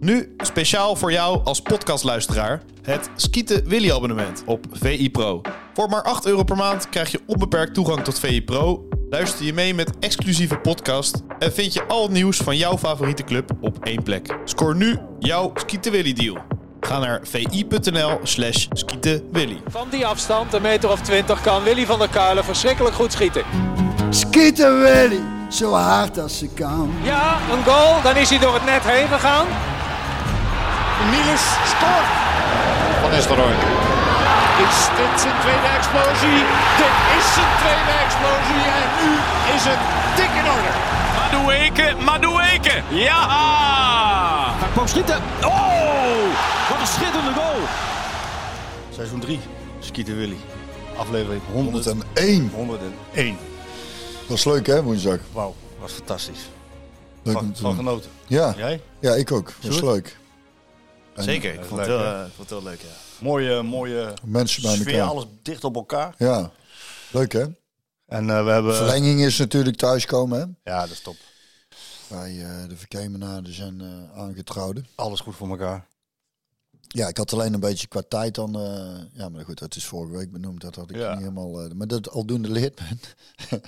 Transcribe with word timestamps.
Nu 0.00 0.34
speciaal 0.36 0.96
voor 0.96 1.12
jou 1.12 1.40
als 1.44 1.60
podcastluisteraar 1.60 2.62
het 2.82 3.10
Skieten 3.16 3.68
Willy 3.68 3.90
abonnement 3.90 4.42
op 4.46 4.66
VI 4.70 5.10
Pro. 5.10 5.40
Voor 5.74 5.88
maar 5.88 6.02
8 6.02 6.26
euro 6.26 6.42
per 6.42 6.56
maand 6.56 6.88
krijg 6.88 7.10
je 7.10 7.20
onbeperkt 7.26 7.74
toegang 7.74 8.04
tot 8.04 8.18
VI 8.18 8.44
Pro. 8.44 8.88
Luister 9.10 9.44
je 9.44 9.52
mee 9.52 9.74
met 9.74 9.98
exclusieve 9.98 10.56
podcast 10.56 11.22
en 11.38 11.52
vind 11.52 11.72
je 11.72 11.84
al 11.86 12.02
het 12.02 12.10
nieuws 12.10 12.36
van 12.36 12.56
jouw 12.56 12.78
favoriete 12.78 13.24
club 13.24 13.50
op 13.60 13.84
één 13.84 14.02
plek. 14.02 14.36
Scoor 14.44 14.76
nu 14.76 14.98
jouw 15.18 15.50
Skieten 15.54 15.92
Willy 15.92 16.12
deal. 16.12 16.36
Ga 16.80 16.98
naar 16.98 17.20
vi.nl 17.22 18.18
slash 18.22 18.66
skietenwilly. 18.72 19.60
Van 19.66 19.88
die 19.90 20.06
afstand, 20.06 20.52
een 20.52 20.62
meter 20.62 20.90
of 20.90 21.00
twintig, 21.00 21.40
kan 21.40 21.62
Willy 21.62 21.86
van 21.86 21.98
der 21.98 22.08
Kuilen 22.08 22.44
verschrikkelijk 22.44 22.94
goed 22.94 23.12
schieten. 23.12 23.44
Schieten 24.10 24.80
Willy, 24.80 25.20
zo 25.50 25.72
hard 25.72 26.18
als 26.18 26.38
ze 26.38 26.48
kan. 26.48 26.90
Ja, 27.02 27.38
een 27.52 27.64
goal, 27.64 28.02
dan 28.02 28.16
is 28.16 28.30
hij 28.30 28.38
door 28.38 28.54
het 28.54 28.64
net 28.64 28.82
heen 28.82 29.08
gegaan. 29.08 29.46
Niels 31.12 31.44
scoort. 31.72 32.08
Van 33.00 33.10
Nistelrooy. 33.10 33.54
Is 34.66 34.78
dit 34.98 35.20
zijn 35.20 35.34
tweede 35.44 35.68
explosie? 35.78 36.38
Dit 36.80 36.94
is 37.18 37.26
zijn 37.36 37.52
tweede 37.62 37.94
explosie 38.04 38.62
en 38.78 38.88
nu 38.98 39.10
is 39.54 39.64
het 39.70 39.80
dik 40.16 40.32
in 40.40 40.50
orde. 40.56 40.72
Madueke, 41.18 41.94
Madueke. 42.04 42.82
Ja! 42.88 43.24
Hij 44.60 44.68
kwam 44.72 44.86
schieten. 44.86 45.16
Oh, 45.44 46.28
wat 46.70 46.80
een 46.80 46.86
schitterende 46.86 47.32
goal. 47.32 47.60
Seizoen 48.94 49.20
3, 49.20 49.40
Skieten 49.80 50.16
Willy. 50.16 50.36
Aflevering 50.96 51.42
100, 51.52 51.84
101. 51.84 52.50
101. 52.54 53.36
Dat 54.28 54.36
is 54.36 54.44
leuk 54.44 54.66
hè, 54.66 54.82
woensdag. 54.82 55.18
Wauw, 55.32 55.54
was 55.80 55.92
fantastisch. 55.92 56.48
Leuk 57.22 57.34
Van, 57.36 57.52
van 57.60 57.74
genoten. 57.74 58.10
Ja, 58.26 58.54
Jij? 58.56 58.80
ja, 58.98 59.12
ik 59.14 59.32
ook. 59.32 59.52
Dat 59.60 59.70
is 59.70 59.78
Sjoerd? 59.78 59.92
leuk. 59.94 60.16
En 61.14 61.22
Zeker, 61.22 61.54
ik 61.54 61.60
is 61.60 61.66
vond 61.66 61.80
het 61.80 61.88
leuk, 61.88 61.98
heel, 61.98 62.06
hè? 62.08 62.20
eh, 62.20 62.26
ik 62.26 62.32
vond 62.34 62.50
het 62.50 62.58
heel 62.58 62.68
leuk, 62.70 62.80
ja. 62.80 63.24
Mooie, 63.24 63.62
mooie 63.62 64.14
Mensen 64.24 64.62
bij 64.62 64.74
sfeer, 64.76 64.92
elkaar. 64.94 65.08
alles 65.08 65.24
dicht 65.42 65.64
op 65.64 65.74
elkaar. 65.74 66.14
Ja, 66.18 66.50
leuk 67.12 67.32
hè. 67.32 67.44
En 68.06 68.30
eh, 68.30 68.44
we 68.44 68.50
hebben... 68.50 68.74
Verlenging 68.74 69.20
is 69.20 69.38
natuurlijk 69.38 69.76
thuiskomen 69.76 70.38
hè. 70.40 70.70
Ja, 70.72 70.80
dat 70.80 70.90
is 70.90 71.00
top. 71.00 71.16
Bij 72.08 72.42
eh, 72.44 72.68
de 72.68 72.76
verkemenaren 72.76 73.54
zijn 73.54 73.80
eh 73.80 74.18
aangetrouwden. 74.20 74.86
Alles 74.94 75.20
goed 75.20 75.36
voor 75.36 75.48
elkaar. 75.50 75.88
Ja, 76.88 77.08
ik 77.08 77.16
had 77.16 77.32
alleen 77.32 77.54
een 77.54 77.60
beetje 77.60 77.86
qua 77.86 78.02
tijd 78.08 78.34
dan. 78.34 78.54
eh, 78.60 79.02
ja, 79.12 79.28
maar 79.28 79.44
goed, 79.44 79.58
dat 79.58 79.76
is 79.76 79.84
vorige 79.84 80.16
week 80.16 80.32
benoemd. 80.32 80.60
Dat 80.60 80.74
had 80.74 80.90
ik 80.90 80.96
Ja. 80.96 81.10
niet 81.10 81.18
helemaal. 81.18 81.60
eh, 81.62 81.70
maar 81.72 81.86
dat 81.86 82.10
aldoende 82.10 82.48
leert 82.50 82.80
men. 82.80 83.00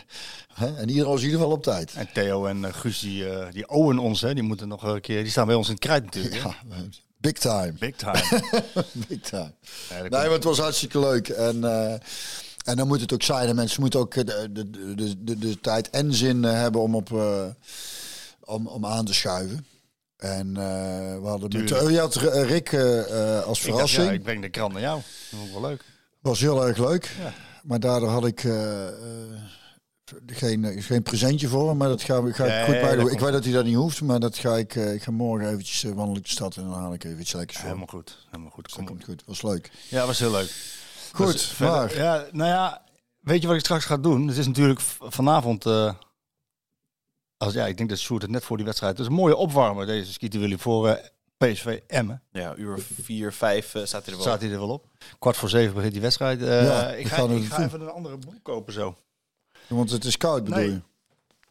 En 0.78 0.88
iedereen 0.88 1.10
was 1.10 1.20
in 1.20 1.24
ieder 1.26 1.40
geval 1.40 1.54
op 1.56 1.62
tijd. 1.62 1.92
En 1.94 2.08
Theo 2.12 2.46
en 2.46 2.64
eh, 2.64 2.72
Guus, 2.72 2.98
die, 3.00 3.28
eh, 3.30 3.52
die 3.52 3.68
owen 3.68 3.98
ons, 3.98 4.20
hè. 4.20 4.34
Die 4.34 4.42
moeten 4.42 4.68
nog 4.68 4.82
een 4.82 5.00
keer... 5.00 5.22
Die 5.22 5.30
staan 5.30 5.46
bij 5.46 5.54
ons 5.54 5.66
in 5.66 5.72
het 5.74 5.82
krijt 5.82 6.04
natuurlijk. 6.04 6.34
hè. 6.34 6.48
Ja, 6.48 6.54
big 7.22 7.38
time. 7.38 7.72
Big 7.78 7.96
time. 7.96 8.22
Big 9.08 9.20
time. 9.22 9.52
Nee, 9.90 9.98
komt- 10.00 10.10
maar 10.10 10.30
het 10.30 10.44
was 10.44 10.58
hartstikke 10.58 10.98
leuk. 10.98 11.28
En, 11.28 11.64
eh, 11.64 11.92
en 12.64 12.76
dan 12.76 12.86
moet 12.86 13.00
het 13.00 13.12
ook 13.12 13.22
zijn. 13.22 13.48
En 13.48 13.54
mensen 13.56 13.80
moeten 13.80 14.00
ook 14.00 14.14
eh, 14.14 14.24
de, 14.24 14.48
de, 14.52 14.70
de, 14.94 15.24
de, 15.24 15.38
de 15.38 15.60
tijd 15.60 15.90
en 15.90 16.14
zin 16.14 16.44
eh, 16.44 16.52
hebben 16.52 16.80
om, 16.80 16.94
op, 16.94 17.12
eh, 17.12 17.44
om, 18.40 18.66
om 18.66 18.86
aan 18.86 19.04
te 19.04 19.14
schuiven. 19.14 19.66
En 20.16 20.56
eh, 20.56 20.62
we 21.20 21.26
hadden 21.26 21.60
met, 21.62 21.82
oh, 21.82 21.90
je 21.90 21.98
had 21.98 22.14
Rick 22.14 22.72
eh, 22.72 22.98
eh, 23.38 23.44
als 23.44 23.58
ik 23.58 23.64
dacht, 23.64 23.74
verrassing. 23.76 24.06
ja, 24.06 24.12
ik 24.12 24.22
breng 24.22 24.42
de 24.42 24.48
krant 24.48 24.72
naar 24.72 24.82
jou. 24.82 24.96
Dat 24.96 25.38
vond 25.38 25.46
ik 25.46 25.52
wel 25.60 25.68
leuk. 25.70 25.84
Was 26.20 26.40
heel 26.40 26.66
erg 26.66 26.78
leuk. 26.78 27.10
Ja. 27.22 27.32
Maar 27.62 27.80
daardoor 27.80 28.08
had 28.08 28.26
ik 28.26 28.44
eh, 28.44 28.86
eh, 28.88 28.92
geen, 30.26 30.64
eh, 30.64 30.82
geen 30.84 31.02
presentje 31.02 31.48
voor 31.48 31.68
hem. 31.68 31.76
Maar 31.76 31.88
dat 31.88 32.02
ga, 32.02 32.14
ga 32.20 32.26
ik 32.28 32.36
Nee, 32.50 32.64
goed 32.64 32.80
bij 32.80 32.90
doen. 32.96 33.02
Ik 33.04 33.08
komt 33.08 33.20
weet 33.20 33.32
dat 33.32 33.44
hij 33.44 33.52
dat 33.52 33.64
niet 33.64 33.74
hoeft. 33.74 34.00
Maar 34.02 34.20
dat 34.20 34.38
ga 34.38 34.56
ik, 34.56 34.74
eh, 34.76 34.94
ik 34.94 35.02
ga 35.02 35.10
morgen 35.10 35.48
eventjes 35.48 35.84
eh, 35.84 35.92
wandelen 35.92 36.22
de 36.22 36.28
stad. 36.28 36.56
En 36.56 36.62
dan 36.62 36.72
haal 36.72 36.94
ik 36.94 37.04
even 37.04 37.20
iets 37.20 37.32
lekkers 37.32 37.56
voor. 37.58 37.66
Helemaal 37.66 37.86
goed. 37.88 38.26
Helemaal 38.30 38.50
goed. 38.50 38.64
Dat 38.64 38.74
Kom 38.76 38.86
komt 38.86 39.04
goed. 39.04 39.22
Was 39.26 39.42
leuk. 39.42 39.70
Ja, 39.88 40.06
was 40.06 40.18
heel 40.18 40.30
leuk. 40.30 40.54
Goed, 41.12 41.32
Dus 41.32 41.46
verder- 41.46 41.74
maar... 41.76 41.96
Ja, 41.96 42.26
nou 42.32 42.50
ja, 42.50 42.82
weet 43.20 43.40
je 43.40 43.46
wat 43.46 43.56
ik 43.56 43.62
straks 43.64 43.84
ga 43.84 43.96
doen? 43.96 44.28
Het 44.28 44.36
is 44.38 44.46
natuurlijk 44.46 44.80
vanavond... 45.00 45.66
eh, 45.66 45.94
als, 47.36 47.52
ja, 47.52 47.66
ik 47.66 47.76
denk 47.76 47.88
dat 47.88 47.98
Sjoerd 47.98 48.22
het 48.22 48.30
net 48.30 48.44
voor 48.44 48.56
die 48.56 48.66
wedstrijd... 48.66 48.92
Het 48.92 49.00
is 49.06 49.12
een 49.12 49.18
mooie 49.18 49.36
opwarmer, 49.36 49.86
deze 49.86 50.12
Skieten 50.12 50.40
Willy, 50.40 50.58
voor 50.58 50.88
eh, 50.88 51.04
PSV 51.36 51.80
Emmen. 51.86 52.22
Ja, 52.32 52.54
uur 52.56 52.78
4, 53.02 53.32
5 53.32 53.74
uh, 53.74 53.84
staat 53.84 54.04
hij 54.04 54.12
er 54.14 54.18
wel. 54.20 54.20
Staat 54.28 54.40
hij 54.40 54.50
er 54.50 54.58
wel 54.58 54.68
op. 54.70 54.86
Kwart 55.18 55.36
voor 55.36 55.48
zeven 55.48 55.74
begint 55.74 55.92
die 55.92 56.02
wedstrijd. 56.02 56.42
Eh, 56.42 56.64
Ja, 56.64 56.90
ik 56.92 57.06
ga, 57.06 57.22
ik 57.28 57.44
ga 57.44 57.64
even 57.64 57.80
een 57.80 57.90
andere 57.90 58.18
broek 58.18 58.34
kopen 58.42 58.72
zo. 58.72 58.96
Want 59.74 59.90
het 59.90 60.04
is 60.04 60.16
koud 60.16 60.44
bedoel 60.44 60.58
Nee. 60.58 60.70
je? 60.70 60.80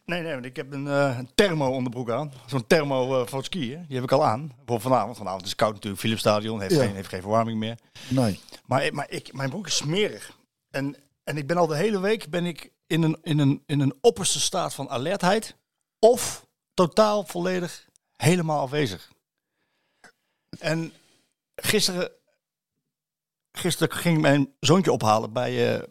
Nee, 0.05 0.21
nee, 0.21 0.33
want 0.33 0.45
ik 0.45 0.55
heb 0.55 0.73
een, 0.73 0.87
eh, 0.87 1.19
thermo 1.35 1.67
onderbroek 1.69 2.09
aan. 2.09 2.31
Zo'n 2.45 2.67
thermo 2.67 3.21
eh 3.21 3.27
voor 3.27 3.37
het 3.37 3.45
skiën. 3.47 3.85
Die 3.87 3.95
heb 3.95 4.03
ik 4.03 4.11
al 4.11 4.25
aan. 4.25 4.51
Voor 4.65 4.81
vanavond. 4.81 5.17
Vanavond 5.17 5.41
is 5.43 5.49
het 5.49 5.57
koud 5.57 5.73
natuurlijk. 5.73 6.01
Philips 6.01 6.19
Stadion 6.19 6.61
heeft, 6.61 6.73
Ja. 6.75 6.83
geen, 6.83 6.95
heeft 6.95 7.07
geen 7.09 7.21
verwarming 7.21 7.59
meer. 7.59 7.77
Nee. 8.07 8.39
Maar, 8.65 8.93
maar 8.93 9.09
ik, 9.09 9.33
mijn 9.33 9.49
broek 9.49 9.67
is 9.67 9.75
smerig. 9.75 10.37
En, 10.69 10.95
en 11.23 11.37
ik 11.37 11.47
ben 11.47 11.57
al 11.57 11.67
de 11.67 11.75
hele 11.75 11.99
week 11.99 12.29
ben 12.29 12.45
ik 12.45 12.71
in 12.87 13.03
een, 13.03 13.17
in, 13.21 13.39
een, 13.39 13.63
in 13.65 13.79
een 13.79 13.93
opperste 14.01 14.39
staat 14.39 14.73
van 14.73 14.89
alertheid. 14.89 15.55
Of 15.99 16.47
totaal 16.73 17.23
volledig 17.23 17.87
helemaal 18.15 18.59
afwezig. 18.61 19.11
En 20.59 20.93
gisteren, 21.55 22.11
gisteren 23.51 23.97
ging 23.97 24.21
mijn 24.21 24.53
zoontje 24.59 24.91
ophalen 24.91 25.33
bij, 25.33 25.75
eh, 25.79 25.87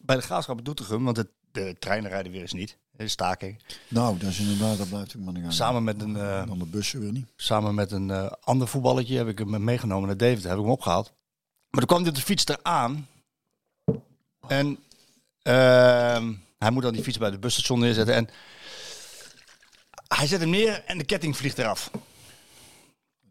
bij 0.00 0.16
de 0.16 0.22
graafschap 0.22 0.58
in 0.58 0.64
Doetinchem. 0.64 1.04
Want 1.04 1.16
het, 1.16 1.28
de 1.52 1.76
treinen 1.78 2.10
rijden 2.10 2.32
weer 2.32 2.40
eens 2.40 2.52
niet. 2.52 2.76
De 2.90 3.08
staking. 3.08 3.58
Nou, 3.88 4.18
dat 4.18 4.30
is 4.30 4.38
inderdaad, 4.38 4.78
dat 4.78 4.88
blijft 4.88 5.16
ook 5.16 5.22
maar 5.22 5.32
niet 5.32 5.44
aan. 5.44 5.52
Samen 5.52 5.84
met 5.84 6.00
een, 6.00 6.16
eh, 6.16 6.46
Dan 6.46 6.58
de 6.58 6.66
bussen 6.66 7.00
weer 7.00 7.12
niet. 7.12 7.26
samen 7.36 7.74
met 7.74 7.92
een 7.92 8.10
eh, 8.10 8.32
ander 8.40 8.68
voetballetje 8.68 9.16
heb 9.16 9.28
ik 9.28 9.38
hem 9.38 9.64
meegenomen 9.64 10.06
naar 10.06 10.16
Deventer. 10.16 10.48
Heb 10.48 10.58
ik 10.58 10.64
hem 10.64 10.72
opgehaald. 10.72 11.12
Maar 11.70 11.80
toen 11.80 11.96
kwam 11.96 12.08
op 12.08 12.14
de 12.14 12.20
fiets 12.20 12.46
eraan. 12.46 13.08
En 14.48 14.78
ehm, 15.42 16.32
hij 16.58 16.70
moet 16.70 16.82
dan 16.82 16.92
die 16.92 17.02
fiets 17.02 17.18
bij 17.18 17.30
de 17.30 17.38
busstation 17.38 17.78
neerzetten. 17.78 18.14
En 18.14 18.28
hij 20.08 20.26
zet 20.26 20.40
hem 20.40 20.50
neer 20.50 20.82
en 20.86 20.98
de 20.98 21.04
ketting 21.04 21.36
vliegt 21.36 21.58
eraf. 21.58 21.90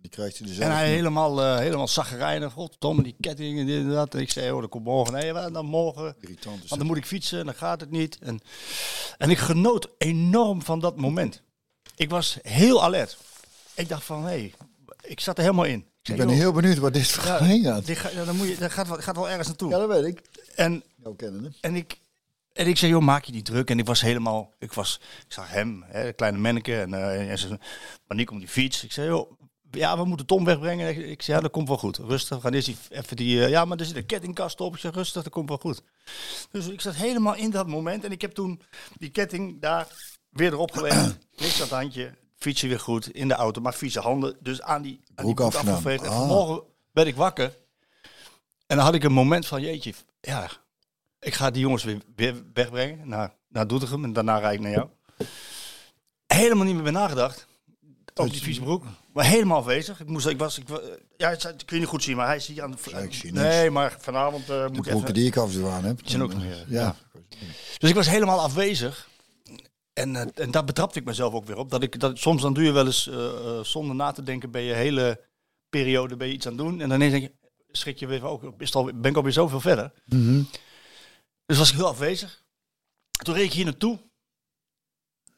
Die 0.01 0.09
krijgt 0.09 0.38
hij 0.38 0.47
dus 0.47 0.57
En 0.57 0.72
hij 0.72 0.89
helemaal, 0.89 1.41
eh 1.41 1.57
helemaal 1.57 1.88
zaggerijnig. 1.88 2.53
Goddomme, 2.53 3.03
die 3.03 3.16
ketting 3.19 3.59
en 3.59 3.66
dit 3.66 3.78
en 3.78 3.89
dat. 3.89 4.13
En 4.16 4.19
ik 4.22 4.31
zei, 4.31 4.51
oh, 4.51 4.62
dat 4.62 4.69
komt 4.69 4.84
morgen. 4.84 5.13
Nee, 5.13 5.34
wat 5.34 5.53
dan 5.53 5.66
morgen? 5.66 6.16
Irritant 6.19 6.59
Want 6.59 6.78
dan 6.81 6.85
moet 6.85 6.97
ik 6.97 7.06
fietsen 7.06 7.39
en 7.39 7.45
dan 7.45 7.56
gaat 7.56 7.79
het 7.81 7.91
niet. 7.91 8.17
En, 8.22 8.39
en 9.17 9.29
ik 9.29 9.38
genoot 9.38 9.88
enorm 9.97 10.62
van 10.62 10.79
dat 10.79 10.95
moment. 10.97 11.41
Ik 11.95 12.09
was 12.09 12.38
heel 12.41 12.84
alert. 12.84 13.17
Ik 13.75 13.89
dacht 13.89 14.03
van, 14.03 14.22
hé, 14.22 14.28
hey, 14.29 14.53
ik 15.01 15.19
zat 15.19 15.38
er 15.38 15.44
helemaal 15.44 15.66
in. 15.66 15.85
Ik, 16.03 16.16
ben 16.16 16.28
joh, 16.28 16.35
heel 16.38 16.51
benieuwd 16.51 16.78
waar 16.78 16.91
dit 16.91 17.07
verhaal 17.07 17.44
heen 17.44 17.63
gaat. 17.63 17.85
dit 17.85 17.97
ga- 17.97 18.09
ja, 18.09 18.25
dan 18.25 18.35
moet 18.35 18.47
je, 18.47 18.57
dat 18.57 18.72
gaat, 18.72 18.88
wel- 18.88 18.97
gaat 18.97 19.16
wel 19.16 19.29
ergens 19.29 19.47
naartoe. 19.47 19.69
Ja, 19.72 19.78
dat 19.78 19.88
weet 19.88 20.06
ik. 20.06 20.22
En, 20.56 20.83
kennen, 21.18 21.56
en, 21.62 21.75
ik, 21.75 22.00
en 22.53 22.68
ik 22.68 22.78
zei, 22.78 22.91
joh, 22.91 23.01
maak 23.01 23.23
je 23.23 23.31
niet 23.31 23.45
druk. 23.45 23.69
En 23.69 23.79
ik 23.79 23.85
was 23.85 24.01
helemaal, 24.01 24.53
ik, 24.59 24.73
was, 24.73 25.00
ik 25.28 25.33
zag 25.33 25.50
hem, 25.50 25.83
hè, 25.88 26.06
de 26.06 26.13
kleine 26.13 26.38
manneke, 26.38 26.79
en, 26.81 26.94
eh 26.94 27.29
en 27.31 27.38
zijn 27.39 27.62
paniek 28.07 28.31
om 28.31 28.39
die 28.39 28.47
fiets. 28.47 28.83
Ik 28.83 28.91
zei, 28.91 29.07
joh, 29.07 29.31
ja, 29.72 29.98
we 29.98 30.06
moeten 30.06 30.26
Tom 30.26 30.46
wegbrengen. 30.46 30.90
Ik, 30.90 30.98
ik 30.98 31.22
zei, 31.22 31.38
ja, 31.38 31.44
dat 31.44 31.52
komt 31.52 31.68
wel 31.68 31.78
goed. 31.78 31.98
Rustig, 31.98 32.42
gaan 32.42 32.54
eerst 32.54 32.72
even 32.90 33.16
die, 33.16 33.44
eh, 33.44 33.50
ja, 33.50 33.66
maar 33.66 33.80
er 33.80 33.86
zit 33.86 33.96
een 33.96 34.06
kettingkast 34.06 34.62
op. 34.62 34.76
Ik 34.76 34.82
rustig, 34.82 35.24
dat 35.24 35.32
komt 35.32 35.50
wel 35.50 35.58
goed. 35.58 35.82
Dus 36.52 36.68
ik 36.68 36.82
zat 36.82 36.96
helemaal 36.96 37.36
in 37.36 37.50
dat 37.50 37.68
moment. 37.68 38.04
En 38.04 38.12
ik 38.12 38.22
heb 38.22 38.31
toen 38.31 38.62
die 38.98 39.10
ketting 39.10 39.62
daar 39.62 39.88
weer 40.30 40.52
erop 40.52 40.72
gelegd. 40.72 41.18
Niks 41.38 41.56
aan 41.56 41.62
het 41.62 41.70
handje. 41.70 42.14
Fietsen 42.38 42.70
weer 42.70 42.80
goed 42.80 43.10
in 43.12 43.28
de 43.28 43.34
auto. 43.34 43.62
Maar 43.62 43.74
vieze 43.74 44.00
handen 44.00 44.38
dus 44.40 44.62
aan 44.62 44.81
die, 44.81 45.00
aan 45.16 45.26
die 45.26 45.34
Broek 45.34 45.40
afgeveegd. 45.56 46.04
En 46.04 46.10
Ah. 46.10 46.18
vanmorgen 46.18 46.64
werd 46.92 47.08
ik 47.08 47.16
wakker. 47.16 47.54
En 48.68 48.76
dan 48.78 48.86
had 48.86 48.94
ik 48.94 49.04
een 49.04 49.12
moment 49.14 49.48
van, 49.48 49.62
jeetje, 49.62 49.94
ja, 50.22 50.50
ik 51.20 51.34
ga 51.34 51.52
die 51.52 51.62
jongens 51.62 51.84
weer, 51.84 52.02
weer 52.16 52.44
wegbrengen 52.54 53.08
naar, 53.08 53.34
naar 53.48 53.68
Doetinchem. 53.68 54.04
En 54.04 54.14
daarna 54.14 54.38
rijd 54.38 54.54
ik 54.54 54.60
naar 54.60 54.72
jou. 54.72 54.88
Helemaal 56.28 56.66
niet 56.66 56.74
meer 56.74 56.84
bij 56.84 56.92
nagedacht. 56.92 57.48
Over 58.14 58.31
die 58.31 58.42
vieze 58.42 58.62
broek. 58.62 58.84
Maar 59.14 59.26
helemaal 59.26 59.58
afwezig. 59.58 60.00
Ik 60.00 60.08
moest, 60.08 60.28
ik 60.28 60.38
was, 60.38 60.58
ik, 60.58 60.68
ja, 61.18 61.30
het 61.30 61.66
kun 61.66 61.75
je 61.75 61.80
niet 61.80 61.88
goed 61.88 62.04
zien, 62.04 62.16
maar 62.16 62.28
hij 62.28 62.36
is 62.36 62.48
hier 62.48 62.63
aan 62.63 62.72
de... 62.72 63.02
Ik 63.04 63.13
zie 63.13 63.31
nee, 63.31 63.69
maar 63.69 63.96
vanavond 64.00 64.50
eh, 64.50 64.68
moet 64.68 64.88
ik 64.88 64.94
even... 64.94 65.13
die 65.13 65.25
ik 65.25 65.38
af 65.38 65.54
en 65.54 65.60
toe 65.60 65.69
aan 65.69 65.84
heb. 65.84 66.00
Zijn 66.04 66.22
ook 66.22 66.34
nog. 66.34 66.44
Ja. 66.68 66.96
Dus 67.78 67.90
ik 67.90 67.96
was 67.96 68.10
helemaal 68.10 68.40
afwezig. 68.40 69.10
En, 69.94 70.16
eh, 70.16 70.28
en 70.34 70.52
daar 70.52 70.63
betrapte 70.63 71.00
ik 71.00 71.06
mezelf 71.06 71.34
ook 71.34 71.46
weer 71.46 71.58
op. 71.58 71.69
Dat 71.69 71.84
ik, 71.84 72.00
dat, 72.00 72.18
soms 72.18 72.42
dan 72.42 72.54
doe 72.54 72.63
je 72.63 72.72
wel 72.72 72.86
eens, 72.86 73.08
eh, 73.08 73.60
zonder 73.60 73.96
na 73.96 74.12
te 74.12 74.24
denken, 74.24 74.52
ben 74.52 74.62
je 74.62 74.74
hele 74.74 75.22
periode 75.69 76.18
ben 76.18 76.28
je 76.28 76.34
iets 76.34 76.46
aan 76.46 76.54
het 76.54 76.62
doen. 76.62 76.81
En 76.81 76.90
dan 76.90 77.02
ineens 77.02 77.12
denk 77.12 77.24
je, 77.24 77.50
schrik 77.72 77.98
je 77.98 78.07
weer 78.07 78.19
van, 78.19 78.30
ook, 78.30 78.54
is 78.57 78.75
al, 78.75 78.84
ben 78.84 79.12
ik 79.12 79.16
alweer 79.16 79.31
zoveel 79.31 79.62
verder. 79.62 79.92
Mhm. 80.06 80.44
Dus 81.46 81.57
was 81.57 81.69
ik 81.69 81.75
heel 81.75 81.88
afwezig. 81.88 82.44
Toen 83.12 83.36
reed 83.36 83.46
ik 83.46 83.54
hier 83.54 83.66
naartoe. 83.66 84.00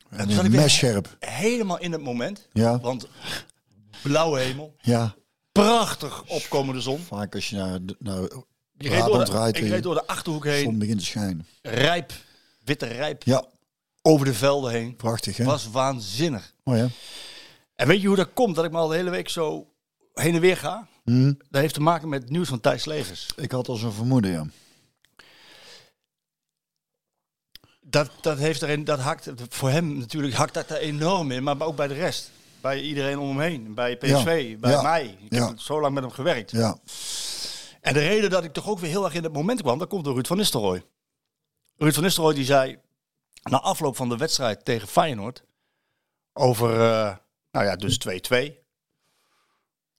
En 0.09 0.25
toen 0.25 0.35
zat 0.35 0.45
ik 0.45 0.51
weer 0.51 0.61
mes 0.61 0.73
scherp. 0.73 1.15
helemaal 1.19 1.79
in 1.79 1.91
het 1.91 2.01
moment. 2.01 2.47
Ja. 2.51 2.79
Want 2.79 3.07
blauwe 4.03 4.39
hemel, 4.39 4.75
Ja. 4.81 5.15
prachtig 5.51 6.23
opkomende 6.27 6.81
zon. 6.81 6.99
Vaak 6.99 7.35
als 7.35 7.49
je 7.49 7.55
naar, 7.55 7.85
de- 7.85 7.95
naar 7.99 8.23
Ik 8.77 8.87
reed, 8.87 9.05
door 9.05 9.25
de, 9.25 9.31
rijdt 9.31 9.57
ik 9.57 9.63
reed 9.63 9.73
je 9.73 9.79
door 9.81 9.93
de 9.95 10.07
Achterhoek 10.07 10.43
zon 10.45 10.53
heen. 10.53 10.79
begint 10.79 10.99
te 10.99 11.05
schijnen. 11.05 11.45
Rijp, 11.61 12.11
witte 12.63 12.85
rijp, 12.85 13.23
Ja, 13.23 13.45
over 14.01 14.25
de 14.25 14.33
velden 14.33 14.71
heen. 14.71 14.95
prachtig 14.95 15.37
hè? 15.37 15.43
Was 15.43 15.69
waanzinnig. 15.69 16.53
Oh 16.63 16.77
ja. 16.77 16.87
En 17.75 17.87
weet 17.87 18.01
je 18.01 18.07
hoe 18.07 18.15
dat 18.15 18.29
komt 18.33 18.55
dat 18.55 18.65
ik 18.65 18.71
me 18.71 18.77
al 18.77 18.87
de 18.87 18.95
hele 18.95 19.09
week 19.09 19.29
zo 19.29 19.67
heen 20.13 20.35
en 20.35 20.41
weer 20.41 20.57
ga? 20.57 20.87
Hm? 21.03 21.33
Dat 21.49 21.61
heeft 21.61 21.73
te 21.73 21.81
maken 21.81 22.09
met 22.09 22.21
het 22.21 22.31
nieuws 22.31 22.47
van 22.47 22.59
Thijs 22.59 22.85
Legers. 22.85 23.27
Ik 23.35 23.51
had 23.51 23.67
al 23.67 23.75
zo'n 23.75 23.91
vermoeden, 23.91 24.31
ja. 24.31 24.45
Dat, 27.81 28.11
dat, 28.21 28.37
heeft 28.37 28.61
erin, 28.61 28.83
dat 28.83 28.99
hakt 28.99 29.29
voor 29.49 29.69
hem 29.69 29.97
natuurlijk 29.97 30.33
hakt 30.33 30.53
dat 30.53 30.69
er 30.69 30.77
enorm 30.77 31.31
in, 31.31 31.43
maar 31.43 31.61
ook 31.61 31.75
bij 31.75 31.87
de 31.87 31.93
rest. 31.93 32.31
Bij 32.63 32.81
iedereen 32.81 33.19
om 33.19 33.27
hem 33.29 33.39
heen. 33.39 33.73
Bij 33.73 33.97
PSV, 33.97 34.45
Ja. 34.49 34.57
bij 34.59 34.71
Ja. 34.71 34.81
mij. 34.81 35.17
Ik 35.29 35.31
heb 35.31 35.59
zo 35.59 35.81
lang 35.81 35.93
met 35.93 36.03
hem 36.03 36.11
gewerkt. 36.11 36.51
Ja, 36.51 36.77
En 37.81 37.93
de 37.93 37.99
reden 37.99 38.29
dat 38.29 38.43
ik 38.43 38.53
toch 38.53 38.67
ook 38.69 38.79
weer 38.79 38.89
heel 38.89 39.05
erg 39.05 39.13
in 39.13 39.23
het 39.23 39.33
moment 39.33 39.61
kwam, 39.61 39.79
dat 39.79 39.87
komt 39.87 40.03
door 40.03 40.13
Ruud 40.13 40.27
van 40.27 40.37
Nistelrooy. 40.37 40.83
Ruud 41.77 41.93
van 41.93 42.03
Nistelrooy 42.03 42.33
die 42.33 42.45
zei 42.45 42.77
na 43.43 43.59
afloop 43.59 43.95
van 43.95 44.09
de 44.09 44.17
wedstrijd 44.17 44.65
tegen 44.65 44.87
Feyenoord 44.87 45.43
over, 46.33 46.71
eh, 46.73 47.15
nou 47.51 47.65
ja, 47.65 47.75
dus 47.75 47.97
2-2. 47.97 48.57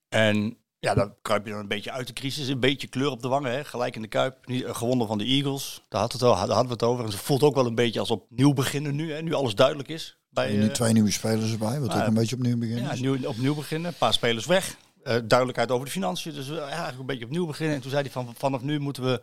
En 0.09 0.57
ja, 0.79 0.95
dan 0.95 1.15
kruip 1.23 1.45
je 1.45 1.51
dan 1.53 1.61
een 1.61 1.69
beetje 1.69 1.91
uit 1.93 2.07
de 2.07 2.13
crisis, 2.13 2.49
een 2.49 2.61
beetje 2.61 2.89
kleur 2.89 3.11
op 3.11 3.23
de 3.23 3.29
wangen, 3.29 3.53
hè? 3.53 3.65
gelijk 3.65 3.97
in 3.97 4.03
de 4.03 4.09
kuip. 4.09 4.47
Niet, 4.47 4.65
eh, 4.65 4.75
gewonnen 4.75 5.07
van 5.07 5.19
de 5.19 5.25
Eagles, 5.25 5.85
daar, 5.89 6.01
had 6.01 6.13
het 6.13 6.23
al, 6.23 6.31
daar 6.35 6.47
hadden 6.47 6.67
we 6.67 6.73
het 6.73 6.83
over. 6.83 7.05
En 7.05 7.11
ze 7.13 7.19
voelt 7.19 7.43
ook 7.43 7.55
wel 7.55 7.67
een 7.67 7.75
beetje 7.75 8.01
als 8.01 8.11
opnieuw 8.11 8.53
beginnen 8.53 8.95
nu, 8.95 9.13
hè? 9.13 9.23
nu 9.23 9.33
alles 9.35 9.55
duidelijk 9.55 9.89
is. 9.89 10.19
Bij, 10.35 10.49
en 10.49 10.59
nu 10.59 10.67
eh, 10.67 10.73
twee 10.73 10.93
nieuwe 10.93 11.11
spelers 11.11 11.53
erbij, 11.53 11.81
wat 11.81 11.89
nou, 11.89 12.01
ook 12.01 12.07
een 12.07 12.15
beetje 12.15 12.37
opnieuw 12.37 12.59
beginnen 12.59 12.85
ja, 12.85 12.95
nieuw, 12.95 13.29
opnieuw 13.29 13.55
beginnen. 13.55 13.91
Een 13.91 13.99
paar 13.99 14.13
spelers 14.13 14.47
weg. 14.47 14.77
Eh, 15.03 15.17
duidelijkheid 15.25 15.71
over 15.71 15.87
de 15.87 15.93
financiën. 15.93 16.35
Dus 16.35 16.49
eh, 16.49 16.55
ja, 16.55 16.67
eigenlijk 16.67 16.99
een 16.99 17.07
beetje 17.07 17.25
opnieuw 17.25 17.47
beginnen. 17.47 17.75
En 17.75 17.81
toen 17.81 17.91
zei 17.91 18.03
hij 18.03 18.11
van 18.11 18.35
vanaf 18.37 18.63
nu 18.63 18.79
moeten 18.79 19.03
we 19.05 19.23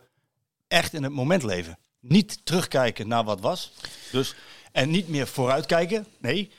echt 0.68 0.92
in 0.92 1.02
het 1.02 1.12
moment 1.12 1.42
leven. 1.42 1.78
Niet 2.00 2.40
terugkijken 2.44 3.08
naar 3.08 3.24
wat 3.24 3.40
was. 3.40 3.72
Dus, 4.12 4.34
en 4.72 4.90
niet 4.90 5.08
meer 5.08 5.26
vooruitkijken. 5.26 6.06
Nee, 6.20 6.50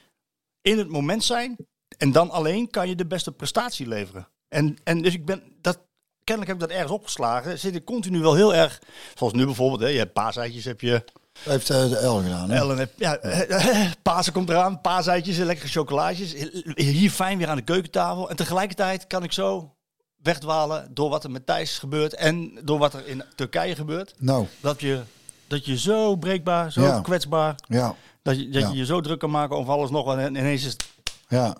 in 0.61 0.77
het 0.77 0.89
moment 0.89 1.23
zijn. 1.23 1.57
En 1.97 2.11
dan 2.11 2.29
alleen 2.29 2.69
kan 2.69 2.89
je 2.89 2.95
de 2.95 3.05
beste 3.05 3.31
prestatie 3.31 3.87
leveren. 3.87 4.27
En, 4.47 4.77
en 4.83 5.01
dus 5.01 5.13
ik 5.13 5.25
ben 5.25 5.43
dat. 5.61 5.79
Kennelijk 6.23 6.53
heb 6.53 6.61
ik 6.61 6.69
dat 6.69 6.77
ergens 6.77 6.99
opgeslagen. 6.99 7.59
Zit 7.59 7.75
ik 7.75 7.85
continu 7.85 8.19
wel 8.19 8.35
heel 8.35 8.55
erg. 8.55 8.81
Zoals 9.15 9.33
nu 9.33 9.45
bijvoorbeeld. 9.45 9.81
Hè, 9.81 9.87
je 9.87 9.97
hebt 9.97 10.13
paaseitjes, 10.13 10.65
heb 10.65 10.81
je. 10.81 11.03
Heeft 11.39 11.69
eh, 11.69 11.89
de 11.89 12.05
L 12.05 12.21
gedaan, 12.21 12.49
hè? 12.49 12.55
Ellen, 12.55 12.77
heeft- 12.77 12.91
ja, 12.95 13.17
eh, 13.17 13.91
Pasen 14.01 14.33
komt 14.33 14.49
eraan, 14.49 14.81
paaseitjes, 14.81 15.37
lekkere 15.37 15.67
chocolaatjes. 15.67 16.33
Hier 16.75 17.09
fijn 17.11 17.37
weer 17.37 17.47
aan 17.49 17.55
de 17.55 17.61
keukentafel. 17.63 18.29
En 18.29 18.35
tegelijkertijd 18.35 19.07
kan 19.07 19.23
ik 19.23 19.31
zo 19.31 19.75
wegdwalen 20.15 20.93
door 20.93 21.09
wat 21.09 21.23
er 21.23 21.31
met 21.31 21.45
Thijs 21.45 21.79
gebeurt 21.79 22.13
en 22.15 22.59
door 22.63 22.77
wat 22.79 22.93
er 22.93 23.07
in 23.07 23.23
Turkije 23.35 23.75
gebeurt. 23.75 24.13
Nou, 24.17 24.47
Dat 24.59 24.79
je, 24.81 25.01
dat 25.47 25.65
je 25.65 25.77
zo 25.77 26.15
breekbaar, 26.15 26.71
zo 26.71 26.81
Ja. 26.81 27.01
kwetsbaar, 27.01 27.55
ja, 27.67 27.95
dat, 28.21 28.39
je, 28.39 28.49
dat 28.49 28.61
Ja. 28.61 28.69
je 28.69 28.75
je 28.75 28.85
zo 28.85 29.01
druk 29.01 29.19
kan 29.19 29.29
maken 29.31 29.55
over 29.55 29.73
alles 29.73 29.89
nog 29.89 30.17
en 30.17 30.35
ineens 30.35 30.65
is 30.65 30.71
het 30.71 30.85
ja, 31.27 31.57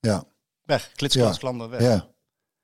ja, 0.00 0.24
weg. 0.62 0.90
Klander 1.38 1.68
weg. 1.68 1.80
ja. 1.80 2.06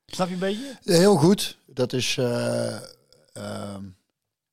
Snap 0.05 0.27
je 0.27 0.33
een 0.33 0.39
beetje? 0.39 0.77
Heel 0.83 1.15
goed. 1.15 1.57
Dat 1.65 1.93
is... 1.93 2.17
eh, 2.17 2.75
ehm, 3.33 3.83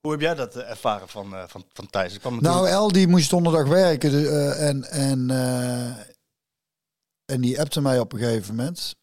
Hoe 0.00 0.10
heb 0.10 0.20
jij 0.20 0.34
dat 0.34 0.56
eh, 0.56 0.70
ervaren 0.70 1.08
van, 1.08 1.34
eh, 1.34 1.48
van, 1.48 1.64
van 1.72 1.90
Thijs? 1.90 2.14
Ik 2.14 2.40
Nou, 2.40 2.68
El 2.68 2.92
die 2.92 3.08
moest 3.08 3.30
donderdag 3.30 3.66
werken 3.68 4.12
eh, 4.12 4.68
en, 4.68 4.84
en, 4.84 5.30
en 7.24 7.40
die 7.40 7.60
appte 7.60 7.80
mij 7.80 7.98
op 7.98 8.12
een 8.12 8.18
gegeven 8.18 8.54
moment. 8.54 8.96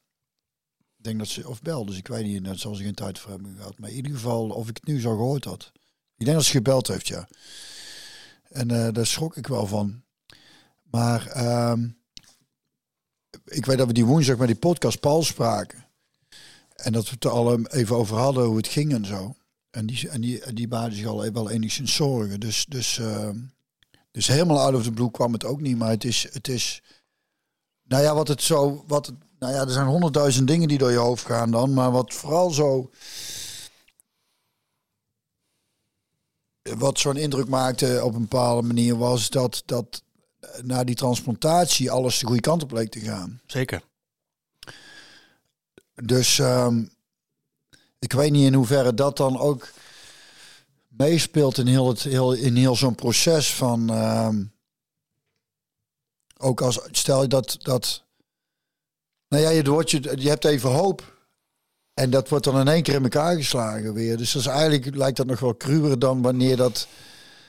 Ik 0.98 1.04
denk 1.04 1.18
dat 1.18 1.28
ze, 1.28 1.48
of 1.48 1.62
belde, 1.62 1.90
dus 1.90 2.00
ik 2.00 2.08
weet 2.08 2.26
niet, 2.26 2.44
daar 2.44 2.58
zal 2.58 2.76
ze 2.76 2.84
geen 2.84 2.94
tijd 2.94 3.20
voor 3.20 3.32
hebben 3.32 3.56
gehad. 3.56 3.80
Maar 3.80 3.90
in 3.90 3.96
ieder 3.96 4.12
geval, 4.12 4.50
of 4.50 4.70
ik 4.70 4.76
het 4.76 4.86
nieuws 4.86 5.06
al 5.06 5.16
gehoord 5.16 5.44
had. 5.44 5.72
Ik 6.18 6.26
denk 6.26 6.38
dat 6.38 6.46
ze 6.46 6.52
gebeld 6.52 6.88
heeft, 6.88 7.08
ja. 7.08 7.28
En 8.50 8.68
daar 8.68 9.06
schrok 9.06 9.36
ik 9.38 9.48
wel 9.48 9.68
van. 9.68 10.04
Maar 10.84 11.28
ehm, 11.28 11.90
ik 13.46 13.66
weet 13.66 13.78
dat 13.78 13.88
we 13.88 13.94
die 13.94 14.06
woensdag 14.06 14.38
met 14.38 14.48
die 14.48 14.58
podcast 14.58 15.00
Paul 15.00 15.24
spraken. 15.24 15.88
En 16.76 16.92
dat 16.92 17.04
we 17.04 17.12
het 17.12 17.24
er 17.24 17.30
al 17.30 17.66
even 17.66 17.96
over 17.96 18.18
hadden 18.18 18.46
hoe 18.46 18.58
het 18.58 18.68
ging 18.68 18.94
en 18.94 19.06
zo. 19.06 19.36
En 19.70 19.86
die, 19.86 20.10
en 20.10 20.22
die, 20.22 20.54
die 20.54 20.68
baarde 20.68 20.96
zich 20.96 21.06
al 21.06 21.32
wel 21.32 21.50
enigszins 21.50 21.96
zorgen. 21.96 22.40
Dus, 22.40 22.66
dus, 22.66 23.00
eh, 23.00 23.30
dus 24.12 24.28
helemaal 24.28 24.60
out 24.60 24.76
of 24.76 24.84
the 24.84 24.92
blue 24.92 25.12
kwam 25.12 25.34
het 25.34 25.46
ook 25.46 25.62
niet. 25.62 25.78
Maar 25.78 25.90
het 25.90 26.04
is, 26.04 26.28
het 26.32 26.48
is 26.48 26.82
nou 27.84 28.04
ja, 28.04 28.14
wat 28.14 28.28
het 28.28 28.42
zo, 28.42 28.84
wat 28.88 29.06
het, 29.06 29.16
nou 29.40 29.54
ja, 29.54 29.62
er 29.62 29.72
zijn 29.72 29.88
honderdduizend 29.88 30.48
dingen 30.48 30.68
die 30.68 30.78
door 30.78 30.92
je 30.92 30.98
hoofd 30.98 31.26
gaan 31.26 31.52
dan. 31.52 31.74
Maar 31.74 31.92
wat 31.92 32.14
vooral 32.14 32.50
zo, 32.50 32.90
wat 36.62 37.00
zo'n 37.00 37.18
indruk 37.18 37.48
maakte 37.48 38.02
op 38.04 38.14
een 38.14 38.22
bepaalde 38.22 38.68
manier 38.68 38.98
was 38.98 39.30
dat, 39.30 39.64
dat 39.66 40.04
na 40.62 40.84
die 40.84 40.96
transplantatie 40.96 41.92
alles 41.92 42.20
de 42.20 42.26
goede 42.26 42.42
kant 42.42 42.64
op 42.64 42.72
leek 42.72 42.90
te 42.90 43.00
gaan. 43.00 43.42
Zeker. 43.46 43.82
Dus 45.96 46.40
ehm, 46.40 46.84
ik 48.00 48.14
weet 48.14 48.32
niet 48.32 48.46
in 48.46 48.54
hoeverre 48.54 48.94
dat 48.94 49.18
dan 49.18 49.40
ook 49.40 49.70
meespeelt 50.88 51.58
in 51.58 51.68
heel, 51.68 51.88
het, 51.88 52.02
heel, 52.04 52.34
in 52.34 52.56
heel 52.56 52.76
zo'n 52.76 52.96
proces 52.96 53.54
van. 53.54 53.90
ehm, 53.90 54.44
ook 56.38 56.62
als 56.62 56.80
stel 56.92 57.22
je 57.22 57.28
dat. 57.28 57.58
dat 57.62 58.04
nou 59.28 59.44
ja, 59.44 59.50
je, 59.50 59.64
wordt 59.64 59.92
je, 59.92 60.14
je 60.16 60.30
hebt 60.30 60.46
even 60.46 60.70
hoop. 60.70 61.16
En 61.94 62.10
dat 62.10 62.30
wordt 62.30 62.46
dan 62.46 62.60
in 62.60 62.68
één 62.68 62.84
keer 62.84 62.96
in 62.96 63.04
elkaar 63.04 63.36
geslagen 63.36 63.94
weer. 63.94 64.18
Dus 64.18 64.32
dat 64.32 64.42
is 64.42 64.48
eigenlijk 64.48 64.96
lijkt 64.96 65.18
dat 65.18 65.26
nog 65.26 65.40
wel 65.40 65.58
cruwer 65.58 66.00
dan 66.00 66.22
wanneer 66.22 66.58
dat. 66.58 66.88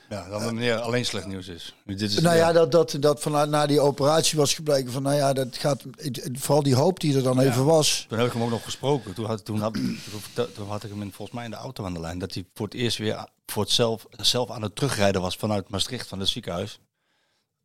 Ja, 0.09 0.29
dan 0.29 0.43
wanneer 0.43 0.75
alleen 0.75 1.05
slecht 1.05 1.27
nieuws 1.27 1.47
is. 1.47 1.75
Dit 1.85 2.01
is, 2.01 2.19
Nou 2.19 2.35
ja, 2.35 2.51
dat, 2.51 2.71
dat, 2.71 2.95
dat 2.99 3.19
vanuit 3.19 3.49
na 3.49 3.65
die 3.65 3.79
operatie 3.79 4.37
was 4.37 4.53
gebleken 4.53 4.91
van, 4.91 5.03
nou 5.03 5.15
ja, 5.15 5.33
dat 5.33 5.57
gaat. 5.57 5.83
Vooral 6.33 6.63
die 6.63 6.75
hoop 6.75 6.99
die 6.99 7.15
er 7.15 7.23
dan 7.23 7.39
even 7.39 7.65
was. 7.65 8.05
Toen 8.09 8.17
heb 8.17 8.27
ik 8.27 8.33
hem 8.33 8.43
ook 8.43 8.49
nog 8.49 8.63
gesproken. 8.63 9.13
Toen 9.13 9.25
had, 9.25 9.45
toen 9.45 9.59
had, 9.59 9.73
toen, 10.33 10.67
had 10.67 10.83
ik 10.83 10.89
hem 10.89 11.01
in, 11.01 11.11
volgens 11.11 11.37
mij 11.37 11.45
in 11.45 11.51
de 11.51 11.57
auto 11.57 11.85
aan 11.85 11.93
de 11.93 11.99
lijn. 11.99 12.19
Dat 12.19 12.33
hij 12.33 12.45
voor 12.53 12.65
het 12.65 12.75
eerst 12.75 12.97
weer 12.97 13.27
voor 13.45 13.63
het 13.63 13.71
zelf, 13.71 14.05
zelf 14.09 14.51
aan 14.51 14.61
het 14.61 14.75
terugrijden 14.75 15.21
was 15.21 15.35
vanuit 15.35 15.69
Maastricht 15.69 16.07
van 16.07 16.19
het 16.19 16.29
ziekenhuis. 16.29 16.79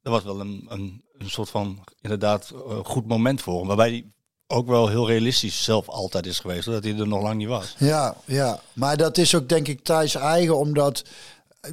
Dat 0.03 0.13
was 0.13 0.25
wel 0.25 0.41
een, 0.41 0.67
een, 0.69 1.05
een 1.19 1.31
soort 1.31 1.51
van 1.51 1.85
inderdaad 2.01 2.51
eh, 2.51 2.79
goed 2.83 3.07
moment 3.07 3.41
voor 3.41 3.59
hem. 3.59 3.67
Waarbij 3.67 3.89
hij 3.89 4.05
ook 4.47 4.67
wel 4.67 4.89
heel 4.89 5.07
realistisch 5.07 5.65
zelf 5.65 5.89
altijd 5.89 6.27
is 6.27 6.39
geweest. 6.39 6.65
Zodat 6.65 6.85
hij 6.85 6.99
er 6.99 7.09
nog 7.09 7.23
lang 7.23 7.37
niet 7.37 7.49
was. 7.49 7.75
Ja, 7.79 8.17
ja. 8.25 8.61
Maar 8.73 8.97
dat 8.97 9.19
is 9.19 9.35
ook 9.35 9.49
denk 9.49 9.69
ik 9.69 9.85
Thijs 9.85 10.15
eigen, 10.15 10.59
omdat 10.59 11.05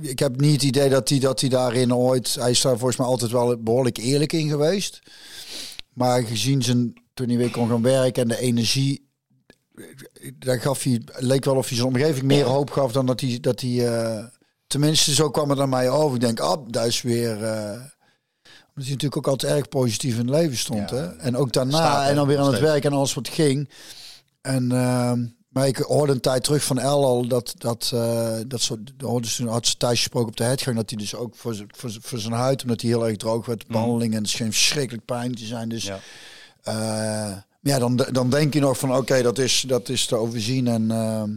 ik 0.01 0.19
heb 0.19 0.39
niet 0.39 0.53
het 0.53 0.63
idee 0.63 0.89
dat 0.89 1.09
hij, 1.09 1.19
dat 1.19 1.39
hij 1.39 1.49
daarin 1.49 1.95
ooit... 1.95 2.35
Hij 2.35 2.49
is 2.49 2.61
daar 2.61 2.77
volgens 2.77 2.97
mij 2.97 3.07
altijd 3.07 3.31
wel 3.31 3.57
behoorlijk 3.57 3.97
eerlijk 3.97 4.33
in 4.33 4.49
geweest. 4.49 4.99
Maar 5.93 6.23
gezien 6.23 6.63
zijn, 6.63 6.93
toen 7.13 7.27
hij 7.27 7.37
weer 7.37 7.51
kon 7.51 7.69
gaan 7.69 7.81
werken 7.81 8.21
en 8.21 8.27
de 8.27 8.39
energie... 8.39 9.09
Daar 10.37 10.59
gaf 10.59 10.83
hij, 10.83 11.01
leek 11.05 11.45
wel 11.45 11.55
of 11.55 11.67
hij 11.67 11.77
zijn 11.77 11.89
omgeving 11.89 12.25
meer 12.25 12.45
hoop 12.45 12.69
gaf 12.69 12.91
dan 12.91 13.05
dat 13.05 13.19
hij... 13.21 13.37
Dat 13.39 13.61
hij 13.61 13.87
eh, 13.87 14.25
tenminste, 14.67 15.13
zo 15.13 15.29
kwam 15.29 15.49
het 15.49 15.59
aan 15.59 15.69
mij 15.69 15.89
over. 15.89 16.15
Ik 16.15 16.21
denk, 16.21 16.39
ah, 16.39 16.65
daar 16.67 16.87
is 16.87 17.01
weer... 17.01 17.43
eh, 17.43 17.81
omdat 18.75 18.89
hij 18.89 18.91
natuurlijk 18.91 19.17
ook 19.17 19.27
altijd 19.27 19.53
erg 19.53 19.67
positief 19.67 20.13
in 20.13 20.27
het 20.27 20.35
leven 20.35 20.57
stond. 20.57 20.89
Ja, 20.89 20.95
hè? 20.95 21.05
En 21.05 21.37
ook 21.37 21.53
daarna, 21.53 21.77
staat, 21.77 22.09
en 22.09 22.15
dan 22.15 22.27
weer 22.27 22.39
aan 22.39 22.51
het 22.51 22.59
werk 22.61 22.85
en 22.85 22.93
alles 22.93 23.13
wat 23.13 23.27
ging. 23.27 23.69
En, 24.41 24.71
ehm, 24.71 25.25
maar 25.51 25.67
ik 25.67 25.77
hoorde 25.77 26.13
een 26.13 26.19
tijd 26.19 26.43
terug 26.43 26.63
van 26.63 26.79
El 26.79 27.05
al 27.05 27.27
dat, 27.27 27.53
dat, 27.57 27.91
eh 27.93 28.37
dat 28.47 28.61
zo, 28.61 28.77
hoorde 28.97 29.27
ze, 29.27 29.47
had 29.47 29.67
ze 29.67 29.77
thuis 29.77 29.97
gesproken 29.99 30.29
op 30.29 30.37
de 30.37 30.43
headgang, 30.43 30.75
dat 30.75 30.89
hij 30.89 30.99
dus 30.99 31.15
ook 31.15 31.35
voor, 31.35 31.53
zijn- 31.53 31.69
voor, 31.75 31.91
voor 32.01 32.19
zijn 32.19 32.33
huid, 32.33 32.61
omdat 32.63 32.81
hij 32.81 32.89
heel 32.89 33.07
erg 33.07 33.17
droog 33.17 33.45
werd, 33.45 33.67
behandeling 33.67 34.13
en 34.13 34.21
het 34.21 34.29
scheen 34.29 34.51
verschrikkelijk 34.51 35.05
pijn 35.05 35.35
te 35.35 35.45
zijn. 35.45 35.69
Dus 35.69 35.83
Ja. 35.83 35.99
eh, 36.61 37.37
ja, 37.61 37.79
dan, 37.79 37.95
dan 38.11 38.29
denk 38.29 38.53
je 38.53 38.59
nog 38.59 38.77
van 38.77 38.95
oké, 38.95 39.21
dat, 39.21 39.37
is, 39.37 39.63
dat 39.67 39.89
is 39.89 40.05
te 40.05 40.15
overzien. 40.15 40.67
En 40.67 40.91
ehm, 40.91 41.29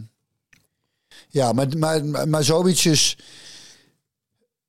ja, 1.29 1.51
maar, 1.51 1.67
maar, 1.77 2.05
maar, 2.05 2.27
maar 2.29 2.43
zoiets 2.43 2.85
is, 2.85 3.17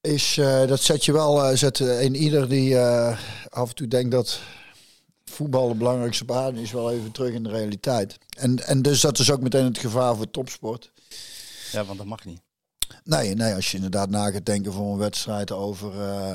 is 0.00 0.38
eh, 0.38 0.66
dat 0.66 0.80
zet 0.80 1.04
je 1.04 1.12
wel, 1.12 1.44
eh, 1.44 1.56
zet 1.56 1.80
eh, 1.80 2.02
in 2.02 2.14
ieder 2.14 2.48
die 2.48 2.78
eh, 2.78 3.18
af 3.48 3.68
en 3.68 3.74
toe 3.74 3.88
denkt 3.88 4.10
dat 4.10 4.38
voetbal 5.30 5.68
de 5.68 5.74
belangrijkste 5.74 6.24
baan 6.24 6.56
is, 6.56 6.72
wel 6.72 6.92
even 6.92 7.12
terug 7.12 7.32
in 7.32 7.42
de 7.42 7.50
realiteit. 7.50 8.18
En, 8.38 8.66
en 8.66 8.82
dus 8.82 9.00
dat 9.00 9.18
is 9.18 9.30
ook 9.30 9.40
meteen 9.40 9.64
het 9.64 9.78
gevaar 9.78 10.16
voor 10.16 10.30
topsport. 10.30 10.92
Ja, 11.72 11.84
want 11.84 11.98
dat 11.98 12.06
mag 12.06 12.24
niet. 12.24 12.40
Nee, 13.04 13.34
nee, 13.34 13.54
als 13.54 13.70
je 13.70 13.76
inderdaad 13.76 14.10
na 14.10 14.30
gaat 14.30 14.46
denken 14.46 14.72
voor 14.72 14.92
een 14.92 14.98
wedstrijd 14.98 15.52
over. 15.52 16.00
eh, 16.00 16.34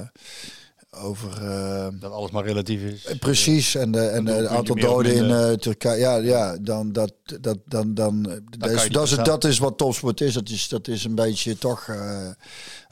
over 0.93 1.43
eh, 1.43 1.88
Dat 2.00 2.12
alles 2.12 2.31
maar 2.31 2.43
relatief 2.45 2.81
is. 2.81 3.17
Precies, 3.19 3.75
en 3.75 3.91
de, 3.91 4.07
en 4.07 4.25
je 4.25 4.48
aantal 4.48 4.75
doden 4.75 5.15
in 5.15 5.31
eh, 5.31 5.51
Turkije. 5.51 6.00
Ja, 6.00 6.15
ja, 6.15 6.57
dan 6.57 6.91
dat, 6.91 7.13
dat, 7.41 7.57
dan, 7.65 7.93
dan, 7.93 8.25
eh, 8.29 8.38
dat, 8.57 8.69
is, 8.71 8.89
dat, 8.89 9.03
is, 9.07 9.15
dat 9.15 9.43
is 9.43 9.57
wat 9.57 9.77
topsport 9.77 10.21
is. 10.21 10.33
Dat 10.33 10.50
is, 10.50 10.67
dat 10.67 10.88
is 10.88 11.03
een 11.03 11.15
beetje 11.15 11.57
toch 11.57 11.88
eh, 11.88 12.29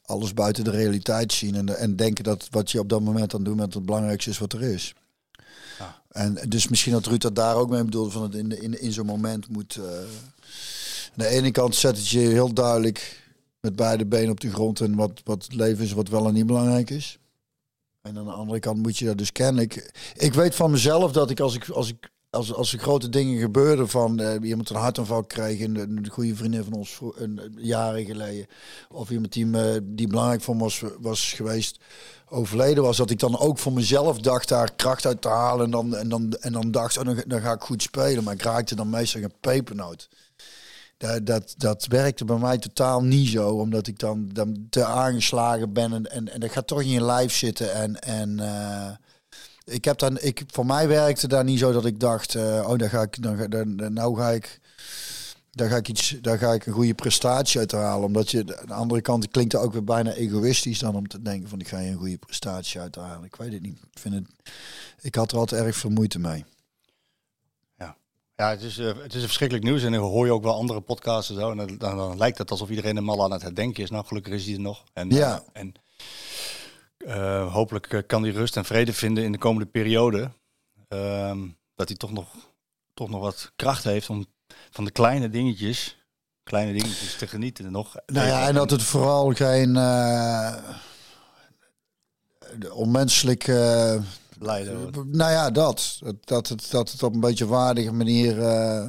alles 0.05 0.33
buiten 0.33 0.63
de 0.63 0.69
realiteit 0.71 1.33
zien 1.33 1.55
en, 1.55 1.77
en 1.77 1.95
denken 1.95 2.23
dat 2.23 2.47
wat 2.51 2.71
je 2.71 2.79
op 2.79 2.89
dat 2.89 3.01
moment 3.01 3.33
aan 3.33 3.43
doet 3.43 3.55
met 3.55 3.73
het 3.73 3.85
belangrijkste 3.85 4.29
is 4.29 4.37
wat 4.37 4.53
er 4.53 4.61
is. 4.63 4.93
En 6.09 6.33
dus 6.47 6.67
misschien 6.67 6.91
dat 6.93 7.05
Ruud 7.05 7.21
dat 7.21 7.35
daar 7.35 7.55
ook 7.55 7.69
mee 7.69 7.83
bedoelt 7.83 8.11
van 8.11 8.21
het 8.23 8.35
in, 8.35 8.61
in, 8.61 8.81
in 8.81 8.91
zo'n 8.91 9.05
moment 9.05 9.49
moet. 9.49 9.75
eh, 9.75 9.83
aan 9.83 11.15
de 11.15 11.27
ene 11.27 11.51
kant 11.51 11.75
zet 11.75 11.97
het 11.97 12.07
je 12.07 12.19
heel 12.19 12.53
duidelijk 12.53 13.27
met 13.59 13.75
beide 13.75 14.05
benen 14.05 14.31
op 14.31 14.39
de 14.39 14.51
grond 14.51 14.79
en 14.79 14.95
wat, 14.95 15.21
wat 15.23 15.53
leven 15.53 15.83
is, 15.83 15.91
wat 15.91 16.09
wel 16.09 16.27
en 16.27 16.33
niet 16.33 16.45
belangrijk 16.45 16.89
is. 16.89 17.19
En 18.01 18.17
aan 18.17 18.25
de 18.25 18.31
andere 18.31 18.59
kant 18.59 18.77
moet 18.77 18.97
je 18.97 19.05
dat 19.05 19.17
dus 19.17 19.31
kennelijk... 19.31 19.91
Ik 20.17 20.33
weet 20.33 20.55
van 20.55 20.71
mezelf 20.71 21.11
dat 21.11 21.29
ik 21.29 21.39
als 21.39 21.55
ik... 21.55 21.69
Als 21.69 21.89
ik 21.89 22.09
als, 22.29 22.53
als 22.53 22.73
er 22.73 22.79
grote 22.79 23.09
dingen 23.09 23.39
gebeurden 23.39 23.89
van 23.89 24.21
uh, 24.21 24.33
iemand 24.41 24.69
een 24.69 24.75
hartaanval 24.75 25.23
kreeg, 25.23 25.59
een, 25.59 25.75
een 25.75 26.07
goede 26.09 26.35
vriendin 26.35 26.63
van 26.63 26.73
ons 26.73 26.99
een, 27.15 27.41
jaren 27.57 28.05
geleden, 28.05 28.47
of 28.91 29.09
iemand 29.09 29.33
die, 29.33 29.45
me, 29.45 29.81
die 29.83 30.07
belangrijk 30.07 30.41
voor 30.41 30.55
me 30.55 30.61
was, 30.61 30.83
was 30.99 31.33
geweest, 31.33 31.79
overleden 32.29 32.83
was, 32.83 32.97
dat 32.97 33.09
ik 33.09 33.19
dan 33.19 33.39
ook 33.39 33.59
voor 33.59 33.73
mezelf 33.73 34.19
dacht 34.19 34.47
daar 34.47 34.75
kracht 34.75 35.05
uit 35.05 35.21
te 35.21 35.27
halen 35.27 35.65
en 35.65 35.71
dan, 35.71 35.95
en 35.95 36.09
dan, 36.09 36.33
en 36.33 36.51
dan 36.51 36.71
dacht, 36.71 36.97
oh, 36.97 37.17
dan, 37.27 37.41
ga 37.41 37.53
ik 37.53 37.61
goed 37.61 37.81
spelen. 37.81 38.23
Maar 38.23 38.33
ik 38.33 38.41
raakte 38.41 38.75
dan 38.75 38.89
meestal 38.89 39.21
een 39.21 39.33
pepernoot. 39.39 40.09
Dat, 40.97 41.25
dat, 41.25 41.53
dat 41.57 41.85
werkte 41.85 42.25
bij 42.25 42.37
mij 42.37 42.57
totaal 42.57 43.03
niet 43.03 43.27
zo, 43.27 43.49
omdat 43.49 43.87
ik 43.87 43.99
dan, 43.99 44.29
dan 44.33 44.67
te 44.69 44.85
aangeslagen 44.85 45.73
ben 45.73 45.93
en, 45.93 46.11
en, 46.11 46.29
en 46.33 46.39
dat 46.39 46.51
gaat 46.51 46.67
toch 46.67 46.81
in 46.81 46.89
je 46.89 47.03
lijf 47.03 47.33
zitten. 47.33 47.73
En, 47.73 47.99
en 47.99 48.29
uh, 48.39 48.89
ik 49.69 49.85
heb 49.85 49.97
dan, 49.97 50.19
ik, 50.19 50.43
voor 50.47 50.65
mij 50.65 50.87
werkte 50.87 51.27
daar 51.27 51.43
niet 51.43 51.59
zo 51.59 51.71
dat 51.71 51.85
ik 51.85 51.99
dacht, 51.99 52.35
uh, 52.35 52.65
oh, 52.67 52.77
daar 52.77 52.89
ga 52.89 53.01
ik, 53.01 53.23
dan, 53.23 53.49
dan, 53.49 53.93
nou 53.93 54.17
ga 54.17 54.29
ik, 54.29 54.59
daar 55.51 55.69
ga 55.69 55.75
ik 55.75 55.87
iets, 55.87 56.15
daar 56.21 56.37
ga 56.37 56.53
ik 56.53 56.65
een 56.65 56.73
goede 56.73 56.93
prestatie 56.93 57.59
uit 57.59 57.71
halen. 57.71 58.05
Omdat 58.05 58.31
je, 58.31 58.57
aan 58.59 58.67
de 58.67 58.73
andere 58.73 59.01
kant 59.01 59.27
klinkt 59.27 59.51
het 59.51 59.61
ook 59.61 59.73
weer 59.73 59.83
bijna 59.83 60.13
egoïstisch 60.13 60.79
dan 60.79 60.95
om 60.95 61.07
te 61.07 61.21
denken 61.21 61.49
van, 61.49 61.59
ik 61.59 61.67
ga 61.67 61.79
je 61.79 61.91
een 61.91 61.97
goede 61.97 62.17
prestatie 62.17 62.79
uit 62.79 62.95
halen. 62.95 63.23
Ik 63.23 63.35
weet 63.35 63.53
het 63.53 63.61
niet. 63.61 63.79
Ik 63.91 63.99
vind 63.99 64.13
het, 64.13 64.25
ik 65.01 65.15
had 65.15 65.31
er 65.31 65.37
altijd 65.37 65.61
erg 65.61 65.75
veel 65.75 65.89
moeite 65.89 66.19
mee. 66.19 66.45
Ja, 68.39 68.49
het 68.49 68.61
is, 68.61 68.77
uh, 68.77 68.87
het 68.87 69.13
is 69.13 69.21
een 69.21 69.27
verschrikkelijk 69.27 69.67
nieuws. 69.67 69.83
En 69.83 69.91
dan 69.91 70.01
hoor 70.01 70.25
je 70.25 70.33
ook 70.33 70.43
wel 70.43 70.53
andere 70.55 70.81
podcasts 70.81 71.29
en 71.29 71.35
zo. 71.35 71.51
En 71.51 71.57
dan, 71.57 71.77
dan, 71.77 71.97
dan 71.97 72.17
lijkt 72.17 72.37
het 72.37 72.51
alsof 72.51 72.69
iedereen 72.69 72.95
hem 72.95 73.09
al 73.09 73.23
aan 73.23 73.31
het 73.31 73.41
herdenken 73.41 73.83
is. 73.83 73.89
Nou, 73.89 74.05
gelukkig 74.05 74.33
is 74.33 74.45
hij 74.45 74.53
er 74.53 74.59
nog. 74.59 74.83
En, 74.93 75.09
ja. 75.09 75.33
Uh, 75.33 75.61
en 75.61 75.73
uh, 77.07 77.53
hopelijk 77.53 78.03
kan 78.07 78.23
hij 78.23 78.31
rust 78.31 78.57
en 78.57 78.65
vrede 78.65 78.93
vinden 78.93 79.23
in 79.23 79.31
de 79.31 79.37
komende 79.37 79.69
periode. 79.69 80.31
Ehm, 80.87 81.47
dat 81.75 81.87
hij 81.87 81.97
toch 81.97 82.11
nog, 82.11 82.27
toch 82.93 83.09
nog 83.09 83.21
wat 83.21 83.51
kracht 83.55 83.83
heeft 83.83 84.09
om 84.09 84.25
van 84.69 84.85
de 84.85 84.91
kleine 84.91 85.29
dingetjes, 85.29 86.05
kleine 86.43 86.71
dingetjes 86.71 87.15
te 87.15 87.27
genieten 87.27 87.71
nog. 87.71 87.95
Nou 88.05 88.27
ja, 88.27 88.47
en 88.47 88.53
dat 88.53 88.71
het 88.71 88.83
vooral 88.83 89.33
geen 89.33 89.77
onmenselijke 92.71 94.01
Leiden. 94.39 94.91
Nou 95.11 95.31
ja, 95.31 95.51
dat. 95.51 95.99
Dat 96.23 96.47
het, 96.47 96.71
dat 96.71 96.91
het 96.91 97.03
op 97.03 97.13
een 97.13 97.19
beetje 97.19 97.47
waardige 97.47 97.91
manier. 97.91 98.37
Uh... 98.37 98.87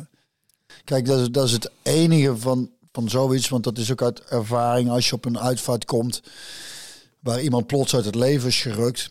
Kijk, 0.84 1.06
dat 1.06 1.20
is, 1.20 1.30
dat 1.30 1.44
is 1.44 1.52
het 1.52 1.70
enige 1.82 2.36
van, 2.36 2.70
van 2.92 3.08
zoiets. 3.08 3.48
Want 3.48 3.64
dat 3.64 3.78
is 3.78 3.92
ook 3.92 4.02
uit 4.02 4.24
ervaring 4.24 4.90
als 4.90 5.08
je 5.08 5.14
op 5.14 5.24
een 5.24 5.38
uitvaart 5.38 5.84
komt. 5.84 6.22
Waar 7.20 7.42
iemand 7.42 7.66
plots 7.66 7.94
uit 7.94 8.04
het 8.04 8.14
leven 8.14 8.48
is 8.48 8.62
gerukt. 8.62 9.10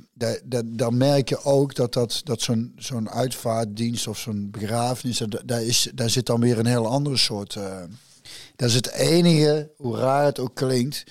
Dan 0.65 0.97
merk 0.97 1.29
je 1.29 1.43
ook 1.43 1.75
dat, 1.75 1.93
dat, 1.93 2.21
dat 2.23 2.41
zo'n 2.41 2.73
zo'n 2.75 3.09
uitvaartdienst 3.09 4.07
of 4.07 4.17
zo'n 4.17 4.47
begrafenis. 4.51 5.21
Daar, 5.45 5.63
is, 5.63 5.89
daar 5.93 6.09
zit 6.09 6.25
dan 6.25 6.39
weer 6.39 6.59
een 6.59 6.65
heel 6.65 6.87
andere 6.87 7.17
soort. 7.17 7.55
Uh... 7.55 7.83
dat 8.55 8.69
is 8.69 8.75
het 8.75 8.91
enige, 8.91 9.71
hoe 9.77 9.97
raar 9.97 10.25
het 10.25 10.39
ook 10.39 10.55
klinkt. 10.55 11.03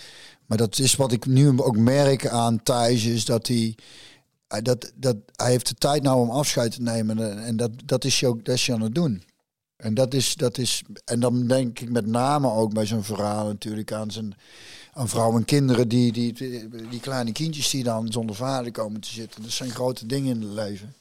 Maar 0.46 0.58
dat 0.58 0.78
is 0.78 0.96
wat 0.96 1.12
ik 1.12 1.26
nu 1.26 1.60
ook 1.60 1.76
merk 1.76 2.26
aan 2.26 2.62
Thijs. 2.62 3.04
Is 3.04 3.24
dat 3.24 3.46
hij 3.46 3.74
dat, 4.62 4.92
dat, 4.94 5.16
hij 5.36 5.50
heeft 5.50 5.68
de 5.68 5.74
tijd 5.74 6.02
nou 6.02 6.20
om 6.20 6.30
afscheid 6.30 6.72
te 6.72 6.82
nemen. 6.82 7.44
En 7.44 7.56
dat, 7.56 7.70
dat 7.84 8.04
is 8.04 8.20
je 8.20 8.26
ook 8.26 8.44
dat 8.44 8.54
is 8.54 8.66
je 8.66 8.72
aan 8.72 8.80
het 8.80 8.94
doen. 8.94 9.22
En 9.76 9.94
dat 9.94 10.14
is, 10.14 10.34
dat 10.34 10.58
is. 10.58 10.82
En 11.04 11.20
dan 11.20 11.46
denk 11.46 11.80
ik 11.80 11.90
met 11.90 12.06
name 12.06 12.50
ook 12.52 12.74
bij 12.74 12.86
zo'n 12.86 13.04
verhaal 13.04 13.46
natuurlijk 13.46 13.92
aan 13.92 14.10
zijn 14.10 14.34
aan 14.98 15.08
vrouwen 15.08 15.38
en 15.38 15.44
kinderen, 15.44 15.88
die, 15.88 16.12
die, 16.12 16.32
die, 16.90 17.00
kleine 17.00 17.32
kindjes 17.32 17.70
die 17.70 17.84
dan 17.84 18.12
zonder 18.12 18.36
vader 18.36 18.72
komen 18.72 19.00
te 19.00 19.12
zitten. 19.12 19.42
Dat 19.42 19.50
zijn 19.50 19.70
grote 19.70 20.06
dingen 20.06 20.34
in 20.34 20.42
het 20.42 20.52
leven. 20.52 20.94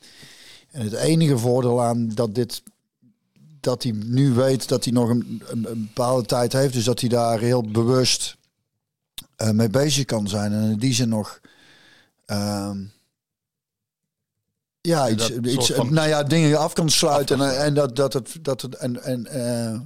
En 0.71 0.83
het 0.83 0.93
enige 0.93 1.37
voordeel 1.37 1.83
aan 1.83 2.09
dat 2.09 2.35
dit 2.35 2.61
dat 3.59 3.83
hij 3.83 3.91
nu 3.91 4.33
weet 4.33 4.67
dat 4.67 4.83
hij 4.83 4.93
nog 4.93 5.09
een, 5.09 5.41
een, 5.45 5.71
een 5.71 5.83
bepaalde 5.93 6.25
tijd 6.25 6.53
heeft, 6.53 6.73
dus 6.73 6.83
dat 6.83 6.99
hij 6.99 7.09
daar 7.09 7.39
heel 7.39 7.71
bewust 7.71 8.37
uh, 9.37 9.49
mee 9.49 9.69
bezig 9.69 10.05
kan 10.05 10.27
zijn. 10.27 10.53
En 10.53 10.71
in 10.71 10.77
die 10.77 10.93
zin 10.93 11.09
nog. 11.09 11.39
Uh, 12.27 12.71
ja, 14.81 15.09
iets, 15.09 15.29
iets 15.31 15.69
nou 15.69 16.07
ja, 16.07 16.23
dingen 16.23 16.59
af 16.59 16.73
kan 16.73 16.89
sluiten 16.89 17.41
af 17.41 17.51
en, 17.51 17.63
en, 17.63 17.73
dat, 17.73 17.95
dat 17.95 18.13
het, 18.13 18.37
dat 18.41 18.61
het, 18.61 18.75
en, 18.75 19.03
en 19.03 19.27
uh, 19.31 19.79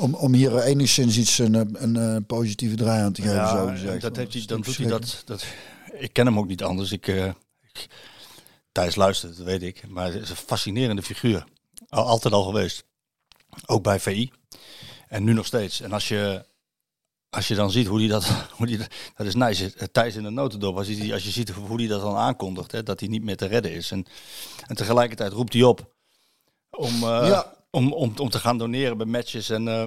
om, 0.00 0.14
om 0.14 0.34
hier 0.34 0.62
enigszins 0.62 1.16
iets 1.16 1.38
een, 1.38 1.54
een, 1.54 1.82
een 1.82 1.96
eh, 1.96 2.16
positieve 2.26 2.74
draai 2.74 3.02
aan 3.02 3.12
te 3.12 3.22
geven. 3.22 3.36
Ja, 3.36 3.76
zo 3.76 3.98
dat 3.98 4.16
heeft 4.16 4.32
hij, 4.32 4.42
dan 4.46 4.60
doet 4.60 4.76
hij 4.76 4.86
dat, 4.86 5.22
dat. 5.24 5.44
Ik 5.92 6.12
ken 6.12 6.26
hem 6.26 6.38
ook 6.38 6.46
niet 6.46 6.62
anders. 6.62 6.92
Ik, 6.92 7.06
uh, 7.06 7.26
ik 7.72 7.86
Thijs 8.72 8.94
luistert, 8.94 9.36
dat 9.36 9.46
weet 9.46 9.62
ik. 9.62 9.88
Maar 9.88 10.12
het 10.12 10.22
is 10.22 10.30
een 10.30 10.36
fascinerende 10.36 11.02
figuur. 11.02 11.44
Altijd 11.88 12.34
al 12.34 12.42
geweest. 12.42 12.84
Ook 13.66 13.82
bij 13.82 14.00
VI. 14.00 14.30
En 15.08 15.24
nu 15.24 15.32
nog 15.32 15.46
steeds. 15.46 15.80
En 15.80 15.92
als 15.92 16.08
je 16.08 16.44
als 17.30 17.48
je 17.48 17.54
dan 17.54 17.70
ziet 17.70 17.86
hoe 17.86 17.98
die 17.98 18.08
dat, 18.08 18.24
hoe 18.56 18.66
die, 18.66 18.78
dat 19.16 19.26
is 19.26 19.34
nice, 19.34 19.90
Thijs 19.92 20.16
in 20.16 20.22
de 20.22 20.30
notendop, 20.30 20.76
als 20.76 20.88
je, 20.88 21.12
als 21.12 21.24
je 21.24 21.30
ziet 21.30 21.50
hoe 21.50 21.78
die 21.78 21.88
dat 21.88 22.00
dan 22.00 22.16
aankondigt, 22.16 22.72
hè, 22.72 22.82
dat 22.82 23.00
hij 23.00 23.08
niet 23.08 23.22
meer 23.22 23.36
te 23.36 23.46
redden 23.46 23.72
is. 23.72 23.90
En, 23.90 24.06
en 24.66 24.76
tegelijkertijd 24.76 25.32
roept 25.32 25.52
hij 25.52 25.62
op 25.62 25.94
om, 26.70 26.94
uh, 26.94 27.26
ja. 27.28 27.58
Om, 27.70 27.92
om, 27.92 28.12
om 28.16 28.30
te 28.30 28.38
gaan 28.38 28.58
doneren 28.58 28.96
bij 28.96 29.06
matches 29.06 29.50
en 29.50 29.66
uh, 29.66 29.84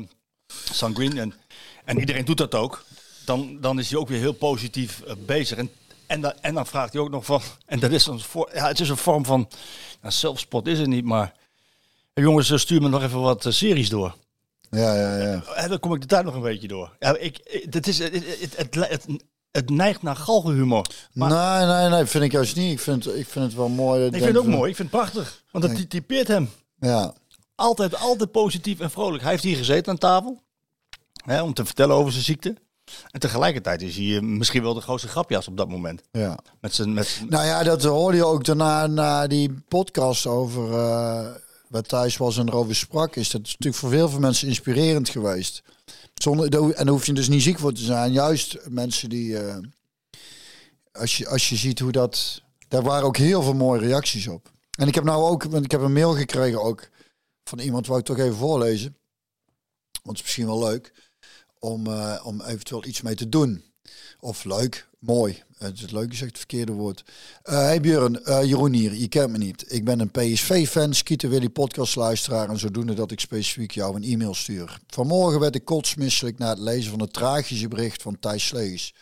Sanguine. 0.72 1.22
En, 1.22 1.34
en 1.86 2.00
iedereen 2.00 2.26
doet 2.26 2.38
dat 2.38 2.56
ook. 2.56 2.86
Dan, 3.26 3.58
dan 3.62 3.80
is 3.80 3.90
hij 3.90 4.00
ook 4.00 4.08
weer 4.08 4.20
heel 4.20 4.34
positief 4.34 5.02
uh, 5.08 5.14
bezig. 5.26 5.58
En, 5.58 5.70
en, 6.08 6.22
da, 6.22 6.36
en 6.42 6.54
dan 6.54 6.68
vraagt 6.68 6.94
hij 6.94 7.02
ook 7.02 7.10
nog 7.10 7.26
van, 7.26 7.42
en 7.66 7.80
dat 7.80 7.92
is 7.92 8.06
een, 8.06 8.20
voor, 8.20 8.50
ja, 8.54 8.68
het 8.68 8.80
is 8.80 8.90
een 8.90 8.98
vorm 8.98 9.26
van, 9.26 9.50
nou, 10.02 10.14
zelfspot 10.14 10.68
is 10.68 10.80
het 10.80 10.88
niet, 10.88 11.06
maar 11.06 11.34
jongens, 12.14 12.62
stuur 12.62 12.82
me 12.82 12.90
nog 12.90 13.04
even 13.04 13.22
wat 13.22 13.46
series 13.50 13.90
door. 13.90 14.16
Ja, 14.70 14.96
ja, 14.96 15.18
ja. 15.18 15.44
En 15.44 15.70
dan 15.70 15.80
kom 15.80 15.94
ik 15.94 16.02
de 16.02 16.08
tijd 16.08 16.26
nog 16.26 16.36
een 16.36 16.42
beetje 16.42 16.68
door. 16.68 16.96
Ja, 17.00 17.18
ik, 17.18 17.66
het, 17.70 17.88
is, 17.88 18.00
het, 18.00 18.14
het, 18.56 18.76
het, 18.76 19.06
het 19.52 19.70
neigt 19.70 20.02
naar 20.02 20.16
galgenhumor. 20.16 20.86
Maar... 21.14 21.30
Nee, 21.30 21.76
nee, 21.76 21.90
nee, 21.90 22.06
vind 22.06 22.24
ik 22.24 22.32
juist 22.32 22.56
niet. 22.56 22.72
Ik 22.72 22.80
vind, 22.80 23.16
ik 23.16 23.28
vind 23.28 23.46
het 23.46 23.54
wel 23.54 23.70
mooi. 23.70 24.06
ik 24.06 24.12
vind 24.12 24.26
het 24.26 24.38
ook 24.38 24.46
mooi. 24.46 24.70
Ik 24.70 24.76
vind 24.76 24.92
het 24.92 25.00
prachtig. 25.00 25.44
Want 25.52 25.64
dat 25.64 25.90
typeert 25.90 26.28
hem. 26.28 26.50
Ja. 26.80 27.14
Altijd, 27.64 27.96
altijd 27.96 28.32
positief 28.32 28.80
en 28.80 28.92
vrolijk. 28.92 29.22
Hij 29.22 29.32
heeft 29.32 29.44
hier 29.44 29.58
gezeten 29.58 29.92
aan 29.92 29.98
tafel. 29.98 30.42
Hè, 31.26 31.42
om 31.42 31.54
te 31.54 31.66
vertellen 31.66 31.96
over 31.96 32.12
zijn 32.12 32.24
ziekte. 32.24 32.56
En 33.12 33.20
tegelijkertijd 33.20 33.82
is 33.82 33.96
hij 33.96 34.22
misschien 34.22 34.62
wel 34.62 34.74
de 34.74 34.82
grootste 34.82 35.08
grapjas 35.08 35.48
op 35.48 35.58
dat 35.58 35.70
moment. 35.70 36.02
Ja. 36.12 36.40
Met 36.62 36.74
zijn, 36.74 36.94
met 36.94 37.24
Nou 37.30 37.46
ja, 37.46 37.64
dat 37.64 37.84
hoorde 37.84 38.18
je 38.18 38.26
ook 38.26 38.46
daarna 38.46 38.88
na 38.88 39.28
die 39.28 39.54
podcast 39.68 40.26
over... 40.26 40.70
Uh 40.72 41.28
wat 41.74 41.88
Thijs 41.88 42.18
was 42.18 42.38
en 42.38 42.48
erover 42.48 42.76
sprak, 42.76 43.16
is 43.16 43.30
dat 43.30 43.42
natuurlijk 43.42 43.76
voor 43.76 43.90
veel 43.90 44.10
van 44.10 44.22
mensen 44.22 44.48
inspirerend 44.48 45.10
geweest. 45.10 45.64
Zonder, 46.14 46.46
en 46.46 46.86
daar 46.86 46.88
hoef 46.88 47.06
je 47.06 47.14
dus 47.14 47.28
niet 47.28 47.42
ziek 47.42 47.60
voor 47.60 47.74
te 47.74 47.84
zijn. 47.84 48.12
Juist 48.12 48.58
mensen 48.70 49.10
die, 49.10 49.30
uh, 49.30 49.56
als, 50.92 51.18
je, 51.18 51.28
als 51.28 51.50
je 51.50 51.56
ziet 51.56 51.80
hoe 51.80 51.92
dat, 51.92 52.42
daar 52.68 52.84
waren 52.84 53.06
ook 53.06 53.18
heel 53.18 53.42
veel 53.42 53.54
mooie 53.54 53.80
reacties 53.80 54.28
op. 54.28 54.52
En 54.78 54.88
ik 54.88 54.96
heb 54.96 55.04
nou 55.04 55.24
ook, 55.24 55.44
want 55.44 55.66
ik 55.66 55.72
heb 55.72 55.82
een 55.82 55.94
mail 55.94 56.14
gekregen 56.14 56.64
ook 56.64 56.90
van 57.44 57.60
iemand, 57.60 57.88
wou 57.88 58.00
ik 58.00 58.06
toch 58.06 58.18
even 58.18 58.36
voorlezen. 58.36 58.98
Want 60.04 60.18
het 60.18 60.18
is 60.18 60.22
misschien 60.22 60.46
wel 60.46 60.70
leuk 60.70 60.94
om, 61.60 61.88
uh, 61.88 62.22
om 62.24 62.42
eventueel 62.42 62.86
iets 62.86 63.02
mee 63.02 63.16
te 63.16 63.30
doen. 63.30 63.64
Of 64.20 64.44
leuk, 64.44 64.88
mooi. 65.00 65.44
Het 65.58 65.82
is 65.82 65.92
leuk 65.92 66.12
is 66.12 66.22
echt 66.22 66.30
het 66.30 66.38
verkeerde 66.38 66.72
woord. 66.72 67.04
Uh, 67.44 67.56
hey 67.56 67.82
Björn, 67.82 68.20
uh, 68.26 68.44
Jeroen 68.44 68.74
hier, 68.74 68.96
je 68.96 69.08
kent 69.08 69.32
me 69.32 69.38
niet. 69.38 69.66
Ik 69.68 69.84
ben 69.84 70.00
een 70.00 70.12
PSV-fan, 70.12 70.94
Skieten 70.94 71.30
Willy 71.30 71.50
podcastluisteraar 71.50 72.50
en 72.50 72.60
zodoende 72.60 72.94
dat 72.94 73.12
ik 73.12 73.20
specifiek 73.20 73.72
jou 73.72 73.96
een 73.96 74.04
e-mail 74.04 74.34
stuur. 74.34 74.80
Vanmorgen 74.88 75.40
werd 75.40 75.56
ik 75.56 75.66
kotsmisselijk 75.66 76.38
na 76.38 76.50
het 76.50 76.60
lezen 76.60 76.92
van 76.92 77.02
het 77.02 77.14
tragische 77.14 77.68
bericht 77.68 78.02
van 78.02 78.20
Thijs 78.20 78.48
Slees. 78.48 78.94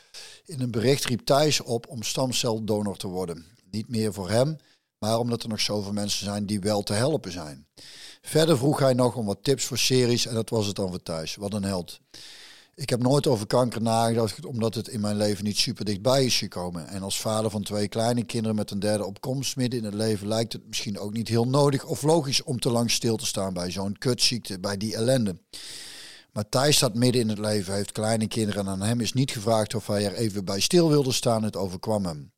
In 0.45 0.61
een 0.61 0.71
bericht 0.71 1.05
riep 1.05 1.25
Thijs 1.25 1.61
op 1.61 1.87
om 1.87 2.03
stamceldonor 2.03 2.97
te 2.97 3.07
worden. 3.07 3.45
Niet 3.71 3.87
meer 3.87 4.13
voor 4.13 4.29
hem, 4.29 4.57
maar 5.01 5.19
omdat 5.19 5.43
er 5.43 5.49
nog 5.49 5.59
zoveel 5.59 5.93
mensen 5.93 6.25
zijn 6.25 6.45
die 6.45 6.59
wel 6.59 6.83
te 6.83 6.93
helpen 6.93 7.31
zijn. 7.31 7.65
Verder 8.21 8.57
vroeg 8.57 8.79
hij 8.79 8.93
nog 8.93 9.15
om 9.15 9.25
wat 9.25 9.43
tips 9.43 9.65
voor 9.65 9.77
series 9.77 10.25
en 10.25 10.33
dat 10.33 10.49
was 10.49 10.65
het 10.67 10.75
dan 10.75 10.89
voor 10.89 11.03
Thijs. 11.03 11.35
Wat 11.35 11.53
een 11.53 11.63
held. 11.63 11.99
Ik 12.75 12.89
heb 12.89 13.01
nooit 13.01 13.27
over 13.27 13.47
kanker 13.47 13.81
nagedacht, 13.81 14.45
omdat 14.45 14.75
het 14.75 14.87
in 14.87 15.01
mijn 15.01 15.17
leven 15.17 15.43
niet 15.43 15.57
super 15.57 15.85
dichtbij 15.85 16.25
is 16.25 16.37
gekomen. 16.37 16.87
En 16.87 17.03
als 17.03 17.19
vader 17.19 17.51
van 17.51 17.63
twee 17.63 17.87
kleine 17.87 18.23
kinderen 18.23 18.55
met 18.55 18.71
een 18.71 18.79
derde 18.79 19.05
opkomst 19.05 19.55
midden 19.55 19.79
in 19.79 19.85
het 19.85 19.93
leven 19.93 20.27
lijkt 20.27 20.53
het 20.53 20.67
misschien 20.67 20.99
ook 20.99 21.13
niet 21.13 21.27
heel 21.27 21.47
nodig 21.47 21.85
of 21.85 22.01
logisch 22.01 22.43
om 22.43 22.59
te 22.59 22.71
lang 22.71 22.91
stil 22.91 23.15
te 23.15 23.25
staan 23.25 23.53
bij 23.53 23.71
zo'n 23.71 23.97
kutziekte, 23.97 24.59
bij 24.59 24.77
die 24.77 24.95
ellende. 24.95 25.37
Maar 26.31 26.49
Thijs 26.49 26.75
staat 26.75 26.95
midden 26.95 27.21
in 27.21 27.29
het 27.29 27.39
leven, 27.39 27.73
heeft 27.73 27.91
kleine 27.91 28.27
kinderen 28.27 28.65
en 28.65 28.71
aan 28.71 28.81
hem 28.81 29.01
is 29.01 29.13
niet 29.13 29.31
gevraagd 29.31 29.75
of 29.75 29.87
hij 29.87 30.05
er 30.05 30.13
even 30.13 30.45
bij 30.45 30.59
stil 30.59 30.89
wilde 30.89 31.11
staan. 31.11 31.43
Het 31.43 31.55
overkwam 31.55 32.05
hem. 32.05 32.31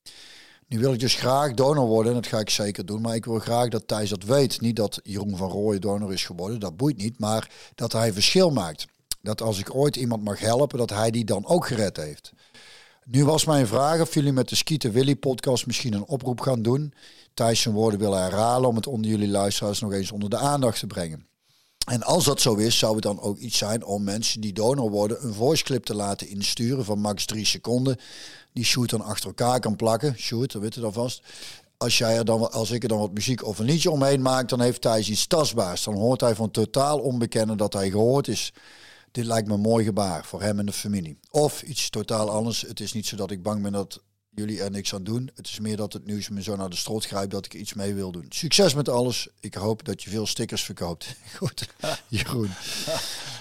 Nu 0.74 0.80
wil 0.80 0.94
ik 0.94 1.00
dus 1.00 1.16
graag 1.16 1.54
donor 1.54 1.88
worden 1.88 2.14
en 2.14 2.22
dat 2.22 2.30
ga 2.30 2.40
ik 2.40 2.50
zeker 2.50 2.86
doen. 2.86 3.02
Maar 3.02 3.16
ik 3.16 3.26
wil 3.26 3.40
graag 3.40 3.70
dat 3.70 3.88
Thijs 3.88 4.10
dat 4.10 4.24
weet. 4.24 4.62
Niet 4.62 4.76
dat 4.76 5.00
Jeroen 5.04 5.38
van 5.38 5.50
Rooyen 5.50 5.82
donor 5.82 6.14
is 6.14 6.26
geworden, 6.26 6.60
dat 6.60 6.78
boeit 6.78 6.98
niet. 6.98 7.20
Maar 7.20 7.52
dat 7.76 7.92
hij 7.92 8.14
verschil 8.14 8.50
maakt 8.50 8.86
dat 9.22 9.42
als 9.42 9.60
ik 9.60 9.76
ooit 9.76 9.96
iemand 9.96 10.24
mag 10.24 10.40
helpen, 10.40 10.78
dat 10.78 10.90
hij 10.90 11.12
die 11.12 11.26
dan 11.26 11.46
ook 11.46 11.68
gered 11.68 11.98
heeft. 11.98 12.32
Nu 13.06 13.26
was 13.26 13.46
mijn 13.46 13.68
vraag 13.68 14.02
of 14.02 14.14
jullie 14.14 14.32
met 14.32 14.50
de 14.50 14.56
Skieten 14.56 14.92
Willy 14.92 15.16
podcast 15.16 15.66
misschien 15.66 15.94
een 15.94 16.08
oproep 16.08 16.40
gaan 16.40 16.62
doen. 16.62 16.94
Thijs 17.34 17.62
zijn 17.62 17.76
woorden 17.76 18.00
willen 18.00 18.22
herhalen 18.22 18.70
om 18.70 18.76
het 18.76 18.88
onder 18.88 19.12
jullie 19.12 19.30
luisteraars 19.30 19.80
nog 19.80 19.94
eens 19.94 20.12
onder 20.12 20.30
de 20.30 20.38
aandacht 20.38 20.80
te 20.80 20.88
brengen. 20.88 21.28
En 21.86 22.04
als 22.04 22.26
dat 22.26 22.42
zo 22.42 22.56
is, 22.56 22.78
zou 22.78 22.94
het 22.94 23.04
dan 23.04 23.22
ook 23.22 23.38
iets 23.38 23.58
zijn 23.58 23.84
om 23.86 24.04
mensen 24.04 24.42
die 24.42 24.54
donor 24.54 24.90
worden 24.90 25.26
een 25.26 25.34
voice 25.34 25.64
clip 25.64 25.84
te 25.84 25.96
laten 25.96 26.28
insturen 26.28 26.86
van 26.86 27.00
max 27.00 27.26
drie 27.26 27.46
seconden. 27.46 27.98
Die 28.54 28.66
shoot 28.66 28.90
dan 28.90 29.02
achter 29.02 29.28
elkaar 29.28 29.60
kan 29.60 29.76
plakken. 29.76 30.16
Shoot, 30.18 30.52
dat 30.52 30.62
weet 30.62 30.76
je 30.76 30.82
dan 30.82 30.94
vast. 30.94 31.22
Als, 31.78 31.98
jij 31.98 32.18
er 32.18 32.26
dan, 32.26 32.52
als 32.52 32.72
ik 32.72 32.84
er 32.84 32.90
dan 32.90 33.00
wat 33.00 33.14
muziek 33.14 33.44
of 33.46 33.60
een 33.60 33.66
liedje 33.66 33.92
omheen 33.92 34.22
maak, 34.22 34.50
dan 34.50 34.62
heeft 34.62 34.82
Thijs 34.82 35.10
iets 35.10 35.28
tastbaars. 35.28 35.84
Dan 35.84 35.94
hoort 35.96 36.22
hij 36.22 36.36
van 36.36 36.52
totaal 36.52 37.00
onbekende 37.00 37.56
dat 37.56 37.74
hij 37.74 37.90
gehoord 37.90 38.28
is. 38.28 38.54
Dit 39.12 39.26
lijkt 39.26 39.48
me 39.48 39.54
een 39.54 39.60
mooi 39.60 39.86
gebaar 39.86 40.26
voor 40.26 40.42
hem 40.42 40.60
en 40.60 40.66
de 40.66 40.72
familie. 40.74 41.20
Of 41.30 41.62
iets 41.62 41.90
totaal 41.90 42.30
anders. 42.30 42.62
Het 42.62 42.80
is 42.80 42.94
niet 42.94 43.06
zo 43.08 43.16
dat 43.16 43.32
ik 43.32 43.44
bang 43.44 43.62
ben 43.62 43.72
dat 43.72 44.02
jullie 44.36 44.62
er 44.64 44.72
niks 44.72 44.94
aan 44.94 45.04
doen. 45.04 45.30
Het 45.36 45.48
is 45.48 45.60
meer 45.60 45.78
dat 45.78 45.94
het 45.94 46.06
nieuws 46.06 46.30
me 46.30 46.44
zo 46.44 46.56
naar 46.56 46.70
de 46.70 46.76
strot 46.76 47.06
grijpt 47.06 47.32
dat 47.32 47.46
ik 47.46 47.54
iets 47.54 47.74
mee 47.74 47.94
wil 47.94 48.12
doen. 48.12 48.26
Succes 48.30 48.74
met 48.74 48.90
alles. 48.90 49.28
Ik 49.40 49.54
hoop 49.54 49.86
dat 49.86 50.04
je 50.04 50.10
veel 50.10 50.26
stickers 50.28 50.64
verkoopt. 50.64 51.16
Goed, 51.38 51.68
Jeroen. 52.08 52.52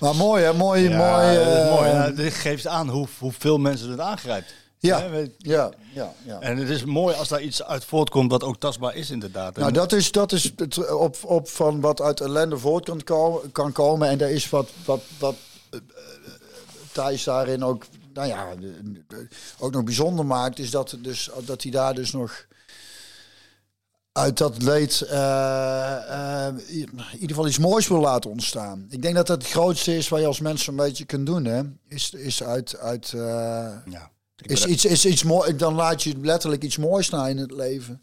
Maar 0.01 0.17
mooi 0.17 0.45
hè, 0.45 0.53
mooi, 0.53 0.89
Ja, 0.89 0.97
mooi. 0.97 1.39
is 1.39 1.47
eh, 1.59 1.71
mooi. 1.71 1.89
Ja, 1.91 2.11
dit 2.11 2.33
geeft 2.35 2.67
aan 2.67 2.89
hoe, 2.89 3.07
hoeveel 3.19 3.59
mensen 3.59 3.91
het 3.91 4.01
aangrijpt. 4.01 4.55
Ja, 4.83 5.11
ja, 5.39 5.71
ja, 5.95 6.13
ja. 6.25 6.41
En 6.41 6.57
het 6.57 6.69
is 6.69 6.85
mooi 6.85 7.17
als 7.17 7.29
daar 7.29 7.43
iets 7.43 7.63
uit 7.63 7.85
voortkomt 7.85 8.31
wat 8.31 8.43
ook 8.43 8.57
tastbaar 8.57 8.95
is 8.95 9.11
inderdaad. 9.11 9.57
Nou, 9.57 9.73
dat 9.73 9.93
is, 9.93 10.13
dat 10.13 10.33
is 10.33 10.53
het 10.57 10.91
op, 10.91 11.17
op 11.25 11.49
van 11.49 11.81
wat 11.81 12.01
uit 12.01 12.21
ellende 12.21 12.59
voort 12.59 12.85
kan 12.85 13.05
komen. 13.05 13.53
Kan 13.53 13.73
komen. 13.73 14.09
En 14.09 14.19
daar 14.19 14.31
is 14.31 14.51
wat, 14.51 14.71
wat, 14.85 15.03
wat 15.19 15.35
eh, 15.71 15.81
Thijs 16.93 17.25
daarin 17.25 17.65
ook, 17.65 17.85
nou 18.13 18.29
ja, 18.29 18.49
ook 19.59 19.73
nog 19.73 19.85
bijzonder 19.85 20.27
maakt. 20.27 20.59
Is 20.59 20.71
dat, 20.71 20.97
dus, 20.99 21.31
dat 21.45 21.63
hij 21.63 21.73
daar 21.73 21.95
dus 21.95 22.13
nog 22.13 22.47
uit 24.13 24.39
dat 24.39 24.63
leed 24.63 25.01
eh, 25.01 26.49
in 26.67 26.91
ieder 27.13 27.29
geval 27.29 27.47
iets 27.47 27.59
moois 27.59 27.89
wil 27.89 28.01
laten 28.01 28.31
ontstaan. 28.31 28.87
Ik 28.91 29.03
denk 29.03 29.15
dat 29.15 29.27
dat 29.27 29.43
het 29.43 29.51
grootste 29.51 29.97
is 29.97 30.09
wat 30.09 30.21
je 30.21 30.27
als 30.27 30.41
mens 30.41 30.67
een 30.67 30.77
beetje 30.77 31.05
kunt 31.05 31.27
doen. 31.27 31.45
Hè? 31.45 31.63
Is, 31.89 32.11
is 32.11 32.43
uit... 32.43 32.79
uit 32.79 33.11
ja. 33.87 34.12
Is 34.51 34.65
iets, 34.65 34.85
is 34.85 35.07
iets 35.07 35.23
mooi, 35.23 35.57
dan 35.57 35.75
laat 35.75 36.03
je 36.03 36.15
letterlijk 36.23 36.63
iets 36.63 36.77
moois 36.77 37.11
na 37.11 37.29
in 37.29 37.37
het 37.39 37.51
leven. 37.53 38.03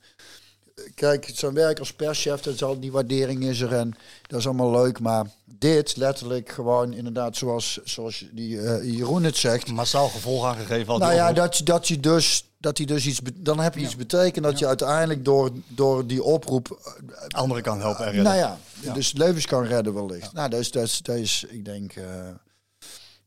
Kijk, 0.96 1.32
zijn 1.34 1.54
werk 1.54 1.80
als 1.80 1.94
perschef, 1.94 2.42
dat 2.42 2.54
is 2.54 2.64
al, 2.64 2.80
die 2.80 2.92
waardering 2.92 3.44
is 3.44 3.60
er 3.62 3.74
en 3.74 3.96
dat 4.28 4.40
is 4.40 4.46
allemaal 4.46 4.72
leuk. 4.72 5.00
Maar 5.00 5.26
dit, 5.46 5.96
letterlijk 5.98 6.50
gewoon 6.52 6.94
inderdaad 6.94 7.38
zoals, 7.38 7.80
zoals 7.84 8.26
die 8.32 8.62
eh, 8.62 8.98
Jeroen 8.98 9.24
het 9.24 9.38
zegt. 9.38 9.72
massaal 9.72 10.08
gevolg 10.10 10.46
aangegeven. 10.46 10.88
al 10.88 10.98
die 11.00 11.08
Nou 11.08 11.18
ja, 11.20 11.34
dat, 11.34 11.58
je- 11.58 11.64
dat 11.64 11.88
je 11.88 12.00
dus, 12.00 12.46
dat 12.58 12.78
hij 12.78 12.86
dus 12.86 13.06
iets, 13.06 13.20
dan 13.36 13.60
heb 13.60 13.74
je 13.76 13.80
iets 13.82 13.96
betekend 13.96 14.46
dat 14.46 14.60
je 14.60 14.68
uiteindelijk 14.68 15.26
door, 15.26 15.52
door 15.68 16.08
die 16.08 16.24
oproep, 16.24 16.94
andere 17.28 17.62
kan 17.62 17.80
helpen 17.80 18.06
en 18.06 18.12
redden. 18.12 18.24
nou 18.34 18.38
ja, 18.84 18.94
dus 18.94 19.14
levens 19.14 19.46
kan 19.46 19.64
redden 19.64 19.94
wellicht. 19.94 20.34
Nou, 20.34 20.50
dat 20.50 20.60
is, 20.60 20.72
dat 20.72 20.84
is, 20.84 21.00
dat 21.02 21.16
is 21.16 21.46
ik 21.50 21.66
denk, 21.66 21.94
eh, 21.94 22.04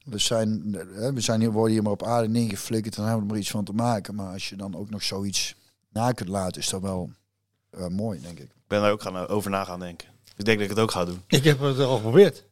we 0.04 0.18
zijn, 0.18 0.70
we 1.14 1.20
zijn 1.20 1.40
hier, 1.40 1.50
worden 1.50 1.72
hier 1.72 1.82
maar 1.82 1.92
op 1.92 2.02
aarde 2.02 2.28
neergeflikkerd 2.28 2.96
en 2.96 3.02
dan 3.02 3.10
hebben 3.10 3.22
we 3.22 3.26
er 3.28 3.34
maar 3.34 3.42
iets 3.42 3.50
van 3.50 3.64
te 3.64 3.72
maken. 3.72 4.14
Maar 4.14 4.32
als 4.32 4.48
je 4.48 4.56
dan 4.56 4.76
ook 4.76 4.90
nog 4.90 5.02
zoiets 5.02 5.54
na 5.88 6.12
kunt 6.12 6.28
laten, 6.28 6.60
is 6.60 6.68
dat 6.68 6.80
wel 6.80 7.10
eh, 7.70 7.86
mooi, 7.86 8.20
denk 8.20 8.38
ik. 8.38 8.44
Ik 8.44 8.68
ben 8.68 8.80
daar 8.80 8.92
ook 8.92 9.02
gaan, 9.02 9.16
eh, 9.16 9.30
over 9.30 9.50
na 9.50 9.64
gaan 9.64 9.80
denken. 9.80 10.08
Ik 10.36 10.44
denk 10.44 10.58
dat 10.58 10.68
ik 10.68 10.74
het 10.74 10.84
ook 10.84 10.90
ga 10.90 11.04
doen. 11.04 11.22
Ik 11.26 11.44
heb 11.44 11.60
het 11.60 11.78
al 11.78 11.96
geprobeerd. 11.96 12.44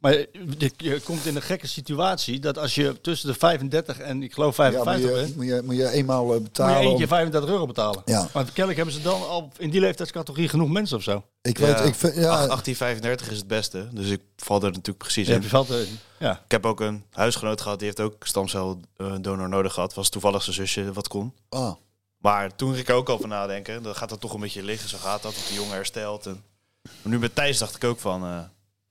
Maar 0.00 0.12
je, 0.12 0.70
je 0.76 1.00
komt 1.00 1.26
in 1.26 1.36
een 1.36 1.42
gekke 1.42 1.66
situatie 1.66 2.40
dat 2.40 2.58
als 2.58 2.74
je 2.74 3.00
tussen 3.00 3.28
de 3.28 3.34
35 3.34 3.98
en 3.98 4.22
ik 4.22 4.32
geloof 4.32 4.56
Ja, 4.56 4.70
55 4.70 4.94
moet, 4.94 5.10
je, 5.10 5.22
bent, 5.22 5.36
moet, 5.36 5.46
je, 5.46 5.62
moet 5.64 5.76
je 5.76 5.90
eenmaal 5.90 6.22
eh, 6.22 6.26
moet 6.28 6.36
je 6.36 6.42
betalen. 6.42 6.90
om- 6.90 6.96
keer 6.96 7.06
35 7.08 7.50
euro 7.50 7.66
betalen. 7.66 8.02
Ja. 8.04 8.28
Maar 8.32 8.44
kennelijk 8.44 8.76
hebben 8.76 8.94
ze 8.94 9.02
dan 9.02 9.28
al 9.28 9.50
in 9.58 9.70
die 9.70 9.80
leeftijdscategorie 9.80 10.48
genoeg 10.48 10.68
mensen 10.68 10.96
of 10.96 11.02
zo. 11.02 11.24
ik 11.42 11.58
Ja, 11.58 11.66
weet, 11.66 11.86
ik 11.86 11.94
vind, 11.94 12.14
ja, 12.14 12.20
1835 12.46 13.30
is 13.30 13.36
het 13.38 13.46
beste, 13.48 13.88
dus 13.92 14.08
ik 14.10 14.20
val 14.36 14.56
er 14.56 14.62
natuurlijk 14.70 14.98
precies 14.98 15.26
Ja, 15.28 15.34
in. 15.34 15.42
je 15.42 15.48
valt 15.48 15.68
er- 15.70 15.86
ja. 16.18 16.32
Ik 16.44 16.50
heb 16.50 16.66
ook 16.66 16.80
een 16.80 17.04
huisgenoot 17.10 17.60
gehad, 17.60 17.78
die 17.78 17.86
heeft 17.86 18.00
ook 18.00 18.26
stamceldonor 18.26 19.48
nodig 19.48 19.72
gehad. 19.72 19.94
Was 19.94 20.08
toevallig 20.08 20.42
zijn 20.42 20.54
zusje 20.56 20.92
wat 20.92 21.08
kon. 21.08 21.32
ah, 21.48 21.74
Maar 22.18 22.56
toen 22.56 22.68
ging 22.68 22.80
ik 22.80 22.88
er 22.88 22.94
ook 22.94 23.08
over 23.08 23.28
nadenken. 23.28 23.82
Dan 23.82 23.94
gaat 23.94 24.10
het 24.10 24.20
toch 24.20 24.34
een 24.34 24.40
beetje 24.40 24.62
liggen. 24.62 24.88
Zo 24.88 24.98
gaat 25.00 25.22
dat, 25.22 25.34
dat 25.34 25.44
die 25.48 25.56
jongen 25.56 25.74
herstelt. 25.74 26.26
En... 26.26 26.42
Maar 26.82 27.12
nu 27.12 27.18
met 27.18 27.34
Thijs 27.34 27.58
dacht 27.58 27.76
ik 27.76 27.84
ook 27.84 27.98
van... 28.00 28.22
eh, 28.24 28.38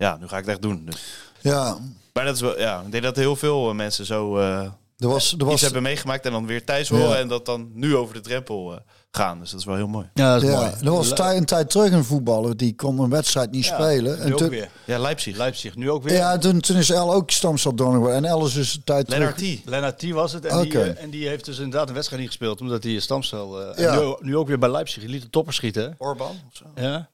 ja, 0.03 0.17
nu 0.19 0.27
ga 0.27 0.37
ik 0.37 0.43
het 0.45 0.51
echt 0.53 0.61
doen. 0.61 0.85
Dus. 0.85 1.03
ja, 1.41 1.77
Maar 2.13 2.25
dat 2.25 2.35
is 2.35 2.41
wel... 2.41 2.59
Ja, 2.59 2.81
ik 2.85 2.91
denk 2.91 3.03
dat 3.03 3.15
heel 3.15 3.35
veel 3.35 3.69
eh, 3.69 3.75
mensen 3.75 4.05
zo... 4.05 4.37
eh, 4.37 4.59
er 4.97 5.07
was, 5.09 5.27
er 5.31 5.35
iets 5.37 5.45
was, 5.45 5.61
hebben 5.61 5.81
meegemaakt 5.83 6.25
en 6.25 6.31
dan 6.31 6.45
weer 6.45 6.63
Thijs 6.63 6.89
horen. 6.89 7.09
Ja. 7.09 7.15
En 7.15 7.27
dat 7.27 7.45
dan 7.45 7.69
nu 7.73 7.95
over 7.95 8.13
de 8.13 8.21
drempel 8.21 8.73
eh, 8.73 8.79
gaan. 9.11 9.39
Dus 9.39 9.51
dat 9.51 9.59
is 9.59 9.65
wel 9.65 9.75
heel 9.75 9.87
mooi. 9.87 10.09
Ja, 10.13 10.33
dat 10.33 10.43
is 10.43 10.49
ja, 10.49 10.55
mooi. 10.59 10.71
er 10.83 10.91
was 10.91 11.09
tij- 11.13 11.37
een 11.37 11.45
tijd 11.45 11.69
terug 11.69 11.91
een 11.91 12.03
voetballer 12.03 12.57
die 12.57 12.75
kon 12.75 12.99
een 12.99 13.09
wedstrijd 13.09 13.51
niet 13.51 13.65
Ja, 13.65 13.73
spelen. 13.75 14.17
Nu 14.17 14.23
En 14.23 14.31
ook 14.31 14.37
toen, 14.37 14.49
weer. 14.49 14.69
Ja, 14.85 14.99
Leipzig. 14.99 15.37
Leipzig, 15.37 15.75
nu 15.75 15.89
ook 15.89 16.03
weer. 16.03 16.13
ja, 16.13 16.37
toen, 16.37 16.59
toen 16.59 16.75
is 16.77 16.89
El 16.89 17.13
ook 17.13 17.31
stamceldonor 17.31 17.93
geworden. 17.93 18.17
En 18.17 18.25
El 18.25 18.45
is 18.45 18.53
dus 18.53 18.75
een 18.75 18.83
tijd 18.83 19.05
terug. 19.09 19.19
Lennart 19.37 19.61
T. 19.63 19.69
Lennart 19.69 19.99
T 19.99 20.09
was 20.09 20.33
het. 20.33 20.45
En, 20.45 20.61
die, 20.61 20.67
Oké. 20.79 20.89
en 20.89 21.09
die 21.09 21.27
heeft 21.27 21.45
dus 21.45 21.57
inderdaad 21.57 21.87
een 21.87 21.93
wedstrijd 21.93 22.21
niet 22.21 22.31
gespeeld. 22.31 22.61
Omdat 22.61 22.83
hij 22.83 22.99
stamcel... 22.99 23.61
eh, 23.61 23.77
Ja. 23.83 23.93
en 23.93 23.99
nu, 23.99 24.15
nu 24.19 24.37
ook 24.37 24.47
weer 24.47 24.59
bij 24.59 24.71
Leipzig. 24.71 25.01
Die 25.01 25.11
liet 25.11 25.21
de 25.21 25.29
topper 25.29 25.53
schieten. 25.53 25.95
Orban 25.97 26.29
of 26.49 26.57
zo. 26.57 26.65
Ja. 26.75 27.09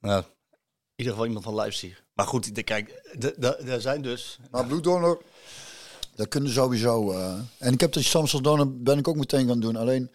Nou, 0.00 0.22
ieder 1.02 1.12
geval 1.12 1.26
iemand 1.26 1.44
van 1.44 1.54
Leipzig. 1.54 2.02
Maar 2.14 2.26
goed, 2.26 2.54
de, 2.54 2.62
kijk, 2.62 3.02
er 3.66 3.80
zijn 3.80 4.02
dus... 4.02 4.38
Maar 4.50 4.66
bloeddonor, 4.66 5.22
dat 6.14 6.28
kunnen 6.28 6.52
sowieso. 6.52 7.12
eh. 7.12 7.34
en 7.58 7.72
ik 7.72 7.80
heb 7.80 7.92
de 7.92 8.02
stamceldonor 8.02 8.72
ben 8.82 8.98
ik 8.98 9.08
ook 9.08 9.16
meteen 9.16 9.48
gaan 9.48 9.60
doen. 9.60 9.76
Alleen 9.76 10.10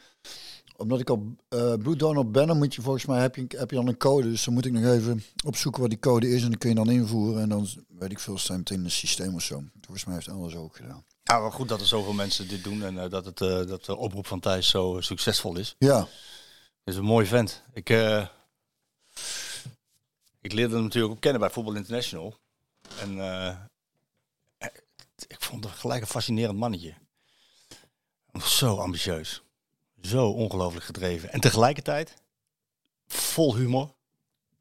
omdat 0.78 1.00
ik 1.00 1.10
al 1.10 1.36
eh 1.50 1.73
bloeddonor 1.73 2.32
ben, 2.32 2.47
dan 2.47 2.58
moet 2.58 2.76
je 2.76 2.82
volgens 2.82 3.06
mij 3.06 3.21
heb 3.21 3.36
je, 3.36 3.45
heb 3.47 3.69
je 3.69 3.76
dan 3.76 3.88
een 3.88 3.97
code. 3.97 4.30
Dus 4.30 4.43
dan 4.43 4.54
moet 4.54 4.65
ik 4.65 4.71
nog 4.71 4.84
even 4.84 5.23
opzoeken 5.45 5.82
wat 5.82 5.89
die 5.89 6.00
code 6.00 6.30
is 6.30 6.41
en 6.43 6.50
dan 6.50 6.58
kun 6.58 6.69
je 6.69 6.76
dan 6.76 6.89
invoeren 6.89 7.41
en 7.41 7.50
dan 7.50 7.67
weet 8.00 8.12
ik 8.12 8.19
veel, 8.19 8.38
staat 8.38 8.58
meteen 8.58 8.78
in 8.78 8.84
het 8.84 8.93
systeem 8.93 9.36
of 9.36 9.41
zo. 9.41 9.63
Volgens 9.82 10.06
mij 10.06 10.13
heeft 10.15 10.30
alles 10.30 10.56
ook 10.56 10.76
gedaan. 10.76 11.06
Ja, 11.23 11.39
maar 11.39 11.52
goed 11.52 11.69
dat 11.69 11.80
er 11.80 11.86
zoveel 11.88 12.13
mensen 12.13 12.47
dit 12.47 12.63
doen 12.63 12.84
en 12.84 12.97
eh, 13.04 13.10
dat, 13.10 13.26
het, 13.26 13.41
eh, 13.41 13.65
dat 13.65 13.86
de 13.86 13.97
oproep 13.97 14.28
van 14.28 14.39
Thijs 14.39 14.69
zo 14.69 14.97
succesvol 15.02 15.58
is. 15.58 15.76
Ja, 15.80 16.00
Het 16.00 16.08
is 16.84 16.95
een 16.95 17.04
mooi 17.04 17.26
vent. 17.26 17.63
Ik, 17.73 17.89
eh, 17.89 18.26
ik 20.48 20.54
leerde 20.54 20.74
hem 20.74 20.84
natuurlijk 20.84 21.14
ook 21.14 21.22
kennen 21.22 21.42
bij 21.42 21.50
Voetbal 21.50 21.76
International. 21.76 22.36
En 23.00 23.20
eh, 23.20 23.56
ik 25.28 25.42
vond 25.42 25.64
hem 25.64 25.74
gelijk 25.74 26.02
een 26.02 26.08
fascinerend 26.08 26.58
mannetje. 26.58 26.94
Zo 28.44 28.78
ambitieus. 28.78 29.42
Zo 30.02 30.28
ongelooflijk 30.30 30.86
gedreven. 30.86 31.32
En 31.32 31.40
tegelijkertijd 31.40 32.14
vol 33.08 33.56
humor. 33.56 33.96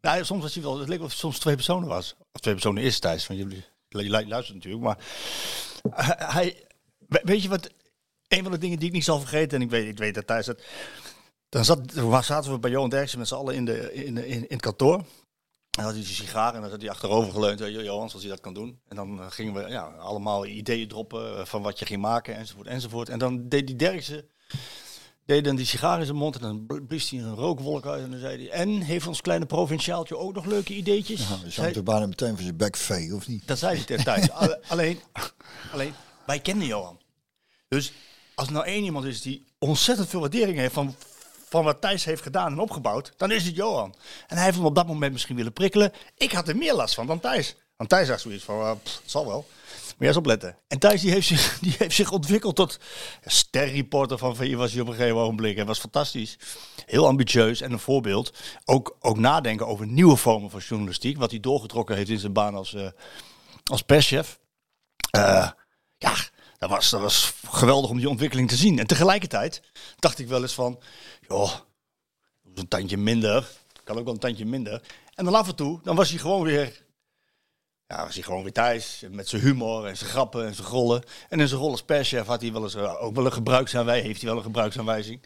Nou, 0.00 0.24
soms 0.24 0.42
was 0.42 0.54
hij 0.54 0.62
wel, 0.62 0.78
het 0.78 0.88
leek 0.88 0.96
wel 0.96 1.06
of 1.06 1.12
het 1.12 1.20
soms 1.20 1.38
twee 1.38 1.54
personen 1.54 1.88
was. 1.88 2.14
Of 2.32 2.40
twee 2.40 2.54
personen 2.54 2.82
is 2.82 2.98
Thijs, 2.98 3.26
want 3.26 3.40
jullie 3.40 3.64
luisteren 4.10 4.54
natuurlijk. 4.54 4.82
Maar 4.84 4.98
hij, 6.04 6.16
hij- 6.18 6.66
we- 7.08 7.20
weet 7.24 7.42
je 7.42 7.48
wat, 7.48 7.70
een 8.28 8.42
van 8.42 8.52
de 8.52 8.58
dingen 8.58 8.78
die 8.78 8.88
ik 8.88 8.94
niet 8.94 9.04
zal 9.04 9.18
vergeten, 9.18 9.58
en 9.58 9.64
ik 9.64 9.70
weet, 9.70 9.88
ik 9.88 9.98
weet 9.98 10.14
dat 10.14 10.26
Thijs 10.26 10.46
dat... 10.46 10.62
Dan 11.48 11.64
zat, 11.64 11.80
zaten 12.24 12.52
we 12.52 12.58
bij 12.58 12.70
Johan 12.70 12.90
Derksen 12.90 13.18
met 13.18 13.28
z'n 13.28 13.34
allen 13.34 13.54
in, 13.54 13.64
de, 13.64 13.92
in, 13.94 14.16
in, 14.16 14.26
in 14.26 14.44
het 14.48 14.60
kantoor. 14.60 15.04
En 15.76 15.82
had 15.82 15.92
hij 15.92 16.00
een 16.00 16.06
sigaar 16.08 16.54
en 16.54 16.60
dan 16.60 16.70
zat 16.70 16.80
hij 16.80 16.90
achterover 16.90 17.32
geleund. 17.32 17.58
Zei, 17.58 17.82
Johan, 17.84 18.08
zoals 18.08 18.24
hij 18.24 18.32
dat 18.34 18.40
kan 18.42 18.54
doen. 18.54 18.78
En 18.88 18.96
dan 18.96 19.20
eh, 19.20 19.26
gingen 19.30 19.54
we 19.54 19.68
ja, 19.68 19.82
allemaal 19.82 20.46
ideeën 20.46 20.88
droppen 20.88 21.38
eh, 21.38 21.44
van 21.44 21.62
wat 21.62 21.78
je 21.78 21.86
ging 21.86 22.00
maken 22.00 22.36
enzovoort 22.36 22.66
enzovoort. 22.66 23.08
En 23.08 23.18
dan 23.18 23.48
deed 23.48 23.66
die 23.66 23.76
Derksen 23.76 24.28
deed 25.24 25.44
dan 25.44 25.56
die 25.56 25.66
sigaar 25.66 25.98
in 25.98 26.04
zijn 26.04 26.16
mond 26.16 26.34
en 26.36 26.40
dan 26.40 26.66
bl- 26.66 26.80
blies 26.88 27.10
hij 27.10 27.20
een 27.20 27.34
rookwolk 27.34 27.86
uit. 27.86 28.02
En 28.04 28.10
dan 28.10 28.20
zei 28.20 28.36
hij, 28.48 28.50
en 28.50 28.80
heeft 28.80 29.06
ons 29.06 29.20
kleine 29.20 29.46
provinciaaltje 29.46 30.16
ook 30.16 30.34
nog 30.34 30.44
leuke 30.44 30.74
ideetjes? 30.74 31.28
ja, 31.28 31.50
Zei- 31.50 31.72
zou 31.72 31.84
bijna 31.84 32.06
meteen 32.06 32.34
voor 32.34 32.42
zijn 32.42 32.56
bek 32.56 32.76
vegen, 32.76 33.16
of 33.16 33.28
niet? 33.28 33.46
dat 33.46 33.58
zei 33.58 33.84
hij. 33.86 34.28
Alle- 34.32 34.60
alleen, 34.68 35.00
alleen, 35.72 35.94
wij 36.26 36.40
kennen 36.40 36.66
Johan. 36.66 37.00
Dus 37.68 37.92
als 38.34 38.46
er 38.46 38.52
nou 38.52 38.64
één 38.66 38.84
iemand 38.84 39.04
is 39.04 39.22
die 39.22 39.44
ontzettend 39.58 40.08
veel 40.08 40.20
waardering 40.20 40.58
heeft 40.58 40.74
van, 40.74 40.94
van 41.48 41.64
wat 41.64 41.80
Thijs 41.80 42.04
heeft 42.04 42.22
gedaan 42.22 42.52
en 42.52 42.58
opgebouwd, 42.58 43.12
dan 43.16 43.30
is 43.30 43.44
het 43.44 43.56
Johan. 43.56 43.94
En 44.26 44.36
hij 44.36 44.44
heeft 44.44 44.56
hem 44.56 44.66
op 44.66 44.74
dat 44.74 44.86
moment 44.86 45.12
misschien 45.12 45.36
willen 45.36 45.52
prikkelen. 45.52 45.92
Ik 46.16 46.32
had 46.32 46.48
er 46.48 46.56
meer 46.56 46.74
last 46.74 46.94
van 46.94 47.06
dan 47.06 47.20
Thijs. 47.20 47.56
Want 47.76 47.90
Thijs 47.90 48.06
zag 48.06 48.20
zoiets 48.20 48.44
van, 48.44 48.66
het 48.66 49.00
zal 49.04 49.26
wel. 49.26 49.46
Maar 49.96 50.08
eens 50.08 50.16
opletten. 50.16 50.56
En 50.68 50.78
Thijs 50.78 51.00
die 51.00 51.10
heeft, 51.10 51.26
zich, 51.26 51.58
die 51.60 51.74
heeft 51.78 51.94
zich 51.94 52.10
ontwikkeld 52.10 52.56
tot 52.56 52.78
sterreporter 53.24 54.18
van 54.18 54.36
VI 54.36 54.56
was 54.56 54.72
hij 54.72 54.80
op 54.80 54.88
een 54.88 54.94
gegeven 54.94 55.16
ogenblik. 55.16 55.56
Hij 55.56 55.64
was 55.64 55.78
fantastisch. 55.78 56.38
Heel 56.86 57.06
ambitieus 57.06 57.60
en 57.60 57.72
een 57.72 57.78
voorbeeld. 57.78 58.32
Ook, 58.64 58.96
ook 59.00 59.18
nadenken 59.18 59.66
over 59.66 59.86
nieuwe 59.86 60.16
vormen 60.16 60.50
van 60.50 60.60
journalistiek. 60.60 61.18
Wat 61.18 61.30
hij 61.30 61.40
doorgetrokken 61.40 61.96
heeft 61.96 62.08
in 62.08 62.18
zijn 62.18 62.32
baan 62.32 62.54
als, 62.54 62.74
eh, 62.74 62.88
als 63.64 63.82
perschef. 63.82 64.38
Eh, 65.10 65.50
ja, 65.98 66.14
dat 66.58 66.70
was, 66.70 66.90
dat 66.90 67.00
was 67.00 67.32
geweldig 67.50 67.90
om 67.90 67.98
die 67.98 68.08
ontwikkeling 68.08 68.48
te 68.48 68.56
zien. 68.56 68.78
En 68.78 68.86
tegelijkertijd 68.86 69.62
dacht 69.98 70.18
ik 70.18 70.28
wel 70.28 70.42
eens 70.42 70.54
van, 70.54 70.78
joh, 71.28 71.52
een 72.54 72.68
tandje 72.68 72.96
minder. 72.96 73.50
Kan 73.84 73.98
ook 73.98 74.04
wel 74.04 74.14
een 74.14 74.20
tandje 74.20 74.46
minder. 74.46 74.82
En 75.14 75.24
dan 75.24 75.34
af 75.34 75.48
en 75.48 75.54
toe, 75.54 75.80
dan 75.82 75.96
was 75.96 76.10
hij 76.10 76.18
gewoon 76.18 76.42
weer 76.42 76.84
ja, 77.88 78.04
was 78.04 78.14
hij 78.14 78.22
gewoon 78.22 78.42
weer 78.42 78.52
thuis. 78.52 79.02
Met 79.10 79.28
zijn 79.28 79.42
humor 79.42 79.86
en 79.86 79.96
zijn 79.96 80.10
grappen 80.10 80.46
en 80.46 80.54
zijn 80.54 80.68
rollen. 80.68 81.02
En 81.28 81.40
in 81.40 81.48
zijn 81.48 81.60
rol 81.60 81.70
als 81.70 81.82
perschef 81.82 82.26
had 82.26 82.40
hij 82.40 82.52
wel 82.52 82.62
eens 82.62 82.74
eh, 82.74 83.02
ook 83.02 83.14
wel 83.14 83.24
een 83.26 83.32
gebruiksaanwijzing. 83.32 84.06
Heeft 84.06 84.20
hij 84.20 84.28
wel 84.28 84.38
een 84.38 84.44
gebruiksaanwijzing. 84.44 85.20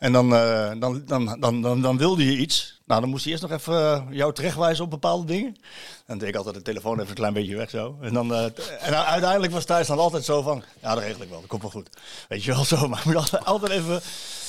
En 0.00 0.12
dan, 0.12 0.34
eh, 0.34 0.70
dan, 0.78 1.02
dan, 1.06 1.36
dan, 1.40 1.62
dan, 1.62 1.82
dan 1.82 1.96
wilde 1.98 2.24
je 2.24 2.36
iets. 2.36 2.80
Nou, 2.86 3.00
dan 3.00 3.10
moest 3.10 3.22
hij 3.24 3.32
eerst 3.32 3.44
nog 3.48 3.52
even 3.58 3.74
eh, 3.74 4.02
jou 4.10 4.34
terechtwijzen 4.34 4.84
op 4.84 4.90
bepaalde 4.90 5.24
dingen. 5.26 5.46
En 5.54 6.04
dan 6.06 6.18
deed 6.18 6.28
ik 6.28 6.34
altijd 6.36 6.54
de 6.54 6.62
telefoon 6.62 6.96
even 6.98 7.08
een 7.08 7.14
klein 7.14 7.32
beetje 7.32 7.56
weg 7.56 7.70
zo. 7.70 7.96
En, 8.00 8.12
dan, 8.12 8.34
eh, 8.34 8.44
en 8.44 8.92
u- 8.92 8.94
uiteindelijk 8.94 9.52
was 9.52 9.64
Thijs 9.64 9.86
dan 9.86 9.98
altijd 9.98 10.24
zo 10.24 10.42
van... 10.42 10.62
Ja, 10.82 10.94
dat 10.94 11.02
regel 11.02 11.22
ik 11.22 11.28
wel, 11.28 11.40
dat 11.40 11.48
komt 11.48 11.62
wel 11.62 11.70
goed. 11.70 11.88
Weet 12.28 12.44
je 12.44 12.50
wel 12.54 12.64
zo, 12.64 12.86
maar 12.88 13.02
moet 13.06 13.16
altijd, 13.16 13.44
altijd 13.44 13.72
even... 13.72 14.00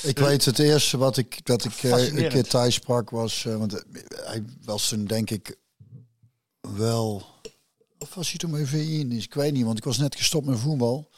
Ik 0.02 0.18
weet 0.18 0.44
het 0.44 0.58
eerste 0.58 0.96
wat 0.98 1.16
ik, 1.16 1.46
dat 1.46 1.64
ik 1.64 1.82
een 1.82 2.28
keer 2.28 2.48
thuis 2.48 2.74
sprak 2.74 3.10
was, 3.10 3.42
want 3.42 3.84
hij 4.24 4.44
was 4.64 4.88
toen 4.88 5.04
denk 5.04 5.30
ik 5.30 5.56
wel, 6.76 7.26
of 7.98 8.14
was 8.14 8.28
hij 8.28 8.38
toen 8.38 8.50
bij 8.50 8.66
VI 8.66 9.00
in? 9.00 9.12
Ik 9.12 9.34
weet 9.34 9.52
niet, 9.52 9.64
want 9.64 9.78
ik 9.78 9.84
was 9.84 9.98
net 9.98 10.16
gestopt 10.16 10.46
met 10.46 10.58
voetbal. 10.58 11.08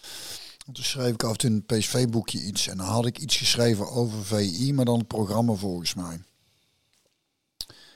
En 0.66 0.72
toen 0.72 0.84
schreef 0.84 1.12
ik 1.12 1.22
af 1.22 1.30
en 1.30 1.36
toe 1.38 1.50
in 1.50 1.64
het 1.66 1.78
PSV-boekje 1.78 2.42
iets 2.42 2.68
en 2.68 2.76
dan 2.76 2.86
had 2.86 3.06
ik 3.06 3.18
iets 3.18 3.36
geschreven 3.36 3.90
over 3.90 4.24
VI, 4.24 4.72
maar 4.72 4.84
dan 4.84 4.98
het 4.98 5.06
programma 5.08 5.52
volgens 5.54 5.94
mij. 5.94 6.20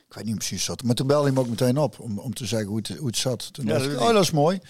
Ik 0.08 0.14
weet 0.14 0.24
niet 0.24 0.34
precies 0.34 0.66
wat, 0.66 0.82
maar 0.82 0.94
toen 0.94 1.06
belde 1.06 1.24
hij 1.24 1.32
me 1.32 1.40
ook 1.40 1.48
meteen 1.48 1.78
op 1.78 2.00
om, 2.00 2.18
om 2.18 2.34
te 2.34 2.46
zeggen 2.46 2.68
hoe 2.68 2.76
het, 2.78 2.88
hoe 2.88 3.06
het 3.06 3.16
zat. 3.16 3.52
Toen 3.52 3.66
Ja, 3.66 3.72
dacht 3.72 3.84
ik, 3.86 4.00
oh 4.00 4.12
dat 4.12 4.22
is 4.22 4.30
mooi. 4.30 4.60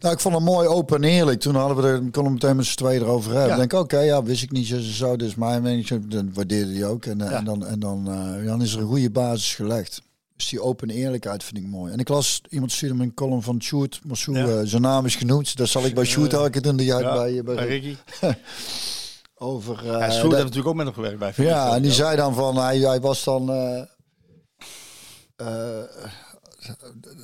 Nou, 0.00 0.14
ik 0.14 0.20
vond 0.20 0.34
het 0.34 0.44
mooi 0.44 0.68
open 0.68 0.96
en 1.02 1.08
eerlijk. 1.10 1.40
Toen 1.40 1.54
hadden 1.54 1.76
we 1.76 1.82
er, 1.82 1.98
konden 1.98 2.24
we 2.24 2.30
meteen 2.30 2.56
met 2.56 2.64
z'n 2.66 2.76
tweeën 2.76 3.00
erover 3.02 3.30
hebben. 3.32 3.56
Ja. 3.56 3.62
Ik 3.62 3.70
denk, 3.70 3.82
oké, 3.82 3.98
ja, 3.98 4.22
wist 4.22 4.42
ik 4.42 4.50
niet 4.50 4.66
zo, 4.66 4.80
zo 4.80 5.16
dus 5.16 5.34
mijn 5.34 5.62
mening. 5.62 5.88
Dat 5.88 6.24
waardeerde 6.32 6.72
hij 6.72 6.86
ook. 6.86 7.04
En, 7.06 7.20
eh, 7.20 7.30
Ja. 7.30 7.36
en, 7.36 7.44
dan, 7.44 7.66
en 7.66 7.80
dan, 7.80 8.08
eh, 8.10 8.46
dan 8.46 8.62
is 8.62 8.72
er 8.72 8.80
een 8.80 8.86
goede 8.86 9.10
basis 9.10 9.54
gelegd. 9.54 10.02
Dus 10.40 10.48
die 10.48 10.62
open 10.62 10.90
eerlijkheid 10.90 11.44
vind 11.44 11.58
ik 11.58 11.66
mooi. 11.66 11.92
En 11.92 11.98
ik 11.98 12.08
las, 12.08 12.42
iemand 12.48 12.72
stuurde 12.72 12.94
me 12.94 13.02
een 13.02 13.14
column 13.14 13.42
van 13.42 13.62
Sjoerd 13.62 14.00
Massou. 14.04 14.38
Ja. 14.38 14.46
eh, 14.46 14.60
zijn 14.64 14.82
naam 14.82 15.04
is 15.06 15.16
genoemd. 15.16 15.56
Dat 15.56 15.68
zal 15.68 15.84
ik 15.84 15.94
bij 15.94 16.04
Sjoerd 16.04 16.32
elke 16.32 16.60
doen. 16.60 16.76
Die 16.76 16.94
uit 16.94 17.04
Ja, 17.04 17.12
bij, 17.14 17.42
bij, 17.44 17.54
bij 17.54 17.66
Ricky. 17.66 17.96
over... 19.34 19.84
Ja, 19.84 19.98
eh, 19.98 20.10
Sjoerd 20.10 20.22
dat- 20.22 20.22
heeft 20.22 20.32
natuurlijk 20.42 20.66
ook 20.68 20.74
met 20.74 20.84
hem 20.84 20.94
gewerkt 20.94 21.18
bij 21.18 21.32
ja, 21.44 21.74
en 21.74 21.82
die 21.82 21.92
zei 21.92 22.16
dan 22.16 22.34
van, 22.34 22.56
hij, 22.56 22.78
hij 22.78 23.00
was 23.00 23.24
dan... 23.24 23.50
eh, 23.50 23.78
eh, 25.36 25.82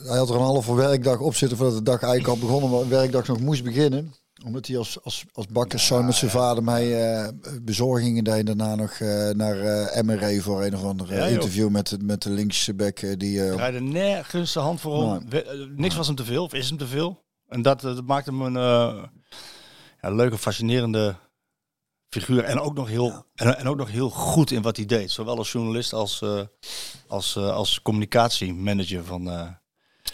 hij 0.06 0.16
had 0.18 0.28
er 0.28 0.34
een 0.34 0.40
halve 0.40 0.74
werkdag 0.74 1.18
op 1.18 1.34
zitten 1.34 1.56
voordat 1.58 1.76
de 1.76 1.82
dag 1.82 2.02
eigenlijk 2.02 2.32
al 2.32 2.46
begonnen, 2.46 2.70
maar 2.70 2.80
de 2.80 2.86
werkdag 2.88 3.26
nog 3.26 3.40
moest 3.40 3.64
beginnen. 3.64 4.14
Omdat 4.46 4.66
hij 4.66 4.78
als, 4.78 5.02
als, 5.04 5.24
als 5.32 5.46
bakkerszoon 5.46 6.04
met 6.04 6.14
zijn 6.14 6.30
vader 6.30 6.62
mij 6.62 7.14
eh, 7.14 7.28
bezorgingen 7.62 8.24
deed. 8.24 8.46
Daarna 8.46 8.74
nog 8.74 8.90
eh, 8.90 9.30
naar 9.30 9.58
eh 9.60 10.02
MRE 10.02 10.40
voor 10.42 10.62
een 10.64 10.74
of 10.74 10.84
ander 10.84 11.12
Ja, 11.14 11.18
joh. 11.22 11.28
interview 11.30 11.68
met, 11.68 11.88
de- 11.88 11.98
met 11.98 12.22
de 12.22 12.30
linkse 12.30 12.74
bek 12.74 13.14
die... 13.20 13.40
eh, 13.42 13.46
Hij 13.48 13.56
rijde 13.56 13.80
nergens 13.80 14.52
de 14.52 14.60
hand 14.60 14.80
voor 14.80 15.02
om. 15.04 15.28
We- 15.28 15.72
Niks 15.76 15.94
was 15.96 16.06
hem 16.06 16.16
te 16.16 16.24
veel, 16.24 16.44
of 16.44 16.54
is 16.54 16.68
hem 16.68 16.78
te 16.78 16.86
veel. 16.86 17.24
En 17.48 17.62
dat, 17.62 17.80
dat 17.80 18.06
maakte 18.06 18.30
hem 18.30 18.40
een 18.40 18.52
ja, 20.00 20.10
leuke, 20.10 20.38
fascinerende 20.38 21.16
figuur. 22.08 22.44
En 22.44 22.60
ook, 22.60 22.74
nog 22.74 22.88
heel, 22.88 23.24
en, 23.34 23.58
en 23.58 23.68
ook 23.68 23.76
nog 23.76 23.90
heel 23.90 24.10
goed 24.10 24.50
in 24.50 24.62
wat 24.62 24.76
hij 24.76 24.86
deed. 24.86 25.10
Zowel 25.10 25.36
als 25.38 25.52
journalist 25.52 25.92
als, 25.92 26.22
als, 27.06 27.36
als 27.36 27.82
communicatiemanager 27.82 29.04
van, 29.04 29.22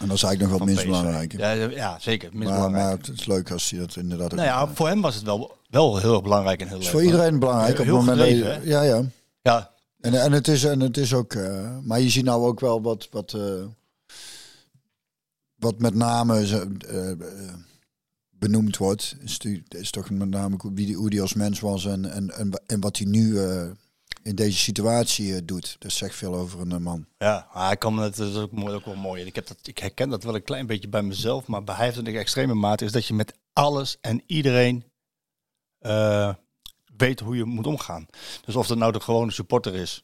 en 0.03 0.09
dat 0.09 0.17
is 0.17 0.23
eigenlijk 0.23 0.41
nog 0.41 0.49
wat 0.49 0.57
van 0.57 0.67
minst 0.67 0.85
belangrijk. 0.85 1.31
Ja, 1.37 1.51
ja, 1.51 1.99
zeker. 1.99 2.29
minst 2.33 2.47
Maar, 2.49 2.57
belangrijk. 2.57 2.85
maar 2.99 3.07
het 3.07 3.19
is 3.19 3.25
leuk 3.25 3.51
als 3.51 3.69
hij 3.69 3.79
dat 3.79 3.95
inderdaad 3.95 4.31
ook... 4.31 4.37
nou 4.39 4.47
ja, 4.47 4.67
voor 4.73 4.87
hem 4.87 5.01
was 5.01 5.15
het 5.15 5.23
wel, 5.23 5.57
wel 5.69 5.97
heel 5.97 6.13
erg 6.13 6.21
belangrijk 6.23 6.61
en 6.61 6.67
heel 6.67 6.77
leuk. 6.77 6.87
voor 6.87 7.03
iedereen 7.03 7.39
belangrijk. 7.39 7.79
op 7.79 7.85
Heel 7.85 7.95
het 7.97 8.05
moment 8.05 8.19
dat 8.21 8.29
je- 8.37 8.43
gedreven, 8.43 8.67
ja, 8.67 8.81
ja. 8.81 9.03
Ja, 9.41 9.71
En, 10.01 10.21
en, 10.21 10.31
het 10.31 10.47
is, 10.47 10.63
en 10.63 10.79
het 10.79 10.97
is 10.97 11.13
ook, 11.13 11.33
eh, 11.33 11.77
maar 11.83 11.99
je 11.99 12.09
ziet 12.09 12.23
nou 12.25 12.45
ook 12.45 12.59
wel 12.59 12.81
wat, 12.81 13.07
wat, 13.11 13.33
eh, 13.33 13.63
wat 15.55 15.79
met 15.79 15.93
name 15.95 16.39
eh, 16.87 17.11
benoemd 18.29 18.77
wordt. 18.77 19.15
Is, 19.23 19.39
die- 19.39 19.63
is 19.69 19.91
toch 19.91 20.09
met 20.09 20.29
name 20.29 20.55
hoe 20.61 20.73
die, 20.73 20.95
hoe 20.95 21.09
die 21.09 21.21
als 21.21 21.33
mens 21.33 21.59
was 21.59 21.85
en, 21.85 22.11
en, 22.11 22.29
en, 22.37 22.61
en 22.65 22.79
wat 22.79 22.97
hij 22.97 23.07
nu 23.07 23.39
in 24.23 24.35
deze 24.35 24.57
situatie 24.57 25.35
eh, 25.35 25.41
doet. 25.43 25.75
Dat 25.79 25.91
zegt 25.91 26.15
veel 26.15 26.35
over 26.35 26.59
een 26.59 26.71
eh, 26.71 26.77
man. 26.77 27.05
Ja, 27.17 27.47
hij 27.51 27.77
kan 27.77 27.97
het, 27.97 28.15
dat 28.15 28.29
is 28.29 28.35
ook, 28.35 28.51
mooi, 28.51 28.81
wel 28.85 28.95
mooi. 28.95 29.25
Ik, 29.25 29.35
heb 29.35 29.47
dat, 29.47 29.57
ik 29.63 29.77
herken 29.77 30.09
dat 30.09 30.23
wel 30.23 30.35
een 30.35 30.43
klein 30.43 30.65
beetje 30.65 30.87
bij 30.87 31.01
mezelf, 31.01 31.47
maar 31.47 31.63
bij 31.63 31.75
hij 31.75 31.85
heeft 31.85 31.97
in 31.97 32.15
extreme 32.15 32.53
mate, 32.53 32.85
is 32.85 32.91
dat 32.91 33.05
je 33.05 33.13
met 33.13 33.33
alles 33.53 33.97
en 34.01 34.23
iedereen 34.25 34.83
eh, 35.79 36.33
weet 36.97 37.19
hoe 37.19 37.35
je 37.35 37.43
moet 37.43 37.67
omgaan. 37.67 38.05
Dus 38.45 38.55
of 38.55 38.67
dat 38.67 38.77
nou 38.77 38.91
de 38.91 38.99
gewone 38.99 39.31
supporter 39.31 39.75
is, 39.75 40.03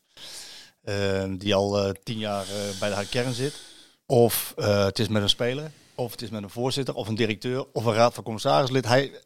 die 1.38 1.56
al 1.56 1.94
tien 2.04 2.18
jaar 2.18 2.46
bij 2.80 2.90
de 2.90 3.08
kern 3.10 3.34
zit, 3.34 3.62
of 4.06 4.54
het 4.56 5.00
is 5.00 5.08
met 5.08 5.22
een 5.22 5.30
speler, 5.30 5.72
of 5.96 6.12
het 6.12 6.22
is 6.22 6.30
met 6.30 6.44
een 6.44 6.50
voorzitter, 6.50 6.96
of 6.96 7.08
een 7.08 7.16
directeur, 7.16 7.66
of 7.74 7.86
een 7.86 7.94
raad 7.94 8.14
van 8.14 8.24
commissarislid. 8.24 8.86
Hij, 8.86 9.22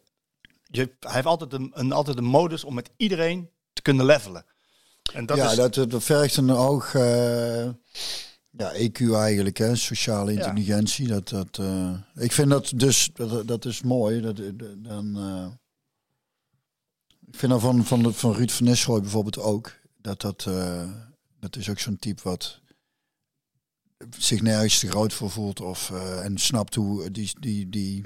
je, 0.62 0.90
hij 1.00 1.12
heeft 1.12 1.26
altijd 1.26 1.52
een, 1.52 1.70
een, 1.74 1.92
altijd 1.92 2.16
een 2.16 2.24
modus 2.24 2.64
om 2.64 2.74
met 2.74 2.90
iedereen 2.96 3.50
te 3.72 3.82
kunnen 3.82 4.06
levelen. 4.06 4.44
En 5.14 5.26
dat 5.26 5.36
ja, 5.36 5.50
is, 5.50 5.56
dat, 5.56 5.74
dat 5.74 6.02
vergt 6.04 6.36
een 6.36 6.48
hoog 6.48 6.94
eh, 6.94 7.64
ja, 8.50 8.72
EQ 8.74 8.98
eigenlijk, 9.14 9.56
hè, 9.58 9.76
sociale 9.76 10.32
Ja. 10.32 10.38
intelligentie. 10.38 11.06
Dat, 11.08 11.28
dat, 11.28 11.58
eh, 11.58 11.92
ik 12.14 12.32
vind 12.32 12.50
dat 12.50 12.72
dus, 12.76 13.10
dat, 13.14 13.48
dat 13.48 13.64
is 13.64 13.82
mooi. 13.82 14.20
Dat, 14.20 14.38
eh, 14.38 14.46
dan, 14.76 15.16
eh, 15.16 15.46
ik 17.26 17.34
vind 17.38 17.52
dat 17.52 17.60
van, 17.60 17.84
van, 17.84 18.02
de- 18.02 18.12
van 18.12 18.32
Ruud 18.34 18.50
van 18.50 18.66
Nistelrooy 18.66 19.00
bijvoorbeeld 19.00 19.38
ook. 19.38 19.72
Dat, 20.00 20.20
dat, 20.20 20.44
eh, 20.48 20.90
dat 21.40 21.56
is 21.56 21.70
ook 21.70 21.78
zo'n 21.78 21.98
type 21.98 22.20
wat 22.24 22.60
zich 24.18 24.42
nergens 24.42 24.78
te 24.78 24.88
groot 24.88 25.12
voor 25.12 25.30
voelt. 25.30 25.60
Of, 25.60 25.90
eh, 25.90 26.24
en 26.24 26.38
snapt 26.38 26.74
hoe 26.74 27.10
die, 27.10 27.30
die, 27.40 27.68
die, 27.68 28.04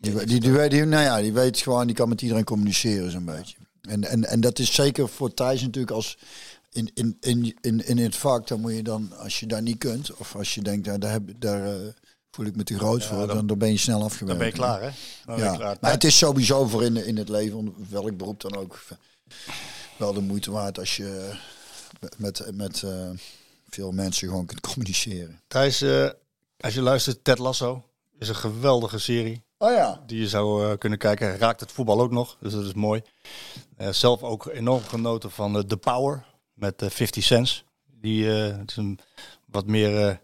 die, 0.00 0.12
die, 0.24 0.40
die, 0.40 0.52
weet- 0.52 0.70
die, 0.70 0.84
nou 0.84 1.02
ja, 1.02 1.20
die 1.20 1.32
weet 1.32 1.58
gewoon, 1.58 1.86
die 1.86 1.96
kan 1.96 2.08
met 2.08 2.22
iedereen 2.22 2.44
communiceren 2.44 3.10
zo'n 3.10 3.24
beetje. 3.24 3.56
En, 3.88 4.04
en, 4.04 4.24
en 4.24 4.40
dat 4.40 4.58
is 4.58 4.74
zeker 4.74 5.08
voor 5.08 5.34
Thijs 5.34 5.60
natuurlijk 5.60 5.94
als 5.94 6.18
in, 6.74 6.90
in, 6.94 7.16
in, 7.20 7.56
in, 7.60 7.86
in 7.86 7.98
het 7.98 8.16
vak, 8.16 8.46
dan 8.46 8.60
moet 8.60 8.74
je 8.74 8.82
dan, 8.82 9.12
als 9.18 9.40
je 9.40 9.46
daar 9.46 9.62
niet 9.62 9.78
kunt, 9.78 10.14
of 10.14 10.36
als 10.36 10.54
je 10.54 10.62
denkt, 10.62 10.86
nou, 10.86 10.98
daar, 10.98 11.12
heb, 11.12 11.22
daar 11.38 11.66
eh, 11.66 11.88
voel 12.30 12.46
ik 12.46 12.56
me 12.56 12.62
te 12.62 12.78
groot 12.78 13.04
voor, 13.04 13.26
dan, 13.26 13.46
dan 13.46 13.58
ben 13.58 13.70
je 13.70 13.76
snel 13.76 14.02
afgewerkt. 14.02 14.28
dan 14.28 14.38
ben 14.38 14.46
je 14.46 14.52
klaar, 14.52 14.82
hè? 14.82 14.90
Dan 15.24 15.36
ben 15.36 15.44
je 15.44 15.50
Ja, 15.50 15.56
klaar. 15.56 15.76
maar 15.80 15.90
het 15.90 16.04
is 16.04 16.18
sowieso 16.18 16.66
voor 16.66 16.84
in, 16.84 16.96
in 16.96 17.16
het 17.16 17.28
leven, 17.28 17.74
welk 17.90 18.16
beroep 18.16 18.40
dan 18.40 18.56
ook, 18.56 18.82
wel 19.96 20.12
de 20.12 20.20
moeite 20.20 20.50
waard 20.50 20.78
als 20.78 20.96
je 20.96 21.34
met, 22.16 22.50
met 22.54 22.82
eh, 22.82 23.10
veel 23.68 23.92
mensen 23.92 24.28
gewoon 24.28 24.46
kunt 24.46 24.60
communiceren. 24.60 25.40
Thijs, 25.46 25.82
eh, 25.82 26.08
als 26.60 26.74
je 26.74 26.82
luistert, 26.82 27.24
Ted 27.24 27.38
Lasso 27.38 27.84
is 28.18 28.28
een 28.28 28.36
geweldige 28.36 28.98
serie 28.98 29.42
Oh 29.64 29.72
ja. 29.72 30.02
die 30.06 30.18
je 30.20 30.28
zou 30.28 30.70
eh, 30.70 30.78
kunnen 30.78 30.98
kijken. 30.98 31.26
Hij 31.28 31.36
raakt 31.36 31.60
het 31.60 31.72
voetbal 31.72 32.00
ook 32.00 32.10
nog, 32.10 32.36
dus 32.40 32.52
dat 32.52 32.64
is 32.64 32.74
mooi. 32.74 33.02
Eh, 33.76 33.88
zelf 33.88 34.22
ook 34.22 34.46
enorm 34.46 34.82
genoten 34.82 35.30
van 35.30 35.56
eh, 35.56 35.62
The 35.62 35.76
Power 35.76 36.24
met 36.52 36.82
eh 36.82 36.90
50 36.90 37.24
Cents. 37.24 37.64
Die 37.84 38.26
het 38.26 38.70
is 38.70 38.76
een 38.76 38.98
wat 39.46 39.66
meer 39.66 40.20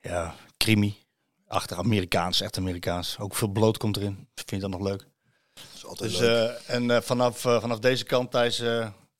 ja, 0.00 0.34
crimi. 0.56 0.98
Achter 1.46 1.76
Amerikaans, 1.76 2.40
echt 2.40 2.56
Amerikaans. 2.56 3.18
Ook 3.18 3.34
veel 3.34 3.48
bloot 3.48 3.76
komt 3.76 3.96
erin. 3.96 4.28
Vind 4.34 4.50
je 4.50 4.58
dat 4.58 4.70
nog 4.70 4.88
leuk? 4.88 5.06
Dat 5.54 5.64
is 5.74 5.86
altijd 5.86 6.10
Dus, 6.10 6.18
leuk. 6.18 6.58
en 6.66 7.02
vanaf, 7.02 7.38
vanaf 7.40 7.78
deze 7.78 8.04
kant, 8.04 8.30
Thijs, 8.30 8.58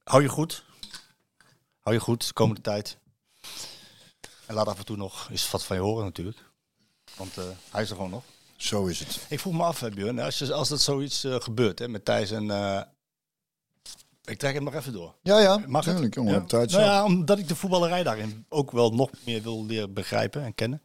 hou 0.05 0.23
je 0.23 0.29
goed. 0.29 0.65
Hou 1.81 1.97
je 1.97 2.03
goed 2.03 2.27
de 2.27 2.33
komende 2.33 2.61
tijd. 2.61 2.99
En 4.47 4.55
laat 4.55 4.69
af 4.69 4.79
en 4.79 4.85
toe 4.85 4.97
nog 4.97 5.29
eens 5.31 5.51
wat 5.51 5.65
van 5.65 5.77
je 5.77 5.83
horen 5.83 6.05
natuurlijk. 6.05 6.39
Want 7.17 7.35
hij 7.71 7.83
is 7.83 7.91
er 7.91 7.97
gewoon 7.97 8.11
nog. 8.11 8.25
Zo 8.63 8.87
is 8.87 8.99
het. 8.99 9.27
Ik 9.29 9.41
vroeg 9.41 9.53
me 9.55 9.63
af, 9.63 9.89
Björn, 9.95 10.19
als, 10.19 10.51
als 10.53 10.69
dat 10.69 10.81
zoiets 10.81 11.25
eh, 11.25 11.35
gebeurt 11.41 11.79
hè, 11.79 11.89
met 11.89 12.05
Thijs 12.05 12.31
en... 12.31 12.51
eh, 12.51 12.83
ik 14.25 14.39
trek 14.39 14.55
hem 14.55 14.65
nog 14.65 14.75
even 14.75 14.93
door. 14.93 15.15
Ja, 15.23 15.39
ja, 15.41 15.57
Mag 15.57 15.67
het? 15.85 15.87
natuurlijk, 15.87 16.15
jongen. 16.15 16.33
Ja? 16.35 16.41
Op 16.41 16.49
tijd 16.49 16.71
nou 16.71 16.83
ja, 16.83 17.05
omdat 17.05 17.39
ik 17.39 17.49
de 17.49 17.57
voetballerij 17.57 18.03
daarin 18.03 18.47
ook 18.49 18.71
wel 18.71 18.91
nog 18.95 19.11
meer 19.25 19.43
wil 19.43 19.67
leren 19.67 19.93
begrijpen 19.95 20.45
en 20.45 20.55
kennen. 20.55 20.83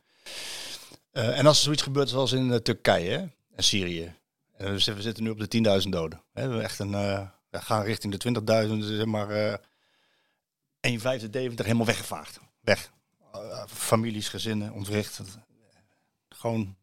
Eh, 1.12 1.38
en 1.40 1.46
als 1.46 1.58
er 1.58 1.64
zoiets 1.64 1.82
gebeurt 1.82 2.10
zoals 2.10 2.32
in 2.32 2.62
Turkije 2.62 3.10
hè, 3.10 3.18
en 3.56 3.64
Syrië. 3.64 4.16
En 4.58 4.74
we 4.74 4.80
zitten- 4.80 5.24
nu 5.24 5.30
op 5.30 5.40
de 5.40 5.48
10.000 5.84 5.90
doden. 5.90 6.22
Hè, 6.34 6.48
we 6.48 6.62
echt 6.62 6.80
een, 6.80 6.92
we 7.50 7.62
gaan 7.62 7.84
richting 7.84 8.14
de 8.18 8.18
20.000, 8.68 8.80
dus 8.80 8.88
zeg 8.98 9.06
maar 9.06 9.30
eh 9.30 9.58
1 10.80 11.00
vijfde 11.00 11.30
Deventer 11.30 11.66
helemaal 11.66 11.86
weggevaagd. 11.86 12.40
Weg. 12.62 12.92
Families, 13.68 14.30
gezinnen, 14.30 14.74
ontwricht. 14.74 15.22
Gewoon 16.30 16.76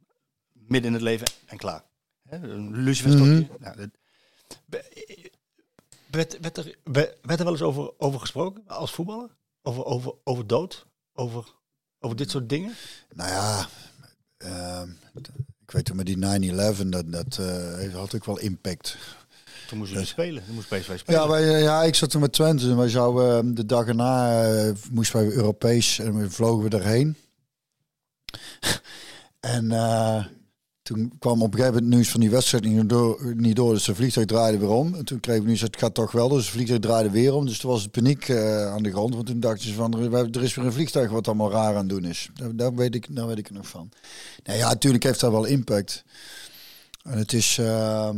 midden 0.69 0.89
in 0.91 0.93
het 0.93 1.03
leven 1.03 1.27
en 1.47 1.57
klaar. 1.57 1.83
Een 2.29 2.83
luciferstokje. 2.83 3.49
Ja, 3.61 3.75
dat- 3.75 3.89
Be- 4.65 4.85
werd, 6.11 6.41
werd, 6.41 6.57
er, 6.57 6.77
werd 6.85 7.17
werd 7.23 7.39
er 7.39 7.45
wel 7.45 7.53
eens 7.55 7.63
over, 7.63 7.91
over 7.99 8.21
gesproken 8.21 8.63
als 8.67 8.93
voetballer? 8.93 9.31
Over, 9.63 9.85
over, 9.85 10.13
over 10.25 10.47
dood? 10.47 10.87
Over, 11.15 11.55
over 12.01 12.17
dit 12.17 12.31
soort 12.31 12.49
dingen? 12.49 12.75
Nou 13.15 13.31
ja, 13.31 13.69
ehm, 14.37 14.91
ik 15.63 15.71
weet 15.71 15.85
toen 15.85 15.97
met 15.97 16.07
die 16.07 16.17
9-11, 16.17 16.89
dat, 16.89 17.13
dat 17.13 17.39
eh, 17.39 17.95
had 17.95 18.15
ook 18.15 18.25
wel 18.25 18.39
impact. 18.39 18.97
Toen 19.69 19.79
moest 19.79 19.93
je 19.93 19.99
dus 19.99 20.09
spelen. 20.09 20.45
Toen 20.45 20.55
moest 20.55 20.69
PSV 20.69 20.99
spelen. 20.99 21.21
Ja, 21.21 21.29
wij, 21.29 21.55
eh, 21.55 21.63
ja, 21.63 21.83
ik 21.83 21.95
zat 21.95 22.11
toen 22.11 22.21
met 22.21 22.33
Twente 22.33 22.69
en 22.69 22.77
wij 22.77 22.89
zouden 22.89 23.49
eh, 23.49 23.55
de 23.57 23.67
dag 23.67 23.87
erna 23.87 24.45
eh, 24.45 24.73
moesten 24.91 25.21
wij 25.21 25.35
Europees 25.35 25.99
en 25.99 26.17
we 26.19 26.31
vlogen 26.31 26.71
we 26.71 26.77
erheen. 26.77 27.17
En 29.41 29.71
toen 30.93 31.13
kwam 31.19 31.43
op 31.43 31.53
een 31.53 31.59
gegeven 31.59 31.75
moment 31.75 31.95
nieuws 31.95 32.11
van 32.11 32.21
die 32.21 32.31
wedstrijd 32.31 32.65
niet 32.65 32.89
door, 32.89 33.35
niet 33.37 33.57
door 33.57 33.75
dus 33.75 33.85
de 33.85 33.95
vliegtuig 33.95 34.27
draaide 34.27 34.59
weer 34.59 34.69
om. 34.69 34.95
En 34.95 35.05
toen 35.05 35.21
kreeg 35.21 35.37
ik 35.37 35.45
nieuws, 35.45 35.61
het 35.61 35.77
gaat 35.79 35.95
toch 35.95 36.13
wel, 36.13 36.29
dus 36.29 36.45
het 36.45 36.55
vliegtuig 36.55 36.81
draaide 36.81 37.11
weer 37.11 37.35
om. 37.35 37.47
Dus 37.47 37.59
toen 37.59 37.71
was 37.71 37.83
het 37.83 37.91
paniek 37.91 38.29
eh, 38.29 38.67
aan 38.67 38.83
de 38.83 38.91
grond, 38.91 39.15
want 39.15 39.27
toen 39.27 39.41
dachten 39.41 39.69
ze 39.69 39.75
van, 39.75 40.13
er, 40.13 40.43
is 40.43 40.55
weer 40.55 40.65
een 40.65 40.73
vliegtuig 40.73 41.11
wat 41.11 41.27
allemaal 41.27 41.51
raar 41.51 41.73
aan 41.73 41.77
het 41.77 41.89
doen 41.89 42.05
is. 42.05 42.31
Daar, 42.35 42.57
daar, 42.57 42.75
weet, 42.75 42.95
ik, 42.95 43.07
daar 43.17 43.27
weet 43.27 43.39
ik 43.39 43.49
er 43.49 43.55
nog 43.55 43.69
van. 43.69 43.89
Nou 44.43 44.59
ja, 44.59 44.69
natuurlijk 44.69 45.05
heeft 45.05 45.21
dat 45.21 45.31
wel 45.31 45.45
impact. 45.45 46.05
En 47.03 47.19
het 47.19 47.33
is... 47.33 47.59
ehm, 47.59 48.17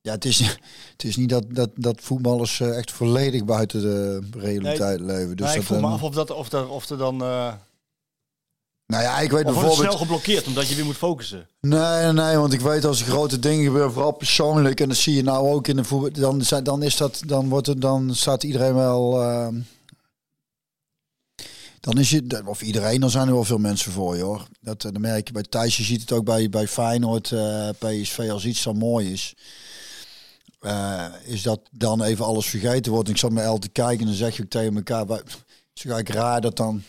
ja, 0.00 0.12
het 0.12 0.24
is, 0.24 0.38
het 0.92 1.04
is 1.04 1.16
niet 1.16 1.28
dat, 1.28 1.44
dat, 1.48 1.70
dat 1.74 2.00
voetballers 2.00 2.60
eh, 2.60 2.78
echt 2.78 2.92
volledig 2.92 3.44
buiten 3.44 3.80
de 3.80 4.20
realiteit 4.30 5.00
leven. 5.00 5.36
Dus 5.36 5.50
ik 5.50 5.56
dat, 5.56 5.64
voel 5.64 5.80
me 5.80 5.86
eh, 5.86 5.92
af 5.92 6.02
of, 6.02 6.14
dat, 6.14 6.30
of, 6.30 6.52
er, 6.52 6.68
of 6.68 6.88
er 6.88 6.98
dan... 6.98 7.22
eh 7.22 7.52
nou 8.90 9.02
ja, 9.02 9.18
ik 9.18 9.30
weet 9.30 9.44
of 9.44 9.44
wordt 9.44 9.46
het 9.46 9.54
bijvoorbeeld... 9.54 9.88
snel 9.88 9.98
geblokkeerd 9.98 10.46
omdat 10.46 10.68
je 10.68 10.74
weer 10.74 10.84
moet 10.84 10.96
focussen. 10.96 11.48
Nee, 11.60 12.12
nee, 12.12 12.36
want 12.36 12.52
ik 12.52 12.60
weet 12.60 12.84
als 12.84 13.00
er 13.00 13.06
grote 13.06 13.38
dingen 13.38 13.64
gebeuren, 13.64 13.92
vooral 13.92 14.12
persoonlijk, 14.12 14.80
en 14.80 14.88
dat 14.88 14.96
zie 14.96 15.14
je 15.14 15.22
nou 15.22 15.48
ook 15.48 15.68
in 15.68 15.76
de 15.76 15.84
voetbal, 15.84 16.10
dan, 16.22 16.62
dan 16.64 16.82
is 16.82 16.96
dat, 16.96 17.22
dan 17.26 17.48
wordt 17.48 17.66
het, 17.66 17.80
dan 17.80 18.14
staat 18.14 18.42
iedereen 18.42 18.74
wel, 18.74 19.22
ehm, 19.22 19.54
dan 21.80 21.98
is 21.98 22.10
je, 22.10 22.42
of 22.46 22.62
iedereen, 22.62 23.00
dan 23.00 23.10
zijn 23.10 23.26
er 23.28 23.32
wel 23.34 23.44
veel 23.44 23.58
mensen 23.58 23.92
voor 23.92 24.16
je 24.16 24.22
hoor. 24.22 24.46
Dat, 24.60 24.84
eh, 24.84 24.92
dan 24.92 25.00
merk 25.00 25.26
je 25.26 25.32
bij 25.32 25.42
Thijs, 25.42 25.76
je 25.76 25.82
ziet 25.82 26.00
het 26.00 26.12
ook 26.12 26.24
bij, 26.24 26.48
bij 26.48 26.68
Feyenoord, 26.68 27.32
eh, 27.32 27.68
PSV, 27.78 28.28
als 28.30 28.44
iets 28.44 28.60
zo 28.62 28.72
mooi 28.72 29.12
is. 29.12 29.34
eh, 30.60 31.04
is 31.24 31.42
dat 31.42 31.60
dan 31.70 32.02
even 32.02 32.24
alles 32.24 32.46
vergeten 32.46 32.92
wordt. 32.92 33.08
Ik 33.08 33.16
zat 33.16 33.30
met 33.32 33.44
El 33.44 33.58
te 33.58 33.68
kijken 33.68 34.00
en 34.00 34.06
dan 34.06 34.14
zeg 34.14 34.36
je 34.36 34.42
ook 34.42 34.48
tegen 34.50 34.76
elkaar, 34.76 35.06
"Wij- 35.06 35.16
het 35.16 35.36
is 35.74 35.84
eigenlijk 35.84 36.08
raar 36.08 36.40
dat 36.40 36.56
dan 36.56 36.82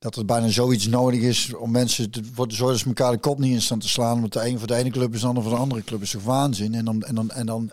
dat 0.00 0.16
er 0.16 0.24
bijna 0.24 0.48
zoiets 0.48 0.86
nodig 0.86 1.20
is 1.20 1.54
om 1.54 1.70
mensen 1.70 2.10
te 2.10 2.22
worden 2.34 2.56
zorgen 2.56 2.76
dat 2.76 2.82
ze 2.82 2.88
elkaar 2.88 3.12
de 3.12 3.18
kop 3.18 3.38
niet 3.38 3.52
in 3.52 3.62
staan 3.62 3.78
te 3.78 3.88
slaan. 3.88 4.20
Want 4.20 4.32
de 4.32 4.46
een 4.46 4.58
voor 4.58 4.66
de 4.66 4.74
ene 4.74 4.90
club 4.90 5.14
is 5.14 5.20
de 5.20 5.26
ander 5.26 5.42
voor 5.42 5.52
de 5.52 5.58
andere 5.58 5.84
club 5.84 6.02
is 6.02 6.10
toch 6.10 6.22
waanzin. 6.22 6.74
En 6.74 6.84
dan 6.84 7.02
en 7.02 7.14
dan 7.14 7.30
en 7.30 7.46
dan 7.46 7.72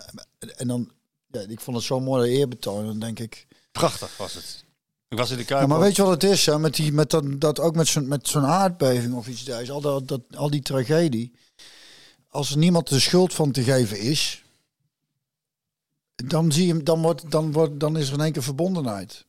en 0.56 0.68
dan 0.68 0.90
ja, 1.30 1.40
ik 1.40 1.60
vond 1.60 1.76
het 1.76 1.86
zo 1.86 2.00
mooi 2.00 2.30
de 2.30 2.36
eerbetoon. 2.36 2.86
Dan 2.86 2.98
denk 2.98 3.18
ik. 3.18 3.46
Prachtig 3.72 4.16
was 4.16 4.34
het. 4.34 4.64
Ik 5.08 5.18
was 5.18 5.30
in 5.30 5.36
de. 5.36 5.44
Ja, 5.46 5.66
maar 5.66 5.78
weet 5.78 5.96
je 5.96 6.02
wat 6.02 6.22
het 6.22 6.30
is? 6.30 6.46
Hè? 6.46 6.58
Met 6.58 6.74
die 6.74 6.92
met 6.92 7.10
dat, 7.10 7.40
dat 7.40 7.60
ook 7.60 7.74
met 7.74 7.86
zo'n 7.86 8.08
met 8.08 8.28
zo'n 8.28 8.46
aardbeving 8.46 9.14
of 9.14 9.28
iets 9.28 9.44
dergelijks. 9.44 9.74
Al 9.74 9.80
dat, 9.80 10.08
dat 10.08 10.20
al 10.36 10.50
die 10.50 10.62
tragedie. 10.62 11.32
Als 12.28 12.50
er 12.50 12.58
niemand 12.58 12.88
de 12.88 13.00
schuld 13.00 13.34
van 13.34 13.50
te 13.50 13.62
geven 13.62 14.00
is, 14.00 14.44
dan 16.14 16.52
zie 16.52 16.66
je 16.66 16.82
dan 16.82 17.02
wordt 17.02 17.30
dan 17.30 17.52
wordt 17.52 17.80
dan 17.80 17.96
is 17.96 18.08
er 18.08 18.14
in 18.14 18.20
één 18.20 18.32
keer 18.32 18.42
verbondenheid. 18.42 19.26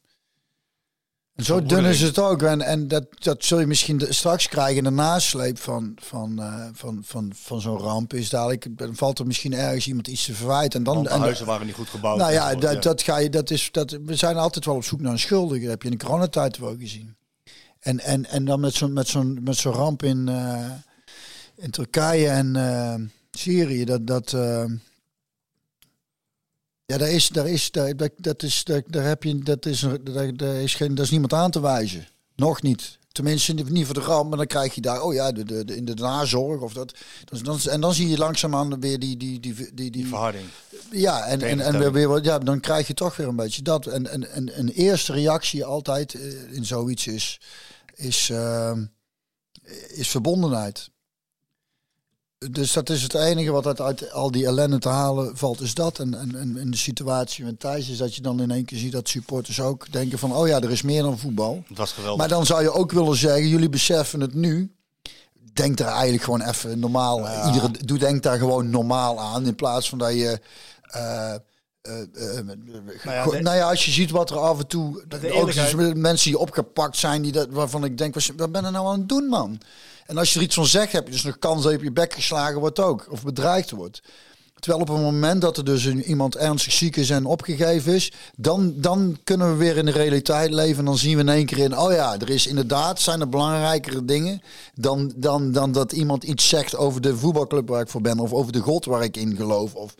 Zo 1.43 1.61
dun 1.61 1.85
is 1.85 2.01
het 2.01 2.19
ook. 2.19 2.41
En, 2.41 2.61
en 2.61 2.87
dat, 2.87 3.05
dat 3.19 3.43
zul 3.45 3.59
je 3.59 3.67
misschien 3.67 3.97
de- 3.97 4.13
straks 4.13 4.47
krijgen. 4.47 4.83
De 4.83 4.89
nasleep 4.89 5.59
van, 5.59 5.93
van, 6.01 6.41
eh, 6.41 6.65
van, 6.73 6.99
van, 7.03 7.31
van 7.35 7.61
zo'n 7.61 7.77
ramp 7.77 8.13
is 8.13 8.29
dadelijk. 8.29 8.77
Dan 8.77 8.95
valt 8.95 9.19
er 9.19 9.27
misschien 9.27 9.53
ergens 9.53 9.87
iemand 9.87 10.07
iets 10.07 10.25
te 10.25 10.33
verwijten. 10.33 10.79
En 10.79 10.83
dan, 10.85 10.95
Want 10.95 11.07
de 11.07 11.13
en, 11.13 11.19
huizen 11.19 11.45
waren 11.45 11.65
niet 11.65 11.75
goed 11.75 11.89
gebouwd. 11.89 12.17
nou 12.17 12.31
ja, 12.31 12.55
dat, 12.55 12.83
dat 12.83 13.01
ga 13.01 13.17
je. 13.17 13.29
Dat 13.29 13.49
is, 13.49 13.69
dat, 13.71 13.97
we 14.05 14.15
zijn 14.15 14.37
altijd 14.37 14.65
wel 14.65 14.75
op 14.75 14.83
zoek 14.83 15.01
naar 15.01 15.11
een 15.11 15.19
schuldige. 15.19 15.61
Dat 15.61 15.69
heb 15.69 15.81
je 15.81 15.89
in 15.89 15.97
de 15.97 16.05
coronatijd 16.05 16.57
wel 16.57 16.75
gezien. 16.79 17.15
En, 17.79 17.99
en, 17.99 18.25
en 18.25 18.45
dan 18.45 18.59
met 18.59 18.73
zo'n 18.73 18.93
met 18.93 19.07
zo'n 19.07 19.39
met 19.43 19.55
zo'n 19.55 19.73
ramp 19.73 20.03
in, 20.03 20.27
eh, 20.29 20.71
in 21.55 21.71
Turkije 21.71 22.27
en 22.27 22.55
eh, 22.55 22.95
Syrië. 23.31 23.85
Dat, 23.85 24.07
dat, 24.07 24.35
ja, 26.89 26.97
daar 26.97 27.09
is, 27.09 27.27
daar 27.27 27.47
is, 27.47 27.71
daar, 27.71 27.95
dat, 27.97 28.11
dat 28.17 28.43
is, 28.43 28.63
daar, 28.63 28.81
daar 28.87 29.03
heb 29.05 29.23
je, 29.23 29.37
dat 29.39 29.65
is, 29.65 29.83
er- 29.83 30.03
daar, 30.03 30.37
daar 30.37 30.55
is 30.55 30.75
geen, 30.75 30.95
daar 30.95 31.05
is 31.05 31.11
niemand 31.11 31.33
aan 31.33 31.51
te 31.51 31.61
wijzen. 31.61 32.07
Nog 32.35 32.61
niet. 32.61 32.97
Tenminste, 33.11 33.53
niet 33.53 33.85
voor 33.85 33.93
de 33.93 33.99
ramp, 34.01 34.29
maar 34.29 34.37
dan 34.37 34.47
krijg 34.47 34.75
je 34.75 34.81
daar, 34.81 35.01
oh 35.01 35.13
ja, 35.13 35.31
de, 35.31 35.43
de, 35.43 35.65
de, 35.65 35.75
in 35.75 35.85
de 35.85 35.93
nazorg 35.93 36.61
of 36.61 36.73
dat. 36.73 36.93
Dan, 37.25 37.43
dan, 37.43 37.59
en 37.69 37.81
dan 37.81 37.93
zie 37.93 38.07
je 38.09 38.17
langzaamaan 38.17 38.79
weer 38.79 38.99
die, 38.99 39.17
die, 39.17 39.39
die, 39.39 39.53
die, 39.53 39.73
die, 39.73 39.91
Die 39.91 40.07
verharding. 40.07 40.45
ja, 40.91 41.25
en, 41.25 41.41
en, 41.41 41.59
en 41.59 41.79
weer, 41.79 41.91
weer, 41.91 42.07
wat- 42.07 42.23
ja, 42.25 42.37
dan 42.39 42.59
krijg 42.59 42.87
je 42.87 42.93
toch 42.93 43.15
weer 43.15 43.27
een 43.27 43.35
beetje 43.35 43.61
dat. 43.61 43.85
En, 43.85 44.07
en, 44.07 44.31
en 44.31 44.59
een 44.59 44.69
eerste 44.69 45.13
reactie 45.13 45.65
altijd 45.65 46.13
eh, 46.13 46.51
in 46.51 46.65
zoiets 46.65 47.07
is, 47.07 47.39
is, 47.95 48.29
ehm, 48.29 48.85
is 49.87 50.07
verbondenheid. 50.09 50.89
Dus 52.47 52.73
dat 52.73 52.89
is 52.89 53.01
het 53.01 53.13
enige 53.13 53.51
wat 53.51 53.81
uit, 53.81 54.11
al 54.11 54.31
die 54.31 54.45
ellende 54.45 54.79
te 54.79 54.89
halen 54.89 55.37
valt, 55.37 55.61
is 55.61 55.73
dat. 55.73 55.99
En, 55.99 56.13
en, 56.13 56.35
en 56.35 56.57
in 56.57 56.71
de 56.71 56.77
situatie 56.77 57.43
met 57.45 57.59
Thijs 57.59 57.89
is 57.89 57.97
dat 57.97 58.15
je 58.15 58.21
dan 58.21 58.41
in 58.41 58.51
één 58.51 58.65
keer 58.65 58.77
ziet 58.77 58.91
dat 58.91 59.07
supporters 59.09 59.59
ook 59.61 59.91
denken 59.91 60.19
van, 60.19 60.35
oh 60.35 60.47
ja, 60.47 60.61
er 60.61 60.71
is 60.71 60.81
meer 60.81 61.01
dan 61.03 61.17
voetbal. 61.19 61.63
Het 61.67 61.77
was 61.77 61.91
geweldig. 61.91 62.17
Maar 62.19 62.27
dan 62.27 62.45
zou 62.45 62.61
je 62.61 62.71
ook 62.71 62.91
willen 62.91 63.15
zeggen, 63.17 63.47
jullie 63.47 63.69
beseffen 63.69 64.19
het 64.21 64.33
nu. 64.33 64.71
Denk 65.53 65.77
daar 65.77 65.91
eigenlijk 65.93 66.23
gewoon 66.23 66.41
even 66.41 66.79
normaal. 66.79 67.19
Iedere, 67.47 67.71
doe 67.85 67.97
denk 67.97 68.23
daar 68.23 68.37
gewoon 68.37 68.69
normaal 68.69 69.19
aan. 69.19 69.45
In 69.45 69.55
plaats 69.55 69.89
van 69.89 69.97
dat 69.97 70.11
je. 70.13 70.39
eh, 70.81 71.33
eh, 71.33 71.39
ja, 73.13 73.23
de- 73.23 73.41
nou 73.41 73.55
ja, 73.57 73.69
als 73.69 73.85
je 73.85 73.91
ziet 73.91 74.11
wat 74.11 74.29
er 74.29 74.37
af 74.37 74.59
en 74.59 74.67
toe. 74.67 75.03
ook 75.41 75.45
dus 75.53 75.55
mensen 75.95 76.29
die 76.31 76.39
opgepakt 76.39 76.97
zijn, 76.97 77.21
die 77.21 77.31
dat, 77.31 77.47
waarvan 77.49 77.83
ik 77.83 77.97
denk, 77.97 78.13
wat, 78.13 78.31
wat 78.37 78.51
ben 78.51 78.63
je 78.65 78.69
nou 78.71 78.87
aan 78.87 78.99
het 78.99 79.09
doen, 79.09 79.25
man? 79.27 79.59
En 80.09 80.17
als 80.17 80.33
je 80.33 80.39
er 80.39 80.45
iets 80.45 80.55
van 80.55 80.65
zegt, 80.65 80.91
heb 80.91 81.05
je 81.05 81.11
dus 81.11 81.23
nog 81.23 81.39
kans 81.39 81.61
dat 81.63 81.71
je 81.71 81.77
op 81.77 81.83
je 81.83 81.91
bek 81.91 82.13
geslagen 82.13 82.59
wordt 82.59 82.79
ook. 82.79 83.07
Of 83.09 83.23
bedreigd 83.23 83.71
wordt. 83.71 84.01
Terwijl 84.59 84.81
op 84.83 84.87
het 84.89 84.97
moment 85.01 85.41
dat 85.41 85.57
er 85.57 85.65
dus 85.65 85.85
een, 85.85 86.03
iemand 86.03 86.35
ernstig 86.35 86.73
ziek 86.73 86.95
is 86.95 87.09
en 87.09 87.25
opgegeven 87.25 87.93
is, 87.93 88.11
dan, 88.35 88.73
dan 88.75 89.17
kunnen 89.23 89.49
we 89.51 89.55
weer 89.55 89.77
in 89.77 89.85
de 89.85 89.91
realiteit 89.91 90.51
leven. 90.51 90.77
En 90.79 90.85
dan 90.85 90.97
zien 90.97 91.15
we 91.15 91.21
in 91.21 91.29
één 91.29 91.45
keer 91.45 91.57
in, 91.57 91.77
oh 91.77 91.91
ja, 91.91 92.15
er 92.19 92.29
is 92.29 92.47
inderdaad, 92.47 93.01
zijn 93.01 93.19
er 93.21 93.29
belangrijkere 93.29 94.05
dingen 94.05 94.41
dan, 94.75 95.13
dan, 95.15 95.51
dan 95.51 95.71
dat 95.71 95.91
iemand 95.91 96.23
iets 96.23 96.47
zegt 96.47 96.75
over 96.75 97.01
de 97.01 97.17
voetbalclub 97.17 97.67
waar 97.67 97.81
ik 97.81 97.89
voor 97.89 98.01
ben. 98.01 98.19
Of 98.19 98.31
over 98.33 98.51
de 98.51 98.59
god 98.59 98.85
waar 98.85 99.03
ik 99.03 99.17
in 99.17 99.35
geloof. 99.35 99.73
Of, 99.73 99.95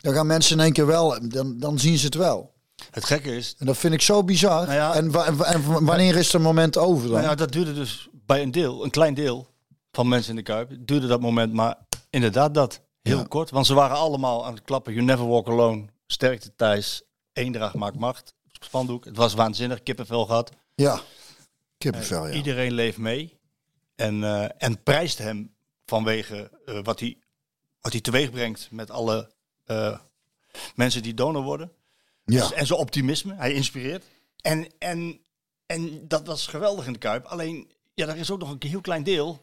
dan 0.00 0.14
gaan 0.14 0.26
mensen 0.26 0.56
in 0.58 0.64
één 0.64 0.72
keer 0.72 0.86
wel, 0.86 1.18
dan, 1.28 1.58
dan 1.58 1.78
zien 1.78 1.98
ze 1.98 2.04
het 2.04 2.14
wel. 2.14 2.50
Het 2.90 3.04
gekke 3.04 3.36
is, 3.36 3.54
En 3.58 3.66
dat 3.66 3.76
vind 3.76 3.94
ik 3.94 4.02
zo 4.02 4.24
bizar. 4.24 4.62
Nou 4.66 4.74
ja- 4.74 4.94
en, 4.94 5.10
wa- 5.10 5.24
en, 5.26 5.44
en 5.44 5.84
wanneer 5.84 6.16
is 6.16 6.32
er 6.32 6.40
moment 6.40 6.76
over 6.76 7.02
dan? 7.02 7.12
nou 7.12 7.24
ja, 7.24 7.34
dat 7.34 7.52
duurde 7.52 7.74
dus 7.74 8.08
bij 8.26 8.42
een 8.42 8.50
deel, 8.50 8.84
een 8.84 8.90
klein 8.90 9.14
deel 9.14 9.46
van 9.92 10.08
mensen 10.08 10.30
in 10.30 10.36
de 10.36 10.42
Kuip, 10.42 10.70
duurde 10.78 11.06
dat 11.06 11.20
moment 11.20 11.52
maar 11.52 11.78
inderdaad 12.10 12.54
dat. 12.54 12.80
Heel 13.02 13.18
Ja. 13.18 13.24
kort, 13.24 13.50
want 13.50 13.66
ze 13.66 13.74
waren 13.74 13.96
allemaal 13.96 14.46
aan 14.46 14.54
het 14.54 14.62
klappen. 14.62 14.92
You 14.92 15.04
never 15.04 15.26
walk 15.28 15.48
alone, 15.48 15.84
sterkte 16.06 16.54
Thijs, 16.56 17.02
eendracht 17.32 17.74
maakt 17.74 17.98
macht, 17.98 18.34
spandoek. 18.60 19.04
Het 19.04 19.16
was 19.16 19.34
waanzinnig, 19.34 19.82
kippenvel 19.82 20.26
gehad. 20.26 20.50
ja, 20.74 21.00
kippenvel, 21.78 22.26
ja. 22.26 22.32
Iedereen 22.34 22.72
leeft 22.72 22.98
mee 22.98 23.38
en, 23.94 24.24
eh, 24.24 24.48
en 24.58 24.82
prijst 24.82 25.18
hem 25.18 25.54
vanwege 25.86 26.50
eh, 26.66 26.78
wat, 26.82 27.00
hij, 27.00 27.18
wat 27.80 27.92
hij 27.92 28.00
teweeg 28.00 28.30
brengt 28.30 28.68
met 28.70 28.90
alle 28.90 29.30
eh, 29.64 29.98
mensen 30.74 31.02
die 31.02 31.14
donor 31.14 31.42
worden. 31.42 31.72
ja. 32.24 32.40
Dus- 32.40 32.52
en 32.52 32.66
zijn 32.66 32.78
optimisme, 32.78 33.34
hij 33.34 33.52
inspireert. 33.52 34.04
En, 34.40 34.68
en, 34.78 35.20
en 35.66 36.08
dat 36.08 36.26
was 36.26 36.46
geweldig 36.46 36.86
in 36.86 36.92
de 36.92 36.98
Kuip. 36.98 37.24
Alleen, 37.24 37.70
ja, 37.94 38.06
er 38.08 38.16
is 38.16 38.30
ook 38.30 38.38
nog 38.38 38.50
een 38.50 38.68
heel 38.68 38.80
klein 38.80 39.02
deel 39.02 39.40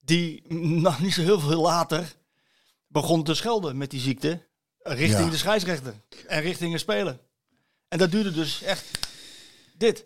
die 0.00 0.42
nog 0.82 1.00
niet 1.00 1.14
zo 1.14 1.22
heel 1.22 1.40
veel 1.40 1.60
later 1.62 2.14
begon 2.86 3.24
te 3.24 3.34
schelden 3.34 3.76
met 3.76 3.90
die 3.90 4.00
ziekte 4.00 4.46
richting 4.78 5.24
Ja. 5.24 5.30
de 5.30 5.36
scheidsrechter 5.36 5.94
en 6.26 6.40
richting 6.40 6.72
een 6.72 6.78
speler. 6.78 7.18
En 7.88 7.98
dat 7.98 8.10
duurde 8.10 8.32
dus 8.32 8.62
echt 8.62 8.84
dit. 9.76 10.04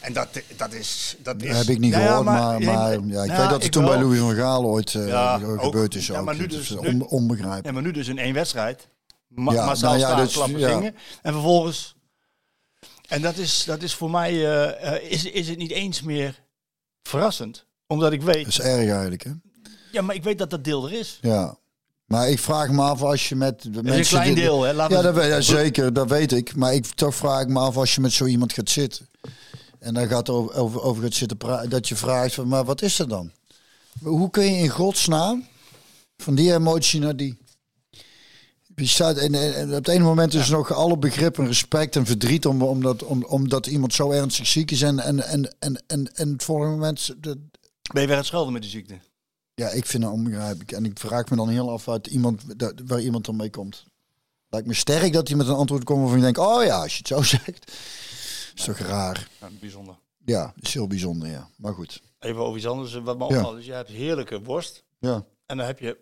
En 0.00 0.12
dat, 0.12 0.28
dat 0.56 0.72
is... 0.72 1.16
Dat 1.18 1.42
is 1.42 1.48
Dat 1.48 1.56
heb 1.56 1.66
ik 1.66 1.78
niet 1.78 1.92
ja, 1.92 2.06
gehoord, 2.06 2.24
maar, 2.24 2.60
maar, 2.60 2.90
ja, 2.92 2.92
ik 2.92 3.00
nou, 3.04 3.26
weet 3.28 3.36
dat 3.50 3.58
er 3.60 3.64
ik 3.64 3.70
toen 3.70 3.84
bij. 3.84 3.98
Louis 4.00 4.18
van 4.18 4.34
Gaal 4.34 4.64
ooit 4.64 4.94
eh, 4.94 5.58
gebeurd 5.58 5.94
is. 5.94 6.06
Ja, 6.06 6.18
ook. 6.18 6.24
maar 6.24 6.34
nu 6.34 6.42
Het 6.42 6.50
dus- 6.50 6.74
onbegrijpelijk. 7.08 7.66
Ja, 7.66 7.72
maar 7.72 7.82
nu 7.82 7.90
dus 7.90 8.08
in 8.08 8.18
één 8.18 8.34
wedstrijd. 8.34 8.88
Ma 9.28 9.52
Ja, 9.52 9.64
massaal 9.64 9.96
nou 9.98 10.28
ja, 10.28 10.48
ja. 10.58 10.68
zingen. 10.68 10.94
En 11.22 11.32
vervolgens... 11.32 11.96
En 13.12 13.22
dat 13.22 13.36
is, 13.36 13.64
dat 13.64 13.82
is 13.82 13.94
voor 13.94 14.10
mij... 14.10 14.30
eh, 14.30 14.94
eh, 14.94 15.10
is, 15.10 15.24
is 15.24 15.48
het 15.48 15.58
niet 15.58 15.70
eens 15.70 16.02
meer 16.02 16.42
verrassend. 17.02 17.66
Omdat 17.86 18.12
ik 18.12 18.22
weet... 18.22 18.44
Dat 18.44 18.46
is 18.46 18.60
erg 18.60 18.90
eigenlijk, 18.90 19.24
hè? 19.24 19.30
Ja, 19.92 20.02
maar 20.02 20.14
ik 20.14 20.22
weet 20.22 20.38
dat 20.38 20.50
dat 20.50 20.64
deel 20.64 20.86
er 20.86 20.92
is. 20.92 21.18
Ja. 21.20 21.56
Maar 22.04 22.28
ik 22.28 22.38
vraag 22.38 22.70
me 22.70 22.82
af 22.82 23.02
als 23.02 23.28
je 23.28 23.36
met 23.36 23.62
de 23.62 23.70
Dat 23.70 23.82
mensen... 23.82 24.00
is 24.00 24.12
een 24.12 24.18
klein 24.20 24.34
deel, 24.34 24.62
hè. 24.62 24.70
Ja, 24.70 24.88
dat 24.88 25.14
weet, 25.14 25.28
ja, 25.28 25.40
zeker, 25.40 25.92
dat 25.92 26.08
weet 26.08 26.32
ik. 26.32 26.56
Maar 26.56 26.74
ik 26.74 26.86
toch 26.86 27.14
vraag 27.14 27.42
ik 27.42 27.48
me 27.48 27.58
af 27.58 27.76
als 27.76 27.94
je 27.94 28.00
met 28.00 28.12
zo 28.12 28.24
iemand 28.24 28.52
gaat 28.52 28.70
zitten. 28.70 29.08
En 29.78 29.94
dan 29.94 30.08
gaat 30.08 30.28
over, 30.28 30.54
over, 30.54 30.82
over 30.82 31.02
gaat 31.02 31.14
zitten 31.14 31.36
praten. 31.36 31.70
Dat 31.70 31.88
je 31.88 31.96
vraagt, 31.96 32.34
van, 32.34 32.48
maar 32.48 32.64
wat 32.64 32.82
is 32.82 32.98
er 32.98 33.08
dan? 33.08 33.32
Hoe 34.02 34.30
kun 34.30 34.44
je 34.44 34.58
in 34.62 34.68
godsnaam 34.68 35.46
van 36.16 36.34
die 36.34 36.54
emotie 36.54 37.00
naar 37.00 37.16
die... 37.16 37.38
Je 38.82 38.88
staat, 38.88 39.16
en, 39.16 39.34
op 39.64 39.70
het 39.70 39.88
ene 39.88 40.04
moment 40.04 40.34
is 40.34 40.48
nog 40.48 40.72
alle 40.72 40.98
begrip 40.98 41.38
en 41.38 41.46
respect 41.46 41.96
en 41.96 42.06
verdriet 42.06 42.46
om, 42.46 42.62
omdat, 42.62 43.02
om, 43.02 43.24
omdat 43.24 43.66
iemand 43.66 43.94
zo 43.94 44.10
ernstig 44.10 44.46
ziek 44.46 44.70
is. 44.70 44.82
En, 44.82 44.98
en, 44.98 45.20
en, 45.26 45.54
en, 45.58 45.82
en, 45.86 46.14
en 46.14 46.32
het 46.32 46.42
volgende 46.44 46.70
moment, 46.72 47.06
de, 47.20 47.38
Ben 47.92 48.00
je 48.00 48.06
weer 48.06 48.10
aan 48.10 48.16
het 48.16 48.26
schelden 48.26 48.52
met 48.52 48.62
die 48.62 48.70
ziekte? 48.70 48.98
ja, 49.54 49.68
ik 49.70 49.86
vind 49.86 50.02
het 50.02 50.12
onbegrijpelijk. 50.12 50.72
En 50.72 50.84
ik 50.84 50.98
vraag 50.98 51.30
me 51.30 51.36
dan 51.36 51.48
heel 51.48 51.70
af 51.70 51.88
uit 51.88 52.06
iemand, 52.06 52.42
waar 52.86 53.00
iemand 53.00 53.24
dan 53.24 53.36
mee 53.36 53.50
komt. 53.50 53.84
Lijkt 54.48 54.66
me 54.66 54.74
sterk 54.74 55.12
dat 55.12 55.28
hij 55.28 55.36
met 55.36 55.46
een 55.48 55.54
antwoord 55.54 55.84
komt 55.84 55.98
waarvan 56.00 56.16
je 56.18 56.24
denkt, 56.24 56.38
oh 56.38 56.64
ja, 56.64 56.82
als 56.82 56.92
je 56.92 56.98
het 56.98 57.08
zo 57.08 57.22
zegt. 57.36 57.72
Is 58.54 58.64
toch 58.64 58.78
raar. 58.78 59.28
Ja, 59.40 59.48
bijzonder. 59.60 59.94
Ja, 60.24 60.54
is 60.60 60.74
heel 60.74 60.86
bijzonder, 60.86 61.28
ja. 61.28 61.48
Maar 61.56 61.74
goed. 61.74 62.00
Even 62.18 62.40
over 62.40 62.56
iets 62.56 62.66
anders. 62.66 62.92
Wat 62.94 63.18
me 63.18 63.28
Ja. 63.28 63.36
opvalt 63.36 63.58
is, 63.58 63.66
je 63.66 63.72
hebt 63.72 63.88
heerlijke 63.90 64.42
worst. 64.42 64.84
Ja, 64.98 65.24
En 65.46 65.56
dan 65.56 65.66
heb 65.66 65.78
je... 65.78 65.98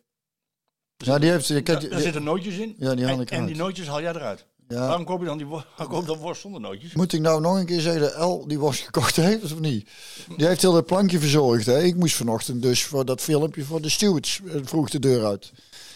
ja 1.06 1.18
die 1.18 1.30
heeft... 1.30 1.66
Daar 1.66 1.88
daar 1.88 2.00
zitten 2.00 2.22
nootjes 2.22 2.56
in. 2.56 2.74
Ja, 2.78 2.94
die 2.94 3.04
haal 3.04 3.14
en, 3.14 3.20
ik 3.20 3.30
en 3.30 3.46
die 3.46 3.56
nootjes 3.56 3.86
haal 3.86 4.00
jij 4.00 4.14
eruit. 4.14 4.46
ja. 4.68 4.86
Waarom 4.86 5.04
koop 5.04 5.20
je 5.20 5.26
dan 5.26 5.38
die 5.38 5.46
koop 5.88 6.06
dan 6.06 6.18
worst 6.18 6.40
zonder 6.40 6.60
nootjes? 6.60 6.92
Moet 6.92 7.12
ik 7.12 7.20
nou 7.20 7.40
nog 7.40 7.56
een 7.56 7.66
keer 7.66 7.80
zeggen 7.80 8.00
dat 8.00 8.12
El 8.12 8.44
die 8.46 8.58
worst 8.58 8.80
gekocht 8.80 9.16
heeft 9.16 9.44
of 9.44 9.60
niet? 9.60 9.88
Die 10.36 10.46
heeft 10.46 10.62
heel 10.62 10.74
het 10.74 10.86
plankje 10.86 11.18
verzorgd. 11.18 11.66
Hè? 11.66 11.82
Ik 11.82 11.96
moest 11.96 12.14
vanochtend 12.14 12.62
dus 12.62 12.84
voor 12.84 13.04
dat 13.04 13.20
filmpje 13.20 13.64
voor 13.64 13.80
de 13.82 13.88
stewards 13.88 14.40
eh, 14.46 14.60
vroeg 14.62 14.90
de 14.90 14.98
deur 14.98 15.24
uit. 15.24 15.52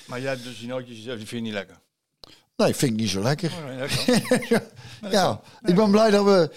Maar 0.06 0.20
jij 0.20 0.30
hebt 0.30 0.44
dus 0.44 0.58
die 0.58 0.68
nootjes, 0.68 0.96
die 0.96 1.16
vind 1.16 1.30
je 1.30 1.40
niet 1.40 1.52
lekker. 1.52 1.82
Nee, 2.56 2.74
vind 2.74 2.92
ik 2.92 2.98
niet 2.98 3.10
zo 3.10 3.22
lekker. 3.22 3.52
Oh, 3.58 3.64
nee, 3.66 3.78
dat. 4.48 4.62
Ja, 5.10 5.40
ik 5.62 5.74
ben 5.74 5.90
blij 5.90 6.10
dat 6.10 6.24
we 6.24 6.50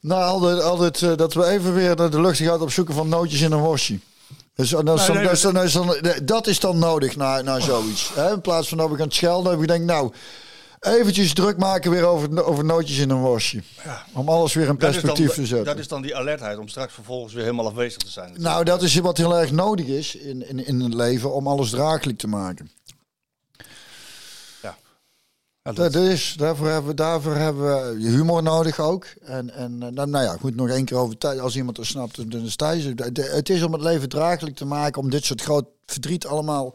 na 0.00 0.22
altijd, 0.22 0.62
altijd 0.62 1.02
eh, 1.02 1.16
dat 1.16 1.34
we 1.34 1.44
even 1.46 1.74
weer 1.74 1.96
naar 1.96 2.10
de 2.10 2.20
luchtigheid 2.20 2.60
op 2.60 2.72
zoeken 2.72 2.94
van 2.94 3.08
nootjes 3.08 3.40
in 3.40 3.52
een 3.52 3.60
worstje. 3.60 3.98
Dus, 4.58 4.70
dat, 4.70 4.98
is 4.98 5.06
dan, 5.06 5.16
nee, 5.16 5.24
dat, 5.24 5.32
is 5.32 5.40
dan, 5.40 5.54
dat, 5.54 5.64
is 5.64 5.72
dan, 5.72 5.96
dat 6.24 6.46
is 6.46 6.60
dan 6.60 6.78
nodig 6.78 7.16
na, 7.16 7.42
na 7.42 7.60
zoiets. 7.60 8.10
Hè? 8.14 8.32
In 8.32 8.40
plaats 8.40 8.68
van 8.68 8.78
dat 8.78 8.90
we 8.90 8.96
gaan 8.96 9.10
schelden, 9.10 9.52
heb 9.52 9.60
ik 9.60 9.68
denk 9.68 9.84
nou, 9.84 10.12
eventjes 10.80 11.32
druk 11.32 11.56
maken 11.56 11.90
weer 11.90 12.04
over, 12.04 12.44
over 12.44 12.64
nootjes 12.64 12.98
in 12.98 13.10
een 13.10 13.20
worstje. 13.20 13.62
Om 14.12 14.28
alles 14.28 14.54
weer 14.54 14.64
in 14.64 14.68
Dat 14.70 14.78
perspectief 14.78 15.34
te 15.34 15.46
zetten. 15.46 15.66
Dat 15.66 15.78
is 15.78 15.88
dan 15.88 16.02
die 16.02 16.16
alertheid 16.16 16.58
om 16.58 16.68
straks 16.68 16.92
vervolgens 16.92 17.34
weer 17.34 17.42
helemaal 17.42 17.66
afwezig 17.66 18.02
te 18.02 18.10
zijn. 18.10 18.34
Nou, 18.36 18.64
dat 18.64 18.82
is 18.82 18.94
wat 18.94 19.16
heel 19.16 19.36
erg 19.36 19.50
nodig 19.50 19.86
is 19.86 20.14
in, 20.14 20.48
in, 20.48 20.66
in 20.66 20.80
het 20.80 20.94
leven 20.94 21.32
om 21.32 21.46
alles 21.46 21.70
draaglijk 21.70 22.18
te 22.18 22.28
maken. 22.28 22.70
Ja, 25.68 25.74
Dat 25.74 25.94
is, 25.94 26.34
daarvoor 26.36 26.66
hebben 26.68 26.90
we, 26.90 26.94
daarvoor 26.94 27.34
hebben 27.34 27.94
we 27.96 28.08
humor 28.08 28.42
nodig 28.42 28.80
ook. 28.80 29.06
En, 29.24 29.54
en 29.54 29.82
eh, 29.82 29.88
nou, 29.88 30.08
nou 30.08 30.24
ja, 30.24 30.36
goed, 30.40 30.56
nog 30.56 30.68
één 30.68 30.84
keer 30.84 30.96
over 30.96 31.18
tijd. 31.18 31.40
Als 31.40 31.56
iemand 31.56 31.78
er 31.78 31.86
snapt, 31.86 32.30
dan 32.30 32.44
is 32.44 32.56
Thijs. 32.56 32.84
het. 32.84 33.48
Is 33.48 33.62
om 33.62 33.72
het 33.72 33.82
leven 33.82 34.08
draaglijk 34.08 34.56
te 34.56 34.64
maken, 34.64 35.02
om 35.02 35.10
dit 35.10 35.24
soort 35.24 35.42
groot 35.42 35.64
verdriet 35.86 36.26
allemaal 36.26 36.74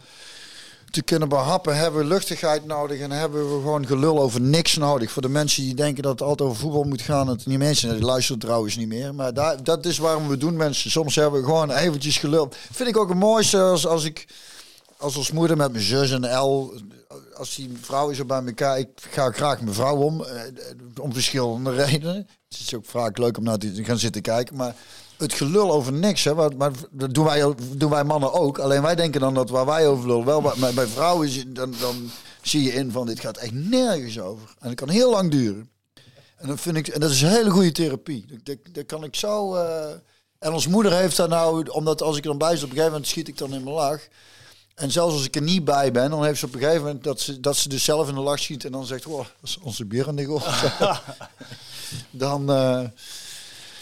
te 0.91 1.01
kunnen 1.01 1.29
behappen, 1.29 1.77
hebben 1.77 2.01
we 2.01 2.07
luchtigheid 2.07 2.65
nodig 2.65 2.99
en 2.99 3.11
hebben 3.11 3.55
we 3.55 3.61
gewoon 3.61 3.85
gelul 3.85 4.19
over 4.19 4.41
niks 4.41 4.77
nodig. 4.77 5.11
Voor 5.11 5.21
de 5.21 5.29
mensen 5.29 5.63
die 5.63 5.75
denken 5.75 6.03
dat 6.03 6.11
het 6.11 6.21
altijd 6.21 6.49
over 6.49 6.61
voetbal 6.61 6.83
moet 6.83 7.01
gaan, 7.01 7.27
het 7.27 7.45
niet 7.45 7.57
mensen, 7.57 7.93
die 7.93 8.05
luisteren 8.05 8.41
trouwens 8.41 8.75
niet 8.75 8.87
meer. 8.87 9.15
Maar 9.15 9.33
daar, 9.33 9.63
dat 9.63 9.85
is 9.85 9.97
waarom 9.97 10.27
we 10.27 10.37
doen 10.37 10.55
mensen. 10.55 10.91
Soms 10.91 11.15
hebben 11.15 11.39
we 11.39 11.45
gewoon 11.45 11.71
eventjes 11.71 12.17
gelul. 12.17 12.49
Vind 12.71 12.89
ik 12.89 12.97
ook 12.97 13.09
het 13.09 13.17
mooiste 13.17 13.61
als, 13.61 13.87
als 13.87 14.03
ik 14.03 14.27
als 14.97 15.15
ons 15.15 15.31
moeder 15.31 15.57
met 15.57 15.71
mijn 15.71 15.83
zus 15.83 16.11
en 16.11 16.23
El, 16.23 16.73
als 17.35 17.55
die 17.55 17.77
vrouwen 17.81 18.15
zo 18.15 18.25
bij 18.25 18.43
elkaar, 18.45 18.79
ik 18.79 18.87
ga 18.95 19.31
graag 19.31 19.61
mijn 19.61 19.73
vrouw 19.75 19.95
om, 19.97 20.23
eh, 20.23 20.41
om 21.01 21.13
verschillende 21.13 21.71
redenen. 21.71 22.15
Het 22.49 22.59
is 22.59 22.75
ook 22.75 22.85
vaak 22.85 23.17
leuk 23.17 23.37
om 23.37 23.43
naar 23.43 23.57
te 23.57 23.83
gaan 23.83 23.97
zitten 23.97 24.21
kijken, 24.21 24.55
maar 24.55 24.75
het 25.17 25.33
gelul 25.33 25.71
over 25.71 25.93
niks, 25.93 26.23
hè, 26.23 26.33
maar, 26.33 26.55
maar 26.57 26.71
dat 26.91 27.13
doen 27.13 27.25
wij, 27.25 27.53
doen 27.75 27.89
wij 27.89 28.03
mannen 28.03 28.33
ook. 28.33 28.57
Alleen 28.59 28.81
wij 28.81 28.95
denken 28.95 29.21
dan 29.21 29.33
dat 29.33 29.49
waar 29.49 29.65
wij 29.65 29.87
over 29.87 30.07
lullen, 30.07 30.25
wel, 30.25 30.41
maar 30.41 30.73
bij 30.73 30.87
vrouwen 30.87 31.27
is- 31.27 31.43
dan, 31.47 31.73
dan 31.79 32.09
zie 32.41 32.63
je 32.63 32.73
in 32.73 32.91
van 32.91 33.05
dit 33.05 33.19
gaat 33.19 33.37
echt 33.37 33.53
nergens 33.53 34.19
over. 34.19 34.55
En 34.59 34.67
het 34.69 34.77
kan 34.79 34.89
heel 34.89 35.11
lang 35.11 35.31
duren. 35.31 35.69
En 36.37 36.47
dat 36.47 36.61
vind 36.61 36.75
ik, 36.77 36.87
en 36.87 36.99
dat 36.99 37.11
is 37.11 37.21
een 37.21 37.29
hele 37.29 37.49
goede 37.49 37.71
therapie. 37.71 38.25
Dat, 38.27 38.39
dat, 38.43 38.57
dat 38.75 38.85
kan 38.85 39.03
ik 39.03 39.15
zo. 39.15 39.55
eh, 39.55 39.89
en 40.39 40.53
ons 40.53 40.67
moeder 40.67 40.93
heeft 40.93 41.17
daar 41.17 41.27
nou, 41.27 41.67
omdat 41.69 42.01
als 42.01 42.17
ik 42.17 42.23
er 42.23 42.29
dan 42.29 42.37
bij 42.37 42.49
zit, 42.55 42.57
op 42.63 42.63
een 42.63 42.69
gegeven 42.75 42.91
moment 42.91 43.07
schiet 43.09 43.27
ik 43.27 43.37
dan 43.37 43.53
in 43.53 43.63
mijn 43.63 43.75
lach. 43.75 43.99
En 44.75 44.91
zelfs 44.91 45.13
als 45.13 45.25
ik 45.25 45.35
er 45.35 45.41
niet 45.41 45.63
bij 45.63 45.91
ben, 45.91 46.09
dan 46.09 46.25
heeft 46.25 46.39
ze 46.39 46.45
op 46.45 46.53
een 46.53 46.59
gegeven 46.59 46.81
moment 46.83 47.03
dat 47.03 47.19
ze, 47.19 47.39
dat 47.39 47.57
ze 47.57 47.69
dus 47.69 47.83
zelf 47.83 48.09
in 48.09 48.15
de 48.15 48.21
lach 48.21 48.39
schiet 48.39 48.65
en 48.65 48.71
dan 48.71 48.85
zegt, 48.85 49.05
oh, 49.05 49.17
dat 49.17 49.27
is 49.41 49.57
onze 49.57 49.85
bierennigel. 49.85 50.41
dan, 52.09 52.41
eh, 52.41 52.55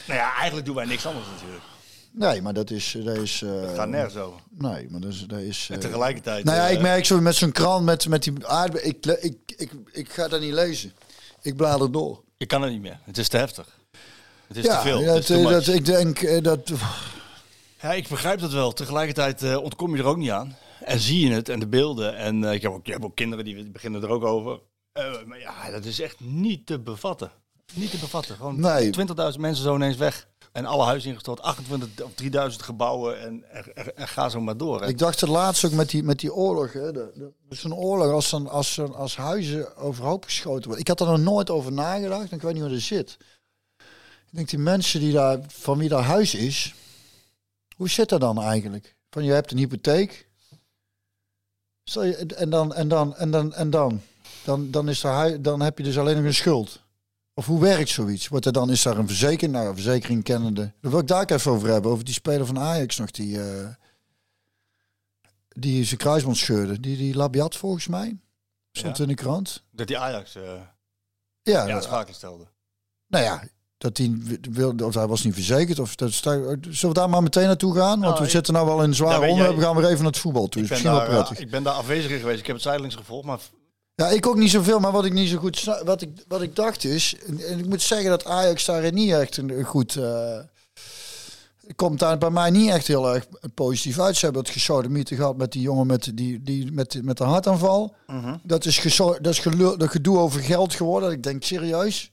Nou 0.05 0.19
ja, 0.19 0.35
eigenlijk 0.35 0.65
doen 0.65 0.75
wij 0.75 0.85
niks 0.85 1.05
anders 1.05 1.25
natuurlijk. 1.33 1.63
nee, 2.11 2.41
maar 2.41 2.53
dat 2.53 2.69
is, 2.69 2.97
dat 3.03 3.17
is, 3.17 3.41
eh, 3.41 3.61
Het 3.61 3.75
gaat 3.75 3.87
nergens 3.87 4.15
over. 4.15 4.39
nee, 4.49 4.87
maar 4.89 5.01
dat 5.01 5.11
is, 5.11 5.25
dat 5.27 5.39
is. 5.39 5.67
En 5.69 5.75
eh, 5.75 5.81
tegelijkertijd... 5.81 6.43
nou 6.45 6.57
ja, 6.57 6.67
ik 6.67 6.81
merk 6.81 7.05
zo 7.05 7.21
met 7.21 7.35
zo'n 7.35 7.51
krant 7.51 7.85
met, 7.85 8.07
met 8.07 8.23
die 8.23 8.47
aardbe 8.47 8.81
ik, 8.81 9.05
ik, 9.05 9.37
ik, 9.57 9.71
ik, 9.91 10.11
ga 10.11 10.27
dat 10.27 10.41
niet 10.41 10.53
lezen. 10.53 10.93
Ik 11.41 11.55
blader 11.55 11.91
door. 11.91 12.21
Ik 12.37 12.47
kan 12.47 12.61
het 12.61 12.71
niet 12.71 12.81
meer. 12.81 12.99
Het 13.03 13.17
is 13.17 13.27
te 13.27 13.37
heftig. 13.37 13.79
Het 14.47 14.57
is 14.57 14.65
ja, 14.65 14.81
te 14.81 14.87
veel. 14.87 15.05
dat, 15.05 15.29
is 15.29 15.43
dat, 15.43 15.67
ik 15.67 15.85
denk 15.85 16.43
dat. 16.43 16.71
Ja, 17.81 17.93
ik 17.93 18.07
begrijp 18.07 18.39
dat 18.39 18.51
wel. 18.51 18.73
Tegelijkertijd 18.73 19.55
ontkom 19.55 19.95
je 19.95 20.01
er 20.01 20.07
ook 20.07 20.17
niet 20.17 20.31
aan. 20.31 20.57
En 20.83 20.99
zie 20.99 21.27
je 21.27 21.33
het 21.33 21.49
en 21.49 21.59
de 21.59 21.67
beelden. 21.67 22.15
En 22.17 22.43
eh, 22.43 22.53
ik, 22.53 22.61
heb 22.61 22.71
ook, 22.71 22.87
ik 22.87 22.93
heb 22.93 23.03
ook 23.05 23.15
kinderen 23.15 23.45
die 23.45 23.69
beginnen 23.69 24.01
er 24.03 24.09
ook 24.09 24.23
over. 24.23 24.59
Eh, 24.91 25.23
maar 25.25 25.39
ja, 25.39 25.71
dat 25.71 25.85
is 25.85 25.99
echt 25.99 26.19
niet 26.19 26.65
te 26.65 26.79
bevatten. 26.79 27.31
Niet 27.73 27.91
te 27.91 27.97
bevatten. 27.97 28.35
Gewoon 28.35 28.59
Nee. 28.59 28.89
20.000 29.33 29.39
mensen 29.39 29.63
zo 29.63 29.75
ineens 29.75 29.97
weg. 29.97 30.27
En 30.51 30.65
alle 30.65 30.83
huizen 30.83 31.09
ingestort. 31.09 31.41
28 31.41 32.03
of 32.05 32.13
3000 32.13 32.63
gebouwen. 32.63 33.19
En, 33.21 33.43
en- 33.75 33.95
en 33.97 34.07
ga 34.07 34.29
zo 34.29 34.41
maar 34.41 34.57
door. 34.57 34.81
hè. 34.81 34.87
Ik 34.87 34.97
dacht 34.97 35.19
het 35.21 35.29
laatst 35.29 35.65
ook 35.65 35.71
met 35.71 35.89
die, 35.89 36.03
met 36.03 36.19
die 36.19 36.33
oorlog. 36.33 36.73
Hè, 36.73 36.91
de, 36.91 37.11
de, 37.49 37.55
zo'n 37.55 37.75
oorlog 37.75 38.11
als, 38.11 38.29
dan, 38.29 38.47
als, 38.49 38.79
als 38.79 39.15
huizen 39.15 39.75
overhoop 39.77 40.23
geschoten 40.23 40.63
worden. 40.63 40.79
Ik 40.79 40.87
had 40.87 40.99
er 40.99 41.05
nog 41.07 41.19
nooit 41.19 41.49
over 41.49 41.71
nagedacht. 41.71 42.29
en 42.29 42.35
Ik 42.37 42.41
weet 42.41 42.53
niet 42.53 42.61
hoe 42.61 42.71
dat 42.71 42.81
zit. 42.81 43.17
Ik 44.31 44.37
denk 44.37 44.49
die 44.49 44.59
mensen 44.59 44.99
die 44.99 45.11
daar, 45.13 45.39
van 45.47 45.77
wie 45.77 45.89
dat 45.89 46.01
huis 46.03 46.35
is. 46.35 46.73
Hoe 47.75 47.89
zit 47.89 48.09
dat 48.09 48.21
dan 48.21 48.41
eigenlijk? 48.41 48.95
Van 49.09 49.23
je 49.23 49.31
hebt 49.31 49.51
een 49.51 49.57
hypotheek. 49.57 50.29
Stel 51.91 52.03
je, 52.03 52.15
en 52.15 52.49
dan, 52.49 52.73
en 52.73 52.87
dan, 52.87 53.15
en 53.15 53.31
dan, 53.31 53.53
en 53.53 53.69
dan. 53.69 54.01
Dan, 54.43 54.71
dan, 54.71 54.89
is 54.89 55.03
er, 55.03 55.41
dan 55.41 55.61
heb 55.61 55.77
je 55.77 55.83
dus 55.83 55.97
alleen 55.97 56.15
nog 56.15 56.25
een 56.25 56.33
schuld. 56.33 56.81
Of 57.33 57.45
hoe 57.45 57.61
werkt 57.61 57.89
zoiets? 57.89 58.27
Wordt 58.27 58.45
er 58.45 58.51
dan, 58.53 58.69
is 58.69 58.81
daar 58.83 58.97
een 58.97 59.07
verzekering? 59.07 59.53
Nou, 59.53 59.67
een 59.67 59.73
verzekering 59.73 60.23
kennende. 60.23 60.71
Dat 60.81 60.91
wil 60.91 60.99
ik 60.99 61.07
daar 61.07 61.25
even 61.31 61.51
over 61.51 61.69
hebben. 61.69 61.91
Over 61.91 62.05
die 62.05 62.13
speler 62.13 62.45
van 62.45 62.59
Ajax 62.59 62.97
nog. 62.97 63.11
Die, 63.11 63.41
eh, 63.43 63.67
die 65.49 65.83
zijn 65.83 65.99
kruisband 65.99 66.37
scheurde. 66.37 66.79
Die, 66.79 66.97
die 66.97 67.15
Labiat 67.15 67.55
volgens 67.55 67.87
mij. 67.87 68.19
Stond 68.71 68.97
Ja. 68.97 69.03
in 69.03 69.09
de 69.09 69.15
krant. 69.15 69.63
Dat 69.71 69.87
die 69.87 69.97
Ajax 69.97 70.35
eh 70.35 70.61
Ja, 71.41 71.67
ja, 71.67 71.81
schakelen 71.81 72.15
stelde. 72.15 72.47
nou 73.07 73.23
ja. 73.23 73.43
Dat 73.81 73.97
hij 73.97 74.17
wilde, 74.51 74.85
of 74.85 74.93
hij 74.93 75.07
was 75.07 75.23
niet 75.23 75.33
verzekerd. 75.33 75.79
Of 75.79 75.95
dat, 75.95 76.11
zullen 76.13 76.59
we 76.69 76.93
daar 76.93 77.09
maar 77.09 77.23
meteen 77.23 77.45
naartoe 77.47 77.75
gaan? 77.75 77.87
Want 77.89 78.01
Nou, 78.01 78.17
we 78.17 78.23
ik- 78.23 78.29
zitten 78.29 78.53
nou 78.53 78.65
wel 78.65 78.81
in 78.81 78.89
een 78.89 78.95
zware 78.95 79.27
onderwerp. 79.27 79.55
We 79.55 79.61
gaan 79.61 79.75
weer 79.75 79.85
even 79.85 79.97
naar 79.97 80.11
het 80.11 80.17
voetbal 80.17 80.47
toe. 80.47 80.61
Ik 80.63 80.69
Is 80.71 80.81
ben, 80.81 80.83
misschien 80.83 81.07
wel 81.07 81.15
daar, 81.15 81.23
prettig. 81.25 81.45
ik 81.45 81.51
ben 81.51 81.63
daar 81.63 81.73
afwezig 81.73 82.19
geweest. 82.19 82.39
Ik 82.39 82.45
heb 82.45 82.55
het 82.55 82.63
zijdelings 82.65 82.95
gevolgd. 82.95 83.25
Maar 83.25 83.39
Ja, 83.95 84.07
ik 84.07 84.27
ook 84.27 84.35
niet 84.37 84.49
zoveel, 84.51 84.79
maar 84.79 84.91
wat 84.91 85.05
ik 85.05 85.13
niet 85.13 85.29
zo 85.29 85.37
goed 85.37 85.63
wat 85.85 86.01
ik, 86.01 86.09
wat 86.27 86.41
ik 86.41 86.55
dacht 86.55 86.83
is, 86.83 87.15
en, 87.27 87.39
en 87.47 87.59
ik 87.59 87.67
moet 87.67 87.81
zeggen 87.81 88.09
dat 88.09 88.25
Ajax 88.25 88.65
daarin 88.65 88.93
niet 88.93 89.11
echt 89.11 89.37
een, 89.37 89.49
een 89.57 89.63
goed. 89.65 89.95
eh, 89.95 90.39
komt 91.75 91.99
daar 91.99 92.17
bij 92.17 92.29
mij 92.29 92.49
niet 92.49 92.69
echt 92.69 92.87
heel 92.87 93.13
erg 93.13 93.27
positief 93.53 93.99
uit. 93.99 94.15
Ze 94.17 94.25
hebben 94.25 94.41
het 94.43 94.51
gesodemieten 94.51 95.15
gehad 95.15 95.37
met 95.37 95.51
die 95.51 95.61
jongen 95.61 95.87
met, 95.87 96.11
die, 96.13 96.41
die, 96.43 96.71
met, 96.71 96.99
met 97.03 97.17
de 97.17 97.23
hartaanval. 97.23 97.95
Dat 98.43 98.65
is, 98.65 98.95
dat 98.97 99.27
is 99.27 99.39
gelul, 99.39 99.77
dat 99.77 99.89
gedoe 99.89 100.17
over 100.17 100.41
geld 100.41 100.73
geworden. 100.73 101.11
Ik 101.11 101.23
denk 101.23 101.43
serieus. 101.43 102.11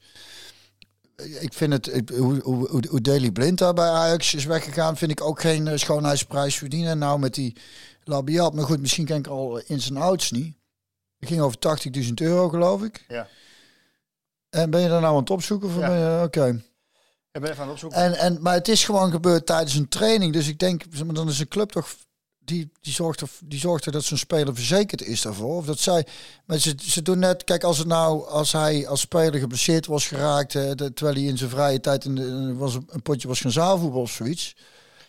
Ik 1.39 1.53
vind 1.53 1.73
het, 1.73 2.09
hoe, 2.17 2.39
hoe, 2.43 2.67
hoe- 2.89 3.01
Daley 3.01 3.31
Blind 3.31 3.57
daar 3.57 3.73
bij 3.73 3.87
Ajax 3.89 4.33
is 4.33 4.45
weggegaan, 4.45 4.97
vind 4.97 5.11
ik 5.11 5.21
ook 5.21 5.41
geen 5.41 5.67
eh, 5.67 5.77
schoonheidsprijs 5.77 6.55
verdienen. 6.57 6.97
Nou, 6.97 7.19
met 7.19 7.33
die 7.33 7.55
Labiat, 8.03 8.53
maar 8.53 8.63
goed, 8.65 8.79
misschien 8.79 9.05
ken 9.05 9.17
ik 9.17 9.27
al 9.27 9.57
in 9.65 9.81
zijn 9.81 9.97
ouds 9.97 10.31
niet. 10.31 10.55
Het 11.19 11.29
ging 11.29 11.41
over 11.41 11.57
80.000 12.07 12.13
euro, 12.13 12.49
geloof 12.49 12.83
ik. 12.83 13.05
Ja. 13.07 13.27
En 14.49 14.69
ben 14.69 14.81
je 14.81 14.87
daar 14.89 15.01
nou 15.01 15.13
aan 15.13 15.19
het 15.19 15.29
opzoeken? 15.29 15.69
Ja. 15.79 15.87
ben 15.87 15.97
je- 15.99 16.23
Oké. 16.23 16.47
ik 17.31 17.41
ben 17.41 17.49
even 17.51 17.55
aan 17.55 17.61
het 17.61 17.69
opzoeken. 17.71 17.99
En, 17.99 18.13
en, 18.15 18.41
maar 18.41 18.53
het 18.53 18.67
is 18.67 18.83
gewoon 18.85 19.11
gebeurd 19.11 19.45
tijdens 19.45 19.75
een 19.75 19.87
training. 19.89 20.33
Dus 20.33 20.47
ik 20.47 20.59
denk, 20.59 20.83
dan 21.15 21.29
is 21.29 21.39
een 21.39 21.47
club 21.47 21.69
toch... 21.71 21.95
Die, 22.49 22.71
die, 22.81 22.93
zorgt 22.93 23.21
er, 23.21 23.29
die 23.43 23.59
zorgt 23.59 23.85
er 23.85 23.91
dat 23.91 24.03
zo'n 24.03 24.17
speler 24.17 24.55
verzekerd 24.55 25.01
is 25.01 25.21
daarvoor. 25.21 25.55
Of 25.55 25.65
dat 25.65 25.79
zij... 25.79 26.05
Maar 26.45 26.57
ze, 26.57 26.75
ze 26.81 27.01
doen 27.01 27.19
net... 27.19 27.43
Kijk, 27.43 27.63
als, 27.63 27.77
het 27.77 27.87
nou, 27.87 28.27
als 28.27 28.51
hij 28.51 28.87
als 28.87 28.99
speler 28.99 29.39
geblesseerd 29.39 29.85
was 29.85 30.07
geraakt... 30.07 30.55
eh, 30.55 30.69
terwijl 30.69 31.15
hij 31.15 31.23
in 31.23 31.37
zijn 31.37 31.49
vrije 31.49 31.79
tijd 31.79 32.05
in 32.05 32.15
de, 32.15 32.55
was 32.55 32.77
een 32.87 33.01
potje 33.01 33.27
was 33.27 33.39
gaan 33.41 33.51
zaalvoetbal 33.51 34.01
of 34.01 34.11
zoiets... 34.11 34.55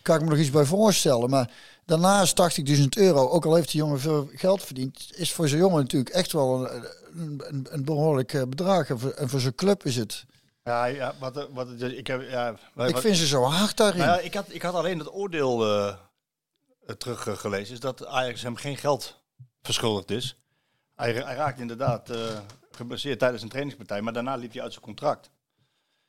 Kan 0.01 0.15
ik 0.15 0.21
me 0.21 0.29
nog 0.29 0.37
iets 0.37 0.49
bij 0.49 0.65
voorstellen. 0.65 1.29
Maar 1.29 1.51
daarnaast 1.85 2.59
80.000 2.69 2.83
euro, 2.89 3.29
ook 3.29 3.45
al 3.45 3.55
heeft 3.55 3.71
die 3.71 3.81
jongen 3.81 3.99
veel 3.99 4.29
geld 4.33 4.63
verdiend... 4.63 5.07
is 5.15 5.33
voor 5.33 5.47
zo'n 5.47 5.59
jongen 5.59 5.81
natuurlijk 5.81 6.15
echt 6.15 6.31
wel 6.31 6.71
een, 6.71 6.85
een, 7.15 7.41
een, 7.47 7.67
een 7.69 7.85
behoorlijk 7.85 8.33
eh, 8.33 8.41
bedrag. 8.49 8.89
En 8.89 9.29
voor, 9.29 9.39
zo'n 9.39 9.55
club 9.55 9.85
is 9.85 9.95
het... 9.95 10.25
Ja, 10.63 10.85
ja 10.85 11.13
wat, 11.19 11.47
wat, 11.53 11.67
ik 11.81 12.07
heb, 12.07 12.29
ja, 12.29 12.55
wat, 12.73 12.89
Ik 12.89 12.97
vind 12.97 13.17
ze 13.17 13.27
zo 13.27 13.43
hard 13.43 13.77
daarin. 13.77 13.99
Nou 13.99 14.11
ja, 14.11 14.19
ik, 14.19 14.33
had, 14.33 14.45
ik 14.47 14.61
had 14.61 14.73
alleen 14.73 14.99
het 14.99 15.13
oordeel 15.13 15.65
eh 15.65 15.93
teruggelezen. 16.97 17.73
Is 17.73 17.79
dat 17.79 18.05
Ajax 18.05 18.41
hem 18.41 18.55
geen 18.55 18.77
geld 18.77 19.21
verschuldigd 19.61 20.11
is. 20.11 20.35
Hij, 20.95 21.13
hij 21.13 21.35
raakte 21.35 21.61
inderdaad 21.61 22.09
eh 22.09 22.39
geblesseerd 22.71 23.19
tijdens 23.19 23.43
een 23.43 23.49
trainingspartij. 23.49 24.01
Maar 24.01 24.13
daarna 24.13 24.35
liep 24.35 24.53
hij 24.53 24.61
uit 24.61 24.71
zijn 24.71 24.85
contract. 24.85 25.31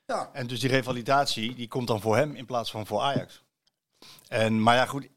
Ja. 0.07 0.31
En 0.33 0.47
dus 0.47 0.61
die 0.61 0.71
revalidatie 0.71 1.55
die 1.55 1.69
komt 1.69 1.87
dan 1.87 2.01
voor 2.01 2.17
hem 2.17 2.35
in 2.35 2.47
plaats 2.47 2.71
van 2.71 2.87
voor 2.87 3.01
Ajax. 3.01 3.43
En, 4.29 4.63
maar 4.63 4.75
ja, 4.75 4.87
goed. 4.87 5.09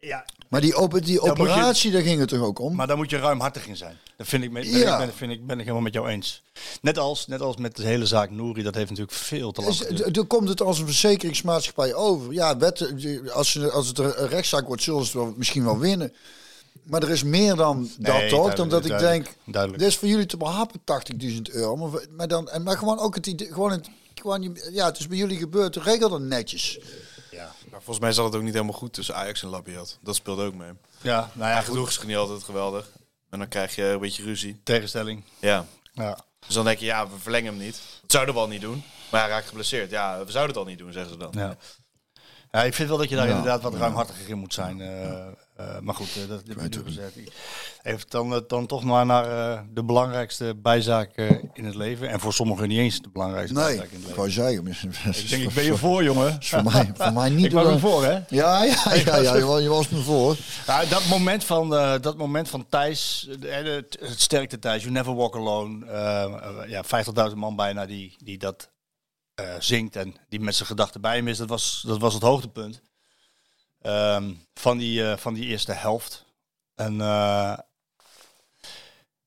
Ja, 0.00 0.24
Maar 0.48 0.60
die, 0.60 0.88
die 1.00 1.12
je- 1.12 1.20
operatie, 1.20 1.90
daar 1.90 2.02
ging 2.02 2.20
het 2.20 2.28
toch 2.28 2.40
ook 2.40 2.58
om? 2.58 2.74
maar 2.74 2.86
daar 2.86 2.96
moet 2.96 3.10
je 3.10 3.18
ruimhartig 3.18 3.66
in 3.66 3.76
zijn. 3.76 3.98
Dat 4.16 4.26
vind 4.28 4.44
ik, 4.44 4.52
ben, 4.52 4.70
Ja. 4.70 4.92
ik, 4.92 5.06
ben, 5.06 5.14
vind 5.16 5.32
ik, 5.32 5.46
ben 5.46 5.56
ik 5.56 5.62
helemaal 5.62 5.82
met 5.82 5.92
jou 5.94 6.08
eens. 6.08 6.42
Net 6.80 6.98
als, 6.98 7.26
net 7.26 7.40
als 7.40 7.56
met 7.56 7.76
de 7.76 7.82
hele 7.82 8.06
zaak 8.06 8.30
Nouri, 8.30 8.62
dat 8.62 8.74
heeft 8.74 8.90
natuurlijk 8.90 9.16
veel 9.16 9.52
te 9.52 9.62
lang 9.62 10.12
Dan 10.12 10.26
komt 10.26 10.48
het 10.48 10.62
als 10.62 10.78
een 10.78 10.86
verzekeringsmaatschappij 10.86 11.94
over. 11.94 12.32
Ja, 12.32 12.56
wet, 12.56 12.92
als, 13.32 13.70
als 13.70 13.86
het 13.88 13.98
een 13.98 14.12
rechtszaak 14.28 14.66
wordt, 14.66 14.82
zullen 14.82 15.04
ze 15.04 15.06
het 15.06 15.24
wel, 15.26 15.34
misschien 15.36 15.64
wel 15.64 15.78
winnen. 15.78 16.12
Maar 16.82 17.02
er 17.02 17.10
is 17.10 17.22
meer 17.22 17.54
dan 17.54 17.90
dat 17.98 18.28
toch? 18.28 18.54
Dan 18.54 18.68
duidelijk, 18.68 18.70
dat 18.70 18.84
ik 18.84 18.88
duidelijk, 18.88 19.24
denk, 19.24 19.36
duidelijk. 19.54 19.82
dit 19.82 19.92
is 19.92 19.98
voor 19.98 20.08
jullie 20.08 20.26
te 20.26 20.36
behappen 20.36 20.80
80.000 20.84 21.40
euro. 21.42 21.76
Maar, 21.76 22.00
maar, 22.16 22.28
dan, 22.28 22.48
en, 22.48 22.62
maar 22.62 22.78
gewoon 22.78 22.98
ook 22.98 23.14
het 23.14 23.26
idee, 23.26 23.52
gewoon 23.52 23.70
het, 23.70 23.88
gewoon, 24.14 24.56
ja, 24.70 24.86
het 24.86 24.98
is 24.98 25.06
bij 25.08 25.16
jullie 25.18 25.38
gebeurd, 25.38 25.76
regel 25.76 26.08
dan 26.08 26.28
netjes. 26.28 26.78
Maar 27.76 27.84
volgens 27.84 28.04
mij 28.06 28.14
zat 28.14 28.24
het 28.24 28.34
ook 28.34 28.42
niet 28.42 28.52
helemaal 28.54 28.74
goed 28.74 28.92
tussen 28.92 29.14
Ajax 29.14 29.42
en 29.42 29.48
Labiat. 29.48 29.98
Dat 30.00 30.14
speelde 30.14 30.44
ook 30.44 30.54
mee. 30.54 30.70
Ja, 31.00 31.30
nou 31.32 31.50
ja, 31.50 31.60
genoeg 31.60 31.88
is 31.88 32.02
niet 32.02 32.16
altijd 32.16 32.42
geweldig. 32.42 32.88
En 33.30 33.38
dan 33.38 33.48
krijg 33.48 33.74
je 33.74 33.84
een 33.84 33.98
beetje 33.98 34.22
ruzie. 34.22 34.60
Tegenstelling. 34.64 35.22
Ja. 35.38 35.64
Ja. 35.92 36.18
Dus 36.46 36.54
dan 36.54 36.64
denk 36.64 36.78
je, 36.78 36.84
ja, 36.84 37.08
we 37.08 37.18
verlengen 37.18 37.52
hem 37.54 37.62
niet. 37.62 37.80
Dat 38.00 38.10
zouden 38.12 38.34
we 38.34 38.40
al 38.40 38.48
niet 38.48 38.60
doen. 38.60 38.82
Maar 39.10 39.20
hij 39.20 39.30
raakt 39.30 39.46
geblesseerd. 39.48 39.90
Ja, 39.90 40.24
we 40.24 40.30
zouden 40.30 40.56
het 40.56 40.64
al 40.64 40.70
niet 40.70 40.78
doen, 40.78 40.92
zeggen 40.92 41.12
ze 41.12 41.18
dan. 41.18 41.32
Ja. 41.32 41.56
ja, 42.52 42.62
ik 42.62 42.74
vind 42.74 42.88
wel 42.88 42.98
dat 42.98 43.08
je 43.08 43.16
daar 43.16 43.24
Ja, 43.28 43.30
inderdaad 43.36 43.62
wat 43.62 43.74
ruimhartiger 43.74 44.28
in 44.28 44.38
moet 44.38 44.54
zijn. 44.54 44.80
eh, 44.80 45.26
eh, 45.56 45.78
maar 45.80 45.94
goed, 45.94 46.08
eh, 46.16 46.28
dat 46.28 46.42
heb 46.46 46.60
ik 46.60 46.80
gezegd. 46.84 47.16
Even 47.82 48.06
dan, 48.08 48.34
eh, 48.34 48.40
dan 48.46 48.66
toch 48.66 48.84
maar 48.84 49.06
naar 49.06 49.64
de 49.74 49.84
belangrijkste 49.84 50.54
bijzaak 50.62 51.16
in 51.52 51.64
het 51.64 51.74
leven. 51.74 52.08
En 52.08 52.20
voor 52.20 52.32
sommigen 52.32 52.68
niet 52.68 52.78
eens 52.78 53.00
de 53.00 53.08
belangrijkste 53.08 53.54
Nee, 53.54 53.64
bijzaak 53.64 53.90
in 53.90 53.96
het 54.04 54.16
leven. 54.16 54.32
zeggen. 54.32 55.22
Ik 55.22 55.28
denk, 55.28 55.42
ik 55.42 55.54
ben 55.60 55.64
je 55.64 55.76
voor, 55.76 56.02
jongen. 56.04 56.36
Voor 56.42 56.62
mij, 56.64 56.90
voor 56.94 57.12
mij 57.12 57.30
niet. 57.30 57.44
Ik 57.50 57.52
was 57.52 57.66
er 57.66 57.78
voor, 57.80 58.04
hè? 58.04 58.12
Ja, 58.28 58.64
ja, 58.64 58.94
ja, 59.04 59.16
ja, 59.16 59.36
je 59.36 59.44
was- 59.44 59.60
je 59.62 59.68
was 59.68 59.88
me 59.88 59.98
voor. 60.02 60.36
Ja, 60.66 60.84
dat, 60.84 61.06
moment 61.08 61.44
van, 61.44 61.70
dat 62.00 62.16
moment 62.16 62.48
van 62.48 62.66
Thijs, 62.68 63.28
het, 63.40 63.96
het 64.00 64.20
sterkte 64.20 64.58
Thijs, 64.58 64.80
You 64.82 64.92
Never 64.94 65.14
Walk 65.14 65.36
Alone. 65.36 65.86
ja, 66.68 66.84
50.000 67.30 67.34
man 67.36 67.56
bijna 67.56 67.86
die, 67.86 68.16
die 68.18 68.38
dat 68.38 68.70
zingt 69.58 69.96
en 69.96 70.14
die 70.28 70.40
met 70.40 70.54
zijn 70.54 70.68
gedachten 70.68 71.00
bij 71.00 71.16
hem 71.16 71.28
is. 71.28 71.36
Dat 71.38 71.48
was, 71.48 71.84
dat 71.86 71.98
was 71.98 72.14
het 72.14 72.22
hoogtepunt 72.22 72.82
ehm, 73.86 74.32
van, 74.54 74.78
die, 74.78 75.10
eh, 75.10 75.16
van 75.16 75.34
die 75.34 75.46
eerste 75.46 75.72
helft. 75.72 76.24
En 76.74 77.00
eh, 77.00 77.58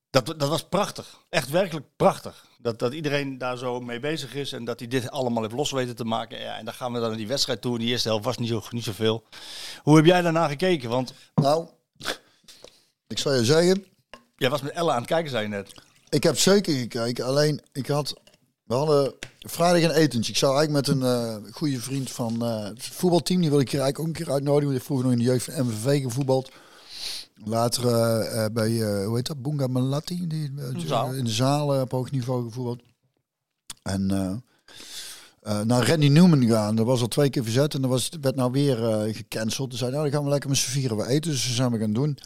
dat, 0.10 0.26
dat 0.26 0.49
was 0.49 0.68
prachtig. 0.68 1.20
Echt 1.30 1.49
werkelijk 1.49 1.86
prachtig. 1.95 2.47
Dat, 2.57 2.80
dat 2.80 2.93
iedereen 2.93 3.38
daar 3.38 3.57
zo 3.57 3.80
mee 3.80 3.99
bezig 3.99 4.34
is 4.36 4.51
en 4.53 4.66
dat 4.66 4.80
hij 4.80 4.88
dit 4.88 5.10
allemaal 5.10 5.43
heeft 5.43 5.55
los 5.55 5.72
weten 5.72 5.95
te 5.95 6.03
maken. 6.05 6.39
Ja, 6.39 6.57
en 6.57 6.66
dan 6.66 6.74
gaan 6.74 6.93
we 6.93 6.99
dan 6.99 7.07
naar 7.07 7.18
die 7.18 7.28
wedstrijd 7.28 7.62
toe. 7.62 7.74
In 7.74 7.80
die 7.80 7.89
eerste 7.89 8.07
helft 8.07 8.26
was 8.26 8.38
niet, 8.38 8.49
zo, 8.49 8.64
niet 8.70 8.84
zoveel. 8.84 9.24
Hoe 9.84 9.95
heb 9.95 10.05
jij 10.05 10.22
daarna 10.22 10.47
gekeken? 10.47 10.89
Want 10.89 11.14
Nou, 11.36 11.68
ik 13.07 13.18
zou 13.18 13.36
je 13.36 13.45
zeggen, 13.45 13.86
Jij 14.36 14.49
was 14.49 14.62
met 14.62 14.72
Ella 14.72 14.91
aan 14.91 14.99
het 14.99 15.07
kijken, 15.07 15.30
zei 15.30 15.43
je 15.43 15.49
net. 15.49 15.74
ik 16.10 16.24
heb 16.24 16.38
zeker 16.38 16.74
gekeken. 16.74 17.26
Alleen, 17.26 17.62
ik 17.72 17.88
had, 17.88 18.14
we 18.70 18.76
hadden 18.76 19.14
vrijdag 19.40 19.90
een 19.90 19.96
etentje. 19.96 20.32
Ik 20.32 20.38
zou 20.38 20.58
eigenlijk 20.58 20.88
met 20.88 20.96
een 20.96 21.04
eh 21.04 21.54
goede 21.54 21.80
vriend 21.80 22.12
van 22.12 22.44
eh, 22.44 22.64
het 22.64 22.84
voetbalteam, 22.84 23.42
die 23.42 23.50
wil 23.50 23.60
ik 23.60 23.72
hier 23.72 23.82
eigenlijk 23.82 24.10
ook 24.10 24.18
een 24.18 24.26
keer 24.26 24.34
uitnodigen. 24.34 24.66
Die 24.66 24.74
heeft 24.74 24.86
vroeger 24.86 25.06
nog 25.06 25.16
in 25.16 25.24
de 25.24 25.30
jeugd 25.32 25.44
van 25.46 25.66
MVV 25.66 26.02
gevoetbald. 26.02 26.52
Later 27.44 27.88
eh, 27.88 28.46
bij, 28.54 28.82
eh, 28.82 29.06
hoe 29.06 29.16
heet 29.16 29.28
dat, 29.28 29.42
Bunga 29.42 29.68
Malatti, 29.68 30.28
die, 30.28 30.54
de 30.54 31.18
in 31.18 31.24
de 31.24 31.32
zaal 31.32 31.82
op 31.82 31.92
hoog 31.92 32.12
niveau 32.12 32.44
gevoetbald. 32.44 32.82
En 33.84 34.12
eh, 34.12 34.32
eh, 35.42 35.66
naar 35.66 35.88
Randy 35.88 36.08
Newman 36.08 36.48
gaan. 36.48 36.76
Dat 36.76 36.86
was 36.86 37.02
al 37.02 37.08
twee 37.08 37.30
keer 37.30 37.44
verzet 37.44 37.74
en 37.74 37.82
dat 37.82 37.90
was, 37.90 38.10
werd 38.22 38.36
nou 38.36 38.52
weer 38.52 38.78
gecanceld. 39.14 39.70
Toen 39.70 39.80
zei 39.80 39.92
nou, 39.92 40.04
dan 40.04 40.12
gaan 40.14 40.24
we 40.24 40.30
lekker 40.30 40.50
met 40.50 40.58
z'n 40.58 40.70
vieren 40.70 40.98
wat 40.98 41.08
eten. 41.08 41.32
Dus 41.32 41.46
dat 41.46 41.56
zijn 41.56 41.72
we 41.72 41.80
gaan 41.80 41.94
doen. 41.94 42.18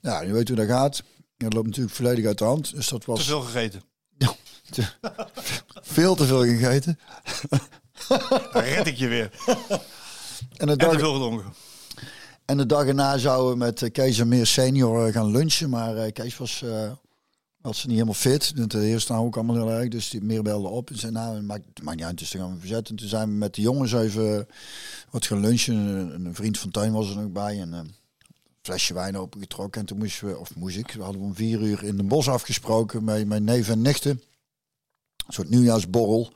Ja, 0.00 0.22
je 0.22 0.32
weet 0.32 0.48
hoe 0.48 0.56
dat 0.56 0.66
gaat. 0.66 1.02
Dat 1.36 1.52
loopt 1.52 1.66
natuurlijk 1.66 1.94
volledig 1.94 2.26
uit 2.26 2.38
de 2.38 2.44
hand. 2.44 2.74
Dus 2.74 2.88
dat 2.88 3.04
was 3.04 3.18
Te 3.18 3.24
veel 3.24 3.40
gegeten. 3.40 3.82
veel 5.96 6.14
te 6.14 6.26
veel 6.26 6.44
gegeten. 6.44 6.98
Dan 8.52 8.62
red 8.62 8.86
ik 8.86 8.96
je 8.96 9.08
weer. 9.08 9.30
En 10.56 10.66
de 10.66 10.72
En 10.72 10.78
te 10.78 10.86
dag, 10.86 10.98
veel 10.98 11.12
gedronken. 11.12 11.52
en 12.44 12.56
de 12.56 12.66
dag 12.66 12.86
erna 12.86 13.18
zouden 13.18 13.50
we 13.50 13.56
met 13.56 13.82
eh, 13.82 13.90
Kees 13.90 14.18
en 14.18 14.28
Meer 14.28 14.46
senior 14.46 15.06
eh, 15.06 15.12
gaan 15.12 15.30
lunchen. 15.30 15.70
Maar 15.70 15.96
eh, 15.96 16.12
Kees 16.12 16.36
was, 16.36 16.62
eh, 16.62 16.92
was 17.60 17.82
niet 17.84 17.92
helemaal 17.92 18.14
fit. 18.14 18.70
De 18.70 18.86
eerste 18.86 19.12
nou 19.12 19.26
ook 19.26 19.36
allemaal 19.36 19.56
heel 19.56 19.70
erg. 19.70 19.88
Dus 19.88 20.10
die 20.10 20.22
meer 20.22 20.42
belde 20.42 20.68
op. 20.68 20.90
En 20.90 20.98
zei, 20.98 21.12
nou, 21.12 21.42
maakt, 21.42 21.64
het 21.74 21.82
maakt 21.82 21.96
niet 21.96 22.06
uit. 22.06 22.18
Dus 22.18 22.30
dan 22.30 22.40
gaan 22.40 22.54
we 22.54 22.60
verzetten. 22.60 22.96
Toen 22.96 23.08
zijn 23.08 23.28
we 23.28 23.34
met 23.34 23.54
de 23.54 23.62
jongens 23.62 23.92
even 23.92 24.48
wat 25.10 25.26
gaan 25.26 25.40
lunchen. 25.40 25.76
Een, 25.76 26.24
een 26.24 26.34
vriend 26.34 26.58
van 26.58 26.70
Tuin 26.70 26.92
was 26.92 27.10
er 27.10 27.22
ook 27.22 27.32
bij. 27.32 27.60
En 27.60 27.94
flesje 28.62 28.94
wijn 28.94 29.16
opengetrokken. 29.16 29.80
En 29.80 29.86
toen 29.86 29.98
moesten 29.98 30.28
we, 30.28 30.38
of 30.38 30.54
moest 30.54 30.76
ik, 30.76 30.92
we 30.92 31.02
hadden 31.02 31.22
om 31.22 31.34
vier 31.34 31.60
uur 31.60 31.84
in 31.84 31.96
de 31.96 32.02
bos 32.02 32.28
afgesproken 32.28 33.04
met 33.04 33.26
mijn 33.26 33.44
neef 33.44 33.68
en 33.68 33.82
nichten. 33.82 34.22
Een 35.28 35.34
soort 35.34 35.50
nieuwjaarsborrel. 35.50 36.32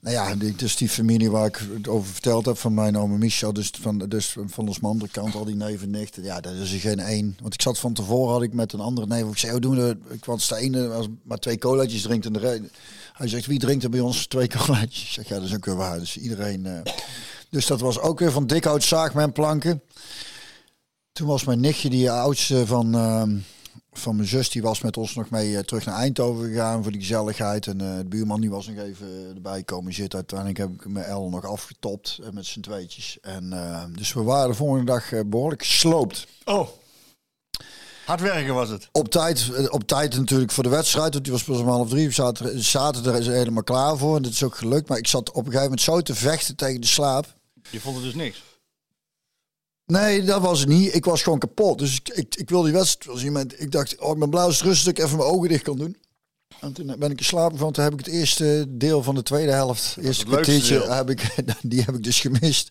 Nou 0.00 0.14
ja, 0.14 0.34
dus 0.56 0.76
die 0.76 0.88
familie 0.88 1.30
waar 1.30 1.46
ik 1.46 1.60
het 1.74 1.88
over 1.88 2.12
verteld 2.12 2.46
heb 2.46 2.58
van 2.58 2.74
mijn 2.74 2.96
oma 2.98 3.16
Michel, 3.16 3.52
dus 3.52 3.70
van, 3.80 3.98
dus 3.98 4.36
van 4.46 4.66
ons 4.68 4.82
andere 4.82 5.10
kant, 5.10 5.34
al 5.34 5.44
die 5.44 5.54
neven 5.56 5.84
en 5.84 5.90
nichten. 5.90 6.22
Ja, 6.22 6.40
dat 6.40 6.52
is 6.54 6.72
er 6.72 6.78
geen 6.80 6.98
één. 7.00 7.36
Want 7.40 7.54
ik 7.54 7.62
zat 7.62 7.78
van 7.78 7.92
tevoren, 7.92 8.32
had 8.32 8.42
ik 8.42 8.52
met 8.52 8.72
een 8.72 8.80
andere 8.80 9.06
neef, 9.06 9.26
ik 9.28 9.38
zei, 9.38 9.52
hoe 9.52 9.60
doen 9.60 9.76
we? 9.76 9.96
Ik 10.08 10.24
was 10.24 10.48
de 10.48 10.56
ene 10.56 10.88
als 10.88 11.06
maar 11.22 11.38
twee 11.38 11.58
colaatjes 11.58 12.02
drinkt 12.02 12.26
en 12.26 12.32
de 12.32 12.38
re- 12.38 12.68
Hij 13.12 13.28
zegt, 13.28 13.46
wie 13.46 13.58
drinkt 13.58 13.84
er 13.84 13.90
bij 13.90 14.00
ons 14.00 14.26
twee 14.26 14.48
colaatjes? 14.48 15.02
Ik 15.02 15.08
zeg, 15.08 15.28
ja, 15.28 15.34
dat 15.34 15.44
is 15.44 15.54
ook 15.54 15.64
weer 15.64 15.76
waar. 15.76 15.98
Dus 15.98 16.16
iedereen... 16.16 16.66
eh, 16.66 16.92
dus 17.50 17.66
dat 17.66 17.80
was 17.80 17.98
ook 17.98 18.18
weer 18.18 18.32
van 18.32 18.46
dikhout 18.46 18.84
zaagmenplanken. 18.84 19.82
Toen 21.12 21.26
was 21.26 21.44
mijn 21.44 21.60
nichtje, 21.60 21.88
die 21.90 22.10
oudste 22.10 22.66
van, 22.66 22.94
ehm, 22.94 23.36
van 23.98 24.16
mijn 24.16 24.28
zus, 24.28 24.50
die 24.50 24.62
was 24.62 24.80
met 24.80 24.96
ons 24.96 25.14
nog 25.14 25.30
mee 25.30 25.56
eh, 25.56 25.62
terug 25.62 25.84
naar 25.84 25.94
Eindhoven 25.94 26.48
gegaan 26.48 26.82
voor 26.82 26.92
die 26.92 27.00
gezelligheid. 27.00 27.66
En 27.66 27.80
eh, 27.80 27.96
de 27.96 28.04
buurman 28.04 28.40
die 28.40 28.50
was 28.50 28.66
nog 28.66 28.76
even 28.76 29.32
erbij 29.34 29.62
komen 29.62 29.92
zitten. 29.92 30.18
Uiteindelijk 30.18 30.58
heb 30.58 30.70
ik 30.70 30.88
mijn 30.88 31.04
El 31.04 31.28
nog 31.28 31.44
afgetopt 31.44 32.18
eh, 32.22 32.30
met 32.30 32.46
z'n 32.46 32.60
tweetjes. 32.60 33.18
En, 33.20 33.52
dus 33.96 34.12
we 34.12 34.22
waren 34.22 34.48
de 34.48 34.56
volgende 34.56 34.84
dag 34.84 35.12
eh, 35.12 35.20
behoorlijk 35.26 35.64
gesloopt. 35.64 36.26
Oh. 36.44 36.68
Hard 38.04 38.20
werken 38.20 38.54
was 38.54 38.68
het. 38.68 38.88
Op 38.92 39.08
tijd, 39.08 39.68
op 39.70 39.86
tijd 39.86 40.16
natuurlijk 40.16 40.52
voor 40.52 40.62
de 40.62 40.68
wedstrijd, 40.68 41.12
want 41.12 41.24
die 41.24 41.32
was 41.32 41.44
pas 41.44 41.58
om 41.58 41.68
half 41.68 41.88
drie. 41.88 42.06
We 42.06 42.14
zaten, 42.14 42.64
zaten 42.64 43.14
er 43.14 43.32
helemaal 43.32 43.62
klaar 43.62 43.96
voor 43.96 44.16
en 44.16 44.22
dat 44.22 44.32
is 44.32 44.42
ook 44.42 44.56
gelukt. 44.56 44.88
Maar 44.88 44.98
ik 44.98 45.06
zat 45.06 45.28
op 45.28 45.36
een 45.36 45.44
gegeven 45.44 45.62
moment 45.62 45.80
zo 45.80 46.00
te 46.00 46.14
vechten 46.14 46.56
tegen 46.56 46.80
de 46.80 46.86
slaap. 46.86 47.34
Je 47.70 47.80
vond 47.80 47.96
het 47.96 48.04
dus 48.04 48.14
niks. 48.14 48.42
Nee, 49.92 50.22
dat 50.22 50.40
was 50.40 50.60
het 50.60 50.68
niet. 50.68 50.94
Ik 50.94 51.04
was 51.04 51.22
gewoon 51.22 51.38
kapot. 51.38 51.78
Dus 51.78 51.96
ik, 51.96 52.08
ik, 52.08 52.34
ik 52.34 52.48
wilde 52.50 52.68
die 52.68 52.76
wedstrijd 52.78 53.18
zien. 53.18 53.32
Maar 53.32 53.44
ik 53.56 53.70
dacht, 53.72 53.98
oh, 53.98 54.12
ik 54.12 54.18
ben 54.18 54.30
blauw 54.30 54.46
als 54.46 54.56
het 54.58 54.66
rustig 54.66 54.84
dat 54.86 54.98
ik 54.98 55.04
even 55.04 55.16
mijn 55.18 55.30
ogen 55.30 55.48
dicht 55.48 55.62
kan 55.62 55.76
doen. 55.76 55.96
En 56.60 56.72
toen 56.72 56.94
ben 56.98 57.10
ik 57.10 57.18
in 57.18 57.24
slaap 57.24 57.50
gevallen. 57.52 57.72
Toen 57.74 57.84
heb 57.84 57.92
ik 57.92 57.98
het 57.98 58.14
eerste 58.14 58.64
deel 58.68 59.02
van 59.02 59.14
de 59.14 59.22
tweede 59.22 59.52
helft, 59.52 59.94
het 59.94 60.04
eerste 60.04 60.24
kwartiertje, 60.24 60.92
heb 60.92 61.10
ik, 61.10 61.34
die 61.62 61.82
heb 61.82 61.94
ik 61.94 62.02
dus 62.02 62.20
gemist. 62.20 62.70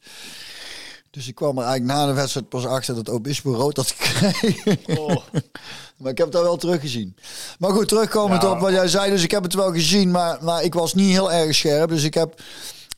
Dus 1.11 1.27
ik 1.27 1.35
kwam 1.35 1.57
er 1.57 1.63
eigenlijk 1.63 1.99
na 1.99 2.05
de 2.07 2.13
wedstrijd 2.13 2.49
pas 2.49 2.65
achter 2.65 2.95
dat 2.95 3.09
Obispo 3.09 3.53
rood 3.53 3.77
had 3.77 3.93
gekregen. 3.97 4.99
Oh. 4.99 5.15
Maar 5.97 6.11
ik 6.11 6.17
heb 6.17 6.31
dat 6.31 6.43
wel 6.43 6.57
teruggezien. 6.57 7.15
Maar 7.59 7.71
goed, 7.71 7.87
terugkomend 7.87 8.41
Ja. 8.41 8.51
op 8.51 8.59
wat 8.59 8.71
jij 8.71 8.87
zei. 8.87 9.11
Dus 9.11 9.23
ik 9.23 9.31
heb 9.31 9.43
het 9.43 9.53
wel 9.53 9.71
gezien, 9.71 10.11
maar, 10.11 10.43
maar 10.43 10.63
ik 10.63 10.73
was 10.73 10.93
niet 10.93 11.09
heel 11.09 11.31
erg 11.31 11.55
scherp. 11.55 11.89
Dus 11.89 12.03
ik 12.03 12.13
heb, 12.13 12.41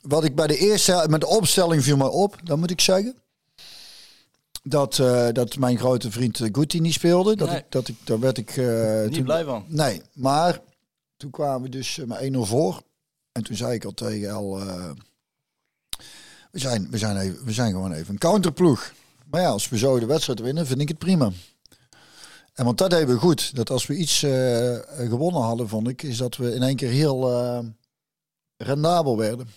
wat 0.02 0.24
ik 0.24 0.36
bij 0.36 0.48
de 0.48 0.58
eerste, 0.58 1.06
met 1.10 1.22
de 1.22 1.28
opstelling 1.28 1.84
viel 1.84 1.98
me 1.98 2.10
op, 2.10 2.36
dat 2.44 2.58
moet 2.58 2.72
ik 2.72 2.82
zeggen. 2.82 3.16
Dat, 4.70 5.00
eh, 5.00 5.28
dat 5.32 5.58
mijn 5.58 5.78
grote 5.78 6.12
vriend 6.12 6.40
eh, 6.40 6.50
Guti 6.52 6.80
niet 6.80 6.94
speelde. 6.94 7.36
Dat 7.36 7.48
Nee. 7.50 7.58
ik, 7.58 7.66
dat 7.70 7.88
ik, 7.88 7.96
daar 8.04 8.20
werd 8.20 8.38
ik... 8.38 8.58
eh, 8.58 9.04
Niet 9.04 9.14
toen- 9.14 9.24
blij 9.24 9.44
van. 9.44 9.66
Nee, 9.68 10.02
maar 10.14 10.62
toen 11.18 11.30
kwamen 11.32 11.62
we 11.62 11.70
dus 11.70 12.00
met 12.06 12.20
1-0 12.22 12.38
voor. 12.40 12.82
En 13.32 13.44
toen 13.44 13.56
zei 13.56 13.74
ik 13.74 13.86
al 13.86 13.92
tegen 13.94 14.30
El... 14.30 14.60
we, 16.52 16.60
zijn, 16.60 16.88
we, 16.92 16.98
zijn 16.98 17.18
even, 17.18 17.46
we 17.46 17.52
zijn 17.52 17.72
gewoon 17.72 17.92
even 17.94 18.14
een 18.14 18.20
counterploeg. 18.20 18.94
Maar 19.26 19.42
ja, 19.42 19.48
als 19.50 19.70
we 19.70 19.78
zo 19.78 20.00
de 20.00 20.06
wedstrijd 20.06 20.40
winnen, 20.40 20.68
vind 20.68 20.82
ik 20.82 20.88
het 20.88 20.98
prima. 20.98 21.32
En 22.54 22.66
want 22.66 22.78
dat 22.78 22.90
deden 22.90 23.08
we 23.08 23.16
goed. 23.16 23.56
Dat 23.56 23.70
als 23.70 23.88
we 23.88 23.96
iets 23.96 24.20
gewonnen 25.10 25.42
hadden, 25.42 25.68
vond 25.70 25.88
ik, 25.88 26.04
is 26.04 26.18
dat 26.18 26.36
we 26.38 26.54
in 26.54 26.64
één 26.64 26.76
keer 26.76 26.90
heel 26.90 27.30
rendabel 28.58 29.18
werden. 29.18 29.48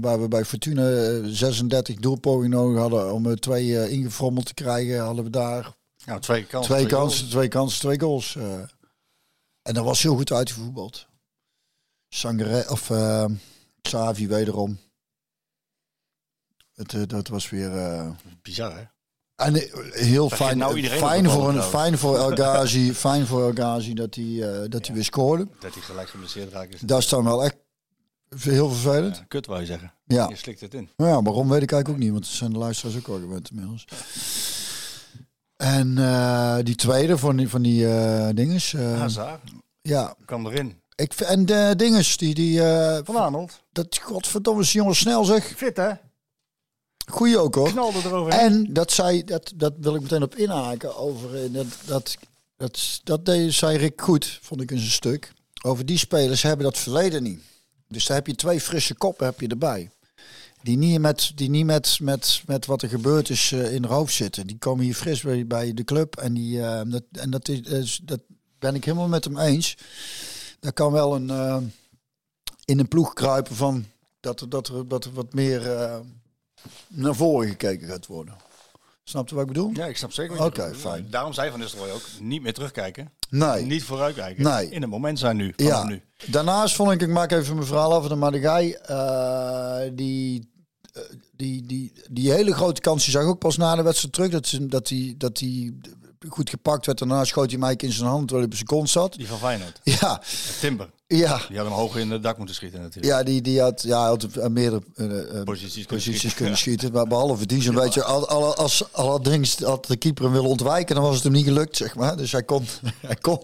Waar 0.00 0.20
we 0.20 0.28
bij 0.28 0.44
Fortuna 0.44 0.90
eh, 0.90 1.20
36 1.24 1.96
doelpogingen 1.96 2.50
nodig 2.50 2.78
hadden 2.80 3.12
om 3.12 3.26
er 3.26 3.36
twee 3.40 3.78
eh, 3.78 3.92
ingefrommeld 3.92 4.46
te 4.46 4.54
krijgen, 4.54 4.98
hadden 5.00 5.24
we 5.24 5.30
daar 5.30 5.76
Nou, 6.04 6.20
twee 6.20 6.46
kansen. 6.46 6.74
twee, 6.74 6.86
kansen, 6.86 7.28
twee 7.28 7.48
kansen, 7.48 7.80
twee 7.80 8.00
goals. 8.00 8.36
eh. 8.36 8.60
en 9.62 9.74
dat 9.74 9.84
was 9.84 10.02
heel 10.02 10.16
goed 10.16 10.32
uitgevoetbald. 10.32 11.06
Sangare 12.08 12.70
of 12.70 12.90
eh 12.90 13.24
Xavi 13.82 14.28
wederom. 14.28 14.78
Het, 16.74 16.94
eh, 16.94 17.02
dat 17.06 17.28
was 17.28 17.50
weer 17.50 17.76
eh, 17.76 18.10
Bizar, 18.42 18.76
hè? 18.76 18.82
en 19.34 19.54
eh, 19.54 19.92
heel 19.92 20.30
fijn, 20.30 20.58
nou 20.58 20.88
fijn, 20.88 21.30
voor 21.30 21.48
een, 21.48 21.62
fijn 21.62 21.98
voor 21.98 22.16
El 22.18 22.30
Ghazi, 22.40 22.94
fijn 22.94 23.26
voor 23.26 23.42
El 23.42 23.52
Ghazi 23.52 23.94
dat 23.94 24.14
hij 24.14 24.24
eh, 24.62 24.68
dat 24.70 24.86
hij 24.86 24.94
weer 24.94 25.04
scoorde. 25.04 25.48
Dat 25.60 25.74
hij 25.74 25.82
gelijk 25.82 26.08
geblesseerd 26.08 26.52
raakt. 26.52 26.74
Is 26.74 26.80
Dat 26.80 26.98
is 26.98 27.08
dan 27.08 27.24
wel 27.24 27.44
echt 27.44 27.56
heel 28.38 28.68
vervelend. 28.68 29.16
Ja, 29.16 29.24
kut, 29.28 29.46
wou 29.46 29.60
je 29.60 29.66
zeggen. 29.66 29.92
Ja. 30.04 30.28
Je 30.28 30.36
slikt 30.36 30.60
het 30.60 30.74
in. 30.74 30.88
Nou 30.96 31.10
ja, 31.10 31.22
waarom 31.22 31.48
weet 31.48 31.62
ik 31.62 31.72
eigenlijk 31.72 31.88
ook 31.88 32.04
niet, 32.04 32.12
want 32.12 32.24
dat 32.24 32.32
zijn 32.32 32.52
de 32.52 32.58
luisteraars 32.58 32.96
ook 32.96 33.08
al 33.08 33.18
gewend 33.18 33.50
inmiddels. 33.50 33.84
En 35.56 35.98
eh, 35.98 36.58
die 36.62 36.74
tweede 36.74 37.18
van 37.18 37.36
die, 37.36 37.48
van 37.48 37.62
die 37.62 37.88
eh 37.88 38.28
dinges. 38.34 38.72
Hazard 38.72 39.40
ja, 39.82 40.14
kan 40.24 40.46
erin. 40.46 40.80
ik, 40.94 41.12
en 41.12 41.46
de 41.46 41.74
dinges, 41.76 42.16
die, 42.16 42.34
die 42.34 42.60
Van 43.04 43.16
Arnold. 43.16 43.62
dat 43.72 43.98
godverdomme 44.02 44.62
jongen 44.62 44.96
snel 44.96 45.24
zeg. 45.24 45.52
Fit 45.56 45.76
hè? 45.76 45.92
Goeie 47.10 47.38
ook 47.38 47.54
hoor. 47.54 47.68
Knalde 47.70 47.98
erover. 48.04 48.32
En 48.32 48.72
dat 48.72 48.90
zei, 48.90 49.24
dat, 49.24 49.52
dat 49.56 49.72
wil 49.80 49.94
ik 49.94 50.00
meteen 50.00 50.22
op 50.22 50.34
inhaken 50.34 50.96
over 50.96 51.52
dat, 51.52 51.66
dat, 51.84 52.16
dat, 52.56 53.00
dat 53.04 53.26
deed, 53.26 53.52
zei 53.52 53.76
Rick 53.76 54.00
goed, 54.00 54.38
vond 54.42 54.60
ik 54.60 54.70
in 54.70 54.78
zijn 54.78 54.90
stuk. 54.90 55.32
Over 55.62 55.86
die 55.86 55.98
spelers 55.98 56.42
hebben 56.42 56.64
dat 56.64 56.78
verleden 56.78 57.22
niet. 57.22 57.40
Dus 57.92 58.06
daar 58.06 58.16
heb 58.16 58.26
je 58.26 58.34
twee 58.34 58.60
frisse 58.60 58.94
koppen 58.94 59.26
heb 59.26 59.40
je 59.40 59.48
erbij. 59.48 59.90
Die 60.62 60.76
niet 60.76 61.00
met, 61.00 61.32
die 61.34 61.50
niet 61.50 61.64
met, 61.66 61.98
met, 62.00 62.42
met 62.46 62.66
wat 62.66 62.82
er 62.82 62.88
gebeurd 62.88 63.28
is 63.30 63.52
eh, 63.52 63.58
in 63.74 63.82
hun 63.82 63.92
hoofd 63.92 64.14
zitten. 64.14 64.46
Die 64.46 64.58
komen 64.58 64.84
hier 64.84 64.94
fris 64.94 65.20
bij, 65.22 65.46
bij 65.46 65.74
de 65.74 65.84
club. 65.84 66.16
En, 66.16 66.34
die, 66.34 66.62
eh, 66.62 66.80
dat, 66.86 67.02
en 67.12 67.30
dat, 67.30 67.48
is, 67.48 67.60
is- 67.60 68.00
dat 68.02 68.20
ben 68.58 68.74
ik 68.74 68.84
helemaal 68.84 69.08
met 69.08 69.24
hem 69.24 69.38
eens. 69.38 69.76
Daar 70.60 70.72
kan 70.72 70.92
wel 70.92 71.14
een, 71.14 71.30
eh, 71.30 71.56
in 72.64 72.78
een 72.78 72.88
ploeg 72.88 73.12
kruipen 73.12 73.54
van 73.56 73.86
dat 74.20 74.40
er, 74.40 74.48
dat 74.48 74.68
er, 74.68 74.88
dat 74.88 75.04
er 75.04 75.12
wat 75.12 75.32
meer 75.32 75.72
eh, 75.76 75.98
naar 76.88 77.14
voren 77.14 77.48
gekeken 77.48 77.88
gaat 77.88 78.06
worden. 78.06 78.36
Snap 79.04 79.28
je 79.28 79.34
wat 79.34 79.42
ik 79.44 79.52
bedoel? 79.52 79.70
Ja, 79.74 79.86
ik 79.86 79.96
snap 79.96 80.12
zeker. 80.12 80.44
Oké, 80.44 80.74
fijn. 80.74 81.06
Daarom 81.10 81.32
zei 81.32 81.50
Van 81.50 81.60
Nistelrooy 81.60 81.90
ook 81.90 82.02
niet 82.20 82.42
meer 82.42 82.54
terugkijken. 82.54 83.10
Nee. 83.32 83.64
Niet 83.64 83.84
vooruitkijken. 83.84 84.44
Nee. 84.44 84.70
In 84.70 84.80
het 84.80 84.90
moment 84.90 85.18
zijn 85.18 85.36
nu. 85.36 85.52
Ja, 85.56 85.84
nu. 85.84 86.02
daarnaast 86.26 86.74
vond 86.74 86.90
ik, 86.90 87.00
ik 87.00 87.08
maak 87.08 87.32
even 87.32 87.54
mijn 87.54 87.66
verhaal 87.66 87.94
af, 87.94 88.08
de 88.08 88.14
Madigai, 88.14 88.72
eh 88.72 89.78
die, 89.92 90.50
eh, 90.92 91.02
die, 91.36 91.66
die, 91.66 91.92
die 92.10 92.32
hele 92.32 92.54
grote 92.54 92.80
kans, 92.80 93.04
die 93.04 93.12
zag 93.12 93.22
ik 93.22 93.28
ook 93.28 93.38
pas 93.38 93.56
na 93.56 93.76
de 93.76 93.82
wedstrijd 93.82 94.14
terug, 94.14 94.30
dat 94.30 94.50
hij 94.50 94.66
dat 94.68 94.86
die, 94.86 95.16
dat 95.16 95.36
die 95.36 95.78
goed 96.28 96.50
gepakt 96.50 96.86
werd. 96.86 96.98
Daarna 96.98 97.24
schoot 97.24 97.50
hij 97.50 97.60
Mike 97.60 97.86
in 97.86 97.92
zijn 97.92 98.08
hand 98.08 98.28
terwijl 98.28 98.48
hij 98.48 98.50
op 98.50 98.54
zijn 98.54 98.78
kont 98.78 98.90
zat. 98.90 99.14
Die 99.14 99.28
van 99.28 99.38
Feyenoord. 99.38 99.80
Ja, 99.82 100.22
Timber. 100.60 100.90
Ja. 101.16 101.40
Die 101.48 101.56
had 101.56 101.66
hem 101.66 101.76
hoog 101.76 101.96
in 101.96 102.10
het 102.10 102.22
dak 102.22 102.36
moeten 102.36 102.54
schieten 102.54 102.80
natuurlijk. 102.80 103.14
Ja, 103.14 103.22
die, 103.22 103.40
die 103.40 103.60
had, 103.60 103.82
ja, 103.82 104.06
had 104.06 104.40
aan 104.40 104.52
meerdere 104.52 104.82
eh, 104.94 105.38
eh, 105.38 105.44
Posities 105.44 105.86
kunnen 105.86 106.04
schieten. 106.04 106.34
kunnen 106.34 106.58
schieten. 106.58 106.92
Maar 106.92 107.06
behalve 107.06 107.46
die 107.46 107.62
zo'n 107.62 107.74
beetje, 107.74 108.04
al, 108.04 108.28
al, 108.28 108.54
als 108.54 108.92
allerdings 108.92 109.58
had 109.58 109.86
de 109.86 109.96
keeper 109.96 110.24
hem 110.24 110.32
willen 110.32 110.48
ontwijken, 110.48 110.94
dan 110.94 111.04
was 111.04 111.14
het 111.14 111.24
hem 111.24 111.32
niet 111.32 111.44
gelukt, 111.44 111.76
zeg 111.76 111.94
maar. 111.94 112.16
Dus 112.16 112.32
hij 112.32 112.42
kon, 112.42 112.64
hij 113.06 113.16
kon, 113.16 113.42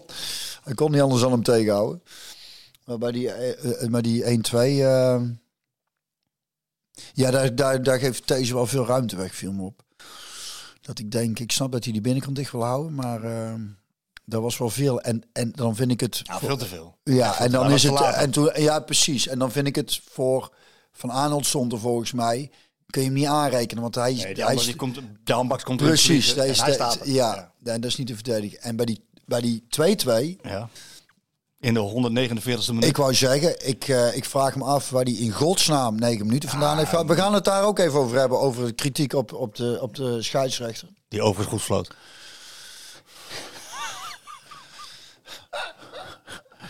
hij 0.63 0.73
kon 0.73 0.91
niet 0.91 1.01
anders 1.01 1.21
dan 1.21 1.31
hem 1.31 1.43
tegenhouden. 1.43 2.01
Maar 2.89 2.97
bij 2.97 3.11
die, 3.11 3.31
eh, 3.31 3.83
eh, 3.83 3.89
maar 3.89 4.01
die 4.01 4.23
1-2, 4.23 4.53
eh, 4.53 5.21
ja, 7.13 7.31
daar, 7.31 7.55
daar, 7.55 7.83
daar 7.83 7.99
geeft 7.99 8.27
deze 8.27 8.53
wel 8.53 8.65
veel 8.65 8.85
ruimte 8.85 9.15
weg, 9.15 9.35
viel 9.35 9.53
me 9.53 9.61
op. 9.61 9.83
Dat 10.81 10.99
ik 10.99 11.11
denk, 11.11 11.39
ik 11.39 11.51
snap 11.51 11.71
dat 11.71 11.83
hij 11.83 11.93
die 11.93 12.01
binnenkant 12.01 12.35
dicht 12.35 12.51
wil 12.51 12.63
houden, 12.63 12.95
maar 12.95 13.23
eh 13.23 13.53
daar 14.29 14.41
was 14.41 14.57
wel 14.57 14.69
veel. 14.69 15.01
En, 15.01 15.23
en 15.33 15.51
dan 15.51 15.75
vind 15.75 15.91
ik 15.91 15.99
het... 15.99 16.21
Ja, 16.23 16.39
veel 16.39 16.57
te 16.57 16.65
veel. 16.65 16.97
Ja, 17.03 17.39
en 17.39 17.51
dan 17.51 17.71
is 17.71 17.83
het. 17.83 17.99
En 18.01 18.31
toen, 18.31 18.51
ja, 18.55 18.79
precies. 18.79 19.27
En 19.27 19.39
dan 19.39 19.51
vind 19.51 19.67
ik 19.67 19.75
het 19.75 20.01
voor 20.11 20.53
Van 20.91 21.09
Arnold 21.09 21.45
stond 21.45 21.71
er 21.71 21.79
volgens 21.79 22.11
mij. 22.11 22.51
Kun 22.85 23.01
je 23.01 23.07
hem 23.07 23.17
niet 23.17 23.25
aanrekenen, 23.27 23.81
want 23.83 23.95
hij, 23.95 24.13
Nee, 24.13 24.33
die 24.33 24.43
hij 24.43 24.55
die 24.55 24.75
komt, 24.75 24.99
de 25.23 25.33
handbaks 25.33 25.63
komt 25.63 25.81
precies. 25.81 26.35
hij 26.35 26.47
is 26.49 26.57
hij 26.59 26.67
de- 26.67 26.73
staat 26.73 26.99
er. 26.99 27.09
ja, 27.09 27.51
en 27.63 27.81
dat 27.81 27.89
is 27.91 27.95
niet 27.97 28.07
te 28.07 28.15
verdedigen. 28.15 28.61
En 28.61 28.75
bij 28.75 28.85
die 28.85 29.07
bij 29.25 29.41
die 29.41 29.63
2-2, 29.69 30.39
Ja. 30.41 30.69
In 31.59 31.73
de 31.73 31.79
149ste 31.79 32.67
minuut. 32.73 32.83
ik 32.89 32.97
wou 32.97 33.13
zeggen, 33.13 33.67
ik, 33.67 33.87
eh, 33.87 34.15
ik 34.15 34.25
vraag 34.25 34.55
me 34.55 34.63
af 34.63 34.89
waar 34.89 35.03
hij 35.03 35.13
in 35.13 35.31
godsnaam 35.31 35.95
9 35.95 36.25
minuten 36.25 36.49
vandaan 36.49 36.77
heeft. 36.77 36.89
gehad. 36.89 37.05
We 37.07 37.15
gaan 37.15 37.33
het 37.33 37.43
daar 37.43 37.63
ook 37.63 37.79
even 37.79 37.99
over 37.99 38.17
hebben, 38.17 38.39
over 38.39 38.65
de 38.65 38.71
kritiek 38.73 39.13
op, 39.13 39.33
op, 39.33 39.55
de, 39.55 39.77
op 39.81 39.95
de 39.95 40.21
scheidsrechter. 40.21 40.87
Die 41.07 41.21
overigens 41.21 41.53
goed 41.55 41.61
floot. 41.65 41.95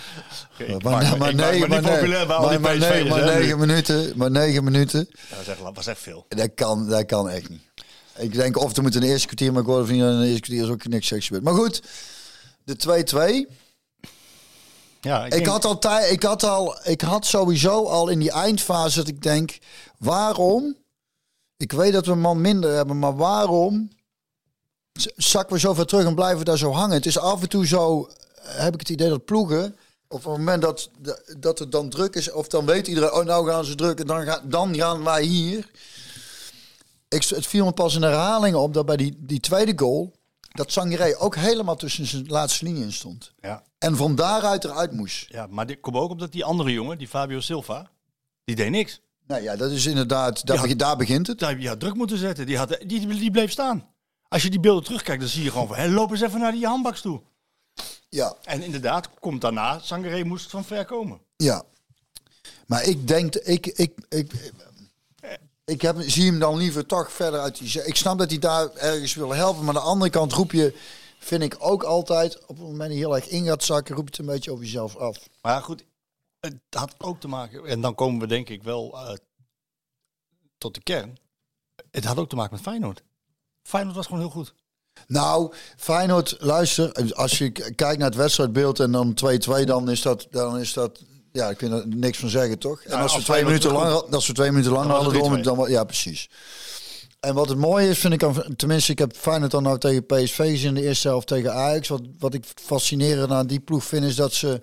Oké, 0.02 0.46
ik 0.46 0.49
Maar, 0.60 1.02
negen, 1.02 1.18
maar, 1.18 1.36
nee, 1.36 1.60
maar, 1.60 1.82
maar, 1.82 2.78
nee, 2.78 3.50
maar 3.50 3.58
minuten, 3.58 4.14
maar 4.16 4.32
negen 4.32 4.64
minuten. 4.64 5.10
Dat 5.30 5.40
is 5.42 5.48
echt, 5.48 5.60
was 5.74 5.88
echt 5.88 6.00
veel. 6.00 6.26
Dat 6.28 6.54
kan, 6.56 6.90
dat 6.90 7.06
kan 7.06 7.30
echt 7.30 7.50
niet. 7.50 7.62
Ik 8.18 8.34
denk 8.34 8.58
of 8.58 8.76
er 8.76 8.82
moet 8.82 8.96
een 8.96 9.04
eerste 9.04 9.26
kwartier, 9.26 9.52
maar 9.52 9.62
ik 9.62 9.68
hoorde 9.68 9.86
van 9.86 9.96
in 9.96 10.20
de 10.20 10.26
eerste 10.26 10.42
kwartier 10.42 10.64
is 10.64 10.70
ook 10.70 10.88
niks 10.88 11.08
seks 11.08 11.26
gebeurd. 11.26 11.44
Maar 11.44 11.54
goed, 11.54 11.82
de 12.64 13.46
2-2. 13.48 13.54
Ja, 15.02 15.26
ik, 15.26 15.46
had, 15.46 15.86
ik, 16.10 16.24
had 16.24 16.44
al, 16.44 16.80
ik 16.84 17.02
had 17.02 17.26
sowieso 17.26 17.86
al 17.86 18.08
in 18.08 18.20
die 18.20 18.32
eindfase 18.32 18.98
dat 18.98 19.08
ik 19.08 19.22
denk, 19.22 19.58
waarom? 19.98 20.76
Ik 21.58 21.72
weet 21.72 21.94
dat 21.94 22.06
we 22.06 22.12
een 22.12 22.20
man 22.20 22.42
minder 22.42 22.76
hebben, 22.76 23.00
maar 23.00 23.16
waarom 23.16 23.90
zakken 25.16 25.54
we 25.54 25.60
zo 25.60 25.74
ver 25.74 25.86
terug 25.86 26.06
en 26.06 26.16
blijven 26.16 26.38
we 26.38 26.44
daar 26.44 26.58
zo 26.58 26.72
hangen? 26.72 26.96
Het 26.96 27.06
is 27.06 27.18
af 27.18 27.42
en 27.42 27.50
toe 27.50 27.68
zo, 27.68 28.10
eh, 28.44 28.64
heb 28.64 28.74
ik 28.74 28.80
het 28.80 28.90
idee 28.90 29.10
dat 29.10 29.26
ploegen, 29.26 29.76
op 30.12 30.24
het 30.24 30.38
moment 30.38 30.62
dat, 30.62 30.90
dat 31.38 31.60
het 31.60 31.72
dan 31.72 31.90
druk 31.90 32.16
is, 32.16 32.32
of 32.32 32.48
dan 32.48 32.66
weet 32.66 32.88
iedereen, 32.88 33.12
oh 33.14 33.26
nou 33.26 33.50
gaan 33.50 33.66
ze 33.66 33.76
druk 33.76 34.00
en 34.00 34.08
dan, 34.08 34.24
ga, 34.26 34.42
dan 34.46 34.76
gaan 34.76 35.04
wij 35.04 35.24
hier. 35.24 35.72
Ik, 37.10 37.24
het 37.24 37.48
viel 37.48 37.66
me 37.66 37.72
pas 37.72 37.96
in 37.96 38.02
herhalingen 38.02 38.60
op 38.60 38.74
dat 38.74 38.86
bij 38.86 38.98
die, 38.98 39.16
die 39.18 39.40
tweede 39.40 39.74
goal, 39.76 40.14
dat 40.50 40.72
Sangaré 40.72 41.16
ook 41.20 41.36
helemaal 41.36 41.76
tussen 41.76 42.06
zijn 42.06 42.28
laatste 42.28 42.66
linie 42.66 42.84
in 42.84 42.94
stond. 42.94 43.32
ja, 43.42 43.64
En 43.78 43.96
van 43.96 44.16
daaruit 44.16 44.64
eruit 44.64 44.92
moest. 44.92 45.26
ja, 45.30 45.48
maar 45.50 45.66
dit 45.66 45.80
kom 45.80 45.98
ook 45.98 46.10
op 46.12 46.20
dat 46.20 46.32
die 46.32 46.44
andere 46.46 46.72
jongen, 46.72 46.98
die 46.98 47.08
Fabio 47.08 47.40
Silva, 47.40 47.90
die 48.44 48.56
deed 48.56 48.70
niks. 48.70 49.00
Nou 49.28 49.42
ja, 49.42 49.56
dat 49.56 49.72
is 49.72 49.86
inderdaad, 49.86 50.46
daar, 50.46 50.56
Ja. 50.56 50.62
begi- 50.62 50.76
daar 50.76 50.98
begint 50.98 51.28
het. 51.28 51.40
Daar 51.40 51.50
heb 51.50 51.60
je 51.60 51.68
had 51.68 51.80
druk 51.80 51.94
moeten 51.94 52.18
zetten. 52.18 52.46
Die, 52.46 52.58
had, 52.58 52.78
die, 52.86 53.08
die 53.08 53.32
bleef 53.32 53.52
staan. 53.52 53.88
Als 54.28 54.44
je 54.44 54.50
die 54.50 54.60
beelden 54.60 54.84
terugkijkt, 54.84 55.22
dan 55.22 55.30
zie 55.30 55.44
je 55.44 55.52
gewoon 55.52 55.68
van, 55.68 55.76
hé, 55.76 55.88
loop 55.90 56.12
eens 56.12 56.22
even 56.22 56.40
naar 56.40 56.52
die 56.52 56.66
handbaks 56.66 57.02
toe. 57.02 57.22
Ja, 58.10 58.36
En 58.44 58.62
inderdaad, 58.62 59.10
komt 59.20 59.42
daarna, 59.42 59.80
Sangaré 59.80 60.24
moest 60.24 60.50
van 60.50 60.66
ver 60.66 60.86
komen. 60.86 61.20
ja. 61.38 61.64
Maar 62.66 62.84
ik 62.84 63.08
denk, 63.08 63.36
ik, 63.36 63.66
ik, 63.68 63.94
ik, 64.10 64.52
ik 65.66 65.82
heb, 65.82 65.96
zie 66.02 66.26
hem 66.26 66.40
dan 66.40 66.58
liever 66.58 66.86
toch 66.86 67.12
verder 67.12 67.40
uit 67.40 67.58
die... 67.58 67.86
Ik 67.86 67.96
snap 67.96 68.18
dat 68.18 68.30
hij 68.30 68.40
daar 68.40 68.72
ergens 68.76 69.14
wil 69.14 69.34
helpen, 69.34 69.66
maar 69.66 69.76
aan 69.76 69.82
de 69.82 69.88
andere 69.88 70.12
kant 70.12 70.34
roep 70.34 70.52
je, 70.52 70.78
vind 71.20 71.44
ik 71.44 71.56
ook 71.60 71.84
altijd, 71.84 72.42
op 72.42 72.48
het 72.48 72.58
moment 72.58 72.78
dat 72.78 72.88
hij 72.88 72.98
heel 72.98 73.16
erg 73.16 73.28
in 73.28 73.46
gaat 73.46 73.64
zakken, 73.64 73.96
roep 73.96 74.04
je 74.04 74.12
het 74.12 74.20
een 74.20 74.34
beetje 74.34 74.52
over 74.52 74.64
jezelf 74.64 74.96
af. 74.96 75.18
Maar 75.42 75.62
goed, 75.62 75.86
het 76.40 76.56
had 76.70 76.96
ook 76.98 77.20
te 77.20 77.28
maken, 77.28 77.66
en 77.66 77.82
dan 77.82 77.96
komen 77.96 78.20
we 78.20 78.28
denk 78.28 78.50
ik 78.50 78.64
wel 78.64 78.94
eh, 78.94 79.16
tot 80.58 80.74
de 80.74 80.82
kern. 80.84 81.18
Het 81.92 82.06
had 82.06 82.18
ook 82.18 82.30
te 82.30 82.36
maken 82.36 82.54
met 82.54 82.62
Feyenoord. 82.62 83.04
Feyenoord 83.64 83.96
was 83.96 84.06
gewoon 84.06 84.22
heel 84.22 84.30
goed. 84.32 84.54
Nou, 85.14 85.54
Feyenoord, 85.78 86.36
luister, 86.40 87.14
als 87.14 87.38
je 87.38 87.52
kijkt 87.52 87.98
naar 87.98 88.08
het 88.08 88.16
wedstrijdbeeld 88.16 88.80
en 88.80 88.92
dan 88.92 89.14
2-2, 89.62 89.64
dan 89.66 89.90
is 89.90 90.02
dat, 90.02 90.28
dan 90.32 90.60
is 90.60 90.74
dat, 90.74 91.02
ja, 91.32 91.50
ik 91.50 91.58
kan 91.58 91.72
er 91.72 91.88
niks 91.88 92.18
van 92.18 92.30
zeggen, 92.30 92.60
toch? 92.60 92.82
En 92.84 93.00
als 93.00 93.16
we 93.16 93.24
twee 93.24 93.44
minuten 93.44 93.72
lang, 93.72 94.12
als 94.12 94.28
we 94.28 94.34
twee 94.34 94.50
minuten 94.52 94.72
lang 94.72 94.86
Dan 94.88 94.96
hadden 94.96 95.14
door, 95.14 95.38
3-2. 95.38 95.42
dan, 95.42 95.58
wa- 95.58 95.68
ja, 95.68 95.84
precies. 95.84 96.30
En 97.20 97.34
wat 97.34 97.50
het 97.50 97.58
mooie 97.58 97.90
is, 97.90 98.00
vind 98.00 98.14
ik, 98.14 98.32
tenminste, 98.56 98.92
ik 98.92 99.00
heb 99.00 99.16
Feyenoord 99.16 99.52
dan 99.52 99.64
nou 99.64 99.78
tegen 99.80 100.06
PSV 100.06 100.36
gezien 100.38 100.68
in 100.68 100.74
de 100.74 100.82
eerste 100.88 101.08
helft 101.08 101.28
tegen 101.28 101.54
Ajax. 101.54 101.88
Wat, 101.88 102.02
wat 102.20 102.34
ik 102.34 102.46
fascinerend 102.56 103.32
aan 103.32 103.48
die 103.48 103.60
ploeg 103.60 103.84
vind, 103.84 104.04
is 104.06 104.16
dat 104.16 104.34
ze... 104.34 104.60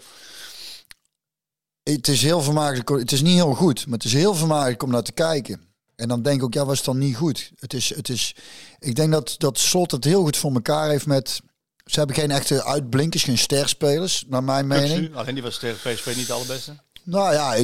Het 1.82 2.08
is 2.08 2.22
heel 2.22 2.42
vermakelijk, 2.42 2.88
het 2.88 3.12
is 3.12 3.22
niet 3.22 3.34
heel 3.34 3.54
goed, 3.54 3.84
maar 3.86 3.94
het 3.98 4.04
is 4.06 4.12
heel 4.12 4.34
vermakelijk 4.34 4.82
om 4.82 4.90
naar 4.90 5.02
te 5.02 5.12
kijken. 5.12 5.60
En 5.96 6.08
dan 6.08 6.22
denk 6.22 6.36
ik 6.38 6.44
ook, 6.44 6.54
ja, 6.54 6.64
was 6.64 6.76
het 6.76 6.86
dan 6.86 6.98
niet 6.98 7.16
goed? 7.16 7.52
Het 7.58 7.74
is, 7.74 7.94
het 7.94 8.08
is, 8.08 8.34
ik 8.78 8.94
denk 8.94 9.12
dat, 9.12 9.34
dat 9.38 9.58
Slot 9.58 9.90
het 9.90 10.04
heel 10.04 10.22
goed 10.22 10.36
voor 10.36 10.52
elkaar 10.52 10.88
heeft 10.90 11.06
met... 11.06 11.40
Ze 11.84 11.98
hebben 11.98 12.16
geen 12.16 12.30
echte 12.30 12.64
uitblinkers, 12.64 13.24
geen 13.24 13.38
sterspelers, 13.38 14.24
naar 14.28 14.44
mijn 14.44 14.66
mening. 14.66 15.14
Alleen 15.14 15.34
die 15.34 15.42
was 15.42 15.58
tegen 15.58 15.92
PSV 15.94 16.16
niet 16.16 16.26
de 16.26 16.32
allerbeste. 16.32 16.76
Nou 17.02 17.32
ja, 17.32 17.56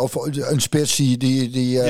of 0.00 0.14
een 0.14 0.60
spits 0.60 0.96
die... 0.96 1.16
Die, 1.16 1.50
die, 1.50 1.82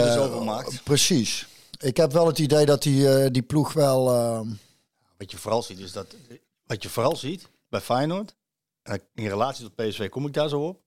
maakt. 0.45 0.83
Precies. 0.85 1.47
Ik 1.79 1.97
heb 1.97 2.13
wel 2.13 2.27
het 2.27 2.39
idee 2.39 2.67
dat 2.67 2.83
die, 2.83 3.15
eh, 3.15 3.31
die 3.31 3.43
ploeg 3.43 3.73
wel... 3.73 4.11
eh, 4.11 4.41
Wat 5.19 5.31
je 5.31 5.37
vooral 5.37 5.63
ziet 5.63 5.79
is 5.79 5.93
dat, 5.93 6.07
wat 6.67 6.83
je 6.83 6.89
vooral 6.89 7.17
ziet 7.17 7.49
bij 7.69 7.81
Feyenoord, 7.81 8.35
en 8.83 9.01
in 9.15 9.29
relatie 9.29 9.65
tot 9.65 9.75
PSV 9.75 10.09
kom 10.09 10.27
ik 10.27 10.33
daar 10.33 10.49
zo 10.49 10.67
op. 10.67 10.81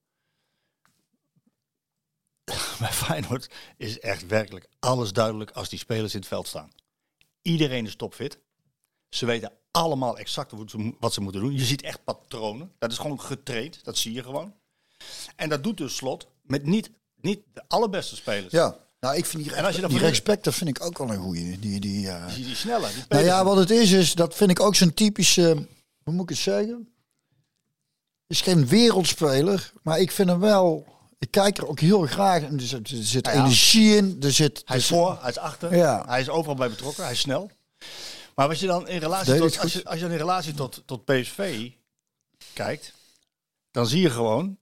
bij 2.79 2.91
Feyenoord 2.91 3.49
is 3.77 3.99
echt 3.99 4.27
werkelijk 4.27 4.67
alles 4.79 5.13
duidelijk 5.13 5.51
als 5.51 5.69
die 5.69 5.79
spelers 5.79 6.13
in 6.13 6.19
het 6.19 6.27
veld 6.27 6.47
staan. 6.47 6.71
Iedereen 7.41 7.85
is 7.85 7.95
topfit. 7.95 8.39
Ze 9.09 9.25
weten 9.25 9.51
allemaal 9.71 10.17
exact 10.17 10.51
wat 10.99 11.13
ze, 11.13 11.21
moeten 11.21 11.41
doen. 11.41 11.53
Je 11.53 11.65
ziet 11.65 11.81
echt 11.81 12.03
patronen. 12.03 12.71
Dat 12.79 12.91
is 12.91 12.97
gewoon 12.97 13.21
getraind. 13.21 13.83
Dat 13.83 13.97
zie 13.97 14.13
je 14.13 14.23
gewoon. 14.23 14.53
En 15.35 15.49
dat 15.49 15.63
doet 15.63 15.77
dus 15.77 15.95
slot 15.95 16.27
met 16.41 16.65
niet, 16.65 16.89
niet 17.21 17.39
de 17.53 17.63
allerbeste 17.67 18.15
spelers. 18.15 18.51
ja, 18.51 18.77
nou 18.99 19.15
ik 19.17 19.25
vind 19.25 19.43
die, 19.43 19.53
En 19.55 19.65
als 19.65 19.75
je 19.75 19.81
dan 19.81 19.89
die 19.89 19.99
van- 19.99 20.07
Respecter 20.07 20.53
vind 20.53 20.69
ik 20.69 20.83
ook 20.83 20.97
wel 20.97 21.09
een 21.11 21.21
goeie. 21.21 21.59
Die, 21.59 21.79
die, 21.79 22.09
eh, 22.09 22.35
Die, 22.35 22.45
die 22.45 22.55
snelle. 22.55 22.87
Die 22.93 23.03
Nou 23.09 23.23
ja, 23.23 23.43
wat 23.43 23.57
het 23.57 23.69
is, 23.69 23.91
is 23.91 24.13
dat 24.13 24.35
vind 24.35 24.49
ik 24.51 24.59
ook 24.59 24.75
zo'n 24.75 24.93
typische, 24.93 25.67
hoe 26.03 26.13
moet 26.13 26.23
ik 26.23 26.29
het 26.29 26.37
zeggen? 26.37 26.93
Is 28.27 28.41
geen 28.41 28.67
wereldspeler, 28.67 29.73
maar 29.83 29.99
ik 29.99 30.11
vind 30.11 30.29
hem 30.29 30.39
wel. 30.39 30.91
Ik 31.23 31.31
kijk 31.31 31.57
er 31.57 31.67
ook 31.67 31.79
heel 31.79 32.05
graag. 32.05 32.43
En 32.43 32.53
er 32.53 32.61
zit, 32.61 32.89
er 32.89 33.03
zit 33.03 33.25
ja. 33.25 33.33
energie 33.33 33.95
in. 33.95 34.17
Er 34.21 34.31
zit, 34.31 34.61
Hij 34.65 34.77
is 34.77 34.87
voor, 34.87 35.17
hij 35.21 35.29
is 35.29 35.37
achter. 35.37 35.75
Ja. 35.75 36.03
Hij 36.07 36.21
is 36.21 36.29
overal 36.29 36.55
bij 36.55 36.69
betrokken. 36.69 37.03
Hij 37.03 37.13
is 37.13 37.19
snel. 37.19 37.51
Maar 38.35 38.47
als 38.47 38.59
je 38.59 38.67
dan 38.67 38.87
in 38.87 38.99
relatie 38.99 39.37
tot, 39.37 39.59
als 39.59 39.73
je, 39.73 39.85
als 39.85 39.99
je 39.99 40.05
in 40.05 40.17
relatie 40.17 40.53
tot, 40.53 40.83
tot 40.85 41.05
PSV 41.05 41.71
kijkt, 42.53 42.93
dan 43.71 43.87
zie 43.87 44.01
je 44.01 44.09
gewoon 44.09 44.57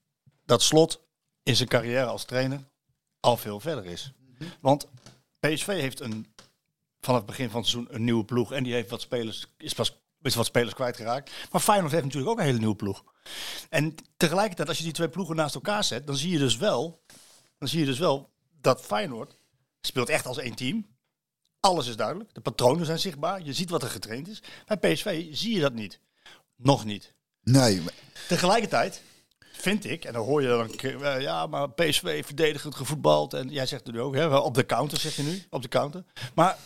dat 0.46 0.62
Slot 0.62 1.02
in 1.44 1.56
zijn 1.56 1.70
carrière 1.70 2.06
als 2.06 2.26
trainer 2.26 2.64
al 3.20 3.38
veel 3.38 3.60
verder 3.60 3.86
is. 3.86 4.14
Want 4.60 4.88
PSV 5.40 5.68
heeft 5.68 6.00
een, 6.00 6.34
vanaf 7.00 7.20
het 7.20 7.30
begin 7.30 7.50
van 7.50 7.62
het 7.62 7.70
seizoen 7.70 7.96
een 7.96 8.04
nieuwe 8.04 8.26
ploeg 8.26 8.52
en 8.52 8.64
die 8.64 8.74
heeft 8.74 8.90
wat 8.90 9.02
spelers, 9.02 9.48
is 9.58 9.74
pas 9.74 10.01
is 10.22 10.36
wat 10.36 10.46
spelers 10.46 10.74
kwijtgeraakt. 10.74 11.32
Maar 11.52 11.62
Feyenoord 11.62 11.92
heeft 11.92 12.04
natuurlijk 12.04 12.32
ook 12.32 12.40
een 12.40 12.46
hele 12.46 12.58
nieuwe 12.58 12.76
ploeg. 12.76 13.04
En 13.70 13.96
tegelijkertijd, 14.18 14.68
als 14.68 14.78
je 14.78 14.84
die 14.84 14.94
twee 14.94 15.10
ploegen 15.10 15.36
naast 15.36 15.56
elkaar 15.56 15.84
zet, 15.84 16.08
dan 16.08 16.16
zie 16.18 16.32
je 16.32 16.38
dus 16.38 16.58
wel, 16.58 17.02
dan 17.58 17.68
zie 17.68 17.80
je 17.80 17.86
dus 17.86 18.00
wel 18.00 18.30
dat 18.62 18.82
Feyenoord 18.82 19.38
speelt 19.82 20.10
echt 20.10 20.26
als 20.26 20.38
één 20.38 20.56
team. 20.56 20.88
Alles 21.60 21.88
is 21.88 21.96
duidelijk. 21.96 22.34
De 22.34 22.42
patronen 22.42 22.86
zijn 22.86 23.00
zichtbaar. 23.00 23.42
Je 23.44 23.54
ziet 23.54 23.70
wat 23.70 23.84
er 23.84 23.90
getraind 23.90 24.28
is. 24.28 24.42
Bij 24.66 24.78
PSV 24.94 25.28
zie 25.32 25.54
je 25.56 25.60
dat 25.62 25.74
niet. 25.74 26.00
Nog 26.56 26.86
niet. 26.86 27.14
Nee, 27.44 27.82
maar- 27.82 27.94
Tegelijkertijd 28.28 29.02
vind 29.52 29.86
ik, 29.86 30.06
en 30.06 30.14
dan 30.14 30.26
hoor 30.26 30.42
je 30.42 30.48
dan 30.48 30.60
een 30.60 30.76
keer, 30.76 31.04
eh, 31.04 31.22
ja, 31.22 31.48
maar 31.48 31.70
PSV 31.72 32.26
verdedigend 32.26 32.76
gevoetbald. 32.76 33.34
En 33.34 33.50
jij 33.50 33.66
zegt 33.66 33.86
het 33.86 33.96
nu 33.96 34.02
ook, 34.02 34.16
hè, 34.16 34.36
op 34.38 34.54
de 34.54 34.66
counter 34.66 35.00
zeg 35.00 35.16
je 35.16 35.24
nu, 35.24 35.44
op 35.50 35.62
de 35.62 35.68
counter. 35.68 36.04
Maar 36.36 36.58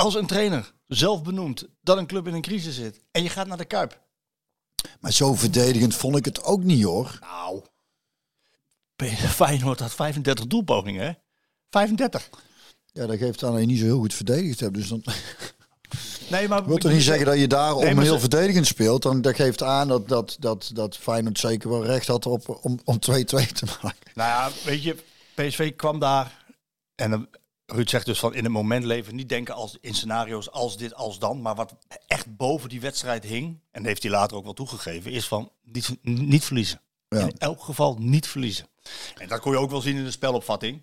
als 0.00 0.14
een 0.14 0.26
trainer 0.26 0.72
zelf 0.86 1.22
benoemt 1.22 1.64
dat 1.80 1.98
een 1.98 2.06
club 2.06 2.26
in 2.26 2.34
een 2.34 2.40
crisis 2.42 2.74
zit 2.74 3.00
en 3.10 3.22
je 3.22 3.28
gaat 3.28 3.46
naar 3.46 3.56
de 3.56 3.64
Kuip. 3.64 4.00
maar 5.00 5.12
zo 5.12 5.34
verdedigend 5.34 5.94
vond 5.94 6.16
ik 6.16 6.24
het 6.24 6.42
ook 6.44 6.62
niet 6.62 6.82
hoor. 6.84 7.18
Nou, 7.20 7.62
Feyenoord 9.28 9.80
had 9.80 9.94
35 9.94 10.46
doelpogingen, 10.46 11.06
hè? 11.06 11.12
35. 11.70 12.30
Ja, 12.92 13.06
dat 13.06 13.18
geeft 13.18 13.42
aan 13.42 13.50
dat 13.52 13.60
je 13.60 13.66
niet 13.66 13.78
zo 13.78 13.84
heel 13.84 13.98
goed 13.98 14.14
verdedigd 14.14 14.60
hebt. 14.60 14.74
Dus 14.74 14.88
dan 14.88 15.02
Nee, 16.30 16.48
maar 16.48 16.64
wil 16.66 16.76
toch 16.76 16.92
niet 16.92 17.02
zeggen 17.02 17.26
dat 17.26 17.34
je 17.38 17.46
Nee, 17.46 17.94
maar 17.94 18.04
heel 18.04 18.14
ze- 18.14 18.20
verdedigend 18.20 18.66
speelt. 18.66 19.02
Dan 19.02 19.20
dat 19.20 19.34
geeft 19.34 19.62
aan 19.62 19.88
dat, 19.88 20.08
dat, 20.08 20.36
dat, 20.40 20.70
dat 20.74 20.96
Feyenoord 20.96 21.38
zeker 21.38 21.70
wel 21.70 21.84
recht 21.84 22.06
had 22.06 22.26
op, 22.26 22.58
om, 22.62 22.78
om 22.84 22.94
2-2 22.94 22.98
te 23.28 23.66
maken. 23.82 24.10
Nou 24.14 24.28
ja, 24.28 24.50
weet 24.64 24.82
je, 24.82 24.96
PSV 25.34 25.76
kwam 25.76 25.98
daar 25.98 26.44
en 26.94 27.28
Ruud 27.72 27.88
zegt 27.88 28.06
dus 28.06 28.18
van 28.18 28.34
in 28.34 28.44
het 28.44 28.52
moment 28.52 28.84
leven 28.84 29.14
niet 29.14 29.28
denken 29.28 29.54
als 29.54 29.78
in 29.80 29.94
scenario's 29.94 30.50
als 30.50 30.76
dit, 30.76 30.94
als 30.94 31.18
dan, 31.18 31.42
maar 31.42 31.54
wat 31.54 31.74
echt 32.06 32.36
boven 32.36 32.68
die 32.68 32.80
wedstrijd 32.80 33.24
hing 33.24 33.60
en 33.70 33.84
heeft 33.84 34.02
hij 34.02 34.10
later 34.10 34.36
ook 34.36 34.44
wel 34.44 34.52
toegegeven, 34.52 35.10
is 35.10 35.28
van 35.28 35.52
niet, 35.62 35.96
niet 36.02 36.44
verliezen. 36.44 36.80
Ja. 37.08 37.20
In 37.20 37.38
elk 37.38 37.62
geval 37.62 37.96
niet 37.98 38.26
verliezen. 38.26 38.66
En 39.14 39.28
dat 39.28 39.40
kon 39.40 39.52
je 39.52 39.58
ook 39.58 39.70
wel 39.70 39.80
zien 39.80 39.96
in 39.96 40.04
de 40.04 40.10
spelopvatting. 40.10 40.82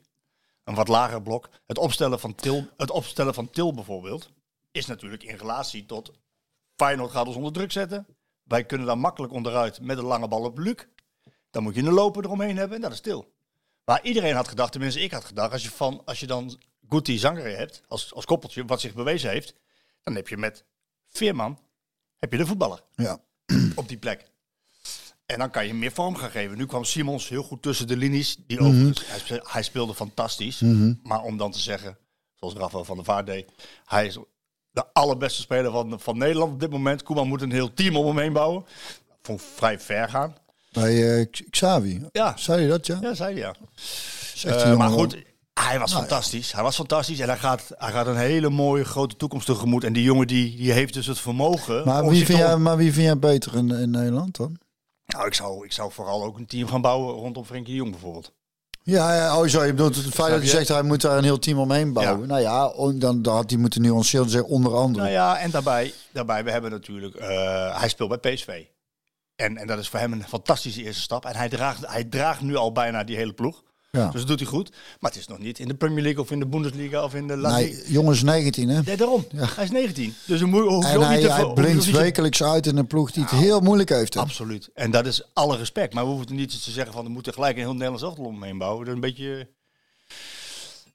Een 0.63 0.75
wat 0.75 0.87
lager 0.87 1.21
blok. 1.21 1.49
Het 1.65 1.77
opstellen 1.77 2.19
van 2.19 2.35
Til, 2.35 2.69
het 2.77 2.91
opstellen 2.91 3.33
van 3.33 3.49
Til 3.49 3.73
bijvoorbeeld 3.73 4.29
is 4.71 4.85
natuurlijk 4.85 5.23
in 5.23 5.35
relatie 5.35 5.85
tot 5.85 6.11
Feyenoord 6.75 7.11
gaat 7.11 7.27
ons 7.27 7.35
onder 7.35 7.53
druk 7.53 7.71
zetten. 7.71 8.07
Wij 8.43 8.65
kunnen 8.65 8.87
daar 8.87 8.97
makkelijk 8.97 9.33
onderuit 9.33 9.81
met 9.81 9.97
een 9.97 10.03
lange 10.03 10.27
bal 10.27 10.43
op 10.43 10.57
Luc. 10.57 10.85
Dan 11.51 11.63
moet 11.63 11.75
je 11.75 11.81
een 11.81 11.93
loper 11.93 12.23
eromheen 12.23 12.57
hebben 12.57 12.75
en 12.75 12.81
dat 12.81 12.91
is 12.91 13.01
Til. 13.01 13.35
Waar 13.83 14.03
iedereen 14.03 14.35
had 14.35 14.47
gedacht, 14.47 14.71
tenminste 14.71 15.01
ik 15.01 15.11
had 15.11 15.25
gedacht, 15.25 15.51
als 15.51 15.63
je, 15.63 15.69
van, 15.69 16.01
als 16.05 16.19
je 16.19 16.27
dan 16.27 16.59
Guti 16.89 17.17
Zangere 17.17 17.49
hebt, 17.49 17.81
als, 17.87 18.13
als 18.13 18.25
koppeltje, 18.25 18.65
wat 18.65 18.81
zich 18.81 18.93
bewezen 18.93 19.29
heeft, 19.29 19.53
dan 20.03 20.15
heb 20.15 20.27
je 20.27 20.37
met 20.37 20.63
Veerman, 21.07 21.59
heb 22.17 22.31
je 22.31 22.37
de 22.37 22.45
voetballer 22.45 22.81
Ja. 22.95 23.19
op 23.75 23.87
die 23.87 23.97
plek. 23.97 24.25
En 25.25 25.39
dan 25.39 25.49
kan 25.49 25.67
je 25.67 25.73
meer 25.73 25.91
vorm 25.91 26.15
gaan 26.15 26.29
geven. 26.31 26.57
Nu 26.57 26.65
kwam 26.65 26.83
Simons 26.83 27.29
heel 27.29 27.43
goed 27.43 27.61
tussen 27.61 27.87
de 27.87 27.97
linies. 27.97 28.37
Die 28.47 28.57
Mhm. 28.57 28.67
overigens, 28.67 29.07
hij, 29.07 29.19
speelde, 29.19 29.43
hij 29.47 29.63
speelde 29.63 29.93
fantastisch. 29.93 30.61
Maar 31.03 31.21
om 31.21 31.37
dan 31.37 31.51
te 31.51 31.59
zeggen, 31.59 31.97
zoals 32.35 32.53
Rafael 32.53 32.85
van 32.85 32.95
der 32.95 33.05
Vaart 33.05 33.25
deed, 33.25 33.51
hij 33.85 34.05
is 34.05 34.17
de 34.71 34.85
allerbeste 34.93 35.41
speler 35.41 35.71
van, 35.71 35.99
van 35.99 36.17
Nederland 36.17 36.53
op 36.53 36.59
dit 36.59 36.69
moment. 36.69 37.03
Koeman 37.03 37.27
moet 37.27 37.41
een 37.41 37.51
heel 37.51 37.73
team 37.73 37.95
om 37.95 38.05
hem 38.07 38.17
heen 38.19 38.33
bouwen. 38.33 38.65
Vond 39.21 39.41
vrij 39.55 39.79
ver 39.79 40.09
gaan. 40.09 40.35
Bij 40.71 41.19
eh, 41.19 41.25
Xavi. 41.49 42.05
Ja. 42.11 42.37
Zei 42.37 42.61
je 42.61 42.67
dat, 42.67 42.85
ja? 42.85 42.97
Ja, 43.01 43.13
zei 43.13 43.31
hij 43.33 43.41
ja. 43.41 43.55
Eh, 44.51 44.63
die 44.65 44.75
maar 44.75 44.89
goed, 44.89 45.17
hij 45.59 45.79
was 45.79 45.93
fantastisch. 45.93 46.51
Hij 46.51 46.63
was 46.63 46.75
fantastisch 46.75 47.19
en 47.19 47.27
hij 47.27 47.37
gaat, 47.37 47.63
hij 47.77 47.91
gaat 47.91 48.07
een 48.07 48.17
hele 48.17 48.49
mooie 48.49 48.85
grote 48.85 49.15
toekomst 49.15 49.45
tegemoet. 49.45 49.83
En 49.83 49.93
die 49.93 50.03
jongen 50.03 50.27
die, 50.27 50.55
die 50.55 50.71
heeft 50.71 50.93
dus 50.93 51.05
het 51.05 51.19
vermogen. 51.19 51.85
Maar 51.85 52.07
wie, 52.07 52.25
vind 52.25 52.39
jij, 52.39 52.57
maar 52.57 52.77
wie 52.77 52.93
vind 52.93 53.05
jij 53.05 53.19
beter 53.19 53.55
in, 53.55 53.71
in 53.71 53.89
Nederland 53.89 54.35
dan? 54.37 54.57
Nou, 55.05 55.27
ik 55.27 55.33
zou, 55.33 55.65
ik 55.65 55.71
zou 55.71 55.91
vooral 55.91 56.23
ook 56.23 56.37
een 56.37 56.45
team 56.45 56.67
gaan 56.67 56.81
bouwen 56.81 57.15
rondom 57.15 57.45
Frenkie 57.45 57.73
de 57.73 57.79
Jong 57.79 57.91
bijvoorbeeld. 57.91 58.31
Ja, 58.83 59.15
ja 59.15 59.39
oh, 59.39 59.47
zo, 59.47 59.63
je 59.63 59.73
bedoelt 59.73 59.95
het 59.95 60.13
feit 60.13 60.31
dat 60.31 60.41
je 60.41 60.47
zegt 60.47 60.67
hij 60.67 60.83
moet 60.83 61.01
daar 61.01 61.17
een 61.17 61.23
heel 61.23 61.39
team 61.39 61.59
omheen 61.59 61.93
bouwen. 61.93 62.19
Ja. 62.19 62.25
Nou 62.25 62.41
ja, 62.41 62.73
dan, 62.99 63.21
dan 63.21 63.35
had 63.35 63.49
hij 63.49 63.59
moeten 63.59 63.81
nuanceren 63.81 64.25
en 64.25 64.31
zeggen 64.31 64.49
onder 64.49 64.75
andere. 64.75 65.03
Nou 65.03 65.15
ja, 65.15 65.37
en 65.37 65.51
daarbij, 65.51 65.93
daarbij 66.11 66.43
we 66.43 66.51
hebben 66.51 66.71
natuurlijk, 66.71 67.15
eh, 67.15 67.79
hij 67.79 67.89
speelt 67.89 68.21
bij 68.21 68.33
PSV. 68.33 68.63
En, 69.35 69.57
en 69.57 69.67
dat 69.67 69.79
is 69.79 69.89
voor 69.89 69.99
hem 69.99 70.13
een 70.13 70.27
fantastische 70.27 70.83
eerste 70.83 71.01
stap. 71.01 71.25
En 71.25 71.35
hij 71.35 71.49
draagt, 71.49 71.87
hij 71.87 72.03
draagt 72.03 72.41
nu 72.41 72.55
al 72.55 72.71
bijna 72.71 73.03
die 73.03 73.15
hele 73.15 73.33
ploeg. 73.33 73.63
Ja. 73.91 74.09
Dus 74.09 74.19
dat 74.19 74.27
doet 74.29 74.39
hij 74.39 74.47
goed. 74.49 74.69
Maar 74.99 75.11
het 75.11 75.19
is 75.19 75.27
nog 75.27 75.37
niet 75.39 75.59
in 75.59 75.67
de 75.67 75.73
Premier 75.75 76.03
League 76.03 76.21
of 76.21 76.31
in 76.31 76.39
de 76.39 76.47
Bundesliga 76.47 77.03
of 77.03 77.13
in 77.15 77.27
de 77.27 77.37
La. 77.37 77.55
Nee, 77.55 77.83
jongens 77.87 78.23
19 78.23 78.69
hè. 78.69 78.81
Nee, 78.81 78.97
daarom. 78.97 79.25
Hij 79.35 79.63
is 79.63 79.71
19. 79.71 80.13
Dus 80.25 80.39
dan 80.39 80.49
moet 80.49 80.63
je 80.63 80.87
En 80.89 81.01
hij, 81.01 81.17
niet 81.17 81.27
hij 81.27 81.53
blinkt 81.53 81.83
te- 81.83 81.91
wekelijks 81.91 82.43
uit 82.43 82.67
in 82.67 82.77
een 82.77 82.87
ploeg 82.87 83.11
die 83.11 83.23
het 83.23 83.31
heel 83.31 83.59
moeilijk 83.59 83.89
heeft. 83.89 84.13
hè. 84.13 84.19
Absoluut. 84.19 84.69
En 84.73 84.91
dat 84.91 85.05
is 85.05 85.29
alle 85.33 85.57
respect. 85.57 85.93
Maar 85.93 86.03
we 86.03 86.09
hoeven 86.09 86.35
niet 86.35 86.63
te 86.63 86.71
zeggen 86.71 86.93
van 86.93 87.03
we 87.03 87.09
moeten 87.09 87.33
gelijk 87.33 87.55
een 87.55 87.61
heel 87.61 87.71
Nederlands 87.73 88.03
elftal 88.03 88.25
omheen 88.25 88.57
bouwen. 88.57 88.79
Dat 88.79 88.87
is 88.87 88.93
een 88.93 89.07
beetje... 89.15 89.49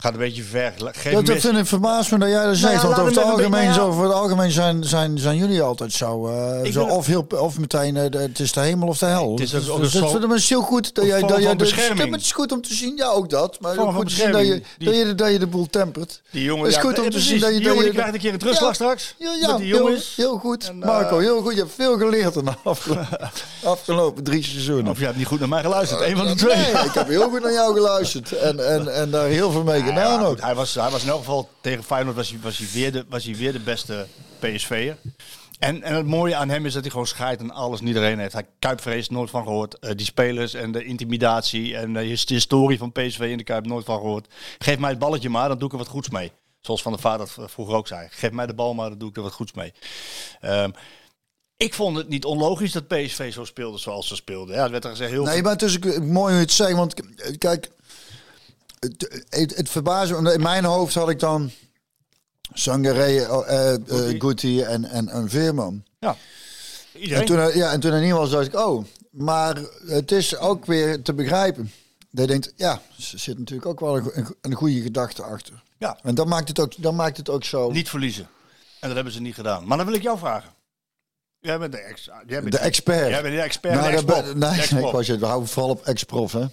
Gaat 0.02 0.12
een 0.12 0.18
beetje 0.18 0.42
ver. 0.42 0.72
Geef 0.78 1.12
Dat, 1.12 1.26
dat 1.26 1.34
mis. 1.34 1.44
vind 1.44 1.58
ik 1.58 1.66
verbaasd 1.66 2.10
me 2.10 2.18
dat 2.18 2.28
jij 2.28 2.44
dat 2.44 2.56
zegt. 2.56 2.72
ja, 2.82 2.88
want 2.88 2.92
over 2.98 3.06
het, 3.06 3.16
een 3.16 3.22
algemeen, 3.22 3.68
nou 3.68 3.86
ja. 3.88 3.92
voor 3.96 4.04
het 4.04 4.12
algemeen 4.12 4.50
zijn, 4.50 4.84
zijn, 4.84 5.18
zijn 5.18 5.36
jullie 5.36 5.62
altijd 5.62 5.92
zo. 5.92 6.26
eh, 6.28 6.72
zo 6.72 6.86
wil- 6.86 6.96
of, 6.96 7.06
heel, 7.06 7.26
of 7.38 7.58
meteen, 7.58 7.96
eh, 7.96 8.10
de- 8.10 8.18
het 8.18 8.38
is 8.40 8.52
de 8.52 8.60
hemel 8.60 8.88
of 8.88 8.98
de 8.98 9.06
hel. 9.06 9.30
Het 9.32 9.40
is 9.40 9.50
Dus- 9.50 9.68
ook- 9.68 9.80
dus 9.80 9.94
een 9.94 10.00
dat 10.00 10.10
soort- 10.10 10.22
vind 10.24 10.40
ik 10.42 10.48
heel 10.48 10.60
goed. 10.62 10.94
Dat 10.94 11.04
een 11.04 11.10
jij, 11.10 11.20
dat 11.20 11.42
jij 11.42 11.56
bescherming. 11.56 12.12
Het 12.12 12.20
is 12.20 12.32
goed 12.32 12.52
om 12.52 12.62
te 12.62 12.74
zien, 12.74 12.96
ja 12.96 13.06
ook 13.06 13.30
dat. 13.30 13.60
Maar 13.60 13.78
ook 13.78 13.92
goed 13.94 14.08
te 14.08 14.14
zien 14.14 14.32
dat 14.32 14.46
je, 14.46 14.62
dat, 14.78 14.94
je, 14.94 15.14
dat 15.14 15.30
je 15.32 15.38
de 15.38 15.46
boel 15.46 15.66
tempert. 15.70 16.22
Die 16.30 16.42
jongen, 16.44 16.64
Het 16.64 16.70
is 16.70 16.76
ja, 16.82 16.88
goed 16.88 16.98
om 16.98 17.04
ja, 17.04 17.10
te 17.10 17.20
zien 17.20 17.40
dat 17.40 17.48
je... 17.48 17.54
Die 17.54 17.64
dat 17.64 17.68
jongen 17.68 17.84
je- 17.84 17.90
die 17.90 17.98
krijgt 17.98 18.14
een 18.14 18.20
keer 18.20 18.32
een 18.32 18.38
terugslag 18.38 18.68
Ja. 18.68 18.74
straks. 18.74 19.14
Ja, 19.18 19.32
ja 19.40 19.48
Met 19.48 19.56
die 19.58 19.66
heel, 19.66 19.76
jongens. 19.78 20.12
heel 20.16 20.38
goed. 20.38 20.64
Eh, 20.68 20.74
Marco, 20.86 21.18
heel 21.18 21.42
goed. 21.42 21.52
Je 21.54 21.58
hebt 21.58 21.72
veel 21.76 21.98
geleerd 21.98 22.36
in 22.36 22.44
de 22.44 22.52
afgelopen, 23.64 24.24
drie 24.24 24.44
seizoenen. 24.44 24.90
Of 24.92 24.98
je 24.98 25.04
hebt 25.04 25.16
niet 25.16 25.26
goed 25.26 25.38
naar 25.40 25.48
mij 25.48 25.62
geluisterd. 25.62 26.00
Eén 26.00 26.16
van 26.16 26.26
de 26.26 26.34
twee. 26.34 26.56
Ik 26.84 26.92
heb 26.94 27.08
heel 27.08 27.28
goed 27.28 27.42
naar 27.42 27.52
jou 27.52 27.74
geluisterd. 27.74 28.32
En, 28.32 28.68
en, 28.72 28.94
en 28.94 29.10
daar 29.10 29.26
heel 29.26 29.50
veel 29.50 29.62
mee 29.62 29.80
Ja, 29.84 29.91
gedaan 29.94 30.20
ja, 30.20 30.26
ook. 30.26 30.40
hij, 30.40 30.54
was, 30.54 30.74
hij 30.74 30.90
was 30.90 31.02
in 31.02 31.08
elk 31.08 31.18
geval 31.18 31.48
tegen 31.60 31.84
Feyenoord 31.84 32.16
was 32.16 32.28
hij, 32.30 32.38
was 32.42 32.58
hij, 32.58 32.68
weer, 32.72 32.92
de, 32.92 33.04
was 33.08 33.24
hij 33.24 33.34
weer 33.36 33.52
de 33.52 33.60
beste 33.60 34.06
PSV'er. 34.38 34.96
En, 35.58 35.82
en 35.82 35.94
het 35.94 36.06
mooie 36.06 36.34
aan 36.36 36.48
hem 36.48 36.66
is 36.66 36.72
dat 36.72 36.82
hij 36.82 36.90
gewoon 36.90 37.06
scheidt 37.06 37.40
aan 37.42 37.50
alles 37.50 37.80
en 37.80 37.86
iedereen 37.86 38.18
heeft. 38.18 38.32
Hij 38.32 38.46
Kuipvrees 38.58 39.08
nooit 39.08 39.30
van 39.30 39.42
gehoord. 39.42 39.78
Eh, 39.78 39.90
die 39.96 40.06
spelers 40.06 40.54
en 40.54 40.72
de 40.72 40.84
intimidatie 40.84 41.76
en 41.76 41.92
de 41.92 42.00
his- 42.00 42.26
de 42.26 42.34
historie 42.34 42.78
van 42.78 42.92
PSV 42.92 43.20
in 43.20 43.36
de 43.38 43.44
Kuip 43.44 43.66
nooit 43.66 43.84
van 43.84 43.96
gehoord. 43.98 44.26
Geef 44.58 44.78
mij 44.78 44.90
het 44.90 44.98
balletje 44.98 45.28
maar, 45.28 45.48
dan 45.48 45.58
doe 45.58 45.66
ik 45.66 45.72
er 45.72 45.78
wat 45.78 45.88
goeds 45.88 46.10
mee. 46.10 46.32
Zoals 46.60 46.82
Van 46.82 46.92
der 46.92 47.00
Vaart 47.00 47.18
dat 47.18 47.30
v- 47.30 47.52
vroeger 47.52 47.74
ook 47.74 47.86
zei. 47.86 48.08
Geef 48.10 48.30
mij 48.30 48.46
de 48.46 48.54
bal 48.54 48.74
maar, 48.74 48.88
dan 48.88 48.98
doe 48.98 49.08
ik 49.08 49.16
er 49.16 49.22
wat 49.22 49.32
goeds 49.32 49.52
mee. 49.52 49.72
Ehm, 50.40 50.70
ik 51.56 51.74
vond 51.74 51.96
het 51.96 52.08
niet 52.08 52.24
onlogisch 52.24 52.72
dat 52.72 52.86
PSV 52.88 53.32
zo 53.32 53.44
speelde 53.44 53.78
zoals 53.78 54.08
ze 54.08 54.14
speelden. 54.14 54.54
Ja, 54.54 54.62
het 54.62 54.70
werd 54.70 54.84
er 54.84 54.90
gezegd 54.90 55.10
heel 55.10 55.24
Nee, 55.24 55.42
maar 55.42 55.52
ook 55.62 55.84
mooi 56.00 56.10
hoe 56.12 56.30
je 56.32 56.38
het 56.38 56.52
zegt. 56.52 56.72
Want 56.72 56.94
kijk, 57.38 57.70
het, 58.88 59.24
het, 59.28 59.56
het 59.56 59.68
verbaasde 59.68 60.22
me. 60.22 60.32
In 60.32 60.42
mijn 60.42 60.64
hoofd 60.64 60.94
had 60.94 61.08
ik 61.08 61.18
dan 61.18 61.50
Sangare, 62.52 63.02
eh 63.04 63.74
eh, 63.74 63.80
Guti. 63.86 64.20
Guti 64.20 64.60
en, 64.62 64.84
en, 64.84 65.08
en 65.08 65.28
Veerman. 65.30 65.84
Ja. 65.98 66.16
En 66.92 67.24
toen, 67.24 67.38
hij- 67.38 67.56
ja, 67.56 67.72
en 67.72 67.80
toen 67.80 67.90
hij 67.92 68.00
niet 68.00 68.12
was, 68.12 68.30
dacht 68.30 68.46
ik, 68.46 68.54
oh. 68.58 68.84
Maar 69.10 69.60
het 69.86 70.12
is 70.12 70.36
ook 70.36 70.66
weer 70.66 71.02
te 71.02 71.14
begrijpen. 71.14 71.72
Dat 72.10 72.24
je 72.24 72.30
denkt, 72.30 72.52
ja, 72.56 72.72
er 72.72 73.18
zit 73.18 73.38
natuurlijk 73.38 73.68
ook 73.68 73.80
wel 73.80 73.96
een, 73.96 74.36
een, 74.40 74.54
goede 74.54 74.80
gedachte 74.80 75.22
achter. 75.22 75.62
ja, 75.78 75.98
En 76.02 76.14
dat 76.14 76.26
maakt 76.26 76.48
het 76.48 76.60
ook, 76.60 76.72
dat 76.76 76.92
maakt 76.92 77.16
het 77.16 77.28
ook 77.28 77.44
zo. 77.44 77.70
niet 77.70 77.88
verliezen. 77.88 78.28
En 78.80 78.86
dat 78.88 78.94
hebben 78.94 79.12
ze 79.12 79.20
niet 79.20 79.34
gedaan. 79.34 79.66
Maar 79.66 79.76
dan 79.76 79.86
wil 79.86 79.94
ik 79.94 80.02
jou 80.02 80.18
vragen. 80.18 80.50
Jij 81.38 81.58
bent 81.58 81.72
de, 81.72 81.78
ex, 81.78 82.10
jij 82.26 82.40
bent 82.40 82.52
de 82.52 82.58
expert. 82.58 83.08
Jij 83.08 83.22
bent 83.22 83.34
de 83.34 83.40
expert. 83.40 83.74
Nou, 83.74 84.04
de 84.24 84.34
nee, 84.36 84.50
ex-prof. 84.50 84.86
ik 84.86 84.92
was 84.92 85.06
je, 85.06 85.18
we 85.18 85.26
houden 85.26 85.48
vooral 85.48 85.70
op 85.70 85.82
ex-prof, 85.84 86.32
hè. 86.32 86.46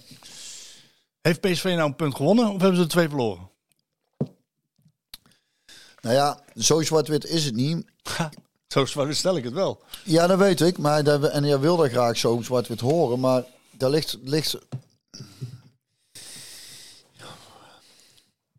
Heeft 1.20 1.40
PSV 1.40 1.64
nou 1.64 1.80
een 1.80 1.96
punt 1.96 2.16
gewonnen 2.16 2.44
of 2.46 2.60
hebben 2.60 2.76
ze 2.76 2.82
er 2.82 2.88
twee 2.88 3.08
verloren? 3.08 3.50
Nou 6.00 6.14
ja, 6.14 6.42
zo 6.56 6.82
zwart-wit 6.82 7.24
is 7.24 7.44
het 7.44 7.54
niet. 7.54 7.84
Zo 8.68 8.84
zwaar 8.84 9.14
stel 9.14 9.36
ik 9.36 9.44
het 9.44 9.52
wel. 9.52 9.82
Ja, 10.04 10.26
dat 10.26 10.38
weet 10.38 10.60
ik. 10.60 10.78
Maar 10.78 11.04
dat, 11.04 11.24
en 11.24 11.44
jij 11.44 11.58
wil 11.58 11.76
dat 11.76 11.90
graag 11.90 12.16
zo 12.16 12.40
zwart-wit 12.42 12.80
horen. 12.80 13.20
Maar 13.20 13.44
daar 13.70 13.90
ligt, 13.90 14.16
ligt... 14.22 14.58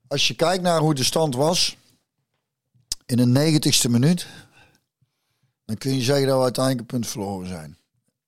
Als 0.08 0.28
je 0.28 0.36
kijkt 0.36 0.64
naar 0.64 0.80
hoe 0.80 0.94
de 0.94 1.04
stand 1.04 1.36
was... 1.36 1.78
in 3.06 3.18
de 3.18 3.26
negentigste 3.26 3.90
minuut... 3.90 4.28
dan 5.66 5.78
kun 5.78 5.96
je 5.96 6.02
zeggen 6.02 6.28
dat 6.28 6.38
we 6.38 6.44
uiteindelijk 6.44 6.82
een 6.82 7.00
punt 7.00 7.08
verloren 7.08 7.48
zijn. 7.48 7.78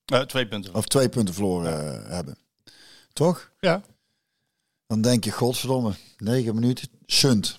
Eh, 0.06 0.22
twee 0.22 0.48
punten. 0.48 0.74
Of 0.74 0.86
twee 0.86 1.10
punten 1.10 1.34
verloren 1.34 2.04
eh, 2.04 2.10
hebben. 2.10 2.38
Toch? 3.14 3.52
Ja. 3.60 3.82
Dan 4.94 5.02
denk 5.02 5.24
je, 5.24 5.32
godverdomme, 5.32 5.94
negen 6.18 6.56
minuten, 6.56 6.88
sunt. 7.06 7.58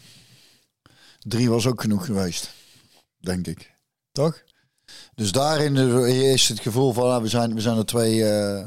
Drie 1.19 1.51
was 1.51 1.67
ook 1.67 1.81
genoeg 1.81 2.07
geweest. 2.07 2.51
denk 3.19 3.47
ik. 3.47 3.75
Toch? 4.13 4.43
Dus 5.15 5.33
daarin 5.33 5.77
is 6.07 6.49
het 6.49 6.61
gevoel 6.61 6.93
van 6.93 7.11
ah, 7.11 7.23
we, 7.23 7.29
zijn, 7.29 7.55
we 7.55 7.61
zijn 7.61 7.77
er 7.77 7.87
twee, 7.87 8.25
eh, 8.25 8.65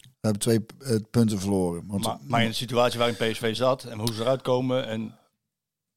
we 0.00 0.20
hebben 0.20 0.40
twee 0.40 0.66
eh, 0.78 0.96
punten 1.10 1.40
verloren. 1.40 1.84
Want, 1.86 2.04
Maar, 2.04 2.18
maar 2.22 2.42
in 2.42 2.48
de 2.48 2.54
situatie 2.54 2.98
waarin 2.98 3.16
PSV 3.16 3.56
zat 3.56 3.84
en 3.84 3.98
hoe 3.98 4.14
ze 4.14 4.20
eruit 4.20 4.42
komen 4.42 4.86
en 4.86 5.14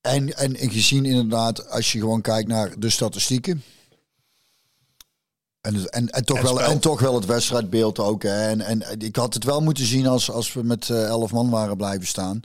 en, 0.02 0.38
en, 0.38 0.56
en 0.56 0.72
gezien 0.72 1.06
inderdaad, 1.06 1.70
als 1.70 1.92
je 1.92 2.00
gewoon 2.00 2.22
kijkt 2.22 2.48
naar 2.48 2.80
de 2.80 2.90
statistieken. 2.90 3.64
En, 5.68 5.76
het- 5.76 5.90
en, 5.90 6.10
en, 6.10 6.26
toch, 6.26 6.42
wel, 6.42 6.62
en 6.62 6.80
toch 6.80 7.00
wel 7.00 7.16
het 7.16 7.26
wedstrijdbeeld 7.26 8.00
ook. 8.00 8.24
Hè. 8.24 8.48
En, 8.48 8.62
en 8.62 9.00
ik 9.00 9.16
had 9.16 9.34
het 9.34 9.44
wel 9.44 9.62
moeten 9.62 9.86
zien 9.86 10.08
als, 10.08 10.32
als 10.32 10.54
we 10.54 10.64
met 10.64 10.90
eh, 10.90 11.06
elf 11.06 11.32
man 11.32 11.50
waren 11.50 11.78
blijven 11.78 12.08
staan. 12.08 12.40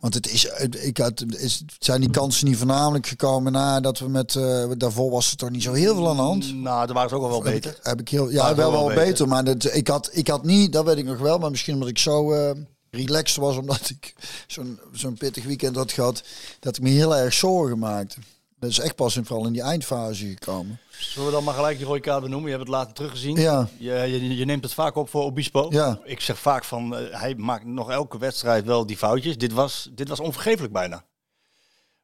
Want 0.00 0.14
het, 0.14 0.30
is, 0.30 0.44
ik 0.70 0.98
had, 0.98 1.24
is, 1.36 1.62
zijn 1.78 2.00
die 2.00 2.10
kansen 2.10 2.46
niet 2.46 2.56
voornamelijk 2.56 3.06
gekomen 3.06 3.52
nadat 3.52 3.98
we 3.98 4.08
met... 4.08 4.34
eh, 4.36 4.64
daarvoor 4.76 5.10
was 5.10 5.30
er 5.30 5.36
toch 5.36 5.50
niet 5.50 5.62
zo 5.62 5.72
heel 5.72 5.94
veel 5.94 6.08
aan 6.08 6.16
de 6.16 6.22
hand. 6.22 6.54
nou, 6.54 6.86
daar 6.86 6.94
waren 6.94 7.08
ze 7.10 7.16
ook 7.16 7.22
al 7.22 7.28
wel 7.28 7.42
Heb 7.44 7.52
beter. 7.52 7.70
ik, 7.70 7.78
heb 7.82 8.00
ik 8.00 8.08
heel, 8.08 8.30
ja, 8.30 8.54
wel 8.54 8.70
wel 8.70 8.72
wel 8.72 8.86
beter. 8.88 9.04
beter. 9.04 9.28
Maar 9.28 9.44
dat, 9.44 9.74
ik, 9.74 9.88
had, 9.88 10.08
ik 10.12 10.28
had 10.28 10.44
niet, 10.44 10.72
dat 10.72 10.84
weet 10.84 10.96
ik 10.98 11.04
nog 11.04 11.18
wel, 11.18 11.38
maar 11.38 11.50
misschien 11.50 11.74
omdat 11.74 11.88
ik 11.88 11.98
zo 11.98 12.32
eh, 12.32 12.50
relaxed 12.90 13.36
was, 13.36 13.56
omdat 13.56 13.88
ik 13.88 14.14
zo'n 14.46 14.78
zo'n 14.92 15.14
pittig 15.14 15.44
weekend 15.44 15.76
had 15.76 15.92
gehad, 15.92 16.22
dat 16.60 16.76
ik 16.76 16.82
me 16.82 16.88
heel 16.88 17.16
erg 17.16 17.32
zorgen 17.34 17.78
maakte. 17.78 18.16
Dat 18.60 18.70
is 18.70 18.78
echt 18.78 18.94
pas 18.94 19.16
in, 19.16 19.24
vooral 19.24 19.46
in 19.46 19.52
die 19.52 19.62
eindfase 19.62 20.26
gekomen. 20.26 20.80
Zullen 20.90 21.28
we 21.28 21.34
dan 21.34 21.44
maar 21.44 21.54
gelijk 21.54 21.76
die 21.78 21.86
rode 21.86 22.00
kaart 22.00 22.22
benoemen? 22.22 22.50
Je 22.50 22.56
hebt 22.56 22.68
het 22.68 22.76
later 22.76 22.94
teruggezien. 22.94 23.36
Ja. 23.36 23.68
Je, 23.78 23.92
je, 23.92 24.36
je 24.36 24.44
neemt 24.44 24.64
het 24.64 24.74
vaak 24.74 24.96
op 24.96 25.08
voor 25.08 25.22
Obispo. 25.22 25.66
Ja. 25.70 26.00
Ik 26.04 26.20
zeg 26.20 26.38
vaak 26.38 26.64
van, 26.64 26.96
eh, 26.96 27.20
hij 27.20 27.34
maakt 27.34 27.64
nog 27.64 27.90
elke 27.90 28.18
wedstrijd 28.18 28.64
wel 28.64 28.86
die 28.86 28.96
foutjes. 28.96 29.38
Dit 29.38 29.52
was, 29.52 29.88
dit 29.92 30.08
was 30.08 30.20
onvergeeflijk 30.20 30.72
bijna. 30.72 31.04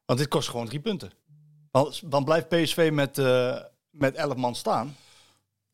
Want 0.05 0.19
dit 0.19 0.27
kost 0.27 0.49
gewoon 0.49 0.65
drie 0.65 0.79
punten. 0.79 1.11
Dan, 1.71 1.93
dan 2.05 2.23
blijft 2.23 2.47
PSV 2.47 2.89
met, 2.93 3.17
eh 3.17 3.57
met 3.89 4.15
elf 4.15 4.35
man 4.35 4.55
staan. 4.55 4.95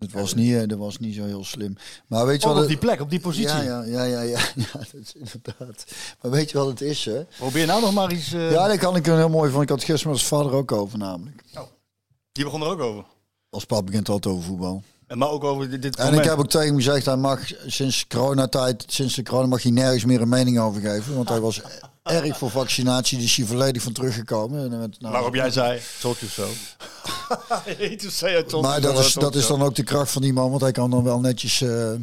Dat 0.02 0.12
was 0.12 0.34
niet, 0.34 0.56
eh, 0.56 0.68
dat 0.68 0.78
was 0.78 0.98
niet 0.98 1.16
zo 1.16 1.24
heel 1.26 1.44
slim. 1.44 1.76
Maar 2.08 2.26
weet 2.26 2.42
je 2.42 2.48
wat 2.48 2.58
op 2.58 2.62
die 2.64 2.72
het- 2.72 2.80
plek, 2.80 3.02
op 3.02 3.10
die 3.10 3.20
positie. 3.20 3.48
Ja, 3.48 3.62
ja, 3.62 3.84
ja, 3.84 4.04
ja, 4.04 4.22
ja, 4.22 4.40
ja, 4.56 4.66
dat 4.74 4.94
is 4.94 5.14
inderdaad. 5.14 5.86
Maar 6.22 6.32
weet 6.32 6.52
je 6.52 6.58
wat 6.58 6.68
het 6.68 6.82
is, 6.82 7.06
hè? 7.06 7.24
Probeer 7.38 7.66
nou 7.66 7.82
nog 7.82 7.94
maar 7.94 8.12
iets... 8.12 8.34
eh, 8.34 8.52
Ja, 8.52 8.68
daar 8.68 8.78
kan 8.78 8.96
ik 8.96 9.08
een 9.08 9.18
heel 9.18 9.30
mooi 9.30 9.52
van. 9.52 9.62
Ik 9.62 9.70
had 9.70 9.78
het 9.78 9.88
gisteren 9.88 10.12
met 10.14 10.22
zijn 10.26 10.42
vader 10.42 10.58
ook 10.58 10.72
over, 10.72 10.98
namelijk. 10.98 11.44
Die 12.32 12.44
begon 12.44 12.62
er 12.62 12.68
ook 12.68 12.80
over. 12.82 13.06
Als 13.50 13.66
pap 13.66 13.86
begint 13.86 14.10
altijd 14.10 14.34
over 14.36 14.46
voetbal. 14.46 14.84
En 15.08 15.18
maar 15.18 15.30
ook 15.30 15.44
over 15.44 15.80
dit, 15.82 15.96
En 15.96 16.14
ik 16.14 16.24
heb 16.24 16.38
ook 16.38 16.50
tegen 16.50 16.68
hem 16.68 16.76
gezegd, 16.76 17.06
hij 17.06 17.16
mag 17.18 17.40
sinds 17.66 18.08
coronatijd, 18.08 18.84
sinds 18.88 19.16
de 19.16 19.24
corona 19.24 19.48
mag 19.48 19.62
hij 19.64 19.72
nergens 19.72 20.06
meer 20.06 20.22
een 20.22 20.30
mening 20.30 20.60
over 20.60 20.82
geven. 20.82 21.16
Want 21.16 21.30
hij 21.30 21.40
was 21.40 21.62
erg 22.04 22.38
voor 22.38 22.50
vaccinatie, 22.50 23.18
dus 23.20 23.36
hij 23.36 23.46
volledig 23.46 23.82
van 23.82 23.94
teruggekomen. 23.94 24.72
En 24.72 24.80
met, 24.80 25.00
nou, 25.00 25.14
Waarop 25.14 25.36
jij 25.36 25.52
zei, 25.52 25.80
told 26.00 26.18
you 26.20 26.32
so. 26.32 26.48
Maar 28.62 28.82
dat 28.82 29.00
is, 29.00 29.14
dat 29.14 29.36
is 29.36 29.48
dan 29.48 29.62
ook 29.62 29.76
de 29.76 29.84
kracht 29.84 30.12
van 30.12 30.22
die 30.22 30.34
man, 30.34 30.50
want 30.50 30.62
hij 30.62 30.72
kan 30.72 30.90
dan 30.92 31.04
wel 31.04 31.20
netjes 31.20 31.62
eh, 31.62 31.70
toege- 31.70 32.00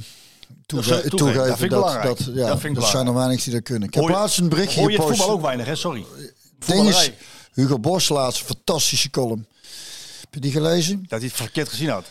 toegeven. 0.67 1.11
toegeven. 1.17 1.69
Dat 1.69 2.03
dat, 2.03 2.19
ja, 2.35 2.47
Dat 2.49 2.63
er 2.63 2.83
zijn 2.83 3.07
er 3.07 3.15
weinig 3.15 3.43
die 3.45 3.53
dat 3.53 3.63
kunnen. 3.63 3.89
Ik 3.89 3.95
heb 3.95 4.05
je- 4.05 4.11
laatst 4.11 4.39
een 4.39 4.49
berichtje 4.49 4.81
Hoor 4.81 4.91
je 4.91 4.97
gepost. 4.97 5.17
voetbal 5.17 5.35
ook 5.37 5.43
weinig, 5.43 5.67
hè? 5.67 5.75
Sorry. 5.75 6.05
Ding 6.09 6.89
is, 6.89 6.95
Voetballerij. 6.95 7.15
Hugo 7.53 7.79
Bos 7.79 8.09
laatst, 8.09 8.43
fantastische 8.43 9.11
column. 9.11 9.47
Heb 10.21 10.35
je 10.35 10.41
die 10.41 10.53
gelezen? 10.53 11.05
Dat 11.09 11.19
hij 11.19 11.29
het 11.29 11.37
verkeerd 11.37 11.69
gezien 11.69 11.89
had. 11.89 12.05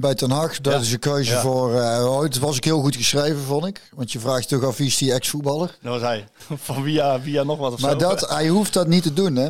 Bij 0.00 0.14
Ten 0.14 0.30
Hag, 0.30 0.60
dat 0.60 0.72
Ja. 0.72 0.78
is 0.78 0.92
een 0.92 0.98
keuze 0.98 1.32
Ja. 1.32 1.40
voor... 1.40 1.74
eh 1.80 2.12
ooit 2.16 2.38
was 2.38 2.56
ook 2.56 2.64
heel 2.64 2.80
goed 2.80 2.96
geschreven, 2.96 3.40
vond 3.42 3.66
ik. 3.66 3.80
Want 3.94 4.12
je 4.12 4.18
vraagt 4.20 4.48
toch 4.48 4.64
af, 4.64 4.76
wie 4.76 4.86
is 4.86 4.96
die 4.98 5.12
ex-voetballer? 5.12 5.78
Dat 5.82 5.92
was 5.92 6.02
hij. 6.02 6.28
Van 6.62 6.82
via, 6.84 7.20
via 7.20 7.42
nog 7.42 7.58
wat 7.58 7.72
of 7.72 7.80
Maar 7.80 7.90
zo. 7.90 7.96
dat, 7.96 8.28
hij 8.30 8.48
hoeft 8.48 8.72
dat 8.72 8.86
niet 8.86 9.02
te 9.02 9.12
doen, 9.12 9.36
hè? 9.36 9.48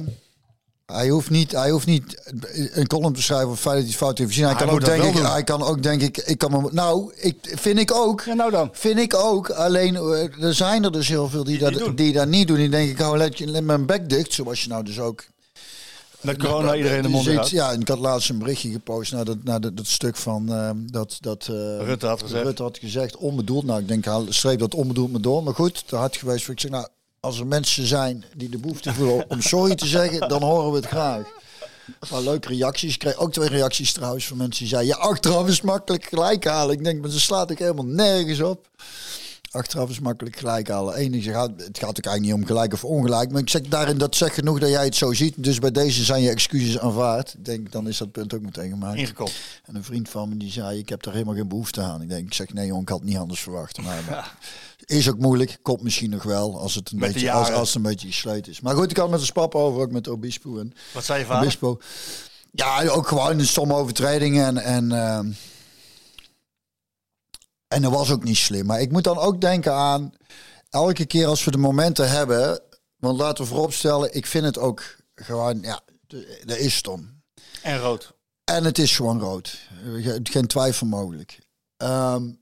Hij 0.86 1.08
hoeft 1.08 1.30
niet, 1.30 1.52
hij 1.52 1.70
hoeft 1.70 1.86
niet 1.86 2.32
een 2.72 2.86
column 2.86 3.12
te 3.14 3.22
schrijven 3.22 3.50
het 3.50 3.58
feit 3.58 3.76
dat 3.76 3.84
hij 3.84 3.94
fout 3.94 4.18
heeft 4.18 4.30
gezien. 4.30 4.44
Hij, 4.44 4.54
Hij 4.54 4.64
kan 4.66 4.74
ook 4.74 4.84
denk 4.84 5.02
ik, 5.02 5.12
doen. 5.12 5.24
hij 5.24 5.44
kan 5.44 5.62
ook 5.62 5.82
denk 5.82 6.02
ik, 6.02 6.16
ik 6.18 6.38
kan 6.38 6.50
me, 6.50 6.68
nou, 6.72 7.12
ik 7.16 7.36
vind 7.42 7.78
ik 7.78 7.92
ook. 7.94 8.22
Ja, 8.26 8.34
nou 8.34 8.50
dan. 8.50 8.68
Vind 8.72 8.98
ik 8.98 9.14
ook. 9.14 9.50
Alleen 9.50 9.96
eh, 9.96 10.42
er 10.44 10.54
zijn 10.54 10.84
er 10.84 10.92
dus 10.92 11.08
heel 11.08 11.28
veel 11.28 11.44
die, 11.44 11.58
Die 11.58 11.78
dat, 11.78 11.96
die 11.96 12.12
dat 12.12 12.28
niet 12.28 12.48
doen. 12.48 12.56
Die 12.56 12.68
denk 12.68 12.90
ik, 12.90 12.98
hou 12.98 13.16
let, 13.16 13.38
je, 13.38 13.46
let 13.46 13.64
mijn 13.64 13.86
bek 13.86 14.08
dicht. 14.08 14.32
Zoals 14.32 14.62
je 14.62 14.68
nou 14.68 14.84
dus 14.84 14.98
ook. 15.00 15.24
Met 16.22 16.38
corona 16.38 16.74
iedereen 16.74 17.02
de 17.02 17.08
mond 17.08 17.24
ziet-. 17.24 17.50
Ja, 17.50 17.72
en 17.72 17.80
ik 17.80 17.88
had 17.88 17.98
laatst 17.98 18.28
een 18.28 18.38
berichtje 18.38 18.70
gepost 18.70 19.12
naar 19.12 19.24
dat, 19.24 19.44
naar 19.44 19.60
dat, 19.60 19.76
dat 19.76 19.86
stuk 19.86 20.16
van 20.16 20.52
eh, 20.52 20.70
dat, 20.76 21.16
dat 21.20 21.48
eh, 21.50 21.86
Rutte 21.86 22.06
had 22.06 22.22
gezegd. 22.22 22.44
Rutte 22.44 22.62
had 22.62 22.78
gezegd, 22.78 23.16
onbedoeld. 23.16 23.64
Nou, 23.64 23.80
ik 23.80 23.88
denk, 23.88 24.04
haal, 24.04 24.26
streep 24.28 24.58
dat 24.58 24.74
onbedoeld 24.74 25.12
me 25.12 25.20
door. 25.20 25.42
Maar 25.42 25.54
goed, 25.54 25.88
te 25.88 25.96
hard 25.96 26.16
geweest. 26.16 26.48
Ik 26.48 26.60
zeg, 26.60 26.70
nou, 26.70 26.86
als 27.20 27.38
er 27.38 27.46
mensen 27.46 27.86
zijn 27.86 28.24
die 28.36 28.48
de 28.48 28.58
behoefte 28.58 28.94
voelen 28.94 29.30
om 29.30 29.40
sorry 29.40 29.74
te 29.74 29.86
zeggen, 29.86 30.28
dan 30.28 30.42
horen 30.42 30.70
we 30.70 30.76
het 30.76 30.86
graag. 30.86 31.26
Maar 32.10 32.20
leuke 32.20 32.48
reacties. 32.48 32.92
Ik 32.92 32.98
kreeg 32.98 33.16
ook 33.16 33.32
twee 33.32 33.48
reacties 33.48 33.92
trouwens 33.92 34.26
van 34.26 34.36
mensen 34.36 34.58
die 34.58 34.68
zeiden, 34.68 34.96
ja, 34.96 35.02
achteraf 35.02 35.48
is 35.48 35.60
makkelijk 35.60 36.04
gelijk 36.04 36.44
halen. 36.44 36.74
Ik 36.74 36.84
denk, 36.84 37.00
maar 37.00 37.10
ze 37.10 37.20
slaat 37.20 37.50
ik 37.50 37.58
helemaal 37.58 37.84
nergens 37.84 38.40
op. 38.40 38.68
Achteraf 39.52 39.90
is 39.90 40.00
makkelijk 40.00 40.36
gelijk 40.36 40.68
halen. 40.68 41.22
Zeg, 41.22 41.34
ah, 41.34 41.42
het 41.56 41.78
gaat 41.78 41.98
ook 41.98 42.04
eigenlijk 42.04 42.20
niet 42.20 42.32
om 42.32 42.46
gelijk 42.46 42.72
of 42.72 42.84
ongelijk. 42.84 43.30
Maar 43.30 43.40
ik 43.40 43.50
zeg 43.50 43.60
daarin, 43.60 43.98
dat 43.98 44.16
zegt 44.16 44.34
genoeg 44.34 44.58
dat 44.58 44.68
jij 44.70 44.84
het 44.84 44.96
zo 44.96 45.12
ziet. 45.12 45.34
Dus 45.36 45.58
bij 45.58 45.70
deze 45.70 46.04
zijn 46.04 46.22
je 46.22 46.30
excuses 46.30 46.78
aanvaard. 46.78 47.34
Ik 47.34 47.44
denk, 47.44 47.72
dan 47.72 47.88
is 47.88 47.98
dat 47.98 48.12
punt 48.12 48.34
ook 48.34 48.40
meteen 48.40 48.70
gemaakt. 48.70 48.98
Ingekopt. 48.98 49.34
En 49.64 49.74
een 49.74 49.84
vriend 49.84 50.08
van 50.08 50.28
me 50.28 50.36
die 50.36 50.50
zei, 50.50 50.78
ik 50.78 50.88
heb 50.88 51.02
daar 51.02 51.12
helemaal 51.12 51.34
geen 51.34 51.48
behoefte 51.48 51.80
aan. 51.80 52.02
Ik 52.02 52.08
denk, 52.08 52.26
ik 52.26 52.34
zeg, 52.34 52.52
nee 52.52 52.66
jongen, 52.66 52.82
ik 52.82 52.88
had 52.88 52.98
het 52.98 53.08
niet 53.08 53.18
anders 53.18 53.40
verwacht. 53.40 53.82
Maar, 53.82 54.02
maar 54.10 54.36
is 54.86 55.08
ook 55.08 55.18
moeilijk. 55.18 55.58
Komt 55.62 55.82
misschien 55.82 56.10
nog 56.10 56.22
wel, 56.22 56.58
als 56.60 56.74
het 56.74 56.90
een, 56.90 56.98
Met 56.98 57.12
beetje, 57.12 57.32
als, 57.32 57.50
als 57.50 57.68
het 57.68 57.76
een 57.76 57.90
beetje 57.90 58.08
gesleuten 58.08 58.52
is. 58.52 58.60
Maar 58.60 58.74
goed, 58.74 58.90
ik 58.90 58.96
had 58.96 59.10
met 59.10 59.26
de 59.26 59.32
papa 59.32 59.58
over, 59.58 59.80
ook 59.80 59.90
met 59.92 60.08
Obispo. 60.08 60.58
En 60.58 60.72
Wat 60.92 61.04
zei 61.04 61.18
je 61.18 61.24
vader? 61.24 61.42
Obispo. 61.42 61.80
Ja, 62.50 62.86
ook 62.88 63.08
gewoon 63.08 63.38
een 63.38 63.46
stomme 63.46 63.74
overtredingen. 63.74 64.46
En, 64.46 64.58
en, 64.58 64.92
ehm, 64.92 65.26
en 67.72 67.82
dat 67.82 67.92
was 67.92 68.10
ook 68.10 68.24
niet 68.24 68.36
slim. 68.36 68.66
Maar 68.66 68.80
ik 68.80 68.92
moet 68.92 69.04
dan 69.04 69.18
ook 69.18 69.40
denken 69.40 69.72
aan, 69.74 70.12
elke 70.70 71.04
keer 71.06 71.26
als 71.26 71.44
we 71.44 71.50
de 71.50 71.58
momenten 71.58 72.10
hebben... 72.10 72.60
Want 72.96 73.18
laten 73.18 73.44
we 73.44 73.50
vooropstellen, 73.50 74.14
ik 74.14 74.26
vind 74.26 74.44
het 74.44 74.58
ook 74.58 74.96
gewoon, 75.14 75.60
ja, 75.60 75.80
dat 76.44 76.56
is 76.56 76.76
stom. 76.76 77.22
En 77.62 77.78
rood. 77.78 78.12
En 78.44 78.64
het 78.64 78.78
is 78.78 78.96
gewoon 78.96 79.20
rood. 79.20 79.58
Ge- 79.84 80.20
Geen 80.22 80.46
twijfel 80.46 80.86
mogelijk. 80.86 81.38
Ehm, 81.76 82.32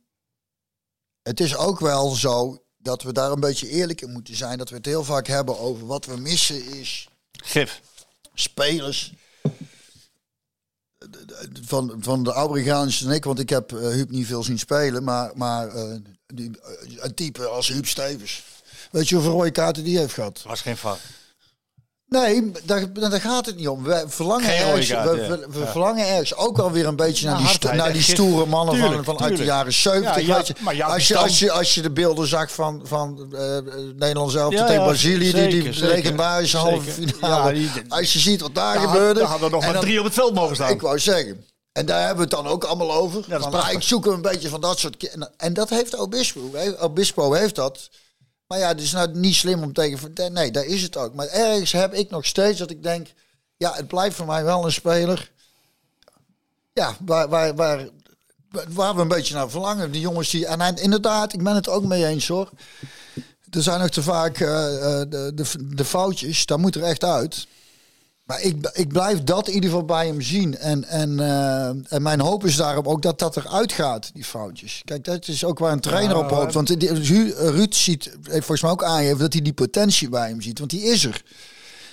het 1.23 1.41
is 1.41 1.57
ook 1.57 1.81
wel 1.81 2.11
zo 2.11 2.63
dat 2.79 3.03
we 3.03 3.13
daar 3.13 3.31
een 3.33 3.41
beetje 3.41 3.69
eerlijk 3.69 4.01
in 4.01 4.13
moeten 4.13 4.37
zijn. 4.37 4.59
Dat 4.59 4.69
we 4.69 4.77
het 4.77 4.87
heel 4.87 5.05
vaak 5.05 5.27
hebben 5.27 5.59
over 5.59 5.87
wat 5.87 6.05
we 6.07 6.17
missen 6.17 6.65
is 6.65 7.09
Gif. 7.33 7.81
spelers. 8.35 9.13
Van, 11.67 11.97
van 12.01 12.25
de 12.25 12.35
Abrigaans 12.35 13.05
en 13.05 13.11
ik, 13.11 13.25
want 13.25 13.39
ik 13.39 13.49
heb 13.49 13.73
eh 13.73 13.79
Huub 13.79 14.11
niet 14.11 14.27
veel 14.27 14.43
zien 14.43 14.59
spelen, 14.59 15.05
maar, 15.05 15.31
maar 15.35 15.69
eh, 15.69 15.97
die, 16.27 16.51
eh, 16.63 17.05
een 17.05 17.15
type 17.15 17.47
als 17.47 17.69
Huub 17.69 17.87
Stevens. 17.87 18.43
Weet 18.91 19.09
je 19.09 19.15
hoeveel 19.15 19.33
rode 19.33 19.51
kaarten 19.51 19.85
die 19.85 19.99
heeft 19.99 20.15
gehad? 20.15 20.43
Was 20.47 20.61
geen 20.61 20.77
fout. 20.77 21.01
Nee, 22.15 22.51
daar, 22.65 22.93
daar 22.93 23.21
gaat 23.21 23.47
het 23.47 23.57
niet 23.57 23.69
om. 23.69 23.83
We 23.83 24.05
verlangen 24.07 24.57
ergens, 24.57 24.89
we, 24.89 24.95
ja. 24.95 25.05
we, 25.13 25.47
we 25.51 25.67
verlangen 25.67 26.09
ergens 26.09 26.35
ook 26.37 26.59
alweer 26.59 26.87
een 26.87 26.97
beetje 26.97 27.27
naar, 27.27 27.41
Naar 27.43 27.57
die, 27.61 27.71
naar 27.73 27.93
die 27.93 28.03
stoere 28.03 28.47
mannen 28.47 28.77
van, 28.77 28.87
Tuurlijk, 28.87 29.05
vanuit 29.09 29.37
de 29.37 29.45
jaren 29.45 29.73
70. 29.73 30.15
Ja, 30.15 30.21
ja, 30.27 30.35
weet 30.37 30.47
je. 30.47 30.55
maar 30.61 30.75
ja, 30.77 30.87
als, 30.87 31.09
je, 31.09 31.17
als, 31.17 31.39
je, 31.39 31.51
als 31.53 31.75
je 31.75 31.83
de 31.83 31.91
beelden 31.91 32.27
zag 32.27 32.53
van, 32.53 32.81
van 32.85 33.35
eh 33.35 33.59
Nederland 33.97 34.31
zelf 34.31 34.53
Ja, 34.53 34.67
tegen 34.67 34.81
ja, 34.81 34.87
Brazilië, 34.87 35.33
die, 35.33 35.63
die 35.71 35.85
legendarische 35.87 36.57
halve 36.57 36.91
finale. 36.91 37.55
Ja, 37.61 37.69
die- 37.73 37.83
als 37.89 38.13
je 38.13 38.19
ziet 38.19 38.41
wat 38.41 38.55
daar 38.55 38.75
Daar 38.75 38.89
gebeurde. 38.89 39.25
hadden 39.25 39.49
we 39.49 39.55
nog 39.55 39.65
maar 39.65 39.73
dan- 39.73 39.83
drie 39.83 39.99
op 39.99 40.05
het 40.05 40.15
veld 40.15 40.35
mogen 40.35 40.55
staan. 40.55 40.71
Ik 40.71 40.81
wou 40.81 40.99
zeggen. 40.99 41.45
En 41.73 41.87
daar 41.87 41.99
hebben 41.99 42.17
we 42.17 42.23
het 42.23 42.45
dan 42.45 42.47
ook 42.53 42.65
allemaal 42.65 42.93
over. 42.93 43.25
dat 43.29 43.39
is 43.39 43.45
Van, 43.51 43.63
ah, 43.63 43.71
ik 43.73 43.83
zoek 43.83 44.07
een 44.07 44.23
beetje 44.23 44.49
van 44.49 44.61
dat 44.61 44.79
soort... 44.79 45.09
En, 45.09 45.31
en 45.37 45.53
dat 45.55 45.69
heeft 45.69 45.97
Obispo. 45.97 46.41
Obispo 46.79 47.33
heeft 47.33 47.55
dat. 47.55 47.89
Maar 48.51 48.59
ja, 48.59 48.69
het 48.69 48.81
is 48.81 48.93
nou 48.93 49.19
niet 49.19 49.35
slim 49.35 49.63
om 49.63 49.73
tegen... 49.73 50.33
Nee, 50.33 50.51
daar 50.51 50.65
is 50.65 50.83
het 50.83 50.97
ook. 50.97 51.15
Maar 51.15 51.27
ergens 51.27 51.73
heb 51.73 51.95
ik 51.95 52.11
nog 52.11 52.27
steeds 52.27 52.59
dat 52.59 52.71
ik 52.71 52.83
denk... 52.83 53.09
Ja, 53.57 53.73
het 53.73 53.87
blijft 53.87 54.17
voor 54.17 54.27
mij 54.27 54.45
wel 54.45 54.65
een 54.65 54.73
speler... 54.73 55.31
Ja, 56.73 56.97
waar, 57.05 57.29
waar, 57.29 57.55
waar, 57.55 57.89
waar 58.69 58.95
we 58.95 59.01
een 59.01 59.09
beetje 59.09 59.35
naar 59.35 59.51
verlangen. 59.51 59.91
Die 59.91 60.01
jongens 60.01 60.31
die... 60.31 60.47
En 60.47 60.77
inderdaad, 60.77 61.33
ik 61.33 61.43
ben 61.43 61.55
het 61.55 61.69
ook 61.69 61.85
mee 61.85 62.07
eens 62.07 62.29
hoor. 62.29 62.51
Er 63.51 63.63
zijn 63.63 63.81
nog 63.81 63.89
te 63.89 64.03
vaak 64.03 64.41
eh, 64.41 65.01
eh, 65.01 65.11
de, 65.11 65.33
de, 65.35 65.75
de 65.75 65.85
foutjes. 65.85 66.47
Daar 66.47 66.61
moet 66.61 66.75
er 66.75 66.83
echt 66.83 67.05
uit. 67.05 67.47
Maar 68.31 68.43
ik, 68.43 68.71
ik 68.73 68.89
blijf 68.89 69.23
dat 69.25 69.49
in 69.49 69.55
ieder 69.55 69.71
geval 69.71 69.85
bij 69.85 70.07
hem 70.07 70.21
zien. 70.21 70.57
En, 70.59 70.85
en, 70.85 71.21
eh, 71.21 71.93
en 71.93 72.03
mijn 72.03 72.21
hoop 72.21 72.45
is 72.45 72.57
daarom 72.57 72.87
ook 72.87 73.03
dat 73.03 73.19
dat 73.19 73.37
eruit 73.37 73.73
gaat, 73.73 74.11
die 74.15 74.25
foutjes. 74.25 74.83
Kijk, 74.85 75.05
dat 75.05 75.29
is 75.29 75.45
ook 75.45 75.59
waar 75.59 75.73
een 75.73 75.81
trainer 75.81 76.17
op 76.17 76.31
hoopt. 76.31 76.55
Want 76.55 76.81
die- 76.81 76.93
Ru- 76.93 77.33
Ruud 77.37 77.75
ziet, 77.75 78.05
heeft 78.05 78.47
volgens 78.47 78.63
mij 78.63 78.71
ook 78.71 78.85
aangegeven 78.85 79.19
dat 79.19 79.33
hij 79.33 79.43
die 79.43 79.53
potentie 79.53 80.09
bij 80.09 80.29
hem 80.29 80.41
ziet. 80.41 80.59
Want 80.59 80.71
die 80.71 80.83
is 80.83 81.05
er. 81.05 81.23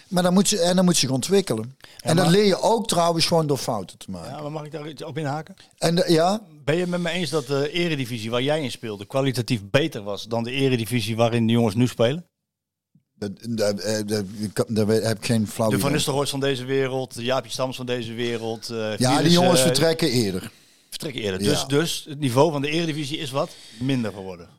Maar 0.07 0.23
dan 0.23 0.33
moet 0.33 0.47
ze, 0.47 0.59
en 0.59 0.75
dan 0.75 0.85
moet 0.85 0.97
zich 0.97 1.09
ontwikkelen. 1.09 1.77
en 1.97 2.15
dat 2.15 2.27
leer 2.27 2.45
je 2.45 2.61
ook 2.61 2.87
trouwens 2.87 3.25
gewoon 3.25 3.47
door 3.47 3.57
fouten 3.57 3.97
te 3.97 4.11
maken. 4.11 4.31
Ja, 4.35 4.41
maar 4.41 4.51
mag 4.51 4.65
ik 4.65 4.71
daar 4.71 4.87
iets 4.89 5.03
op 5.03 5.17
inhaken? 5.17 5.55
En 5.77 5.95
de- 5.95 6.05
ja, 6.11 6.41
Ben 6.65 6.75
je 6.75 6.81
het 6.81 6.89
met 6.89 6.99
me 7.01 7.09
eens 7.09 7.29
dat 7.29 7.47
de 7.47 7.71
eredivisie 7.71 8.29
waar 8.29 8.41
jij 8.41 8.61
in 8.63 8.71
speelde 8.71 9.05
kwalitatief 9.05 9.61
beter 9.69 10.03
was 10.03 10.23
dan 10.23 10.43
de 10.43 10.51
eredivisie 10.51 11.15
waarin 11.15 11.47
de 11.47 11.53
jongens 11.53 11.75
nu 11.75 11.87
spelen? 11.87 12.15
Dat, 12.21 12.21
dat, 12.21 12.21
eh, 12.21 12.95
dat, 12.95 12.95
dat- 12.95 13.06
daar 13.17 14.87
heb 14.87 15.17
ik 15.17 15.25
geen 15.25 15.47
flauw 15.47 15.69
De 15.69 15.73
Van 15.75 15.79
idee. 15.79 15.91
Nistelrooys 15.91 16.29
van 16.29 16.39
deze 16.39 16.65
wereld, 16.65 17.13
de 17.15 17.23
Jaapie 17.23 17.51
Stams 17.51 17.75
van 17.75 17.85
deze 17.85 18.13
wereld. 18.13 18.69
eh, 18.69 18.97
Ja, 18.97 19.21
die 19.21 19.31
jongens 19.31 19.59
eh, 19.59 19.65
vertrekken 19.65 20.09
eerder. 20.09 20.51
vertrekken 20.89 21.21
eerder. 21.21 21.41
Ja. 21.43 21.49
Dus, 21.49 21.65
dus 21.65 22.05
het 22.09 22.19
niveau 22.19 22.51
van 22.51 22.61
de 22.61 22.69
Eredivisie 22.69 23.17
is 23.17 23.31
wat 23.31 23.49
minder 23.79 24.11
geworden. 24.13 24.49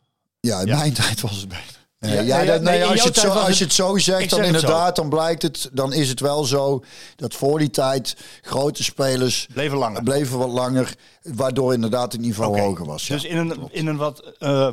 Ja, 0.41 0.61
in 0.61 0.67
Ja. 0.67 0.77
mijn 0.79 0.93
tijd 0.93 1.21
was 1.21 1.37
het 1.37 1.49
beter. 1.49 1.77
Nee, 2.01 2.13
Ja, 2.15 2.21
ja, 2.41 2.43
nee, 2.53 2.59
nee, 2.61 2.85
als, 2.85 3.01
je 3.03 3.09
het 3.09 3.17
zo, 3.17 3.29
als 3.29 3.59
je 3.59 3.65
het 3.65 3.73
zo 3.73 3.97
zegt, 3.99 4.31
dan 4.31 4.39
zeg 4.39 4.47
inderdaad, 4.47 4.97
dan 4.97 5.09
blijkt 5.09 5.43
het, 5.43 5.71
dan 5.73 5.93
is 5.93 6.09
het 6.09 6.21
wel 6.21 6.45
zo 6.45 6.85
dat 7.17 7.35
voor 7.35 7.59
die 7.59 7.71
tijd 7.71 8.17
grote 8.43 8.85
spelers 8.85 9.47
Bleven 9.53 9.79
langer. 9.79 10.03
bleven 10.03 10.39
wat 10.39 10.51
langer, 10.51 10.95
waardoor 11.23 11.73
inderdaad 11.75 12.13
het 12.13 12.21
niveau 12.21 12.61
hoger 12.61 12.85
was. 12.87 13.07
Dus 13.07 13.25
in 13.25 13.37
een, 13.37 13.69
in 13.71 13.87
een 13.87 13.97
wat 13.97 14.33
eh, 14.39 14.71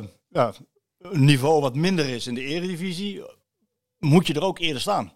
niveau 1.12 1.60
wat 1.60 1.74
minder 1.74 2.08
is 2.08 2.26
in 2.26 2.34
de 2.34 2.44
Eredivisie, 2.44 3.22
moet 3.98 4.26
je 4.26 4.34
er 4.34 4.42
ook 4.42 4.58
eerder 4.58 4.80
staan. 4.80 5.12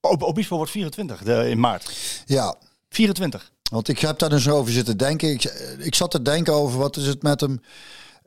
Ob- 0.00 0.22
Obispo 0.22 0.56
wordt 0.56 0.70
24 0.70 1.22
de, 1.22 1.48
in 1.50 1.60
maart. 1.60 1.90
ja, 2.26 2.56
24. 2.88 3.52
want 3.70 3.88
ik 3.88 3.98
heb 3.98 4.18
daar 4.18 4.28
dus 4.30 4.48
over 4.48 4.72
zitten 4.72 4.96
denken. 4.96 5.30
Ik, 5.30 5.44
ik 5.78 5.94
zat 5.94 6.10
te 6.10 6.22
denken 6.22 6.52
over 6.52 6.78
wat 6.78 6.96
is 6.96 7.06
het 7.06 7.22
met 7.22 7.40
hem. 7.40 7.60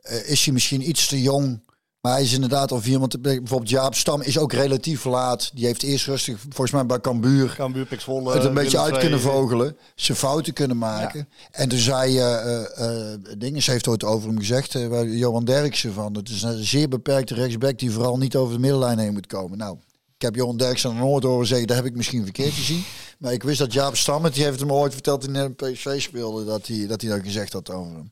Eh, 0.00 0.28
is 0.30 0.44
hij 0.44 0.52
misschien 0.54 0.88
iets 0.88 1.06
te 1.06 1.22
jong? 1.22 1.68
Maar 2.00 2.12
hij 2.12 2.22
is 2.22 2.32
inderdaad 2.32 2.72
al 2.72 2.80
vier. 2.80 2.98
Want 2.98 3.22
bijvoorbeeld 3.22 3.70
Jaap 3.70 3.94
Stam 3.94 4.22
is 4.22 4.38
ook 4.38 4.52
relatief 4.52 5.04
laat. 5.04 5.50
Die 5.54 5.66
heeft 5.66 5.82
eerst 5.82 6.06
rustig, 6.06 6.38
volgens 6.40 6.70
mij 6.70 6.86
bij 6.86 7.00
Cambuur, 7.00 7.54
Cambuur, 7.56 7.86
Pek 7.86 8.00
Zwolle, 8.00 8.32
het 8.32 8.44
een 8.44 8.54
beetje 8.54 8.80
uit 8.80 8.98
kunnen 8.98 9.20
vogelen. 9.20 9.76
Zijn 9.94 10.18
fouten 10.18 10.52
kunnen 10.52 10.78
maken. 10.78 11.28
En 11.50 11.68
toen 11.68 11.78
zei 11.78 12.18
eh 12.18 12.38
eh, 12.40 13.12
eh, 13.12 13.20
Dinges 13.38 13.66
heeft 13.66 13.88
ooit 13.88 14.04
over 14.04 14.28
hem 14.28 14.38
gezegd. 14.38 14.88
waar 14.88 15.06
Johan 15.06 15.44
Derksen 15.44 15.92
van. 15.92 16.16
Het 16.16 16.28
is 16.28 16.42
een 16.42 16.64
zeer 16.64 16.88
beperkte 16.88 17.34
rechtsback 17.34 17.78
die 17.78 17.90
vooral 17.90 18.18
niet 18.18 18.36
over 18.36 18.54
de 18.54 18.60
middenlijn 18.60 18.98
heen 18.98 19.12
moet 19.12 19.26
komen. 19.26 19.58
Nou, 19.58 19.76
ik 20.16 20.22
heb 20.22 20.34
Johan 20.34 20.56
Derksen 20.56 20.94
nog 20.94 21.08
nooit 21.08 21.24
horen 21.24 21.46
zeggen. 21.46 21.66
Dat 21.66 21.76
heb 21.76 21.86
ik 21.86 21.96
misschien 21.96 22.24
verkeerd 22.24 22.52
gezien. 22.52 22.84
Maar 23.18 23.32
ik 23.32 23.42
wist 23.42 23.58
dat 23.58 23.72
Jaap 23.72 23.96
Stammet, 23.96 24.34
die 24.34 24.44
heeft 24.44 24.60
hem 24.60 24.72
ooit 24.72 24.92
verteld 24.92 25.28
in 25.28 25.54
PSV 25.54 26.00
speelde. 26.00 26.44
Dat 26.44 26.66
hij, 26.66 26.86
dat 26.86 27.00
hij 27.00 27.10
dat 27.10 27.20
gezegd 27.22 27.52
had 27.52 27.70
over 27.70 27.92
hem. 27.92 28.10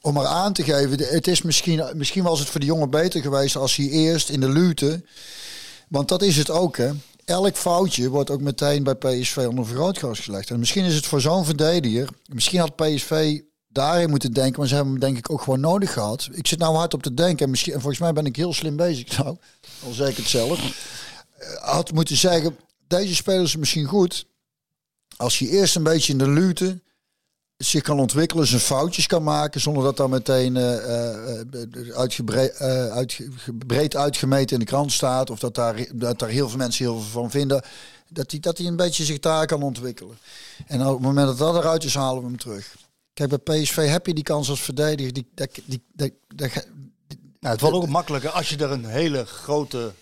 Om 0.00 0.14
maar 0.14 0.26
aan 0.26 0.52
te 0.52 0.62
geven, 0.62 0.98
het 0.98 1.26
is 1.26 1.42
misschien, 1.42 1.84
misschien 1.94 2.22
was 2.22 2.38
het 2.38 2.48
voor 2.48 2.60
de 2.60 2.66
jongen 2.66 2.90
beter 2.90 3.20
geweest 3.20 3.56
als 3.56 3.76
hij 3.76 3.88
eerst 3.88 4.28
in 4.28 4.40
de 4.40 4.48
lute 4.48 5.02
want 5.88 6.08
dat 6.08 6.22
is 6.22 6.36
het 6.36 6.50
ook, 6.50 6.76
hè. 6.76 6.90
Elk 7.24 7.56
foutje 7.56 8.08
wordt 8.08 8.30
ook 8.30 8.40
meteen 8.40 8.82
bij 8.82 8.94
PSV 8.94 9.46
onder 9.48 9.66
vergrootglas 9.66 10.18
gelegd. 10.18 10.50
En 10.50 10.58
misschien 10.58 10.84
is 10.84 10.94
het 10.94 11.06
voor 11.06 11.20
zo'n 11.20 11.44
verdediger... 11.44 12.08
Misschien 12.26 12.60
had 12.60 12.76
PSV 12.76 13.40
daarin 13.68 14.10
moeten 14.10 14.32
denken, 14.32 14.58
maar 14.58 14.68
ze 14.68 14.74
hebben 14.74 14.92
hem 14.92 15.02
denk 15.02 15.18
ik 15.18 15.30
ook 15.30 15.42
gewoon 15.42 15.60
nodig 15.60 15.92
gehad. 15.92 16.28
Ik 16.32 16.46
zit 16.46 16.58
nou 16.58 16.76
hard 16.76 16.94
op 16.94 17.02
te 17.02 17.14
denken 17.14 17.44
en, 17.44 17.50
misschien, 17.50 17.72
en 17.72 17.80
volgens 17.80 18.00
mij 18.00 18.12
ben 18.12 18.26
ik 18.26 18.36
heel 18.36 18.52
slim 18.52 18.76
bezig 18.76 19.16
nou. 19.18 19.36
Al 19.84 19.92
zeg 19.92 20.08
ik 20.08 20.16
het 20.16 20.26
zelf. 20.26 20.58
Eh, 21.38 21.48
Had 21.62 21.92
moeten 21.92 22.16
zeggen, 22.16 22.56
deze 22.86 23.14
speler 23.14 23.42
is 23.42 23.56
misschien 23.56 23.86
goed. 23.86 24.26
Als 25.16 25.38
hij 25.38 25.48
eerst 25.48 25.76
een 25.76 25.82
beetje 25.82 26.12
in 26.12 26.18
de 26.18 26.30
lute 26.30 26.80
zich 27.58 27.82
kan 27.82 27.98
ontwikkelen, 28.00 28.46
zijn 28.46 28.60
foutjes 28.60 29.06
kan 29.06 29.22
maken, 29.22 29.60
zonder 29.60 29.82
dat 29.82 29.96
dan 29.96 30.10
meteen 30.10 30.56
eh, 30.56 30.76
eh, 30.76 31.40
eh, 31.40 31.90
eh, 32.58 32.92
uitge- 32.92 33.28
breed 33.66 33.96
uitgemeten 33.96 34.52
in 34.54 34.58
de 34.60 34.66
krant 34.66 34.92
staat, 34.92 35.30
of 35.30 35.38
dat 35.38 35.54
daar, 35.54 35.86
dat 35.94 36.18
daar 36.18 36.28
heel 36.28 36.48
veel 36.48 36.58
mensen 36.58 36.84
heel 36.84 37.00
veel 37.00 37.10
van 37.20 37.30
vinden, 37.30 37.62
dat 38.08 38.30
hij, 38.30 38.40
dat 38.40 38.58
hij 38.58 38.66
een 38.66 38.76
beetje 38.76 39.04
zich 39.04 39.18
daar 39.18 39.46
kan 39.46 39.62
ontwikkelen. 39.62 40.18
En 40.66 40.86
op 40.86 40.92
het 40.94 41.02
moment 41.02 41.26
dat 41.26 41.38
dat 41.38 41.56
eruit 41.56 41.84
is, 41.84 41.94
halen 41.94 42.22
we 42.22 42.28
hem 42.28 42.38
terug. 42.38 42.76
Kijk, 43.14 43.42
bij 43.44 43.60
PSV 43.62 43.88
heb 43.88 44.06
je 44.06 44.14
die 44.14 44.24
kans 44.24 44.50
als 44.50 44.60
verdediger. 44.60 45.12
Die, 45.12 45.28
die, 45.34 45.48
die, 45.66 45.82
die, 45.96 46.12
die- 46.36 46.50
Nou, 47.40 47.52
het 47.54 47.60
wordt 47.60 47.76
ook 47.76 47.88
makkelijker 47.88 48.30
als 48.30 48.48
je 48.48 48.56
er 48.56 48.70
een 48.70 48.84
hele 48.84 49.24
grote, 49.26 49.92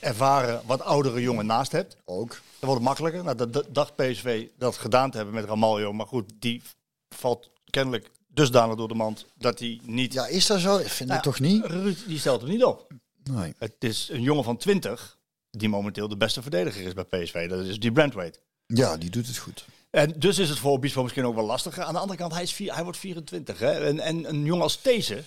ervaren, 0.00 0.60
wat 0.66 0.82
oudere 0.82 1.20
jongen 1.20 1.46
naast 1.46 1.72
hebt. 1.72 1.96
ook. 2.04 2.28
Dan 2.30 2.68
wordt 2.68 2.74
het 2.74 2.82
makkelijker. 2.82 3.24
Nou, 3.24 3.36
dat, 3.36 3.52
dat 3.52 3.66
dacht 3.74 3.96
PSV 3.96 4.46
dat 4.58 4.76
gedaan 4.76 5.10
te 5.10 5.16
hebben 5.16 5.34
met 5.34 5.44
Ramaljo. 5.44 5.92
Maar 5.92 6.06
goed, 6.06 6.30
die 6.38 6.62
valt 7.08 7.50
kennelijk 7.70 8.10
dusdanig 8.26 8.76
door 8.76 8.88
de 8.88 8.94
mand 8.94 9.26
dat 9.34 9.58
hij 9.58 9.80
niet... 9.82 10.12
Ja, 10.12 10.26
is 10.26 10.46
dat 10.46 10.60
zo? 10.60 10.76
Ik 10.76 10.88
vind 10.88 11.08
Nou, 11.08 11.20
ik 11.20 11.24
toch 11.24 11.40
niet? 11.40 11.64
Ruud, 11.64 11.98
die 12.06 12.18
stelt 12.18 12.40
hem 12.40 12.50
niet 12.50 12.64
op. 12.64 12.92
Nee. 13.22 13.54
Het 13.58 13.74
is 13.78 14.08
een 14.12 14.22
jongen 14.22 14.44
van 14.44 14.56
20 14.56 15.18
die 15.50 15.68
momenteel 15.68 16.08
de 16.08 16.16
beste 16.16 16.42
verdediger 16.42 16.86
is 16.86 16.92
bij 16.92 17.04
PSV. 17.04 17.48
Dat 17.48 17.64
is 17.64 17.78
die 17.78 17.92
Brandweight. 17.92 18.40
Ja, 18.66 18.96
die 18.96 19.10
doet 19.10 19.26
het 19.26 19.36
goed. 19.36 19.64
En 19.90 20.12
dus 20.16 20.38
is 20.38 20.48
het 20.48 20.58
voor 20.58 20.72
Obispo 20.72 21.02
misschien 21.02 21.24
ook 21.24 21.34
wel 21.34 21.44
lastiger. 21.44 21.82
Aan 21.82 21.92
de 21.92 22.00
andere 22.00 22.18
kant, 22.18 22.32
hij, 22.32 22.42
is 22.42 22.52
vier, 22.52 22.74
hij 22.74 22.82
wordt 22.82 22.98
24. 22.98 23.58
Hè? 23.58 23.86
En, 23.86 24.00
en 24.00 24.28
een 24.28 24.44
jongen 24.44 24.62
als 24.62 24.82
deze, 24.82 25.22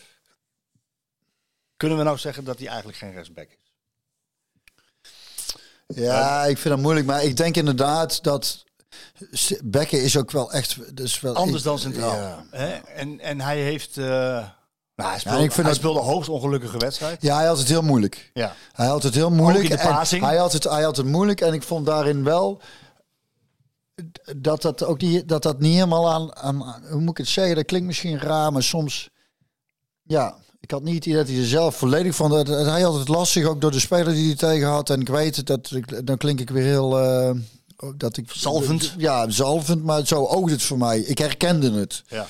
kunnen 1.78 1.98
we 1.98 2.04
nou 2.04 2.18
zeggen 2.18 2.44
dat 2.44 2.58
hij 2.58 2.68
eigenlijk 2.68 2.98
geen 2.98 3.12
rechtsback 3.12 3.50
is? 3.50 3.58
Ja, 5.96 6.46
ik 6.46 6.58
vind 6.58 6.74
dat 6.74 6.84
moeilijk. 6.84 7.06
Maar 7.06 7.24
ik 7.24 7.38
denk 7.38 7.56
inderdaad 7.56 8.24
dat 8.24 8.66
Bekken 9.64 10.04
is 10.04 10.18
ook 10.18 10.32
wel 10.32 10.52
echt... 10.52 10.96
Dus 10.96 11.20
wel 11.20 11.36
Anders 11.36 11.64
dan 11.64 11.80
centraal. 11.80 12.16
Ja. 12.16 12.46
Hè? 12.52 12.68
En, 12.76 13.20
en 13.20 13.42
hij 13.42 13.60
heeft... 13.62 13.98
eh, 13.98 14.06
nou, 14.06 15.10
hij 15.12 15.20
speelde, 15.20 15.38
ik 15.44 15.52
vind 15.52 15.56
hij 15.56 15.66
dat- 15.66 15.76
speelde 15.76 16.00
hoogst 16.00 16.30
ongelukkige 16.30 16.78
wedstrijd. 16.78 17.22
Ja, 17.22 17.36
hij 17.38 17.48
had 17.48 17.58
het 17.58 17.68
heel 17.68 17.82
moeilijk. 17.82 18.32
Ja. 18.34 18.56
Hij 18.72 18.88
had 18.88 19.04
het 19.04 19.16
heel 19.16 19.32
moeilijk. 19.32 19.64
Ook 19.64 19.70
in 19.70 19.76
de 19.76 19.82
en 19.82 19.90
passing. 19.90 20.24
Hij 20.24 20.38
had, 20.38 20.54
het, 20.54 20.64
hij 20.64 20.84
had 20.84 20.98
het 20.98 21.06
moeilijk 21.06 21.42
en 21.42 21.54
ik 21.54 21.64
vond 21.64 21.86
daarin 21.86 22.24
wel 22.24 22.62
dat 24.38 24.62
dat 24.62 24.84
ook 24.84 25.02
niet, 25.02 25.28
dat 25.28 25.44
dat 25.44 25.60
niet 25.60 25.74
helemaal 25.74 26.10
aan, 26.12 26.36
aan, 26.36 26.84
hoe 26.90 27.00
moet 27.02 27.10
ik 27.10 27.18
het 27.18 27.28
zeggen? 27.28 27.56
Dat 27.56 27.66
klinkt 27.66 27.88
misschien 27.88 28.20
raar, 28.20 28.52
maar 28.52 28.64
soms, 28.64 29.10
ja, 30.04 30.36
ik 30.60 30.72
had 30.72 30.84
niet 30.84 30.96
het 30.96 31.06
idee 31.06 31.18
dat 31.18 31.28
hij 31.28 31.38
er 31.38 31.46
zelf 31.46 31.76
volledig 31.76 32.16
van. 32.16 32.30
Dat, 32.30 32.48
hij 32.48 32.82
had 32.82 32.94
het 32.94 33.08
lastig 33.08 33.46
ook 33.46 33.62
door 33.62 33.72
de 33.72 33.80
speler 33.80 34.14
die 34.14 34.26
hij 34.28 34.36
tegen 34.36 34.68
had. 34.68 34.90
En 34.90 35.02
ik 35.02 35.08
weet 35.08 35.36
het, 35.36 35.48
dat 35.48 35.70
dan 36.04 36.18
klink 36.18 36.40
ik 36.40 36.50
weer 36.50 36.64
heel. 36.64 37.00
eh, 37.00 37.32
dat 37.96 38.18
ik, 38.18 38.32
Zalvend. 38.32 38.94
Ja, 38.98 39.30
zalvend, 39.30 39.84
maar 39.84 40.06
zo 40.08 40.26
oogde 40.26 40.52
het 40.52 40.62
voor 40.64 40.78
mij. 40.78 41.00
Ik 41.00 41.18
herkende 41.18 41.72
het 41.72 42.04
Ja. 42.08 42.28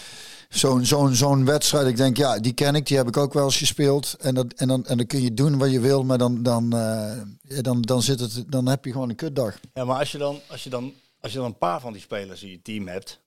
zo'n 0.49 0.85
zo'n 0.85 1.15
zo'n 1.15 1.45
wedstrijd. 1.45 1.87
Ik 1.87 1.97
denk, 1.97 2.17
ja, 2.17 2.39
die 2.39 2.53
ken 2.53 2.75
ik, 2.75 2.85
die 2.87 2.97
heb 2.97 3.07
ik 3.07 3.17
ook 3.17 3.33
wel 3.33 3.45
eens 3.45 3.57
gespeeld. 3.57 4.15
En, 4.19 4.35
dat, 4.35 4.53
en, 4.53 4.67
dan, 4.67 4.85
en 4.85 4.97
dan 4.97 5.05
kun 5.05 5.21
je 5.21 5.33
doen 5.33 5.57
wat 5.57 5.71
je 5.71 5.79
wil, 5.79 6.03
maar 6.03 6.17
dan, 6.17 6.43
dan, 6.43 6.73
eh, 6.73 7.17
dan, 7.61 7.81
dan, 7.81 8.01
zit 8.01 8.19
het, 8.19 8.43
dan 8.47 8.67
heb 8.67 8.85
je 8.85 8.91
gewoon 8.91 9.09
een 9.09 9.15
kutdag. 9.15 9.59
ja, 9.73 9.85
maar 9.85 9.99
als 9.99 10.11
je, 10.11 10.17
dan, 10.17 10.39
als, 10.47 10.63
je 10.63 10.69
dan, 10.69 10.93
als 11.21 11.31
je 11.31 11.37
dan 11.37 11.47
een 11.47 11.57
paar 11.57 11.81
van 11.81 11.93
die 11.93 12.01
spelers 12.01 12.43
in 12.43 12.49
je 12.49 12.61
team 12.61 12.87
hebt, 12.87 13.19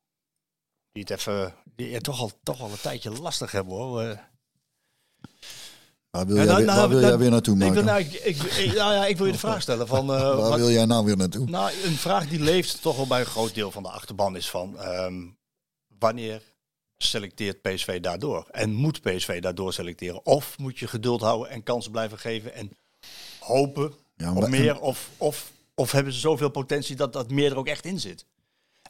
die 0.93 1.03
het 1.03 1.11
even, 1.19 1.55
die 1.77 1.91
je 1.91 2.01
toch 2.01 2.21
al, 2.21 2.31
toch 2.43 2.61
al 2.61 2.71
een 2.71 2.81
tijdje 2.83 3.11
lastig 3.11 3.53
hebben 3.53 3.75
hoor. 3.75 4.31
Waar 6.13 6.27
wil, 6.27 6.37
Ja, 6.37 6.43
jij, 6.43 6.53
nou, 6.53 6.57
weer, 6.59 6.67
nou, 6.67 6.79
waar 6.81 6.89
wil 6.89 7.01
dat- 7.01 7.09
jij 7.09 7.19
weer 7.19 7.31
naartoe, 7.31 7.55
ik, 7.55 7.61
Marco? 7.61 7.75
wil, 7.75 7.85
nou, 7.85 8.01
ik, 8.01 8.13
ik, 8.13 8.43
ik- 8.43 8.75
nou 8.75 8.93
ja, 8.95 9.07
ik 9.07 9.17
wil 9.17 9.27
je 9.27 9.33
de 9.33 9.39
vraag 9.39 9.63
stellen 9.63 9.87
van... 9.87 10.01
eh, 10.15 10.21
Waar 10.21 10.37
wat- 10.37 10.59
wil 10.59 10.71
jij 10.71 10.85
nou 10.85 11.05
weer 11.05 11.17
naartoe? 11.17 11.51
Nou, 11.51 11.71
een 11.85 11.97
vraag 11.97 12.29
die 12.29 12.41
leeft 12.41 12.83
toch 12.83 12.97
wel 12.97 13.07
bij 13.07 13.21
een 13.21 13.27
groot 13.27 13.55
deel 13.55 13.71
van 13.71 13.83
de 13.83 13.89
achterban 13.89 14.37
is 14.37 14.51
van... 14.51 14.79
ehm, 14.79 15.15
wanneer 15.99 16.43
selecteert 16.99 17.63
PSV 17.63 18.01
daardoor? 18.01 18.47
En 18.51 18.73
moet 18.73 19.01
PSV 19.01 19.41
daardoor 19.41 19.73
selecteren? 19.73 20.27
Of 20.27 20.59
moet 20.59 20.79
je 20.79 20.87
geduld 20.87 21.21
houden 21.21 21.51
en 21.51 21.63
kansen 21.63 21.91
blijven 21.93 22.19
geven 22.19 22.55
en 22.55 22.71
hopen 23.39 23.93
Ja, 24.17 24.33
op 24.35 24.49
meer? 24.49 24.81
Of, 24.81 25.09
of, 25.17 25.53
of 25.75 25.93
hebben 25.93 26.13
ze 26.13 26.19
zoveel 26.19 26.51
potentie 26.51 26.97
dat 26.97 27.13
dat 27.13 27.31
meer 27.31 27.51
er 27.51 27.57
ook 27.59 27.67
echt 27.69 27.85
in 27.85 28.01
zit? 28.01 28.25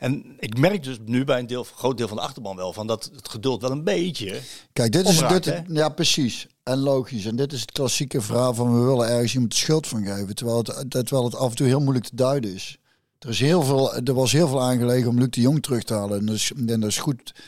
En 0.03 0.37
ik 0.39 0.59
merk 0.59 0.83
dus 0.83 0.97
nu 1.05 1.25
bij 1.25 1.39
een 1.39 1.47
deel, 1.47 1.65
groot 1.65 1.97
deel 1.97 2.09
van 2.09 2.17
de 2.17 2.23
achterban 2.23 2.57
wel 2.57 2.73
van 2.73 2.87
dat 2.87 3.11
het 3.15 3.29
geduld 3.29 3.61
wel 3.63 3.71
een 3.71 3.85
beetje... 3.85 4.41
Kijk, 4.73 4.93
dit 4.93 5.09
is 5.09 5.23
Opraakt, 5.23 5.45
dit, 5.45 5.63
ja 5.67 5.89
precies. 5.89 6.47
En 6.63 6.79
logisch. 6.79 7.25
En 7.27 7.37
dit 7.37 7.53
is 7.53 7.61
het 7.61 7.73
klassieke 7.73 8.21
verhaal 8.21 8.55
van 8.55 8.81
we 8.81 8.87
willen 8.87 9.09
ergens 9.09 9.33
iemand 9.33 9.53
de 9.53 9.59
schuld 9.59 9.87
van 9.87 10.05
geven. 10.05 10.35
Terwijl 10.35 10.59
het, 10.59 10.91
terwijl 10.91 11.25
het 11.25 11.35
af 11.35 11.51
en 11.51 11.57
toe 11.57 11.67
heel 11.67 11.81
moeilijk 11.81 12.07
te 12.07 12.17
duiden 12.17 12.55
is. 12.55 12.79
Er, 13.19 13.29
is 13.29 13.41
heel 13.41 13.63
veel, 13.63 13.95
er 13.95 14.15
was 14.15 14.33
heel 14.33 14.49
veel 14.49 14.63
aangelegen 14.63 15.09
om 15.09 15.19
Luc 15.19 15.31
de 15.31 15.41
Jong 15.41 15.63
terug 15.63 15.83
te 15.83 15.95
halen. 15.95 16.19
En 16.19 16.27
dat 16.27 16.35
is, 16.35 16.53
en 16.57 16.81
dat 16.81 16.91
is 16.91 16.99
goed. 16.99 17.33
Daar 17.35 17.43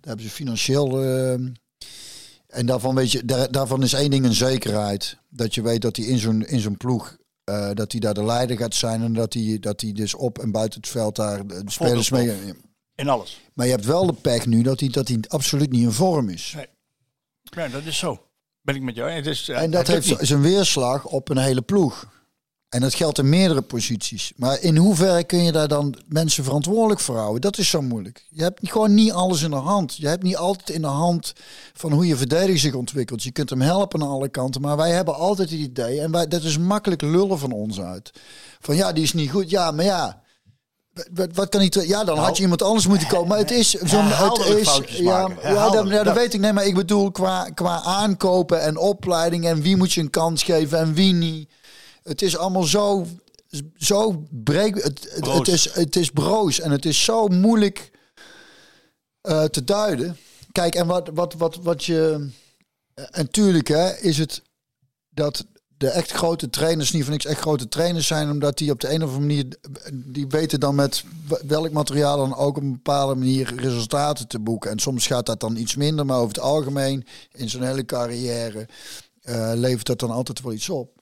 hebben 0.00 0.24
ze 0.24 0.30
financieel. 0.30 1.02
eh, 1.02 1.32
en 2.48 2.66
daarvan, 2.66 2.94
weet 2.94 3.12
je, 3.12 3.24
daar, 3.24 3.50
daarvan 3.50 3.82
is 3.82 3.92
één 3.92 4.10
ding 4.10 4.24
een 4.24 4.34
zekerheid. 4.34 5.18
Dat 5.28 5.54
je 5.54 5.62
weet 5.62 5.82
dat 5.82 5.96
hij 5.96 6.06
in 6.06 6.18
zo'n, 6.18 6.46
in 6.46 6.60
zo'n 6.60 6.76
ploeg. 6.76 7.16
Eh, 7.48 7.70
dat 7.74 7.92
hij 7.92 8.00
daar 8.00 8.14
de 8.14 8.24
leider 8.24 8.56
gaat 8.56 8.74
zijn. 8.74 9.02
En 9.02 9.12
dat 9.12 9.32
hij, 9.32 9.56
dat 9.60 9.80
hij 9.80 9.92
dus 9.92 10.14
op 10.14 10.38
en 10.38 10.50
buiten 10.50 10.80
het 10.80 10.90
veld 10.90 11.16
daar 11.16 11.46
de 11.46 11.62
spelers 11.66 12.10
mee. 12.10 12.54
In 12.94 13.08
alles. 13.08 13.40
Maar 13.54 13.66
je 13.66 13.72
hebt 13.72 13.84
wel 13.84 14.06
de 14.06 14.12
pech 14.12 14.46
nu 14.46 14.62
dat 14.62 14.80
hij, 14.80 14.88
dat 14.88 15.08
hij 15.08 15.18
absoluut 15.28 15.70
niet 15.70 15.82
in 15.82 15.92
vorm 15.92 16.28
is. 16.28 16.56
Ja, 17.42 17.68
dat 17.68 17.84
is 17.84 17.98
zo. 17.98 18.22
Ben 18.62 18.74
ik 18.74 18.82
met 18.82 18.94
jou. 18.94 19.10
Het 19.10 19.26
is, 19.26 19.48
En 19.48 19.70
dat 19.70 19.86
heeft 19.86 20.16
zijn 20.20 20.40
weerslag 20.40 21.04
op 21.04 21.28
een 21.28 21.38
hele 21.38 21.62
ploeg. 21.62 22.17
En 22.68 22.80
dat 22.80 22.94
geldt 22.94 23.18
in 23.18 23.28
meerdere 23.28 23.62
posities. 23.62 24.32
Maar 24.36 24.60
in 24.60 24.76
hoeverre 24.76 25.24
kun 25.24 25.42
je 25.42 25.52
daar 25.52 25.68
dan 25.68 25.94
mensen 26.08 26.44
verantwoordelijk 26.44 27.00
voor 27.00 27.16
houden? 27.16 27.40
Dat 27.40 27.58
is 27.58 27.68
zo 27.70 27.82
moeilijk. 27.82 28.26
Je 28.30 28.42
hebt 28.42 28.60
gewoon 28.70 28.94
niet 28.94 29.12
alles 29.12 29.42
in 29.42 29.50
de 29.50 29.56
hand. 29.56 29.96
Je 29.96 30.08
hebt 30.08 30.22
niet 30.22 30.36
altijd 30.36 30.70
in 30.70 30.80
de 30.80 30.86
hand 30.86 31.32
van 31.74 31.92
hoe 31.92 32.06
je 32.06 32.16
verdediger 32.16 32.58
zich 32.58 32.74
ontwikkelt. 32.74 33.22
Je 33.22 33.30
kunt 33.32 33.50
hem 33.50 33.60
helpen 33.60 34.02
aan 34.02 34.08
alle 34.08 34.28
kanten. 34.28 34.60
Maar 34.60 34.76
wij 34.76 34.90
hebben 34.90 35.14
altijd 35.14 35.50
het 35.50 35.58
idee, 35.58 36.00
en 36.00 36.10
wij, 36.10 36.28
dat 36.28 36.42
is 36.42 36.58
makkelijk 36.58 37.02
lullen 37.02 37.38
van 37.38 37.52
ons 37.52 37.80
uit. 37.80 38.10
Van 38.60 38.76
ja, 38.76 38.92
die 38.92 39.02
is 39.02 39.12
niet 39.12 39.30
goed. 39.30 39.50
Ja, 39.50 39.70
maar 39.70 39.84
ja. 39.84 40.22
Wat, 41.14 41.28
wat 41.34 41.48
kan 41.48 41.68
te- 41.68 41.88
Ja, 41.88 42.04
dan 42.04 42.18
had 42.18 42.36
je 42.36 42.42
iemand 42.42 42.62
anders 42.62 42.86
moeten 42.86 43.08
komen. 43.08 43.28
Maar 43.28 43.38
het 43.38 43.50
is 43.50 43.70
zo'n. 43.70 44.04
Het 44.04 44.18
Nou, 44.18 44.56
is. 44.56 44.98
Ja, 44.98 46.02
Dat- 46.04 46.14
weet 46.16 46.34
ik. 46.34 46.40
Nee, 46.40 46.52
maar 46.52 46.66
ik 46.66 46.74
bedoel 46.74 47.10
qua, 47.10 47.44
qua 47.54 47.82
aankopen 47.82 48.62
en 48.62 48.76
opleiding. 48.78 49.46
En 49.46 49.62
wie 49.62 49.76
moet 49.76 49.92
je 49.92 50.00
een 50.00 50.10
kans 50.10 50.42
geven 50.42 50.78
en 50.78 50.94
wie 50.94 51.12
niet. 51.12 51.50
Het 52.08 52.22
is 52.22 52.36
allemaal 52.36 52.62
zo, 52.62 53.06
zo 53.76 54.26
breek. 54.30 54.82
Het, 54.82 55.20
het, 55.24 55.48
is, 55.48 55.72
het 55.72 55.96
is 55.96 56.10
broos 56.10 56.60
en 56.60 56.70
het 56.70 56.84
is 56.84 57.04
zo 57.04 57.26
moeilijk 57.26 57.90
eh, 59.20 59.44
te 59.44 59.64
duiden. 59.64 60.16
Kijk, 60.52 60.74
en 60.74 60.86
wat, 60.86 61.10
wat, 61.14 61.34
wat, 61.34 61.56
wat 61.56 61.84
je. 61.84 62.28
En 62.94 63.30
tuurlijk 63.30 63.68
hè, 63.68 63.96
is 63.96 64.18
het 64.18 64.42
dat 65.10 65.46
de 65.76 65.88
echt 65.88 66.12
grote 66.12 66.50
trainers 66.50 66.92
niet 66.92 67.02
van 67.02 67.12
niks 67.12 67.24
echt 67.24 67.40
grote 67.40 67.68
trainers 67.68 68.06
zijn, 68.06 68.30
omdat 68.30 68.58
die 68.58 68.70
op 68.70 68.80
de 68.80 68.92
een 68.92 69.02
of 69.02 69.14
andere 69.14 69.26
manier 69.26 69.46
die 69.92 70.26
weten 70.26 70.60
dan 70.60 70.74
met 70.74 71.04
welk 71.46 71.70
materiaal 71.70 72.16
dan 72.16 72.34
ook 72.36 72.56
op 72.56 72.62
een 72.62 72.72
bepaalde 72.72 73.14
manier 73.14 73.54
resultaten 73.56 74.28
te 74.28 74.38
boeken. 74.38 74.70
En 74.70 74.78
soms 74.78 75.06
gaat 75.06 75.26
dat 75.26 75.40
dan 75.40 75.56
iets 75.56 75.76
minder, 75.76 76.06
maar 76.06 76.16
over 76.16 76.28
het 76.28 76.40
algemeen 76.40 77.06
in 77.32 77.48
zo'n 77.48 77.62
hele 77.62 77.84
carrière 77.84 78.68
eh, 79.22 79.52
levert 79.54 79.86
dat 79.86 79.98
dan 79.98 80.10
altijd 80.10 80.42
wel 80.42 80.52
iets 80.52 80.68
op. 80.68 80.97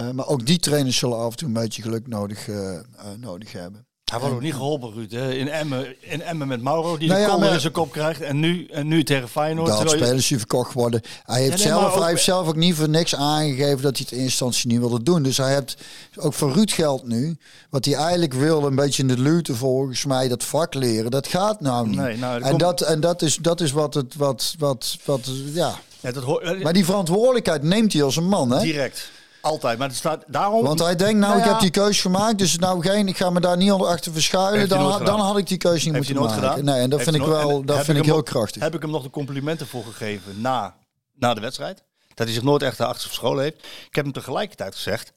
Eh, 0.00 0.10
maar 0.10 0.26
ook 0.26 0.46
die 0.46 0.58
trainers 0.58 0.96
zullen 0.96 1.18
af 1.18 1.30
en 1.30 1.36
toe 1.36 1.48
een 1.48 1.54
beetje 1.54 1.82
geluk 1.82 2.06
nodig, 2.06 2.48
eh, 2.48 2.74
eh, 2.74 2.82
nodig 3.18 3.52
hebben. 3.52 3.84
Hij 4.04 4.18
wordt 4.18 4.34
ook 4.34 4.40
niet 4.40 4.54
geholpen, 4.54 4.92
Ruud. 4.92 5.10
Hè? 5.10 5.32
In, 5.34 5.48
Emmen, 5.48 5.94
in 6.00 6.22
Emmen 6.22 6.48
met 6.48 6.62
Mauro, 6.62 6.96
die 6.98 7.08
Nou 7.08 7.20
de 7.20 7.24
ja, 7.24 7.30
kolder 7.30 7.44
maar- 7.46 7.54
in 7.54 7.60
zijn 7.60 7.72
kop 7.72 7.92
krijgt. 7.92 8.20
En 8.20 8.40
nu, 8.40 8.66
en 8.66 8.86
nu 8.88 9.02
tegen 9.04 9.28
Feyenoord. 9.28 9.68
Dat 9.68 9.76
terwijl 9.76 9.98
spelers 10.04 10.26
die 10.28 10.38
verkocht 10.38 10.72
worden. 10.72 11.00
Hij 11.24 11.40
heeft, 11.42 11.58
Ja, 11.58 11.64
nee, 11.64 11.66
zelf, 11.80 11.94
ook- 11.94 12.00
hij 12.00 12.08
heeft 12.08 12.22
zelf 12.24 12.48
ook 12.48 12.56
niet 12.56 12.74
voor 12.74 12.88
niks 12.88 13.14
aangegeven 13.14 13.82
dat 13.82 13.96
hij 13.96 14.06
het 14.08 14.18
in 14.18 14.24
instantie 14.24 14.70
niet 14.70 14.78
wilde 14.78 15.02
doen. 15.02 15.22
Dus 15.22 15.36
hij 15.36 15.54
heeft 15.54 15.76
ook 16.16 16.34
voor 16.34 16.52
Ruud 16.52 16.70
geld 16.70 17.06
nu. 17.06 17.36
Wat 17.70 17.84
hij 17.84 17.94
eigenlijk 17.94 18.32
wil, 18.32 18.66
een 18.66 18.74
beetje 18.74 19.02
in 19.02 19.08
de 19.08 19.18
lute 19.18 19.54
volgens 19.54 20.04
mij, 20.04 20.28
dat 20.28 20.44
vak 20.44 20.74
leren. 20.74 21.10
Dat 21.10 21.26
gaat 21.26 21.60
nou 21.60 21.86
niet. 21.88 21.96
Nee, 21.98 22.16
nou, 22.16 22.42
en 22.42 22.48
komt- 22.48 22.60
dat, 22.60 22.80
en 22.80 23.00
dat, 23.00 23.22
is, 23.22 23.36
dat 23.36 23.60
is 23.60 23.72
wat 23.72 23.94
het, 23.94 24.14
wat, 24.16 24.54
wat, 24.58 24.96
wat, 25.04 25.30
ja. 25.52 25.74
Ja, 26.00 26.12
dat 26.12 26.22
hoor, 26.22 26.58
Maar 26.62 26.72
die 26.72 26.84
verantwoordelijkheid 26.84 27.62
neemt 27.62 27.92
hij 27.92 28.02
als 28.02 28.16
een 28.16 28.28
man, 28.28 28.50
hè? 28.50 28.60
direct. 28.60 29.10
Altijd. 29.40 29.78
Maar 29.78 29.88
het 29.88 29.96
staat 29.96 30.24
daarom. 30.26 30.64
Want 30.64 30.78
hij 30.78 30.96
denkt, 30.96 31.18
nou, 31.18 31.32
Nou 31.32 31.38
ik 31.44 31.48
heb 31.50 31.60
die 31.60 31.70
keus 31.70 32.00
gemaakt, 32.00 32.38
dus 32.38 32.56
nou 32.58 32.82
geen, 32.82 33.08
ik 33.08 33.16
ga 33.16 33.30
me 33.30 33.40
daar 33.40 33.56
niet 33.56 33.72
onder 33.72 33.86
achter 33.88 34.12
verschuilen. 34.12 34.68
Dan, 34.68 35.04
dan 35.04 35.20
had 35.20 35.38
ik 35.38 35.46
die 35.46 35.58
keuze 35.58 35.84
niet 35.86 35.94
Heeft 35.94 36.08
moeten 36.08 36.14
nooit 36.24 36.40
maken. 36.40 36.58
gedaan. 36.58 36.64
Nee, 36.74 36.82
en 36.82 36.90
dat 36.90 36.98
Heeft 36.98 37.10
vind 37.10 37.22
ik 37.22 37.28
wel, 37.30 37.64
dat 37.64 37.76
heb 37.76 37.84
vind 37.84 37.98
ik 37.98 38.04
heel 38.04 38.14
nog- 38.16 38.24
krachtig. 38.24 38.62
Heb 38.62 38.74
ik 38.74 38.82
hem 38.82 38.90
nog 38.90 39.02
de 39.02 39.10
complimenten 39.10 39.66
voor 39.66 39.84
gegeven 39.84 40.40
na, 40.40 40.76
na 41.14 41.34
de 41.34 41.40
wedstrijd. 41.40 41.82
Dat 42.14 42.26
hij 42.26 42.34
zich 42.34 42.42
nooit 42.44 42.62
echt 42.62 42.80
achter 42.80 43.06
verscholen 43.08 43.42
heeft. 43.42 43.56
Ik 43.86 43.94
heb 43.94 44.04
hem 44.04 44.12
tegelijkertijd 44.12 44.74
gezegd: 44.74 45.12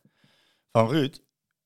van 0.71 0.87
Ruud, 0.89 1.17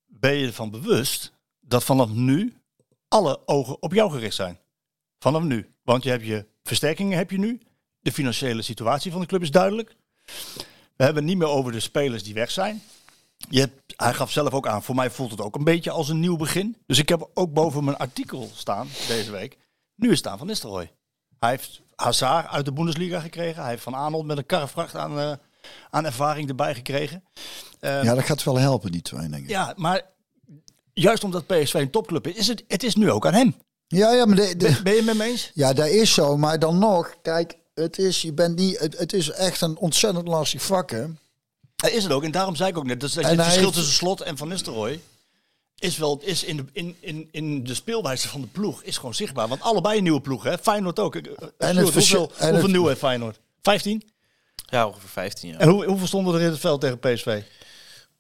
ben 0.05 0.34
je 0.34 0.47
ervan 0.47 0.72
bewust 0.72 1.32
dat 1.62 1.84
vanaf 1.84 2.10
nu 2.10 2.62
alle 3.08 3.39
ogen 3.45 3.82
op 3.82 3.93
jou 3.93 4.12
gericht 4.12 4.36
zijn? 4.36 4.60
Vanaf 5.20 5.41
nu. 5.41 5.74
Want 5.84 6.03
je 6.03 6.10
hebt 6.10 6.26
je 6.26 6.45
versterkingen 6.64 7.18
heb 7.18 7.32
je 7.32 7.39
nu. 7.39 7.62
De 7.99 8.12
financiële 8.12 8.62
situatie 8.62 9.12
van 9.12 9.22
de 9.22 9.28
club 9.28 9.41
is 9.41 9.51
duidelijk. 9.51 9.95
We 10.98 11.04
hebben 11.04 11.24
het 11.24 11.32
niet 11.32 11.38
meer 11.41 11.48
over 11.54 11.72
de 11.72 11.80
spelers 11.80 12.24
die 12.24 12.34
weg 12.34 12.52
zijn. 12.52 12.82
Je 13.50 13.60
hebt, 13.60 13.93
hij 13.95 14.14
gaf 14.14 14.32
zelf 14.32 14.54
ook 14.54 14.68
aan, 14.68 14.84
voor 14.84 14.95
mij 14.95 15.10
voelt 15.10 15.32
het 15.32 15.41
ook 15.41 15.56
een 15.56 15.64
beetje 15.64 15.91
als 15.91 16.10
een 16.10 16.20
nieuw 16.20 16.36
begin. 16.38 16.76
Dus 16.86 16.98
ik 16.98 17.10
heb 17.10 17.30
ook 17.34 17.54
boven 17.54 17.84
mijn 17.84 17.98
artikel 17.98 18.50
staan 18.54 18.88
deze 19.08 19.32
week. 19.32 19.58
Nu 19.95 20.12
is 20.12 20.18
staan 20.18 20.38
van 20.38 20.48
Nistelrooy. 20.48 20.91
Hij 21.39 21.50
heeft 21.50 21.82
Hazard 21.95 22.48
uit 22.48 22.66
de 22.66 22.72
Bundesliga 22.74 23.20
gekregen. 23.20 23.62
Hij 23.62 23.72
heeft 23.72 23.84
Van 23.84 23.93
Arnold 23.93 24.26
met 24.26 24.38
een 24.38 24.45
karrevracht 24.45 24.95
aan, 24.95 25.20
eh, 25.20 25.32
aan 25.89 26.06
ervaring 26.06 26.50
erbij 26.50 26.76
gekregen. 26.76 27.24
Eh, 27.80 28.04
Ja, 28.04 28.16
dat 28.16 28.24
gaat 28.26 28.43
wel 28.43 28.58
helpen, 28.60 28.91
die 28.91 29.02
twee, 29.02 29.30
denk 29.30 29.43
ik. 29.43 29.50
ja, 29.50 29.74
maar 29.76 30.02
juist 30.93 31.24
omdat 31.24 31.48
PSV 31.48 31.74
een 31.74 31.89
topclub 31.91 32.28
is, 32.28 32.36
is 32.36 32.48
het, 32.48 32.64
het 32.68 32.84
is 32.84 32.95
nu 32.95 33.12
ook 33.12 33.26
aan 33.26 33.34
hem. 33.34 33.56
Ja, 33.88 34.12
ja, 34.14 34.26
maar 34.26 34.36
de, 34.36 34.56
de- 34.58 34.66
Ben, 34.66 34.84
ben 34.84 34.91
je 34.93 34.98
het 34.98 35.06
met 35.08 35.18
me 35.18 35.24
eens? 35.24 35.52
Ja, 35.54 35.74
dat 35.74 35.88
is 35.88 36.14
zo. 36.14 36.38
Maar 36.38 36.60
dan 36.60 36.78
nog, 36.78 37.16
kijk, 37.22 37.58
het 37.82 37.98
is, 38.00 38.22
je 38.22 38.34
bent 38.34 38.56
niet, 38.56 38.80
het, 38.80 38.98
het 38.98 39.14
is 39.14 39.30
echt 39.30 39.62
een 39.62 39.78
ontzettend 39.78 40.28
lastig 40.28 40.62
vak, 40.64 40.90
hè? 40.92 41.06
Is 41.92 42.04
het 42.04 42.12
ook. 42.12 42.24
En 42.24 42.32
daarom 42.32 42.56
zei 42.56 42.70
ik 42.70 42.78
ook 42.78 42.86
net, 42.86 43.00
dat, 43.00 43.14
dat 43.14 43.24
je 43.24 43.30
En 43.30 43.36
het 43.38 43.42
verschil 43.46 43.64
heeft- 43.64 43.74
tussen 43.76 43.94
Slot 43.94 44.22
en 44.22 44.38
Van 44.38 44.48
Nistelrooy 44.48 45.00
is 45.80 45.98
wel 45.98 46.22
is 46.24 46.44
in, 46.44 46.58
de, 46.58 46.66
in, 46.72 46.96
in, 47.00 47.28
in 47.32 47.64
de 47.64 47.74
speelwijze 47.74 48.28
van 48.28 48.42
de 48.42 48.48
ploeg 48.48 48.84
is 48.84 48.98
gewoon 48.98 49.14
zichtbaar. 49.14 49.48
Want 49.48 49.62
allebei 49.62 49.98
een 49.98 50.04
nieuwe 50.04 50.22
ploeg, 50.22 50.44
hè? 50.44 50.58
Feyenoord 50.58 51.00
ook. 51.00 51.16
Eh, 51.16 51.22
eh, 51.58 51.70
Sjoerd, 51.76 51.92
verschil- 51.92 52.20
hoeveel, 52.20 52.38
en 52.38 52.44
hoeveel 52.48 52.62
het- 52.62 52.72
nieuwe 52.72 52.88
heeft 52.88 53.00
Feyenoord? 53.00 53.40
15? 53.62 54.10
Ja, 54.70 54.88
ongeveer 54.88 55.10
15 55.10 55.50
jaar. 55.50 55.60
En 55.60 55.70
hoe, 55.70 55.86
hoeveel 55.86 56.08
stonden 56.08 56.36
er 56.36 56.42
in 56.42 56.50
het 56.50 56.60
veld 56.60 56.82
tegen 56.82 57.00
PSV? 57.00 57.42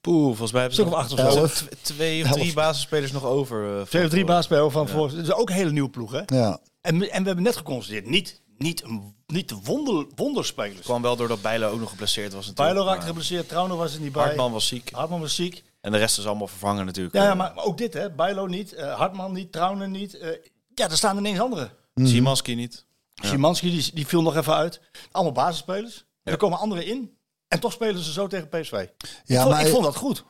Poeh, 0.01 0.25
volgens 0.27 0.51
mij 0.51 0.61
hebben 0.61 0.77
ze 0.79 0.83
of 0.85 0.89
nog 0.89 0.99
acht 0.99 1.11
of 1.11 1.33
zo. 1.33 1.67
Twee 1.81 2.23
of 2.23 2.31
drie 2.31 2.43
Elf. 2.43 2.53
basisspelers 2.53 3.11
nog 3.11 3.23
over. 3.23 3.63
eh, 3.63 3.69
Ze 3.69 3.87
hebben 3.89 4.09
drie 4.09 4.23
voor- 4.25 4.33
baasspelers 4.33 4.73
van 4.73 4.87
voor. 4.87 5.09
Dat 5.09 5.17
is 5.23 5.31
ook 5.33 5.49
een 5.49 5.55
hele 5.55 5.71
nieuwe 5.71 5.89
ploeg, 5.89 6.11
hè? 6.11 6.21
Ja. 6.25 6.59
En, 6.81 6.99
we- 6.99 7.09
en 7.09 7.19
we 7.21 7.25
hebben 7.27 7.43
net 7.43 7.55
geconstateerd, 7.57 8.05
niet, 8.09 8.41
niet, 8.57 8.83
een, 8.83 9.15
niet 9.27 9.49
de 9.49 9.55
wonder, 9.63 10.05
wonderspelers. 10.15 10.81
kwam 10.81 11.01
wel 11.01 11.15
doordat 11.15 11.41
Bijlo 11.41 11.69
ook 11.69 11.79
nog 11.79 11.89
geblesseerd 11.89 12.33
was 12.33 12.47
natuurlijk. 12.47 12.73
Bijlo 12.73 12.83
raakte 12.83 12.97
Maar 12.97 13.07
geblesseerd, 13.07 13.47
Trauner 13.49 13.77
was 13.77 13.93
er 13.93 14.01
niet 14.01 14.11
bij. 14.11 14.23
Hartman 14.23 14.51
was 14.51 14.67
ziek. 14.67 14.89
Hartman 14.91 15.19
was 15.19 15.35
ziek. 15.35 15.63
En 15.81 15.91
de 15.91 15.97
rest 15.97 16.17
is 16.17 16.25
allemaal 16.25 16.47
vervangen 16.47 16.85
natuurlijk. 16.85 17.15
Ja, 17.15 17.23
ja, 17.23 17.33
maar, 17.35 17.53
maar 17.55 17.63
ook 17.63 17.77
dit, 17.77 17.93
hè? 17.93 18.11
Bijlo 18.11 18.45
niet, 18.47 18.73
eh, 18.73 18.95
Hartman 18.97 19.31
niet, 19.33 19.51
Trauner 19.51 19.89
niet. 19.89 20.17
eh, 20.17 20.29
ja, 20.75 20.89
er 20.89 20.97
staan 20.97 21.17
ineens 21.17 21.39
anderen. 21.39 21.71
Szymanski 21.95 22.55
niet. 22.55 22.85
Szymanski, 23.15 23.71
die, 23.71 23.91
die 23.93 24.07
viel 24.07 24.21
nog 24.21 24.35
even 24.35 24.53
uit. 24.55 24.81
Allemaal 25.11 25.33
basisspelers. 25.33 26.05
En 26.23 26.31
er 26.31 26.37
komen 26.37 26.59
anderen 26.59 26.85
in. 26.85 27.17
En 27.47 27.59
toch 27.59 27.71
spelen 27.71 28.03
ze 28.03 28.11
zo 28.11 28.27
tegen 28.27 28.49
PSV. 28.49 28.71
ik, 28.73 29.21
Ja, 29.25 29.41
vond, 29.41 29.53
maar, 29.53 29.65
ik 29.65 29.71
vond 29.71 29.83
dat 29.83 29.95
goed. 29.95 30.23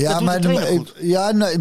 Ja, 0.00 0.20
maar 0.20 0.40
de 0.40 0.82
ja, 1.00 1.32
nee, 1.32 1.58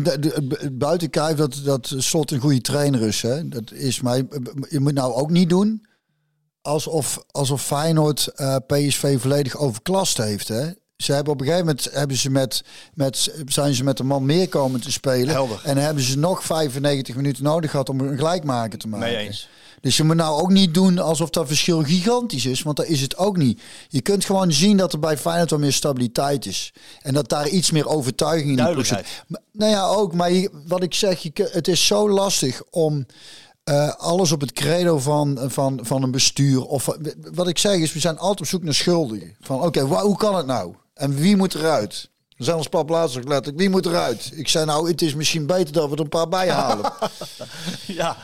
buiten 0.71 1.09
kijf 1.09 1.38
dat, 1.38 1.61
dat 1.63 1.93
Slot 1.97 2.31
een 2.31 2.39
goede 2.39 2.61
trainer 2.61 3.01
is. 3.01 3.21
Hè? 3.21 3.47
Dat 3.47 3.71
is 3.71 4.01
maar 4.01 4.21
je 4.69 4.79
moet 4.79 4.93
nou 4.93 5.13
ook 5.13 5.29
niet 5.29 5.49
doen 5.49 5.86
alsof, 6.63 7.23
alsof 7.31 7.65
Feyenoord 7.65 8.27
eh, 8.27 8.55
PSV 8.67 9.19
volledig 9.19 9.57
overklast 9.57 10.17
heeft. 10.17 10.47
Hè? 10.47 10.69
Ze 10.97 11.13
hebben 11.13 11.34
op 11.34 11.39
een 11.39 11.45
gegeven 11.45 11.65
moment 11.65 11.89
hebben 11.91 12.17
ze 12.17 12.29
met, 12.29 12.63
met, 12.93 13.43
zijn 13.45 13.73
ze 13.73 13.84
met 13.84 13.99
een 13.99 14.05
man 14.05 14.25
meer 14.25 14.49
komen 14.49 14.81
te 14.81 14.91
spelen. 14.91 15.34
Helder. 15.34 15.61
En 15.63 15.77
hebben 15.77 16.03
ze 16.03 16.19
nog 16.19 16.43
95 16.43 17.15
minuten 17.15 17.43
nodig 17.43 17.71
gehad 17.71 17.89
om 17.89 17.99
een 17.99 18.17
gelijkmaker 18.17 18.79
te 18.79 18.88
maken. 18.88 19.17
Eens. 19.17 19.49
Dus 19.84 19.97
je 19.97 20.03
moet 20.03 20.15
nou 20.15 20.41
ook 20.41 20.49
niet 20.49 20.73
doen 20.73 20.99
alsof 20.99 21.29
dat 21.29 21.47
verschil 21.47 21.84
gigantisch 21.84 22.45
is, 22.45 22.61
want 22.61 22.77
dat 22.77 22.86
is 22.86 23.01
het 23.01 23.17
ook 23.17 23.38
niet. 23.38 23.61
Je 23.89 24.01
kunt 24.01 24.25
gewoon 24.25 24.51
zien 24.51 24.77
dat 24.77 24.93
er 24.93 24.99
bij 24.99 25.17
Feyenoord 25.17 25.49
wat 25.49 25.59
meer 25.59 25.73
stabiliteit 25.73 26.45
is. 26.45 26.73
En 27.01 27.13
dat 27.13 27.29
daar 27.29 27.47
iets 27.47 27.71
meer 27.71 27.88
overtuiging 27.88 28.49
in 28.49 28.55
zit. 28.86 29.05
Nou 29.51 29.71
ja, 29.71 29.88
ook. 29.88 30.13
Maar 30.13 30.31
je- 30.31 30.49
wat 30.67 30.84
ik 30.84 30.93
zeg, 30.93 31.19
je, 31.19 31.49
het 31.51 31.67
is 31.67 31.86
zo 31.86 32.09
lastig 32.09 32.61
om 32.69 33.05
eh, 33.63 33.89
alles 33.97 34.31
op 34.31 34.41
het 34.41 34.51
credo 34.53 34.97
van, 34.99 35.39
van, 35.47 35.79
van 35.81 36.03
een 36.03 36.11
bestuur. 36.11 36.63
Of 36.65 36.89
wat 37.34 37.47
ik 37.47 37.57
zeg 37.57 37.75
is, 37.77 37.93
we 37.93 37.99
zijn 37.99 38.17
altijd 38.19 38.39
op 38.39 38.45
zoek 38.47 38.63
naar 38.63 38.73
schuldigen. 38.73 39.36
Van 39.41 39.61
oké, 39.61 39.81
hoe 39.81 40.17
kan 40.17 40.36
het 40.36 40.45
nou? 40.45 40.73
En 40.93 41.15
wie 41.15 41.36
moet 41.38 41.53
eruit? 41.55 42.09
Ons 42.38 42.67
pap 42.67 42.89
laatst 42.89 43.17
ook 43.17 43.27
letterlijk, 43.27 43.57
wie 43.57 43.69
moet 43.69 43.86
eruit? 43.86 44.31
Ik 44.34 44.47
zei 44.47 44.65
nou, 44.65 44.88
het 44.88 45.01
is 45.01 45.15
misschien 45.15 45.45
beter 45.45 45.73
dat 45.73 45.89
we 45.89 45.95
er 45.95 46.01
een 46.01 46.09
paar 46.09 46.29
bij 46.29 46.49
halen. 46.49 46.91
Ja, 47.88 48.17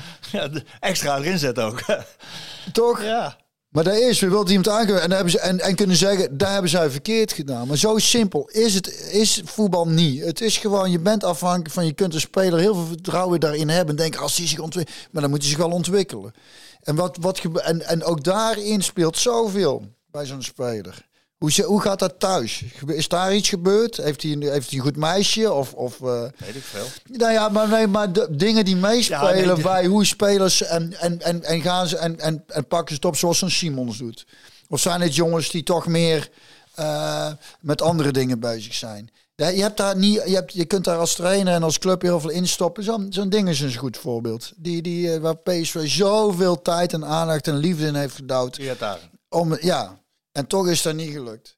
extra 0.80 1.18
erin 1.18 1.40
zetten 1.40 1.64
ook. 1.64 1.84
Toch? 2.74 3.04
ja. 3.04 3.38
Maar 3.70 3.84
daar 3.84 4.00
is, 4.00 4.20
we 4.20 4.30
wilden 4.30 4.50
iemand 4.50 4.70
aankunnen 4.70 5.02
en, 5.02 5.10
daar 5.10 5.18
hebben 5.18 5.34
ze, 5.34 5.40
en, 5.40 5.60
en 5.60 5.76
kunnen 5.76 5.96
zeggen, 5.96 6.38
daar 6.38 6.52
hebben 6.52 6.70
zij 6.70 6.90
verkeerd 6.90 7.34
gedaan. 7.34 7.68
Maar 7.68 7.78
zo 7.78 7.98
simpel 7.98 8.50
is 8.50 8.74
het, 8.74 9.10
is 9.12 9.42
voetbal 9.46 9.88
niet. 9.88 10.24
Het 10.24 10.42
is 10.42 10.58
gewoon, 10.58 10.92
je 10.92 11.00
bent 11.00 11.24
afhankelijk 11.24 11.74
van, 11.74 11.86
je 11.86 11.94
kunt 11.94 12.14
een 12.14 12.20
speler 12.20 12.60
heel 12.60 12.74
veel 12.74 12.86
vertrouwen 12.86 13.40
daarin 13.40 13.70
hebben. 13.70 13.96
En 13.96 14.02
denken, 14.02 14.20
als 14.20 14.38
hij 14.38 14.48
zich 14.48 14.60
ontwikkelt, 14.60 14.98
maar 15.12 15.22
dan 15.22 15.32
moet 15.32 15.40
hij 15.40 15.50
zich 15.50 15.58
wel 15.58 15.72
ontwikkelen. 15.72 16.34
En, 16.82 16.96
wat, 16.96 17.18
wat, 17.22 17.40
en, 17.40 17.82
en 17.88 18.04
ook 18.04 18.24
daarin 18.24 18.84
speelt 18.84 19.18
zoveel 19.18 19.84
bij 20.12 20.26
zo'n 20.26 20.44
speler. 20.44 21.09
Hoe, 21.40 21.64
hoe 21.64 21.82
gaat 21.82 22.00
dat 22.00 22.14
thuis? 22.20 22.64
Is 22.88 23.08
daar 23.08 23.36
iets 23.36 23.50
gebeurd? 23.50 23.98
Heeft 23.98 24.22
hij, 24.22 24.32
een- 24.32 24.42
heeft 24.42 24.70
hij 24.70 24.78
een 24.80 24.86
goed 24.86 24.96
meisje? 24.96 25.52
Of, 25.54 25.74
of, 25.74 26.02
eh, 26.02 26.22
Weet 26.38 26.56
ik 26.56 26.64
veel. 26.64 26.86
nou 27.06 27.32
ja, 27.34 27.50
maar, 27.50 27.68
nee, 27.70 27.88
maar 27.88 28.14
de 28.14 28.28
dingen 28.32 28.66
die 28.66 28.76
meespelen 28.76 29.38
Ja, 29.38 29.54
nee, 29.54 29.64
bij 29.64 29.86
hoe 29.86 30.06
spelers 30.06 30.64
en, 30.64 30.94
en, 31.00 31.22
en, 31.22 31.44
en 31.44 31.62
gaan 31.62 31.88
ze 31.88 31.98
en, 31.98 32.20
en, 32.20 32.44
en 32.48 32.68
pakken 32.68 32.88
ze 32.90 32.94
het 32.96 33.06
op 33.06 33.16
zoals 33.16 33.42
een 33.42 33.52
Simons 33.52 33.98
doet. 33.98 34.26
Of 34.68 34.80
zijn 34.80 35.02
het 35.02 35.16
jongens 35.16 35.50
die 35.50 35.64
toch 35.64 35.88
meer 35.88 36.30
eh, 36.76 37.32
met 37.60 37.82
andere 37.82 38.12
dingen 38.12 38.40
bezig 38.40 38.74
zijn? 38.74 39.10
Ja, 39.36 39.48
je, 39.48 39.62
hebt 39.62 39.78
daar 39.78 39.96
niet, 39.98 40.22
je, 40.26 40.36
hebt, 40.36 40.54
je 40.54 40.66
kunt 40.66 40.84
daar 40.86 40.98
als 40.98 41.16
trainer 41.16 41.54
en 41.54 41.64
als 41.64 41.80
club 41.80 42.02
heel 42.02 42.20
veel 42.20 42.30
instoppen. 42.30 42.84
Zo'n 42.84 43.08
zo'n 43.10 43.30
ding 43.30 43.50
is 43.50 43.60
een 43.60 43.76
goed 43.76 43.98
voorbeeld. 43.98 44.52
Die, 44.56 44.82
die, 44.82 45.14
eh, 45.14 45.20
waar 45.20 45.38
PSV 45.38 45.88
zoveel 45.88 46.62
tijd 46.62 46.94
en 46.94 47.06
aandacht 47.06 47.48
en 47.48 47.56
liefde 47.58 47.86
in 47.86 47.96
heeft 47.96 48.16
gedouwd. 48.16 48.60
Daar. 48.80 49.00
Om, 49.30 49.58
ja, 49.62 49.99
en 50.40 50.48
toch 50.48 50.68
is 50.68 50.82
dat 50.82 50.96
niet 50.96 51.12
gelukt. 51.12 51.58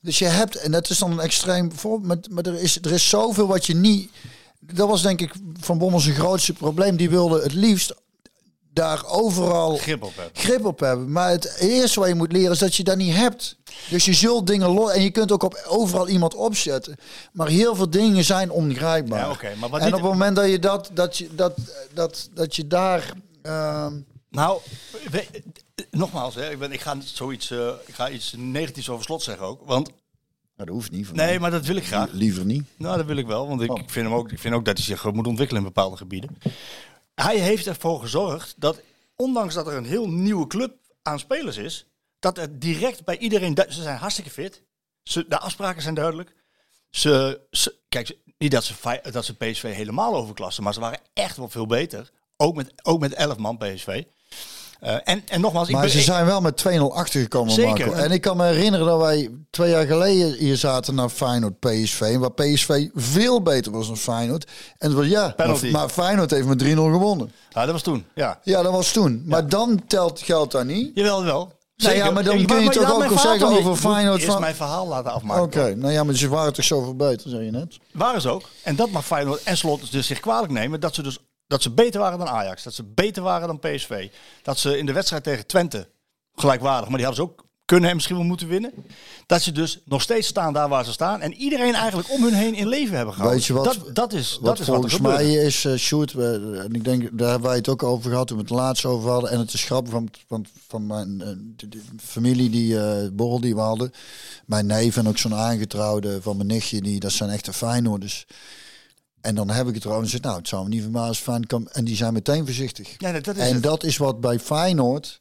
Dus 0.00 0.18
je 0.18 0.24
hebt, 0.24 0.56
en 0.56 0.70
dat 0.70 0.90
is 0.90 0.98
dan 0.98 1.12
een 1.12 1.20
extreem 1.20 1.72
voorbeeld, 1.72 2.06
maar, 2.08 2.44
maar 2.44 2.54
er, 2.54 2.60
is, 2.60 2.76
er 2.82 2.92
is 2.92 3.08
zoveel 3.08 3.46
wat 3.46 3.66
je 3.66 3.74
niet. 3.74 4.10
Dat 4.60 4.88
was 4.88 5.02
denk 5.02 5.20
ik 5.20 5.32
Van 5.60 5.78
Bommel 5.78 6.00
zijn 6.00 6.14
grootste 6.14 6.52
probleem. 6.52 6.96
Die 6.96 7.10
wilde 7.10 7.42
het 7.42 7.52
liefst 7.52 7.94
daar 8.72 9.06
overal 9.06 9.76
Grip 9.76 10.02
op 10.02 10.16
hebben. 10.16 10.42
grip 10.42 10.64
op 10.64 10.80
hebben. 10.80 11.12
Maar 11.12 11.30
het 11.30 11.56
eerste 11.58 12.00
wat 12.00 12.08
je 12.08 12.14
moet 12.14 12.32
leren 12.32 12.52
is 12.52 12.58
dat 12.58 12.74
je 12.74 12.84
dat 12.84 12.96
niet 12.96 13.14
hebt. 13.14 13.56
Dus 13.90 14.04
je 14.04 14.12
zult 14.14 14.46
dingen 14.46 14.68
los. 14.68 14.92
En 14.92 15.02
je 15.02 15.10
kunt 15.10 15.32
ook 15.32 15.42
op 15.42 15.64
overal 15.66 16.08
iemand 16.08 16.34
opzetten. 16.34 16.96
Maar 17.32 17.48
heel 17.48 17.74
veel 17.74 17.90
dingen 17.90 18.24
zijn 18.24 18.50
ongrijpbaar. 18.50 19.18
Ja, 19.18 19.30
oké, 19.30 19.54
maar 19.54 19.68
wat 19.68 19.80
en 19.80 19.86
op 19.86 19.92
het 19.92 20.02
moment 20.02 20.36
dat 20.36 20.50
je 20.50 20.58
dat, 20.58 20.90
dat, 20.92 21.16
je, 21.16 21.34
dat, 21.34 21.54
dat, 21.94 22.28
dat 22.34 22.56
je 22.56 22.66
daar. 22.66 23.12
ehm, 23.42 23.94
Nou, 24.30 24.60
we- 25.10 25.42
nogmaals, 25.90 26.34
hè, 26.34 26.50
ik, 26.50 26.58
ben, 26.58 26.72
ik 26.72 26.80
ga 26.80 26.96
zoiets, 27.00 27.50
eh, 27.50 27.72
ik 27.86 27.94
ga 27.94 28.10
iets 28.10 28.34
negatiefs 28.36 28.88
over 28.88 29.04
slot 29.04 29.22
zeggen 29.22 29.46
ook. 29.46 29.62
Want 29.66 29.90
dat 30.56 30.68
hoeft 30.68 30.90
niet. 30.90 31.06
Nee, 31.12 31.26
mij. 31.26 31.38
maar 31.38 31.50
dat 31.50 31.66
wil 31.66 31.76
ik 31.76 31.86
graag. 31.86 32.10
Liever 32.12 32.44
niet. 32.44 32.64
Nou, 32.76 32.96
dat 32.96 33.06
wil 33.06 33.16
ik 33.16 33.26
wel, 33.26 33.48
want 33.48 33.60
ik, 33.60 33.70
Oh. 33.70 33.76
vind 33.86 34.06
hem 34.06 34.14
ook, 34.14 34.32
ik 34.32 34.38
vind 34.38 34.54
ook 34.54 34.64
dat 34.64 34.76
hij 34.76 34.86
zich 34.86 35.12
moet 35.12 35.26
ontwikkelen 35.26 35.62
in 35.62 35.68
bepaalde 35.68 35.96
gebieden. 35.96 36.38
Hij 37.14 37.38
heeft 37.38 37.66
ervoor 37.66 38.00
gezorgd 38.00 38.54
dat, 38.56 38.80
ondanks 39.16 39.54
dat 39.54 39.66
er 39.66 39.74
een 39.76 39.84
heel 39.86 40.08
nieuwe 40.08 40.46
club 40.46 40.74
aan 41.02 41.18
spelers 41.18 41.56
is, 41.56 41.86
dat 42.18 42.38
er 42.38 42.58
direct 42.58 43.04
bij 43.04 43.18
iedereen, 43.18 43.54
ze 43.68 43.82
zijn 43.82 43.98
hartstikke 43.98 44.30
fit, 44.30 44.62
ze, 45.02 45.24
de 45.28 45.38
afspraken 45.38 45.82
zijn 45.82 45.94
duidelijk. 45.94 46.34
Ze, 46.90 47.40
ze- 47.50 47.76
kijk, 47.88 48.16
niet 48.38 48.50
dat 48.50 48.64
ze, 48.64 49.00
dat 49.10 49.24
ze 49.24 49.34
PSV 49.34 49.74
helemaal 49.74 50.14
overklassen, 50.16 50.62
maar 50.62 50.74
ze 50.74 50.80
waren 50.80 51.00
echt 51.12 51.36
wel 51.36 51.48
veel 51.48 51.66
beter. 51.66 52.10
Ook 52.36 52.54
met, 52.56 52.72
ook 52.82 53.00
met 53.00 53.12
11 53.14 53.36
man 53.36 53.56
PSV. 53.58 54.04
Eh, 54.80 54.94
en, 55.04 55.22
en 55.28 55.40
nogmaals, 55.40 55.68
ik 55.68 55.72
Maar 55.74 55.82
ben, 55.82 55.90
ze 55.90 56.00
zijn 56.00 56.26
wel 56.26 56.40
met 56.40 56.64
2-0 56.68 56.80
achtergekomen, 56.94 57.52
Zeker. 57.52 57.86
Marco. 57.86 58.02
En 58.02 58.10
ik 58.10 58.20
kan 58.20 58.36
me 58.36 58.44
herinneren 58.44 58.86
dat 58.86 58.98
wij 59.00 59.30
twee 59.50 59.70
jaar 59.70 59.86
geleden 59.86 60.32
hier 60.32 60.56
zaten 60.56 60.94
naar 60.94 61.08
Feyenoord 61.08 61.58
PSV. 61.58 62.16
Waar 62.16 62.32
PSV 62.32 62.86
veel 62.94 63.42
beter 63.42 63.72
was 63.72 63.86
dan 63.86 63.96
Feyenoord. 63.96 64.44
En 64.78 64.88
het 64.88 64.92
was 64.98 65.06
ja, 65.06 65.20
maar, 65.22 65.34
Penalty. 65.34 65.70
maar 65.70 65.88
Feyenoord 65.88 66.30
heeft 66.30 66.46
met 66.46 66.62
3-0 66.62 66.66
gewonnen. 66.66 67.32
Ah, 67.52 67.62
dat 67.62 67.72
was 67.72 67.82
toen, 67.82 68.04
ja. 68.14 68.38
Ja, 68.42 68.62
dat 68.62 68.72
was 68.72 68.92
toen. 68.92 69.22
Maar 69.26 69.48
dan 69.48 69.82
telt 69.86 70.20
geld 70.20 70.50
daar 70.52 70.64
niet. 70.64 70.90
Jawel, 70.94 71.24
wel. 71.24 71.56
Nou 71.76 71.94
ja, 71.96 72.10
maar 72.10 72.24
dan 72.24 72.38
Ik- 72.38 72.46
kun 72.46 72.62
je 72.62 72.70
toch 72.70 72.90
ook 72.92 72.98
mijn 72.98 73.10
wel 73.10 73.18
verhaal 73.18 73.38
zeggen 73.38 73.58
over 73.58 73.76
Feyenoord 73.76 74.18
Eerst 74.20 74.32
van- 74.32 74.40
mijn 74.40 74.54
verhaal 74.54 74.86
laten 74.88 75.12
afmaken. 75.12 75.42
Oké, 75.42 75.74
nou 75.74 75.92
ja, 75.92 76.04
maar 76.04 76.14
ze 76.14 76.28
waren 76.28 76.52
toch 76.52 76.64
zoveel 76.64 76.94
beter, 76.96 77.30
zei 77.30 77.44
je 77.44 77.50
net. 77.50 77.78
Waren 77.92 78.20
ze 78.20 78.28
ook. 78.28 78.42
En 78.62 78.76
dat 78.76 78.90
mag 78.90 79.04
Feyenoord 79.06 79.42
en 79.42 79.56
Slot 79.56 79.92
dus 79.92 80.06
zich 80.06 80.20
kwalijk 80.20 80.52
nemen. 80.52 80.80
Dat 80.80 80.94
ze 80.94 81.02
dus 81.02 81.18
dat 81.48 81.62
ze 81.62 81.70
beter 81.70 82.00
waren 82.00 82.18
dan 82.18 82.28
Ajax. 82.28 82.62
Dat 82.62 82.74
ze 82.74 82.82
beter 82.84 83.22
waren 83.22 83.46
dan 83.46 83.58
PSV. 83.58 84.08
Dat 84.42 84.58
ze 84.58 84.78
in 84.78 84.86
de 84.86 84.92
wedstrijd 84.92 85.22
tegen 85.24 85.46
Twente 85.46 85.88
gelijkwaardig, 86.34 86.88
maar 86.88 86.98
die 86.98 87.06
hadden 87.06 87.24
ze 87.26 87.30
ook 87.32 87.46
kunnen 87.64 87.88
en 87.88 87.94
misschien 87.94 88.16
wel 88.16 88.24
moeten 88.24 88.48
winnen. 88.48 88.72
Dat 89.26 89.42
ze 89.42 89.52
dus 89.52 89.80
nog 89.84 90.02
steeds 90.02 90.26
staan 90.28 90.52
daar 90.52 90.68
waar 90.68 90.84
ze 90.84 90.92
staan. 90.92 91.20
En 91.20 91.34
iedereen 91.34 91.74
eigenlijk 91.74 92.10
om 92.10 92.22
hun 92.22 92.34
heen 92.34 92.54
in 92.54 92.68
leven 92.68 92.96
hebben 92.96 93.14
gehouden. 93.14 93.38
Weet 93.38 93.48
je 93.48 93.52
wat- 93.54 93.64
Dat, 93.64 93.94
dat 93.94 94.12
is 94.12 94.38
Wat 94.40 94.44
dat 94.44 94.58
is 94.58 94.66
wat 94.66 94.76
er 94.76 94.90
volgens 94.90 95.00
mij 95.00 95.32
is, 95.34 95.64
eh 95.64 95.74
Sjoerd, 95.74 96.14
en 96.14 96.70
ik 96.72 96.84
denk, 96.84 97.18
daar 97.18 97.30
hebben 97.30 97.48
wij 97.48 97.56
het 97.58 97.68
ook 97.68 97.82
over 97.82 98.10
gehad 98.10 98.26
toen 98.26 98.36
we 98.36 98.42
het 98.42 98.52
laatst 98.52 98.84
over 98.84 99.10
hadden. 99.10 99.30
En 99.30 99.38
het 99.38 99.52
is 99.52 99.64
grappig, 99.64 99.92
van, 99.92 100.08
van, 100.28 100.46
van 100.68 100.86
mijn 100.86 101.20
eh, 101.20 101.68
familie, 102.02 102.50
die 102.50 102.80
eh 102.80 103.08
borrel 103.12 103.40
die 103.40 103.54
we 103.54 103.60
hadden. 103.60 103.92
Mijn 104.46 104.66
neef 104.66 104.96
en 104.96 105.08
ook 105.08 105.18
zo'n 105.18 105.34
aangetrouwde 105.34 106.22
van 106.22 106.36
mijn 106.36 106.48
nichtje, 106.48 106.80
die, 106.80 107.00
dat 107.00 107.12
zijn 107.12 107.30
echte 107.30 107.52
Feyenoorders. 107.52 108.26
En 109.20 109.34
dan 109.34 109.50
heb 109.50 109.68
ik 109.68 109.74
het 109.74 109.84
erover 109.84 110.02
en 110.02 110.08
zeg, 110.08 110.20
nou, 110.20 110.36
het 110.36 110.48
zou 110.48 110.62
me 110.62 110.68
niet 110.68 110.82
verbazen 110.82 111.22
Feyenoord 111.24 111.46
kan. 111.48 111.68
En 111.72 111.84
die 111.84 111.96
zijn 111.96 112.12
meteen 112.12 112.44
voorzichtig. 112.44 112.94
Ja, 112.98 113.12
dat, 113.12 113.24
dat 113.24 113.36
is 113.36 113.42
En 113.48 113.54
het. 113.54 113.62
dat 113.62 113.84
is 113.84 113.96
wat 113.96 114.20
bij 114.20 114.38
Feyenoord, 114.38 115.20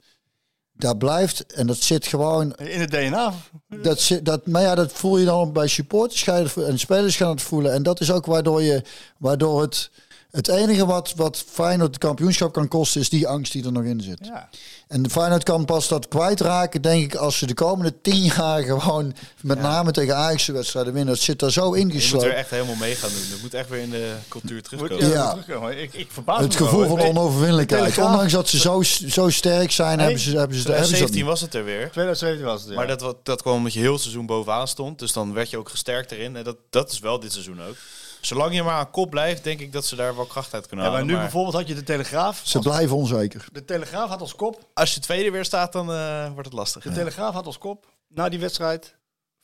daar 0.73 0.97
blijft, 0.97 1.45
en 1.45 1.67
dat 1.67 1.77
zit 1.77 2.07
gewoon 2.07 2.53
in 2.55 2.79
het 2.79 2.91
DNA. 2.91 3.33
dat, 3.81 3.99
zit- 3.99 4.25
dat, 4.25 4.47
maar 4.47 4.61
ja, 4.61 4.75
dat 4.75 4.91
voel 4.91 5.17
je 5.17 5.25
dan 5.25 5.51
bij 5.53 5.67
supporters 5.67 6.23
ga 6.23 6.35
je 6.37 6.65
en 6.65 6.79
spelers 6.79 7.15
gaan 7.15 7.29
het 7.29 7.41
voelen. 7.41 7.73
En 7.73 7.83
dat 7.83 7.99
is 7.99 8.11
ook 8.11 8.25
waardoor 8.25 8.61
je, 8.61 8.81
waardoor 9.17 9.61
het, 9.61 9.89
het 10.32 10.47
enige 10.47 10.86
wat, 10.86 11.13
wat 11.15 11.43
Feyenoord 11.47 11.89
het 11.89 11.97
kampioenschap 11.97 12.53
kan 12.53 12.67
kosten, 12.67 13.01
is 13.01 13.09
die 13.09 13.28
angst 13.28 13.51
die 13.51 13.65
er 13.65 13.71
nog 13.71 13.84
in 13.84 14.01
zit. 14.01 14.19
Ja. 14.21 14.49
En 14.88 15.01
de 15.01 15.09
Feyenoord 15.09 15.43
kan 15.43 15.65
pas 15.65 15.88
dat 15.88 16.07
kwijtraken, 16.07 16.82
denk 16.82 17.03
ik, 17.03 17.15
als 17.15 17.38
ze 17.38 17.45
de 17.45 17.53
komende 17.53 18.01
tien 18.01 18.23
jaar 18.23 18.63
gewoon, 18.63 19.15
met 19.41 19.59
name 19.59 19.91
tegen 19.91 20.15
Ajax 20.15 20.45
de 20.45 20.51
wedstrijden 20.51 20.93
winnen. 20.93 21.13
Dat 21.13 21.23
zit 21.23 21.39
daar 21.39 21.51
zo 21.51 21.61
Je 21.61 21.67
moet 21.69 21.78
er 21.78 21.82
ingesloten. 21.82 22.36
echt 22.36 22.49
helemaal 22.49 22.75
mee 22.75 22.95
gaan 22.95 23.09
doen. 23.09 23.30
Dat 23.32 23.41
moet 23.41 23.53
echt 23.53 23.69
weer 23.69 23.82
in 23.82 23.89
de 23.89 24.15
cultuur 24.28 24.63
terugkomen. 24.63 25.09
Ja. 25.09 25.30
terugkomen. 25.30 25.82
Ik, 25.82 25.93
ik 25.93 26.07
verbaas 26.11 26.39
Het 26.39 26.59
me 26.59 26.65
gevoel 26.65 26.88
van 26.88 26.99
onoverwinnelijkheid. 26.99 27.97
Ondanks 27.97 28.32
dat 28.32 28.47
ze 28.49 28.59
zo, 28.59 28.82
zo 29.07 29.30
sterk 29.30 29.71
zijn, 29.71 29.99
hebben 29.99 30.19
ze, 30.19 30.38
hebben 30.38 30.38
ze, 30.38 30.38
hebben 30.38 30.57
ze 30.57 30.63
dat 30.63 30.75
2017 30.75 31.15
niet. 31.15 31.25
was 31.25 31.41
het 31.41 31.53
er 31.53 31.63
weer. 31.63 31.89
2017 31.91 32.45
was 32.45 32.61
het, 32.61 32.69
ja. 32.69 32.75
Maar 32.75 32.97
dat, 32.97 33.15
dat 33.23 33.41
kwam 33.41 33.55
omdat 33.55 33.73
je 33.73 33.80
heel 33.80 33.93
het 33.93 34.01
seizoen 34.01 34.25
bovenaan 34.25 34.67
stond. 34.67 34.99
Dus 34.99 35.13
dan 35.13 35.34
werd 35.34 35.49
je 35.49 35.57
ook 35.57 35.69
gesterkt 35.69 36.11
erin. 36.11 36.36
En 36.36 36.43
dat, 36.43 36.57
dat 36.69 36.91
is 36.91 36.99
wel 36.99 37.19
dit 37.19 37.32
seizoen 37.32 37.61
ook. 37.61 37.75
Zolang 38.22 38.53
je 38.53 38.63
maar 38.63 38.74
aan 38.74 38.91
kop 38.91 39.09
blijft, 39.09 39.43
denk 39.43 39.59
ik 39.59 39.72
dat 39.72 39.86
ze 39.86 39.95
daar 39.95 40.15
wel 40.15 40.26
kracht 40.26 40.53
uit 40.53 40.68
kunnen 40.68 40.86
Ja, 40.86 40.91
maar 40.91 40.99
halen. 40.99 41.07
nu 41.07 41.13
Maar 41.22 41.32
bijvoorbeeld 41.32 41.55
had 41.55 41.68
je 41.68 41.76
de 41.76 41.84
Telegraaf. 41.84 42.41
Ze 42.43 42.59
blijven 42.59 42.95
onzeker. 42.95 43.45
De 43.51 43.65
Telegraaf 43.65 44.09
had 44.09 44.22
als 44.22 44.36
kop 44.36 44.68
als 44.74 44.93
je 44.93 44.99
tweede 44.99 45.32
weer 45.32 45.45
staat, 45.45 45.74
dan 45.74 45.91
eh, 45.91 46.26
wordt 46.32 46.45
het 46.45 46.53
lastig. 46.53 46.84
De 46.84 46.91
Telegraaf 46.91 47.34
had 47.34 47.45
als 47.45 47.57
kop, 47.57 47.88
na 48.07 48.30
die 48.30 48.39
wedstrijd, 48.39 48.95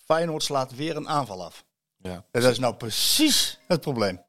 Feyenoord 0.06 0.44
slaat 0.44 0.76
weer 0.76 0.96
een 0.96 1.10
aanval 1.10 1.44
af. 1.44 1.64
Ja. 1.98 2.26
En 2.32 2.42
dat 2.42 2.52
is 2.52 2.60
nou 2.60 2.76
precies 2.76 3.60
het 3.68 3.82
probleem. 3.82 4.22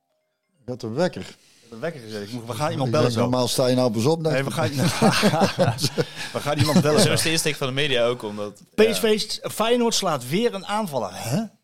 Dat 0.64 0.82
een 0.82 0.94
wekker. 0.94 1.36
De 1.70 1.78
wekker 1.78 2.00
gezet. 2.00 2.22
Ik 2.22 2.32
moet, 2.32 2.46
we 2.46 2.52
gaan 2.52 2.70
iemand 2.70 2.90
bellen 2.90 3.06
denk, 3.06 3.18
zo. 3.18 3.22
normaal 3.22 3.48
sta 3.48 3.66
je 3.66 3.74
nou 3.74 3.92
pas 3.92 4.04
op. 4.04 4.22
denk 4.22 4.34
Nee, 4.34 4.44
we 4.44 4.50
gaan, 4.50 4.70
we 6.32 6.40
gaan 6.40 6.58
iemand 6.58 6.80
bellen 6.82 7.00
Zo 7.00 7.12
is 7.12 7.22
de 7.22 7.30
insteek 7.30 7.56
van 7.56 7.66
de 7.66 7.72
media 7.72 8.04
ook. 8.04 8.22
Omdat. 8.22 8.62
PSV, 8.74 9.20
Feyenoord 9.52 9.94
slaat 9.94 10.28
weer 10.28 10.54
een? 10.54 10.64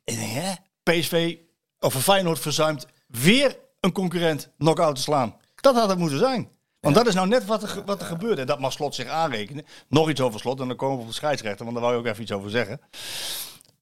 Ik 0.05 0.17
denk, 0.17 0.33
hè? 0.33 0.53
PSV, 0.83 1.37
of 1.81 2.03
Feyenoord 2.03 2.39
verzuimt 2.39 2.87
weer 3.07 3.59
een 3.81 3.93
concurrent 3.93 4.51
knock-out 4.59 4.95
te 4.95 5.03
slaan. 5.03 5.37
Dat 5.55 5.75
had 5.75 5.89
het 5.89 5.99
moeten 5.99 6.19
zijn. 6.19 6.49
Want 6.81 6.95
dat 6.95 7.07
is 7.07 7.15
nou 7.15 7.29
net 7.29 7.47
wat 7.47 7.63
er, 7.63 7.83
wat 7.85 8.01
er 8.01 8.07
gebeurde. 8.07 8.41
En 8.41 8.47
dat 8.47 8.61
mag 8.61 8.73
Slot 8.73 8.95
zich 8.95 9.07
aanrekenen. 9.07 9.67
Nog 9.89 10.11
iets 10.11 10.21
over 10.21 10.41
Slot. 10.41 10.61
En 10.61 10.69
dan 10.69 10.77
komen 10.77 10.97
we 10.97 11.03
op 11.03 11.09
de 11.09 11.15
scheidsrechter. 11.15 11.65
Want 11.65 11.77
daar 11.77 11.85
wou 11.85 11.97
je 11.97 12.01
ook 12.01 12.13
even 12.13 12.23
iets 12.23 12.33
over 12.33 12.51
zeggen. 12.51 12.81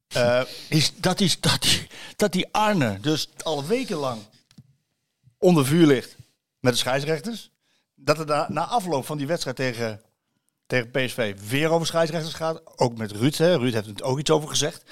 Eh, 0.09 0.43
is 0.69 0.93
dat, 0.97 1.21
is, 1.21 1.41
dat, 1.41 1.63
die, 1.63 1.87
dat 2.17 2.33
die 2.33 2.49
Arne 2.53 3.01
dus 3.01 3.29
al 3.43 3.67
wekenlang 3.67 4.21
onder 5.39 5.67
vuur 5.67 5.87
ligt 5.87 6.17
met 6.61 6.73
de 6.73 6.79
scheidsrechters. 6.79 7.51
Dat 7.95 8.27
na, 8.27 8.47
na 8.49 8.67
afloop 8.67 9.07
van 9.07 9.19
die 9.19 9.27
wedstrijd 9.27 9.57
tegen, 9.57 10.01
tegen 10.69 10.91
PSV 10.91 11.35
weer 11.49 11.71
over 11.71 11.87
scheidsrechters 11.87 12.35
gaat. 12.35 12.63
Ook 12.77 12.97
met 12.97 13.13
Ruud. 13.13 13.37
Hè. 13.37 13.57
Ruud 13.57 13.73
heeft 13.73 14.01
er 14.01 14.03
ook 14.03 14.19
iets 14.19 14.31
over 14.31 14.49
gezegd. 14.49 14.83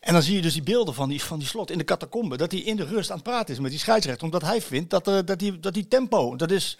En 0.00 0.12
dan 0.12 0.22
zie 0.22 0.34
je 0.34 0.42
dus 0.42 0.52
die 0.52 0.62
beelden 0.62 0.94
van 0.94 1.08
die, 1.08 1.22
van 1.22 1.38
die 1.38 1.48
slot 1.48 1.70
in 1.70 1.78
de 1.78 1.84
catacombe. 1.84 2.36
Dat 2.36 2.52
hij 2.52 2.60
in 2.60 2.76
de 2.76 2.84
rust 2.84 3.10
aan 3.10 3.16
het 3.16 3.24
praten 3.24 3.54
is 3.54 3.60
met 3.60 3.70
die 3.70 3.80
scheidsrechter. 3.80 4.24
Omdat 4.24 4.42
hij 4.42 4.60
vindt 4.62 4.90
dat, 4.90 5.08
eh, 5.08 5.18
dat, 5.24 5.38
die, 5.38 5.60
dat 5.60 5.74
die 5.74 5.88
tempo, 5.88 6.36
dat 6.36 6.50
is 6.50 6.78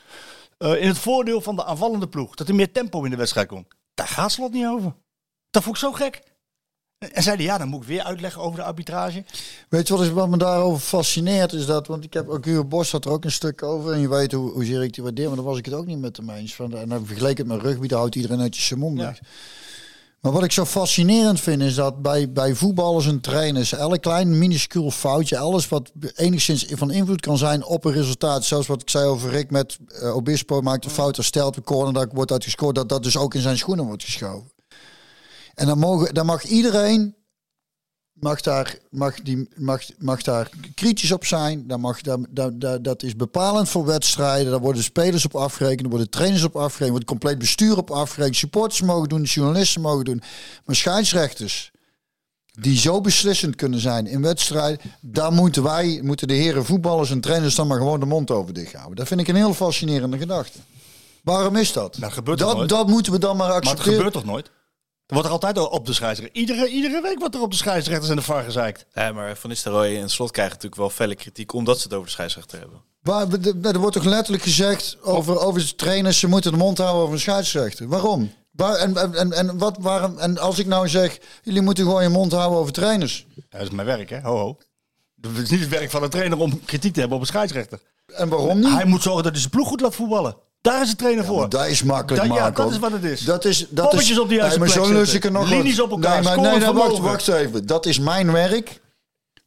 eh, 0.59 0.83
in 0.83 0.89
het 0.89 0.99
voordeel 0.99 1.41
van 1.41 1.57
de 1.57 1.65
aanvallende 1.65 2.09
ploeg. 2.09 2.35
Dat 2.35 2.49
er 2.49 2.55
meer 2.55 2.73
tempo 2.73 3.05
in 3.05 3.11
de 3.11 3.17
wedstrijd 3.17 3.49
komt. 3.49 3.67
Daar 3.95 4.09
gaat 4.09 4.33
slot 4.33 4.53
niet 4.53 4.67
over. 4.67 4.95
Dat 5.51 5.63
vond 5.63 5.77
ik 5.77 5.83
zo 5.83 5.93
gek. 5.93 6.23
En 7.09 7.23
zei 7.23 7.37
hij, 7.37 7.45
ja, 7.45 7.59
dan 7.59 7.69
moet 7.69 7.83
ik 7.83 7.89
weer 7.89 8.03
uitleggen 8.03 8.43
over 8.43 8.59
de 8.59 8.65
arbitrage. 8.65 9.25
Weet 9.69 9.89
je 9.89 9.95
wat, 9.95 10.03
is, 10.03 10.11
wat 10.11 10.29
me 10.29 10.37
daarover 10.37 10.81
fascineert? 10.81 11.53
Is 11.53 11.67
dat, 11.67 11.87
want 11.87 12.05
ik 12.05 12.13
heb 12.13 12.29
ook 12.29 12.45
Hugo 12.45 12.65
Bos 12.65 12.93
had 12.93 13.05
er 13.05 13.11
ook 13.11 13.25
een 13.25 13.31
stuk 13.31 13.63
over. 13.63 13.93
En 13.93 14.01
je 14.01 14.09
weet 14.09 14.33
hoe, 14.33 14.51
hoezeer 14.51 14.83
ik 14.83 14.95
die 14.95 15.03
waardeer. 15.03 15.27
Maar 15.27 15.37
dan 15.37 15.45
was 15.45 15.59
ik 15.59 15.65
het 15.65 15.75
ook 15.75 15.87
niet 15.87 15.99
met 15.99 16.17
hem 16.17 16.31
eens. 16.31 16.55
Van, 16.55 16.77
en 16.77 16.89
dan 16.89 17.07
vergeleek 17.07 17.39
het 17.39 17.47
met 17.47 17.63
rugby, 17.63 17.87
daar 17.87 17.99
houdt 17.99 18.15
iedereen 18.15 18.41
uit 18.41 18.57
je 18.57 18.63
zijn 18.63 18.81
mond 18.81 18.99
Ja. 18.99 19.15
Maar 20.21 20.33
wat 20.33 20.45
ik 20.45 20.53
zo 20.53 20.65
fascinerend 20.65 21.41
vind, 21.41 21.63
is 21.63 21.75
dat 21.75 22.03
bij, 22.03 22.33
bij 22.33 22.55
voetballers 22.55 23.07
en 23.07 23.21
trainers, 23.21 23.73
elk 23.73 24.01
klein 24.01 24.39
minuscuul 24.39 24.91
foutje, 24.91 25.39
alles 25.39 25.69
wat 25.69 25.93
enigszins 26.15 26.67
van 26.69 26.91
invloed 26.91 27.21
kan 27.21 27.39
zijn 27.39 27.65
op 27.65 27.85
een 27.85 27.93
resultaat, 27.93 28.45
zoals 28.45 28.67
wat 28.67 28.81
ik 28.81 28.91
zei 28.91 29.05
over 29.05 29.31
Rick 29.31 29.51
met 29.51 29.79
eh, 29.89 30.17
Obispo, 30.17 30.61
maakt 30.61 30.85
een 30.85 30.91
fout, 30.91 31.17
herstelt 31.17 31.57
een 31.57 31.63
corner, 31.63 31.93
dat 31.93 32.09
wordt 32.13 32.33
uitgescoord, 32.33 32.75
dat 32.75 32.89
dat 32.89 33.03
dus 33.03 33.17
ook 33.17 33.35
in 33.35 33.41
zijn 33.41 33.59
schoenen 33.59 33.85
wordt 33.85 34.05
geschoven. 34.05 34.60
En 35.61 35.67
dan, 35.67 35.79
mogen, 35.79 36.15
dan 36.15 36.27
mag 36.27 36.45
iedereen 36.45 37.15
mag 38.13 38.41
daar, 38.41 38.77
mag 38.91 39.21
die, 39.21 39.49
mag, 39.57 39.83
mag 39.99 40.23
daar 40.23 40.51
kritisch 40.75 41.13
op 41.13 41.25
zijn. 41.25 41.67
Dan 41.67 41.81
mag, 41.81 42.01
daar, 42.01 42.19
daar, 42.31 42.59
daar- 42.59 42.83
dat 42.83 43.03
is 43.03 43.17
bepalend 43.17 43.69
voor 43.69 43.85
wedstrijden. 43.85 44.51
Daar 44.51 44.61
worden 44.61 44.83
spelers 44.83 45.25
op 45.25 45.35
afgerekend. 45.37 45.81
Daar 45.81 45.91
worden 45.91 46.11
trainers 46.11 46.43
op 46.45 46.57
afgerekend. 46.57 46.91
Wordt 46.91 47.07
compleet 47.07 47.39
bestuur 47.39 47.77
op 47.77 47.91
afgerekend. 47.91 48.37
Supporters 48.37 48.81
mogen 48.81 49.09
doen. 49.09 49.23
Journalisten 49.23 49.81
mogen 49.81 50.05
doen. 50.05 50.23
Maar 50.65 50.77
scheidsrechters 50.77 51.71
die 52.61 52.79
zo 52.79 53.01
beslissend 53.01 53.57
kunnen 53.57 53.81
zijn 53.81 54.07
in 54.07 54.23
wedstrijden. 54.23 54.81
Daar 55.01 55.33
moeten 55.33 55.63
wij, 55.63 56.01
moeten 56.03 56.29
de 56.29 56.35
heren 56.35 56.65
voetballers 56.65 57.11
en 57.11 57.21
trainers 57.21 57.55
dan 57.55 57.67
maar 57.67 57.79
gewoon 57.79 58.01
de 58.01 58.07
mond 58.07 58.31
over 58.31 58.53
dicht 58.55 58.73
houden. 58.73 58.97
Dat 58.97 59.07
vind 59.09 59.21
ik 59.21 59.29
een 59.29 59.35
heel 59.37 59.55
fascinerende 59.55 60.19
gedachte. 60.19 60.59
Waarom 61.23 61.57
is 61.57 61.73
dat? 61.73 61.97
Dat 62.01 62.13
gebeurt 62.13 62.39
dat, 62.39 62.57
nooit? 62.57 62.69
dat 62.69 62.87
moeten 62.87 63.13
we 63.13 63.19
dan 63.19 63.37
maar 63.37 63.47
Maar 63.47 63.57
het 63.57 63.65
accepteren. 63.65 63.95
gebeurt 63.95 64.13
toch 64.15 64.25
nooit? 64.25 64.51
Er 65.11 65.17
wordt 65.17 65.27
er 65.29 65.33
altijd 65.35 65.59
op 65.71 65.87
de 65.87 65.93
scheidsrechter. 65.93 66.37
Iedere, 66.41 66.69
iedere 66.69 67.01
week 67.03 67.19
wordt 67.19 67.35
er 67.35 67.41
op 67.41 67.51
de 67.51 67.57
scheidsrechters 67.57 68.11
en 68.11 68.17
de 68.17 68.23
VAR 68.23 68.43
gezeikt. 68.45 68.87
Ja, 68.95 69.13
maar 69.13 69.37
Van 69.37 69.51
Nistelrooy 69.51 69.97
en 70.01 70.11
Slot 70.11 70.31
krijgen 70.31 70.55
natuurlijk 70.55 70.81
wel 70.81 70.91
felle 70.91 71.15
kritiek 71.15 71.53
omdat 71.53 71.77
ze 71.77 71.83
het 71.83 71.93
over 71.93 72.05
de 72.07 72.13
scheidsrechter 72.13 72.59
hebben. 72.59 72.83
Waar, 73.03 73.29
we- 73.29 73.39
de- 73.41 73.59
er 73.63 73.79
wordt 73.79 73.97
toch 73.97 74.05
letterlijk 74.05 74.43
gezegd 74.43 74.97
over, 75.03 75.39
over 75.39 75.61
de 75.61 75.75
trainers, 75.75 76.19
ze 76.19 76.27
moeten 76.27 76.51
de 76.53 76.57
mond 76.59 76.79
houden 76.79 77.01
over 77.03 77.15
een 77.15 77.21
scheidsrechter. 77.21 77.89
Waarom? 77.89 78.33
Waar, 78.51 78.75
en, 78.77 78.97
en, 79.15 79.33
en, 79.33 79.59
wat, 79.59 79.77
waarom, 79.81 80.19
en 80.19 80.39
als 80.39 80.59
ik 80.59 80.67
nou 80.67 80.89
zeg, 80.89 81.19
jullie 81.43 81.63
moeten 81.63 81.85
gewoon 81.85 82.03
je 82.03 82.09
mond 82.09 82.33
houden 82.33 82.59
over 82.59 82.73
trainers. 82.73 83.27
Dat 83.49 83.61
is 83.61 83.71
mijn 83.71 83.87
werk, 83.87 84.11
hè? 84.11 84.21
Ho, 84.21 84.37
ho. 84.37 84.57
Het 85.21 85.39
is 85.39 85.51
niet 85.51 85.61
het 85.61 85.69
werk 85.69 85.91
van 85.91 86.03
een 86.03 86.11
trainer 86.11 86.39
om 86.39 86.65
kritiek 86.65 86.93
te 86.93 86.99
hebben 87.01 87.17
op 87.19 87.23
een 87.23 87.29
scheidsrechter. 87.31 87.81
En 88.07 88.29
waarom 88.29 88.59
niet? 88.61 88.71
Hij 88.75 88.85
moet 88.85 89.03
zorgen 89.03 89.23
dat 89.23 89.33
hij 89.33 89.41
zijn 89.41 89.53
ploeg 89.53 89.69
goed 89.69 89.81
laat 89.81 89.95
voetballen. 89.95 90.37
Daar 90.61 90.83
is 90.83 90.89
de 90.91 90.97
trainer 90.97 91.25
voor. 91.25 91.49
Dat 91.49 91.67
is 91.67 91.83
makkelijk, 91.83 92.25
ja, 92.25 92.29
Marco. 92.29 92.63
dat 92.63 92.73
is 92.73 92.79
wat 92.79 92.93
het 92.93 93.05
is. 93.05 93.21
Dat 93.21 93.45
is, 93.45 93.59
dat 93.59 93.85
Poppetjes 93.89 94.11
is, 94.11 94.19
op 94.19 94.29
de 94.29 94.35
juiste 94.35 94.59
nee, 94.59 94.69
maar 94.69 94.77
plek 94.77 94.87
zo 94.87 94.93
lus 94.93 95.11
zetten. 95.11 95.31
ik 95.31 95.37
er 95.37 95.41
nog 95.41 95.51
Linies 95.51 95.77
wat. 95.77 95.85
op 95.85 95.91
elkaar, 95.91 96.15
Nee, 96.15 96.23
maar, 96.23 96.41
nee, 96.41 96.59
nee, 96.59 96.73
wacht, 96.73 96.99
wacht 96.99 97.29
even. 97.29 97.67
Dat 97.67 97.87
is 97.87 97.99
mijn 97.99 98.33
werk. 98.33 98.81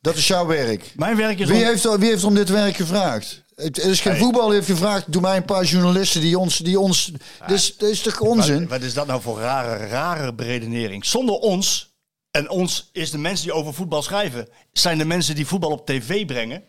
Dat 0.02 0.16
is 0.16 0.28
jouw 0.28 0.46
werk. 0.46 0.94
Mijn 0.96 1.16
werk 1.18 1.40
is 1.40 1.48
Wie 1.48 1.58
om- 1.62 1.64
heeft, 1.68 1.98
wie 1.98 2.10
heeft 2.10 2.24
om 2.24 2.34
dit 2.36 2.50
werk 2.50 2.76
gevraagd? 2.76 3.42
Het 3.56 3.78
is 3.78 4.00
geen 4.02 4.12
Hey. 4.12 4.22
voetbal 4.22 4.52
heeft 4.52 4.66
gevraagd. 4.66 5.12
Doe 5.12 5.22
mij 5.22 5.38
een 5.38 5.46
paar 5.46 5.64
journalisten 5.64 6.22
die 6.22 6.40
ons... 6.40 6.58
Die 6.58 6.80
ons 6.80 7.12
dus, 7.48 7.78
dat 7.78 7.90
is 7.90 8.02
toch 8.02 8.20
onzin? 8.20 8.60
Wat, 8.60 8.70
wat 8.70 8.82
is 8.82 8.94
dat 8.94 9.08
nou 9.08 9.22
voor 9.22 9.40
rare, 9.40 9.86
rare 9.88 10.34
beredenering? 10.34 11.06
Zonder 11.06 11.36
ons 11.36 11.92
En 12.32 12.50
ons 12.50 12.90
is 12.92 13.12
de 13.12 13.18
mensen 13.18 13.46
die 13.46 13.54
over 13.54 13.74
voetbal 13.74 14.02
schrijven, 14.02 14.48
zijn 14.72 14.98
de 14.98 15.06
mensen 15.06 15.36
die 15.36 15.48
voetbal 15.48 15.72
op 15.72 15.86
tv 15.86 16.26
brengen, 16.26 16.64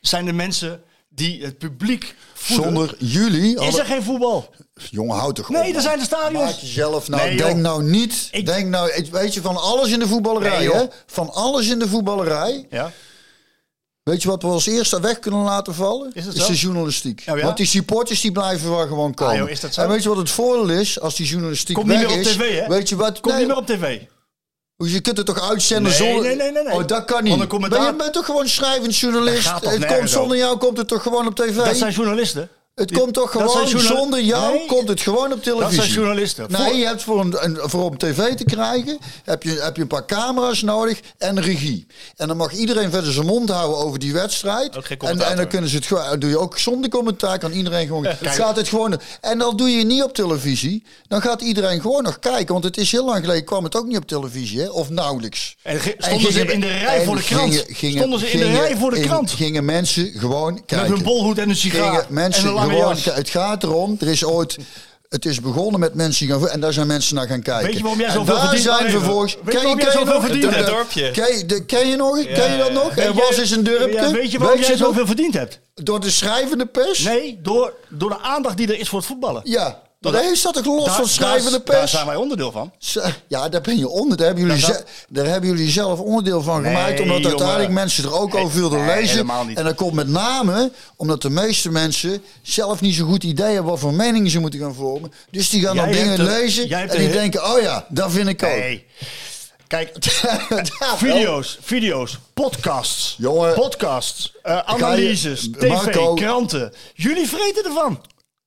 zijn 0.00 0.24
de 0.24 0.32
mensen 0.32 0.82
die 1.14 1.42
het 1.44 1.58
publiek 1.58 2.14
voeden. 2.34 2.64
Zonder 2.64 2.94
jullie... 2.98 3.60
is 3.60 3.78
er 3.78 3.84
geen 3.84 4.02
voetbal. 4.02 4.54
Jongen, 4.90 5.16
houd 5.16 5.34
toch 5.36 5.48
Nee, 5.48 5.74
er 5.74 5.80
zijn 5.80 5.98
de 5.98 6.04
stadions. 6.04 6.44
Maak 6.44 6.54
jezelf 6.60 7.08
nou, 7.08 7.22
Nee, 7.22 7.36
joh. 7.36 7.46
denk 7.46 7.58
nou 7.58 7.82
niet, 7.82 8.28
Ik- 8.30 8.46
denk 8.46 8.68
nou, 8.68 9.04
weet 9.10 9.34
je, 9.34 9.40
van 9.40 9.56
alles 9.56 9.90
in 9.90 9.98
de 9.98 10.08
voetballerij, 10.08 10.58
Nee, 10.58 10.72
hè? 10.74 10.84
Van 11.06 11.32
alles 11.32 11.68
in 11.68 11.78
de 11.78 11.88
voetballerij. 11.88 12.66
Ja. 12.70 12.92
Weet 14.02 14.22
je 14.22 14.28
wat 14.28 14.42
we 14.42 14.48
als 14.48 14.66
eerste 14.66 15.00
weg 15.00 15.18
kunnen 15.18 15.40
laten 15.40 15.74
vallen? 15.74 16.10
Is 16.14 16.24
dat 16.24 16.34
is 16.34 16.40
zo? 16.40 16.46
de 16.46 16.54
journalistiek. 16.58 17.24
Oh 17.28 17.38
ja? 17.38 17.44
Want 17.44 17.56
die 17.56 17.66
supporters 17.66 18.20
die 18.20 18.32
blijven 18.32 18.70
wel 18.70 18.86
gewoon 18.86 19.14
komen. 19.14 19.32
Ah, 19.32 19.38
joh, 19.38 19.50
is 19.50 19.60
dat 19.60 19.74
zo? 19.74 19.80
En 19.80 19.88
weet 19.88 20.02
je 20.02 20.08
wat 20.08 20.18
het 20.18 20.30
voordeel 20.30 20.68
is 20.80 21.00
als 21.00 21.16
die 21.16 21.26
journalistiek 21.26 21.74
Komt 21.76 21.88
weg 21.88 21.98
niet 21.98 22.06
meer 22.06 22.16
op 22.16 22.22
is? 22.22 22.32
tv, 22.32 22.58
hè? 22.60 22.66
Weet 22.68 22.88
je 22.88 22.96
wat? 22.96 23.20
Komt 23.20 23.34
nee, 23.34 23.44
niet 23.44 23.46
meer 23.54 23.56
op 23.62 23.66
tv. 23.66 24.00
Je 24.88 25.00
kunt 25.00 25.16
het 25.16 25.26
toch 25.26 25.50
uitzenden 25.50 25.92
Nee, 25.92 26.08
zonder... 26.08 26.22
nee, 26.22 26.36
nee, 26.36 26.52
nee, 26.52 26.62
nee. 26.62 26.74
Oh, 26.74 26.86
dat 26.86 27.04
kan 27.04 27.20
niet. 27.22 27.30
Want 27.30 27.42
een 27.42 27.48
commentaar- 27.48 27.80
Ben 27.80 27.88
je 27.90 27.96
bent 27.96 28.12
toch 28.12 28.24
gewoon 28.24 28.48
schrijvend 28.48 28.96
journalist? 28.96 29.50
Het 29.60 29.86
komt 29.86 30.10
zonder 30.10 30.36
jou 30.36 30.56
komt 30.58 30.76
het 30.78 30.88
toch 30.88 31.02
gewoon 31.02 31.26
op 31.26 31.34
tv? 31.34 31.56
Dat 31.56 31.76
zijn 31.76 31.92
journalisten. 31.92 32.48
Het 32.80 32.92
komt 32.98 33.14
toch 33.14 33.30
gewoon 33.30 33.68
zonder 33.68 34.20
jou 34.22 34.54
Nee, 34.56 34.66
komt 34.66 34.88
het 34.88 35.00
gewoon 35.00 35.32
op 35.32 35.42
televisie. 35.42 35.76
Dat 35.76 35.84
zijn 35.84 35.96
journalisten. 35.96 36.46
Nee, 36.50 36.62
Voor- 36.62 36.74
je 36.76 36.84
hebt 36.86 37.02
voor, 37.02 37.20
een, 37.20 37.36
een- 37.44 37.58
voor 37.70 37.84
op 37.84 37.98
tv 37.98 38.34
te 38.34 38.44
krijgen, 38.44 38.98
heb 39.24 39.42
je, 39.42 39.50
heb 39.60 39.76
je 39.76 39.82
een 39.82 39.88
paar 39.88 40.06
camera's 40.06 40.62
nodig 40.62 41.00
en 41.18 41.40
regie. 41.40 41.86
En 42.16 42.28
dan 42.28 42.36
mag 42.36 42.52
iedereen 42.52 42.90
verder 42.90 43.12
zijn 43.12 43.26
mond 43.26 43.48
houden 43.50 43.78
over 43.78 43.98
die 43.98 44.12
wedstrijd. 44.12 44.76
En, 44.98 45.20
en 45.20 45.36
dan 45.36 45.48
kunnen 45.48 45.70
ze 45.70 45.76
het 45.76 45.86
gewoon, 45.86 46.18
doe 46.18 46.30
je 46.30 46.38
ook 46.38 46.58
zonder 46.58 46.90
commentaar, 46.90 47.38
kan 47.38 47.52
iedereen 47.52 47.86
gewoon. 47.86 48.06
gaat 48.22 48.56
het 48.56 48.68
gewoon. 48.68 49.00
En 49.20 49.38
dan 49.38 49.56
doe 49.56 49.68
je 49.70 49.84
niet 49.84 50.02
op 50.02 50.14
televisie, 50.14 50.82
dan 51.08 51.22
gaat 51.22 51.40
iedereen 51.42 51.80
gewoon 51.80 52.02
nog 52.02 52.18
kijken. 52.18 52.52
Want 52.52 52.64
het 52.64 52.76
is 52.76 52.92
heel 52.92 53.04
lang 53.04 53.20
geleden, 53.20 53.44
kwam 53.44 53.64
het 53.64 53.76
ook 53.76 53.86
niet 53.86 53.96
op 53.96 54.06
televisie, 54.06 54.60
hè? 54.60 54.68
of 54.68 54.90
nauwelijks. 54.90 55.56
En 55.62 55.80
stonden 55.98 56.32
ze 56.32 56.38
gingen- 56.38 56.52
in 56.54 56.60
de 56.60 56.66
rij 56.78 57.04
voor 57.04 57.16
de 57.16 57.22
krant. 57.22 57.52
gingen- 57.54 57.74
gingen- 57.74 57.98
stonden 57.98 58.20
ze 58.20 58.30
in 58.30 58.38
de 58.38 58.50
rij 58.50 58.76
voor 58.76 58.90
de 58.90 58.96
in- 58.96 59.06
krant. 59.06 59.30
Gingen 59.30 59.64
mensen 59.64 60.12
gewoon 60.16 60.54
kijken. 60.66 60.88
Met 60.88 60.96
hun 60.96 61.06
bolhoed 61.06 61.38
en 61.38 61.48
een 61.48 61.56
sigaar. 61.56 61.88
Gingen 61.90 62.04
mensen 62.08 62.42
en 62.42 62.48
een 62.48 62.54
lange 62.54 62.69
gewoon, 62.70 62.96
het 63.14 63.28
gaat 63.30 63.62
erom, 63.62 63.96
er 64.00 64.08
is 64.08 64.24
ooit, 64.24 64.56
het 65.08 65.24
is 65.24 65.40
begonnen 65.40 65.80
met 65.80 65.94
mensen 65.94 66.26
die 66.26 66.36
gaan, 66.38 66.48
en 66.48 66.60
daar 66.60 66.72
zijn 66.72 66.86
mensen 66.86 67.14
naar 67.14 67.26
gaan 67.26 67.42
kijken. 67.42 67.66
Weet 67.66 67.76
je 67.76 67.80
waarom 67.82 67.98
jij 68.00 68.08
En 68.08 68.14
zoveel 68.14 68.34
daar 68.34 68.42
verdient? 68.42 68.62
zijn 68.64 68.78
Even. 68.86 68.90
vervolgens, 68.90 69.36
Weet 69.44 69.54
je 69.60 69.66
jij 69.66 69.74
ken 69.76 69.92
zoveel 69.92 70.22
hebt? 70.22 70.40
de- 70.42 70.64
dorpje. 70.64 71.10
Ken 71.10 71.36
je, 71.38 71.46
de- 71.46 71.64
ken 71.64 71.88
je 71.88 71.96
nog? 71.96 72.22
ken 72.22 72.52
je 72.52 72.58
dat 72.58 72.72
nog? 72.72 72.94
Weet 72.94 73.04
je- 73.04 73.12
was 73.12 73.36
eens 73.38 73.50
een 73.50 73.64
dorpje. 73.64 73.92
Ja, 73.92 74.10
weet 74.10 74.30
je 74.30 74.38
waarom 74.38 74.60
jij 74.60 74.68
nog? 74.68 74.78
zoveel 74.78 75.06
verdiend 75.06 75.34
hebt? 75.34 75.58
Door 75.74 76.00
de 76.00 76.10
schrijvende 76.10 76.66
pers? 76.66 76.98
Nee, 76.98 77.38
door, 77.42 77.74
door 77.88 78.10
de 78.10 78.18
aandacht 78.18 78.56
die 78.56 78.66
er 78.72 78.78
is 78.80 78.88
voor 78.88 78.98
het 78.98 79.08
voetballen. 79.08 79.40
Ja. 79.44 79.82
Dat- 80.00 80.12
Nee, 80.12 80.36
staat 80.36 80.54
toch 80.54 80.64
los 80.64 80.84
Daar- 80.84 80.94
van 80.94 81.08
schrijvende 81.08 81.50
daar, 81.50 81.64
daar 81.64 81.78
pers? 81.78 81.90
zijn 81.90 82.06
wij 82.06 82.16
onderdeel 82.16 82.52
van. 82.52 82.72
Ja, 83.28 83.48
daar 83.48 83.60
ben 83.60 83.78
je 83.78 83.88
onder. 83.88 84.16
Daar 84.16 84.26
hebben 84.26 84.46
jullie, 84.46 84.60
Dat- 84.66 84.74
ze- 84.76 84.84
daar 85.08 85.26
hebben 85.26 85.50
jullie 85.50 85.70
zelf 85.70 85.98
onderdeel 86.00 86.42
van 86.42 86.62
Nee, 86.62 86.74
gemaakt. 86.74 87.00
Omdat 87.00 87.24
uiteindelijk 87.24 87.70
mensen 87.70 88.04
er 88.04 88.12
ook 88.14 88.34
over 88.34 88.58
wilden 88.58 88.84
nee, 88.86 88.96
lezen. 89.00 89.28
En 89.54 89.64
dat 89.64 89.74
komt 89.74 89.92
met 89.92 90.08
name 90.08 90.72
omdat 90.96 91.22
de 91.22 91.30
meeste 91.30 91.70
mensen 91.70 92.22
zelf 92.42 92.80
niet 92.80 92.94
zo 92.94 93.04
goed 93.06 93.24
idee 93.24 93.46
hebben 93.52 93.70
wat 93.70 93.80
voor 93.80 93.94
meningen 93.94 94.30
ze 94.30 94.38
moeten 94.40 94.60
gaan 94.60 94.74
vormen. 94.74 95.12
Dus 95.30 95.50
die 95.50 95.62
gaan 95.62 95.76
dan 95.76 95.90
dingen 95.92 96.16
de- 96.16 96.22
lezen 96.22 96.70
en 96.70 96.88
die 96.88 97.06
de- 97.06 97.12
denken, 97.12 97.44
oh 97.54 97.60
ja, 97.60 97.86
dat 97.88 98.10
vind 98.12 98.28
ik 98.28 98.42
ook. 98.42 98.48
Nee. 98.50 98.86
Kijk, 99.66 99.96
Ja, 100.80 100.96
video's, 100.96 101.58
video's, 101.62 102.18
podcasts, 102.34 103.14
Jongen. 103.18 103.54
podcasts, 103.54 104.32
eh, 104.42 104.58
analyses, 104.58 105.48
tv, 105.58 105.68
Marco. 105.68 106.14
kranten. 106.14 106.72
Jullie 106.94 107.28
vreten 107.28 107.64
ervan. 107.64 108.00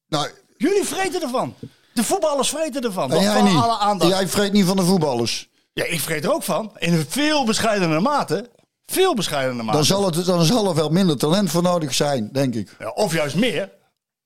Nou, 0.08 0.28
Jullie 0.70 0.84
vreten 0.84 1.22
ervan. 1.22 1.56
De 1.94 2.04
voetballers 2.04 2.50
vreten 2.50 2.82
ervan. 2.84 3.12
en 3.12 3.22
jij 3.22 3.34
van 3.34 3.44
niet. 3.44 3.56
alle 3.62 3.78
aandacht. 3.78 4.12
Jij 4.12 4.28
vreet 4.28 4.52
niet 4.54 4.66
van 4.66 4.76
de 4.76 4.84
voetballers. 4.84 5.50
Ja, 5.74 5.84
ik 5.86 6.00
vreet 6.00 6.24
er 6.24 6.34
ook 6.34 6.44
van. 6.44 6.72
In 6.78 6.94
een 6.94 7.06
veel 7.10 7.46
bescheidener 7.46 8.02
mate. 8.02 8.50
Veel 8.86 9.16
bescheidener 9.16 9.66
mate. 9.66 9.78
Dan 9.78 9.86
zal, 9.86 10.06
het, 10.06 10.26
dan 10.26 10.44
zal 10.46 10.68
er 10.68 10.76
wel 10.76 10.90
minder 10.90 11.18
talent 11.18 11.50
voor 11.52 11.62
nodig 11.62 11.94
zijn, 11.94 12.30
denk 12.32 12.56
ik. 12.56 12.76
Ja, 12.80 12.90
of 12.90 13.14
juist 13.14 13.36
meer. 13.36 13.70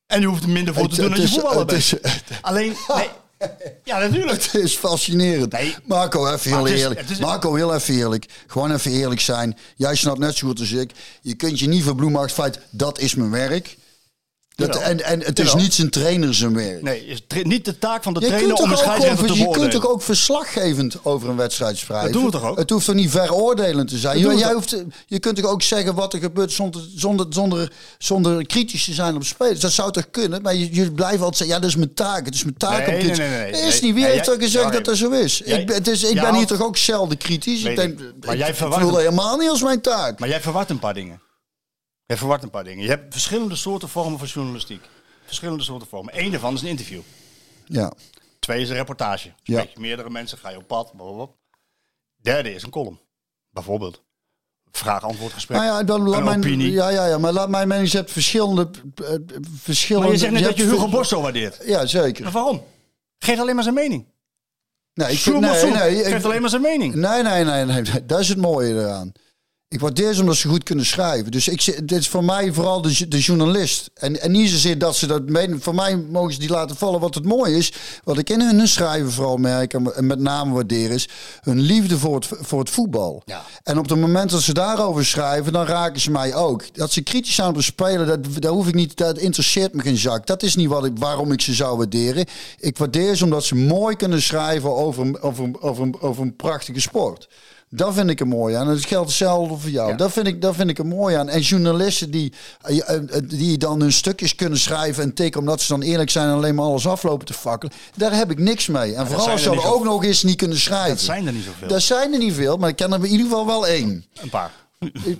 En 0.05 0.21
je 0.21 0.27
hoeft 0.27 0.43
er 0.43 0.49
minder 0.49 0.73
voor 0.73 0.87
te 0.89 0.95
doen 1.01 1.11
als 1.11 1.19
je 1.21 1.27
voetballer 1.27 1.57
het 1.57 1.67
bent. 1.67 1.79
is- 1.79 1.95
Alleen, 2.41 2.75
nee. 2.95 3.09
Ja, 3.83 3.99
natuurlijk. 3.99 4.43
Het 4.43 4.53
is 4.55 4.75
fascinerend. 4.75 5.51
Nee. 5.51 5.75
Marco, 5.83 6.33
even 6.33 6.51
heel 6.51 6.65
is- 6.65 6.81
eerlijk. 6.81 6.99
is- 7.09 7.17
Marco, 7.19 7.55
heel 7.55 7.73
even 7.75 7.93
eerlijk. 7.93 8.25
Gewoon 8.47 8.71
even 8.73 8.91
eerlijk 8.91 9.21
zijn. 9.21 9.57
Jij 9.75 9.95
snapt 9.95 10.19
net 10.19 10.35
zo 10.35 10.47
goed 10.47 10.59
als 10.59 10.71
ik. 10.71 10.91
Je 11.21 11.35
kunt 11.35 11.59
je 11.59 11.67
niet 11.67 11.83
verbloemen 11.83 12.29
feit, 12.29 12.59
dat 12.69 12.99
is 12.99 13.15
mijn 13.15 13.31
werk. 13.31 13.77
Dat, 14.57 14.75
en, 14.75 15.05
en 15.05 15.21
het 15.21 15.39
is 15.39 15.53
niet 15.53 15.73
zijn 15.73 15.89
trainer 15.89 16.33
zijn 16.33 16.53
werk. 16.53 16.81
Nee, 16.81 17.05
is 17.05 17.21
niet 17.43 17.65
de 17.65 17.77
taak 17.77 18.03
van 18.03 18.13
de 18.13 18.19
Je 18.19 18.27
trainer 18.27 18.55
om 18.55 18.71
een 18.71 18.77
scheidsrechter 18.77 19.27
te 19.27 19.37
je 19.37 19.49
kunt 19.49 19.71
toch 19.71 19.87
ook 19.87 20.01
verslaggevend 20.01 20.97
over 21.03 21.29
een 21.29 21.35
wedstrijd 21.35 21.77
schrijven? 21.77 22.11
Dat 22.11 22.13
doen 22.21 22.25
we 22.25 22.31
toch 22.31 22.49
ook? 22.49 22.57
Het 22.57 22.69
hoeft 22.69 22.85
toch 22.85 22.95
niet 22.95 23.09
veroordelend 23.11 23.89
te 23.89 23.97
zijn? 23.97 24.27
We 24.27 24.35
Jij 24.35 24.53
hoeft, 24.53 24.83
je 25.07 25.19
kunt 25.19 25.35
toch 25.35 25.51
ook 25.51 25.61
zeggen 25.61 25.95
wat 25.95 26.13
er 26.13 26.19
gebeurt 26.19 26.51
zonder, 26.51 26.81
zonder, 26.95 27.25
zonder, 27.29 27.71
zonder 27.97 28.45
kritisch 28.45 28.85
te 28.85 28.93
zijn 28.93 29.15
op 29.15 29.23
spelers? 29.23 29.59
Dat 29.59 29.71
zou 29.71 29.91
toch 29.91 30.09
kunnen? 30.11 30.41
Maar 30.41 30.55
je, 30.55 30.75
je 30.75 30.91
blijft 30.91 31.17
altijd 31.17 31.37
zeggen, 31.37 31.55
ja, 31.55 31.61
dat 31.61 31.69
is 31.69 31.75
mijn 31.75 31.93
taak. 31.93 32.25
Het 32.25 32.35
is 32.35 32.43
mijn 32.43 32.57
taak 32.57 32.77
Nee, 32.77 32.95
om 32.95 32.99
kritisch... 32.99 33.17
nee, 33.17 33.29
nee, 33.29 33.51
nee. 33.51 33.61
Is 33.61 33.81
niet. 33.81 33.93
Wie 33.93 34.05
heeft 34.05 34.27
er 34.27 34.39
gezegd 34.39 34.73
dat 34.73 34.85
dat 34.85 34.97
zo 34.97 35.09
is? 35.09 35.41
jij- 35.45 35.59
ik 35.59 35.67
ben, 35.67 35.75
het 35.75 35.87
is, 35.87 36.03
ik 36.03 36.21
ben 36.21 36.35
hier 36.35 36.47
toch 36.47 36.61
ook 36.61 36.77
zelden 36.77 37.17
kritisch? 37.17 37.63
Ik, 37.63 37.75
denk. 37.75 37.99
Maar 37.99 38.33
ik, 38.33 38.39
jij 38.39 38.49
ik 38.49 38.55
verwacht 38.55 38.81
voel 38.81 38.97
helemaal 38.97 39.37
niet 39.37 39.49
als 39.49 39.61
mijn 39.61 39.81
taak. 39.81 40.19
Maar 40.19 40.29
jij 40.29 40.41
verwart 40.41 40.69
een 40.69 40.79
paar 40.79 40.93
dingen. 40.93 41.25
Jij 42.07 42.17
verwart 42.17 42.43
een 42.43 42.49
paar 42.49 42.63
dingen. 42.63 42.83
Je 42.83 42.89
hebt 42.89 43.13
verschillende 43.13 43.55
soorten 43.55 43.89
vormen 43.89 44.19
van 44.19 44.27
journalistiek. 44.27 44.81
Verschillende 45.25 45.63
soorten 45.63 45.87
vormen. 45.87 46.19
Eén 46.23 46.31
daarvan 46.31 46.53
is 46.53 46.61
een 46.61 46.67
interview. 46.67 47.01
Ja. 47.65 47.93
Twee 48.39 48.61
is 48.61 48.69
een 48.69 48.75
reportage. 48.75 49.33
Spreek 49.43 49.69
je 49.73 49.79
meerdere 49.79 50.09
mensen, 50.09 50.37
ga 50.37 50.49
je 50.49 50.57
op 50.57 50.67
pad. 50.67 50.91
blablabla. 50.95 51.33
Derde 52.21 52.53
is 52.53 52.63
een 52.63 52.69
column. 52.69 52.99
Bijvoorbeeld. 53.49 54.01
Vraag-antwoord 54.71 55.33
gesprek. 55.33 55.57
Nou 55.57 55.69
ja, 55.71 55.83
dan 55.83 56.09
laat 56.09 56.19
een 56.19 56.25
mijn, 56.25 56.37
opinie. 56.37 56.71
ja, 56.71 56.89
ja, 56.89 57.05
ja, 57.07 57.17
maar 57.17 57.31
laat 57.33 57.49
mijn 57.49 57.67
mening 57.67 57.91
je 57.91 57.97
hebt 57.97 58.11
verschillende, 58.11 58.69
eh, 58.95 59.13
verschillende. 59.63 60.07
maar 60.07 60.15
je 60.17 60.21
zegt 60.21 60.33
net 60.33 60.43
dat 60.43 60.57
je 60.57 60.63
Hugo 60.63 60.89
Borst 60.89 61.09
zo 61.09 61.21
waardeert. 61.21 61.59
Ja, 61.65 61.85
zeker. 61.85 62.23
Maar 62.23 62.31
waarom? 62.33 62.63
Geef 63.17 63.39
alleen 63.39 63.55
maar 63.55 63.63
zijn 63.63 63.75
mening. 63.75 64.05
Nee, 64.93 65.11
ik 65.11 65.17
vind, 65.19 65.39
nee, 65.39 65.71
nee, 65.71 65.95
ik- 65.99 66.05
geeft 66.05 66.25
alleen 66.25 66.41
maar 66.41 66.49
zijn 66.49 66.61
mening. 66.61 66.95
Nee, 66.95 67.23
nee, 67.23 67.43
nee, 67.43 67.65
nee. 67.65 68.05
Dat 68.05 68.19
is 68.19 68.29
het 68.29 68.37
mooie 68.37 68.73
eraan. 68.73 69.11
Ik 69.69 69.79
waardeer 69.79 70.13
ze 70.13 70.21
omdat 70.21 70.35
ze 70.35 70.47
goed 70.47 70.63
kunnen 70.63 70.85
schrijven. 70.85 71.31
Dus 71.31 71.47
ik, 71.47 71.87
dit 71.87 71.99
is 71.99 72.07
voor 72.07 72.23
mij 72.23 72.53
vooral 72.53 72.81
de, 72.81 73.07
de 73.07 73.19
journalist. 73.19 73.89
En, 73.93 74.21
en 74.21 74.31
niet 74.31 74.49
zozeer 74.49 74.77
dat 74.77 74.95
ze 74.95 75.07
dat 75.07 75.29
menen. 75.29 75.61
Voor 75.61 75.75
mij 75.75 75.97
mogen 75.97 76.33
ze 76.33 76.39
die 76.39 76.49
laten 76.49 76.75
vallen. 76.75 76.99
Wat 76.99 77.15
het 77.15 77.25
mooie 77.25 77.57
is, 77.57 77.73
wat 78.03 78.17
ik 78.17 78.29
in 78.29 78.41
hun 78.41 78.67
schrijven 78.67 79.11
vooral 79.11 79.37
merk... 79.37 79.73
en 79.73 80.07
met 80.07 80.19
name 80.19 80.53
waardeer 80.53 80.91
is... 80.91 81.09
hun 81.41 81.59
liefde 81.59 81.97
voor 81.97 82.15
het, 82.15 82.27
voor 82.31 82.59
het 82.59 82.69
voetbal. 82.69 83.21
Ja. 83.25 83.43
En 83.63 83.77
op 83.77 83.89
het 83.89 83.99
moment 83.99 84.29
dat 84.29 84.41
ze 84.41 84.53
daarover 84.53 85.05
schrijven... 85.05 85.53
dan 85.53 85.65
raken 85.65 86.01
ze 86.01 86.11
mij 86.11 86.35
ook. 86.35 86.75
Dat 86.75 86.91
ze 86.91 87.01
kritisch 87.01 87.35
zijn 87.35 87.49
op 87.49 87.55
het 87.55 87.63
spelen... 87.63 88.07
Dat, 88.07 88.41
dat 88.41 88.53
hoef 88.53 88.67
ik 88.67 88.75
niet... 88.75 88.97
Dat 88.97 89.17
interesseert 89.17 89.73
me 89.73 89.81
geen 89.81 89.97
zak. 89.97 90.27
Dat 90.27 90.43
is 90.43 90.55
niet 90.55 90.67
wat 90.67 90.85
ik, 90.85 90.97
waarom 90.97 91.31
ik 91.31 91.41
ze 91.41 91.53
zou 91.53 91.77
waarderen. 91.77 92.25
Ik 92.59 92.77
waardeer 92.77 93.15
ze 93.15 93.23
omdat 93.23 93.43
ze 93.43 93.55
mooi 93.55 93.95
kunnen 93.95 94.21
schrijven... 94.21 94.75
over, 94.75 95.21
over, 95.21 95.61
over, 95.61 95.89
over 95.99 96.23
een 96.23 96.35
prachtige 96.35 96.81
sport. 96.81 97.27
Dat 97.69 97.93
vind 97.93 98.09
ik 98.09 98.19
er 98.19 98.27
mooi 98.27 98.55
aan. 98.55 98.67
En 98.67 98.73
dat 98.73 98.85
geldt 98.85 99.07
hetzelfde 99.07 99.57
voor 99.57 99.69
jou. 99.69 99.95
Dat, 99.95 100.11
vind 100.11 100.27
ik, 100.27 100.41
dat 100.41 100.55
vind 100.55 100.69
ik 100.69 100.77
er 100.77 100.85
mooi 100.85 101.15
aan. 101.15 101.29
En 101.29 101.39
journalisten 101.39 102.11
die, 102.11 102.33
eh, 102.61 102.95
eh, 102.95 103.01
die 103.23 103.57
dan 103.57 103.81
hun 103.81 103.91
stukjes 103.91 104.35
kunnen 104.35 104.59
schrijven 104.59 105.03
en 105.03 105.13
tikken... 105.13 105.39
omdat 105.39 105.61
ze 105.61 105.67
dan 105.67 105.81
eerlijk 105.81 106.09
zijn 106.09 106.27
en 106.27 106.33
alleen 106.33 106.55
maar 106.55 106.65
alles 106.65 106.87
aflopen 106.87 107.25
te 107.25 107.33
fakkelen... 107.33 107.73
daar 107.95 108.15
heb 108.15 108.31
ik 108.31 108.39
niks 108.39 108.67
mee. 108.67 108.95
En 108.95 109.07
vooral 109.07 109.29
als 109.29 109.45
er 109.45 109.53
ze 109.53 109.65
ook 109.65 109.83
nog 109.83 110.03
eens 110.03 110.23
niet 110.23 110.37
kunnen 110.37 110.57
schrijven. 110.57 110.95
Dat 110.95 110.99
zijn 110.99 111.27
er 111.27 111.33
niet 111.33 111.43
zoveel. 111.43 111.67
Dat 111.67 111.81
zijn 111.81 112.13
er 112.13 112.19
niet 112.19 112.33
veel, 112.33 112.57
maar 112.57 112.69
ik 112.69 112.75
ken 112.75 112.93
er 112.93 113.05
in 113.05 113.11
ieder 113.11 113.25
geval 113.25 113.45
wel 113.45 113.67
één. 113.67 114.05
Een 114.21 114.29
paar. 114.29 114.51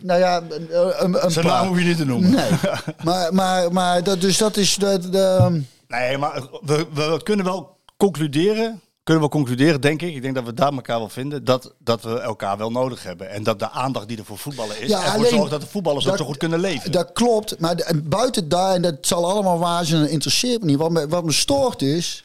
Nou 0.02 0.20
ja, 0.20 0.42
een, 0.50 1.24
een, 1.24 1.32
Zijn 1.32 1.46
paar. 1.46 1.56
naam 1.56 1.68
hoef 1.68 1.80
je 1.80 1.86
niet 1.86 1.98
te 1.98 2.06
noemen. 2.06 2.32
Nee, 2.32 2.50
maar, 3.04 3.34
maar, 3.34 3.72
maar 3.74 4.04
dat, 4.04 4.22
dus 4.22 4.38
dat 4.38 4.58
is 4.58 4.76
de... 4.76 5.10
de 5.10 5.62
Nee, 5.88 6.18
maar 6.18 6.48
we, 6.62 6.86
we 6.94 7.20
kunnen 7.24 7.46
wel 7.46 7.78
concluderen. 7.98 8.82
Kunnen 9.08 9.24
we 9.26 9.30
concluderen, 9.30 9.82
denk 9.82 10.02
ik. 10.02 10.16
Ik 10.16 10.22
denk 10.22 10.36
dat 10.36 10.44
we 10.44 10.54
daar 10.54 10.74
elkaar 10.74 11.00
wel 11.00 11.10
vinden. 11.10 11.44
Dat, 11.44 11.74
dat 11.80 12.02
we 12.02 12.20
elkaar 12.20 12.58
wel 12.58 12.72
nodig 12.72 13.04
hebben. 13.04 13.30
En 13.30 13.44
dat 13.44 13.60
de 13.60 13.70
aandacht 13.70 14.08
die 14.08 14.18
er 14.18 14.26
voor 14.26 14.38
voetballen 14.38 14.82
is. 14.82 14.90
Ja, 14.90 14.98
ervoor 15.04 15.14
alleen- 15.18 15.30
zorgt 15.30 15.52
dat 15.52 15.62
de 15.62 15.68
voetballers 15.68 16.08
ook 16.08 16.18
zo 16.18 16.26
goed 16.26 16.38
kunnen 16.38 16.60
leven. 16.60 16.92
Dat 16.92 17.12
klopt, 17.14 17.60
maar 17.60 17.76
de- 17.76 18.02
buiten 18.04 18.50
daar, 18.50 18.74
en 18.76 18.82
dat 18.82 18.96
zal 19.02 19.30
allemaal 19.32 19.60
waar 19.60 19.86
zijn, 19.86 20.10
interesseert 20.10 20.60
me 20.62 20.66
niet. 20.66 20.78
Wat 20.78 20.92
me, 20.92 21.08
wat 21.08 21.24
me 21.24 21.32
stoort 21.32 21.82
is 21.82 22.24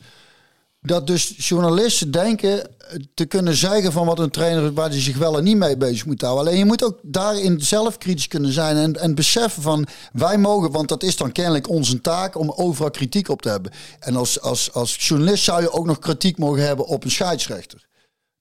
dat 0.80 1.06
dus 1.06 1.34
journalisten 1.36 2.10
denken 2.10 2.68
te 3.14 3.24
kunnen 3.24 3.56
zeggen 3.56 3.92
van 3.92 4.06
wat 4.06 4.18
een 4.18 4.30
trainer 4.30 4.72
waar 4.72 4.88
hij 4.88 5.00
zich 5.00 5.16
wel 5.18 5.38
en 5.38 5.44
niet 5.44 5.56
mee 5.56 5.76
bezig 5.76 6.06
moet 6.06 6.20
houden. 6.20 6.44
Alleen 6.44 6.58
je 6.58 6.64
moet 6.64 6.84
ook 6.84 6.98
daarin 7.02 7.60
zelf 7.60 7.98
kritisch 7.98 8.28
kunnen 8.28 8.52
zijn 8.52 8.76
en, 8.76 9.00
en 9.00 9.14
beseffen 9.14 9.62
van 9.62 9.86
wij 10.12 10.38
mogen, 10.38 10.70
want 10.70 10.88
dat 10.88 11.02
is 11.02 11.16
dan 11.16 11.32
kennelijk 11.32 11.68
onze 11.68 12.00
taak 12.00 12.38
om 12.38 12.52
overal 12.56 12.90
kritiek 12.90 13.28
op 13.28 13.42
te 13.42 13.48
hebben. 13.48 13.72
En 14.00 14.16
als, 14.16 14.40
als, 14.40 14.72
als 14.72 14.96
journalist 15.08 15.44
zou 15.44 15.62
je 15.62 15.72
ook 15.72 15.86
nog 15.86 15.98
kritiek 15.98 16.38
mogen 16.38 16.66
hebben 16.66 16.86
op 16.86 17.04
een 17.04 17.10
scheidsrechter. 17.10 17.90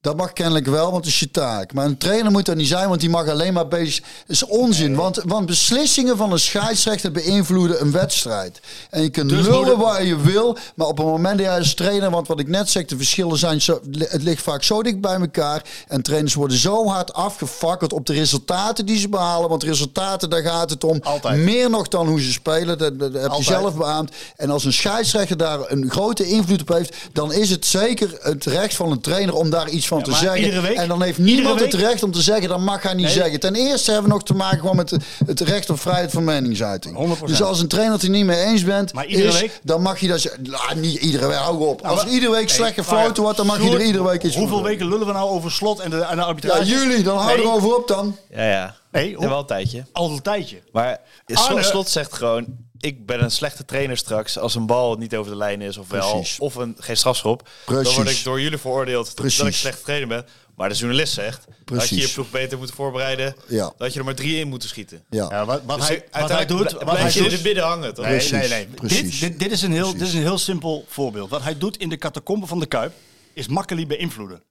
Dat 0.02 0.18
mag 0.18 0.34
kennelijk 0.34 0.66
wel, 0.66 0.92
want 0.92 1.06
het 1.06 1.14
is 1.14 1.20
je 1.20 1.32
taak. 1.32 1.74
Maar 1.74 1.86
een 1.86 1.98
trainer 1.98 2.32
moet 2.32 2.46
dat 2.46 2.56
niet 2.56 2.68
zijn, 2.68 2.88
want 2.88 3.00
die 3.00 3.10
mag 3.10 3.28
alleen 3.28 3.54
maar 3.54 3.68
bezig... 3.68 4.00
Dat 4.00 4.10
is 4.28 4.46
onzin, 4.46 4.96
want, 4.96 5.22
want 5.26 5.46
beslissingen 5.46 6.18
van 6.18 6.32
een 6.32 6.40
scheidsrechter 6.40 7.12
beïnvloeden 7.12 7.82
een 7.82 7.92
wedstrijd. 7.92 8.60
En 8.90 9.02
je 9.02 9.10
kunt 9.10 9.30
Dus 9.30 9.48
lullen 9.48 9.78
waar 9.78 10.06
je 10.06 10.18
wil, 10.18 10.58
maar 10.76 10.88
op 10.88 10.98
het 10.98 11.06
moment 11.06 11.38
dat 11.38 11.48
jij 11.48 11.58
als 11.58 11.74
trainer... 11.74 12.10
Want 12.10 12.28
wat 12.28 12.40
ik 12.40 12.48
net 12.48 12.70
zeg, 12.70 12.86
de 12.86 12.98
verschillen 12.98 13.38
zijn 13.38 13.62
zo... 13.62 13.82
Het 13.98 14.24
ligt 14.24 14.44
vaak 14.44 14.64
zo 14.64 14.84
dicht 14.84 15.02
bij 15.02 15.20
elkaar. 15.20 15.64
En 15.88 16.02
trainers 16.02 16.34
worden 16.34 16.58
zo 16.58 16.88
hard 16.88 17.14
afgefakkeld 17.14 17.94
op 17.94 18.06
de 18.06 18.14
resultaten 18.14 18.86
die 18.86 18.98
ze 18.98 19.10
behalen. 19.10 19.50
Want 19.50 19.64
resultaten, 19.64 20.30
daar 20.30 20.44
gaat 20.44 20.70
het 20.70 20.84
om. 20.84 21.00
Altijd. 21.02 21.40
Meer 21.40 21.70
nog 21.70 21.88
dan 21.88 22.08
hoe 22.08 22.22
ze 22.22 22.32
spelen, 22.32 22.78
dat, 22.78 23.00
dat 23.00 23.14
heb 23.14 23.32
je 23.32 23.44
zelf 23.44 23.76
beaamd. 23.76 24.12
En 24.36 24.50
als 24.50 24.66
een 24.66 24.74
scheidsrechter 24.74 25.38
daar 25.38 25.60
een 25.72 25.92
grote 25.92 26.28
invloed 26.28 26.62
op 26.62 26.68
heeft... 26.68 26.96
dan 27.14 27.34
is 27.34 27.50
het 27.50 27.66
zeker 27.66 28.18
het 28.22 28.46
recht 28.46 28.76
van 28.76 28.92
een 28.92 29.02
trainer 29.02 29.36
om 29.36 29.50
daar 29.50 29.70
iets 29.70 29.90
van 29.92 29.98
Ja, 30.00 30.04
te 30.04 30.26
zeggen. 30.26 30.40
iedere 30.40 30.62
week- 30.62 30.78
en 30.78 30.88
dan 30.88 31.02
heeft 31.02 31.18
iedere 31.18 31.36
niemand 31.36 31.60
het 31.60 31.74
week- 31.74 31.82
recht 31.82 32.04
om 32.04 32.12
te 32.12 32.22
zeggen, 32.22 32.50
dat 32.50 32.60
mag 32.60 32.82
hij 32.84 32.94
niet 32.94 33.06
Nee. 33.06 33.14
zeggen. 33.14 33.40
Ten 33.40 33.56
eerste 33.56 33.92
hebben 33.92 34.10
we 34.10 34.16
nog 34.16 34.24
te 34.26 34.34
maken 34.34 34.60
gewoon 34.60 34.76
met 34.76 34.90
het- 35.26 35.40
recht 35.40 35.70
op 35.70 35.80
vrijheid 35.80 36.12
van 36.12 36.24
meningsuiting. 36.24 36.96
100%. 36.96 37.38
Dus 37.40 37.48
als 37.48 37.60
een 37.60 37.68
trainer 37.68 37.94
het 37.94 38.04
er 38.04 38.10
niet 38.10 38.26
mee 38.26 38.40
eens 38.44 38.64
bent, 38.64 38.94
Maar 38.94 39.06
iedere 39.06 39.28
is, 39.28 39.40
week? 39.40 39.60
dan 39.64 39.82
mag 39.82 40.00
je 40.00 40.08
dat 40.08 40.20
zeggen. 40.22 40.44
Nou, 40.44 40.76
niet 40.80 40.96
iedere 41.02 41.28
week, 41.28 41.36
hou 41.38 41.68
op. 41.68 41.82
Nou, 41.82 41.94
als 41.94 42.04
maar- 42.04 42.14
iedere 42.14 42.32
week 42.32 42.46
Hey, 42.48 42.56
slecht 42.56 42.76
maar 42.76 42.86
gefloten 42.86 43.22
wordt, 43.24 43.38
dan 43.38 43.46
mag 43.46 43.64
je 43.64 43.70
er 43.72 43.82
iedere 43.82 44.04
week 44.08 44.24
iets 44.24 44.36
Hoeveel 44.36 44.64
weken 44.64 44.88
lullen 44.88 45.08
we 45.08 45.14
nou 45.14 45.30
over 45.30 45.52
slot 45.52 45.80
en 45.80 45.90
de, 45.90 46.00
en 46.00 46.16
de 46.18 46.24
arbitrage? 46.24 46.66
Ja, 46.66 46.78
jullie, 46.78 47.04
dan 47.04 47.18
hou 47.18 47.36
Nee. 47.38 47.46
erover 47.46 47.76
op 47.76 47.88
dan. 47.88 48.18
Ja, 48.30 48.50
ja. 48.50 48.76
Nee, 48.92 49.18
wel 49.20 49.40
een 49.40 49.46
tijdje. 49.46 49.86
Al 49.92 50.10
een 50.10 50.22
tijdje. 50.22 50.62
Maar 50.72 51.00
Arne- 51.34 51.64
Slot 51.64 51.90
zegt 51.90 52.14
gewoon... 52.14 52.46
Ik 52.82 53.06
ben 53.06 53.24
een 53.24 53.32
slechte 53.32 53.66
trainer 53.66 53.98
straks 53.98 54.38
als 54.38 54.56
een 54.56 54.66
bal 54.66 54.96
niet 54.96 55.16
over 55.16 55.32
de 55.32 55.38
lijn 55.38 55.62
is 55.62 55.78
of 55.78 55.88
wel. 55.90 56.12
Precies. 56.12 56.40
Of 56.40 56.56
een, 56.56 56.76
geen 56.80 56.98
strafschop. 56.98 57.50
Precies. 57.66 57.84
Dan 57.96 58.04
word 58.04 58.18
ik 58.18 58.24
door 58.24 58.42
jullie 58.42 58.58
veroordeeld 58.58 59.06
dat- 59.18 59.32
dat 59.38 59.48
ik 59.48 59.54
slechte 59.54 59.82
trainer 59.84 60.08
ben. 60.08 60.26
Maar 60.56 60.70
de 60.70 60.76
journalist 60.76 61.14
zegt... 61.14 61.46
Dat 61.66 61.90
je 61.90 61.96
je 61.96 62.10
ploeg 62.10 62.30
beter 62.32 62.58
moeten 62.58 62.76
voorbereiden. 62.76 63.36
Ja. 63.48 63.74
Dat 63.78 63.94
je 63.94 64.00
er 64.00 64.06
maar 64.06 64.16
drie 64.16 64.40
in 64.40 64.48
moeten 64.48 64.70
schieten. 64.70 65.04
Ja. 65.10 65.28
Ja, 65.30 65.46
wat, 65.46 65.62
wat, 65.66 65.78
Dus 65.80 65.88
hij, 65.88 66.06
wat 66.12 66.30
hij 66.30 66.46
doet... 66.46 66.72
Wat 66.72 66.98
hij 66.98 67.12
je 67.14 67.20
in 67.24 67.30
de 67.30 67.40
midden 67.44 67.64
hangen, 67.64 67.94
toch? 67.94 68.06
Nee, 68.06 68.14
Precies, 68.18 68.32
nee, 68.32 68.50
nee. 68.50 68.66
precies, 68.68 69.20
Dit, 69.20 69.30
dit, 69.30 69.40
dit, 69.40 69.52
is 69.52 69.62
een 69.62 69.72
heel, 69.72 69.92
dit 69.92 70.02
is 70.02 70.14
een 70.14 70.22
heel 70.22 70.38
simpel 70.38 70.86
voorbeeld. 70.88 71.30
Wat 71.30 71.44
hij 71.44 71.58
doet 71.58 71.78
in 71.78 71.90
de 71.90 71.98
catacomben 71.98 72.48
van 72.48 72.60
de 72.60 72.66
Kuip 72.66 72.94
is 73.34 73.48
makkelijk 73.48 73.88
beïnvloeden. 73.88 74.44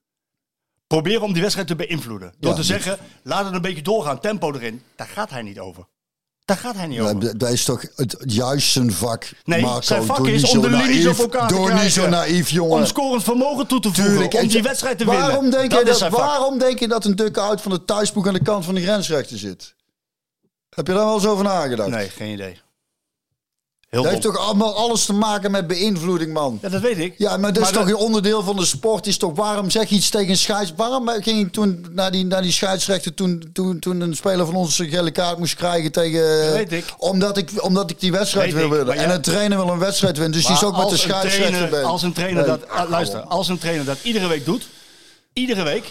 Proberen 0.86 1.22
om 1.22 1.32
die 1.32 1.40
wedstrijd 1.42 1.68
te 1.68 1.76
beïnvloeden. 1.76 2.34
Door 2.40 2.50
Ja, 2.50 2.56
te 2.56 2.62
zeggen, 2.64 2.98
laat 3.22 3.44
het 3.44 3.54
een 3.54 3.60
beetje 3.62 3.82
doorgaan, 3.82 4.20
tempo 4.20 4.52
erin. 4.54 4.82
Daar 4.96 5.06
gaat 5.08 5.30
hij 5.30 5.42
niet 5.42 5.58
over. 5.58 5.84
Daar 6.50 6.58
gaat 6.58 6.74
hij 6.74 6.86
niet 6.86 7.00
over. 7.00 7.38
dat 7.38 7.50
is 7.50 7.64
toch 7.64 7.82
het, 7.96 8.16
juist 8.26 8.70
zijn 8.70 8.92
vak, 8.92 9.30
Nee, 9.44 9.62
Marco. 9.62 9.80
zijn 9.80 10.02
vak 10.02 10.26
is 10.26 10.44
om 10.44 10.60
de 10.60 10.70
linies 10.70 11.06
op 11.06 11.18
elkaar 11.18 11.48
te 11.48 11.54
krijgen. 11.54 11.82
niet 11.82 11.92
zo 11.92 12.08
naïef, 12.08 12.50
jongen. 12.50 12.76
Om 12.76 12.86
scorend 12.86 13.22
vermogen 13.22 13.66
toe 13.66 13.80
te 13.80 13.88
voegen. 13.88 14.12
Tuurlijk. 14.12 14.34
om 14.34 14.40
En 14.40 14.48
die 14.48 14.62
wedstrijd 14.62 14.98
te 14.98 15.04
winnen. 15.04 15.22
Waarom 15.26 15.50
denk, 15.50 15.70
dat 15.70 15.78
je 15.78 16.04
dat, 16.04 16.08
waarom 16.08 16.58
denk 16.58 16.78
je 16.78 16.88
dat 16.88 17.04
een 17.04 17.16
duck-out 17.16 17.60
van 17.60 17.70
de 17.70 17.84
thuisboek 17.84 18.26
aan 18.26 18.34
de 18.34 18.42
kant 18.42 18.64
van 18.64 18.74
de 18.74 18.82
grensrechter 18.82 19.38
zit? 19.38 19.74
Heb 20.70 20.86
je 20.86 20.92
daar 20.92 21.04
wel 21.04 21.14
eens 21.14 21.26
over 21.26 21.44
nagedacht? 21.44 21.90
Nee, 21.90 22.08
geen 22.08 22.32
idee. 22.32 22.60
Heel 23.90 24.02
Dat 24.02 24.12
dom. 24.12 24.20
heeft 24.22 24.34
toch 24.36 24.46
allemaal 24.46 24.76
alles 24.76 25.04
te 25.04 25.12
maken 25.12 25.50
met 25.50 25.66
beïnvloeding, 25.66 26.32
man? 26.32 26.58
Ja, 26.62 26.68
dat 26.68 26.80
weet 26.80 26.98
ik. 26.98 27.14
Ja, 27.18 27.36
maar 27.36 27.52
dat 27.52 27.62
is 27.62 27.70
toch 27.70 27.88
een 27.88 27.96
onderdeel 27.96 28.42
van 28.42 28.56
de 28.56 28.64
sport. 28.64 29.06
Is 29.06 29.16
toch 29.16 29.32
waarom 29.34 29.70
zeg 29.70 29.88
je 29.88 29.94
iets 29.94 30.10
tegen 30.10 30.28
een 30.30 30.36
scheids? 30.36 30.72
Waarom 30.76 31.08
ging 31.08 31.46
ik 31.46 31.52
toen 31.52 31.86
naar 31.90 32.10
die, 32.10 32.24
naar 32.24 32.42
die 32.42 32.52
scheidsrechter 32.52 33.14
toen, 33.14 33.50
toen, 33.52 33.78
toen 33.78 34.00
een 34.00 34.14
speler 34.16 34.46
van 34.46 34.54
ons 34.54 34.78
een 34.78 34.88
gele 34.88 35.10
kaart 35.10 35.38
moest 35.38 35.54
krijgen 35.54 35.92
tegen? 35.92 36.44
Dat 36.44 36.52
weet 36.52 36.72
ik. 36.72 36.84
Omdat 36.98 37.36
ik, 37.36 37.50
omdat 37.64 37.90
ik 37.90 38.00
die 38.00 38.12
wedstrijd 38.12 38.52
wil 38.52 38.68
winnen. 38.68 38.86
maar 38.86 38.96
En 38.96 39.10
een 39.10 39.22
trainer 39.22 39.58
wil 39.58 39.68
een 39.68 39.78
wedstrijd 39.78 40.16
winnen. 40.16 40.36
Dus 40.36 40.46
die 40.46 40.56
is 40.56 40.64
ook 40.64 40.76
met 40.76 40.88
de 40.88 40.96
scheidsrechter 40.96 41.52
trainer-. 41.68 41.82
Als 41.82 42.02
een 42.02 42.12
trainer 42.12 42.46
Nee, 42.46 42.58
dat, 42.58 42.68
ah, 42.68 42.90
luister, 42.90 43.20
als 43.20 43.48
een 43.48 43.58
trainer 43.58 43.84
dat 43.84 43.98
iedere 44.02 44.26
week 44.28 44.44
doet, 44.44 44.68
iedere 45.32 45.62
week, 45.62 45.84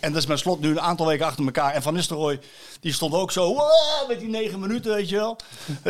en 0.00 0.12
dat 0.12 0.22
is 0.22 0.28
met 0.28 0.38
slot 0.38 0.60
nu 0.60 0.70
een 0.70 0.80
aantal 0.80 1.06
weken 1.06 1.26
achter 1.26 1.44
elkaar. 1.44 1.74
En 1.74 1.82
Van 1.82 1.94
Nistelrooy, 1.94 2.40
die 2.82 2.92
stond 2.92 3.14
ook 3.14 3.32
zo, 3.32 3.46
wow, 3.54 4.08
met 4.08 4.18
die 4.18 4.28
negen 4.28 4.60
minuten, 4.60 4.94
weet 4.94 5.08
je 5.08 5.16
wel. 5.16 5.36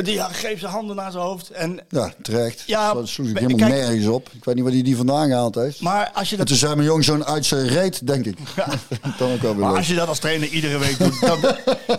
Die 0.03 0.15
ja, 0.15 0.29
greep 0.29 0.59
zijn 0.59 0.73
handen 0.73 0.97
naar 0.97 1.11
zijn 1.11 1.25
hoofd. 1.25 1.51
En, 1.51 1.81
Ja, 1.89 2.13
terecht. 2.23 2.63
Ja, 2.67 2.95
dat 2.95 3.09
sloeg 3.09 3.27
ik 3.27 3.35
kijk- 3.35 3.51
helemaal 3.51 3.69
nergens 3.79 4.07
op. 4.07 4.29
Ik 4.33 4.45
weet 4.45 4.55
niet 4.55 4.65
waar 4.65 4.73
hij 4.73 4.83
die 4.83 4.97
vandaan 4.97 5.27
gehaald 5.29 5.55
heeft. 5.55 5.81
maar 5.81 6.11
als 6.15 6.25
je 6.27 6.33
En 6.33 6.39
dat 6.39 6.47
toen 6.47 6.57
zei 6.57 6.75
mijn 6.75 6.87
jong 6.87 7.05
zo'n 7.05 7.25
uit 7.25 7.47
zijn 7.47 7.67
reet, 7.69 8.07
denk 8.07 8.25
ik. 8.27 8.39
Dan 9.19 9.33
ook 9.33 9.41
wel 9.43 9.51
weer 9.53 9.55
Maar 9.61 9.69
leuk. 9.69 9.77
als 9.79 9.89
je 9.89 9.95
dat 9.95 10.09
als 10.09 10.19
trainer 10.19 10.49
iedere 10.49 10.79
week 10.79 10.99
doet, 10.99 11.21
dan, 11.21 11.39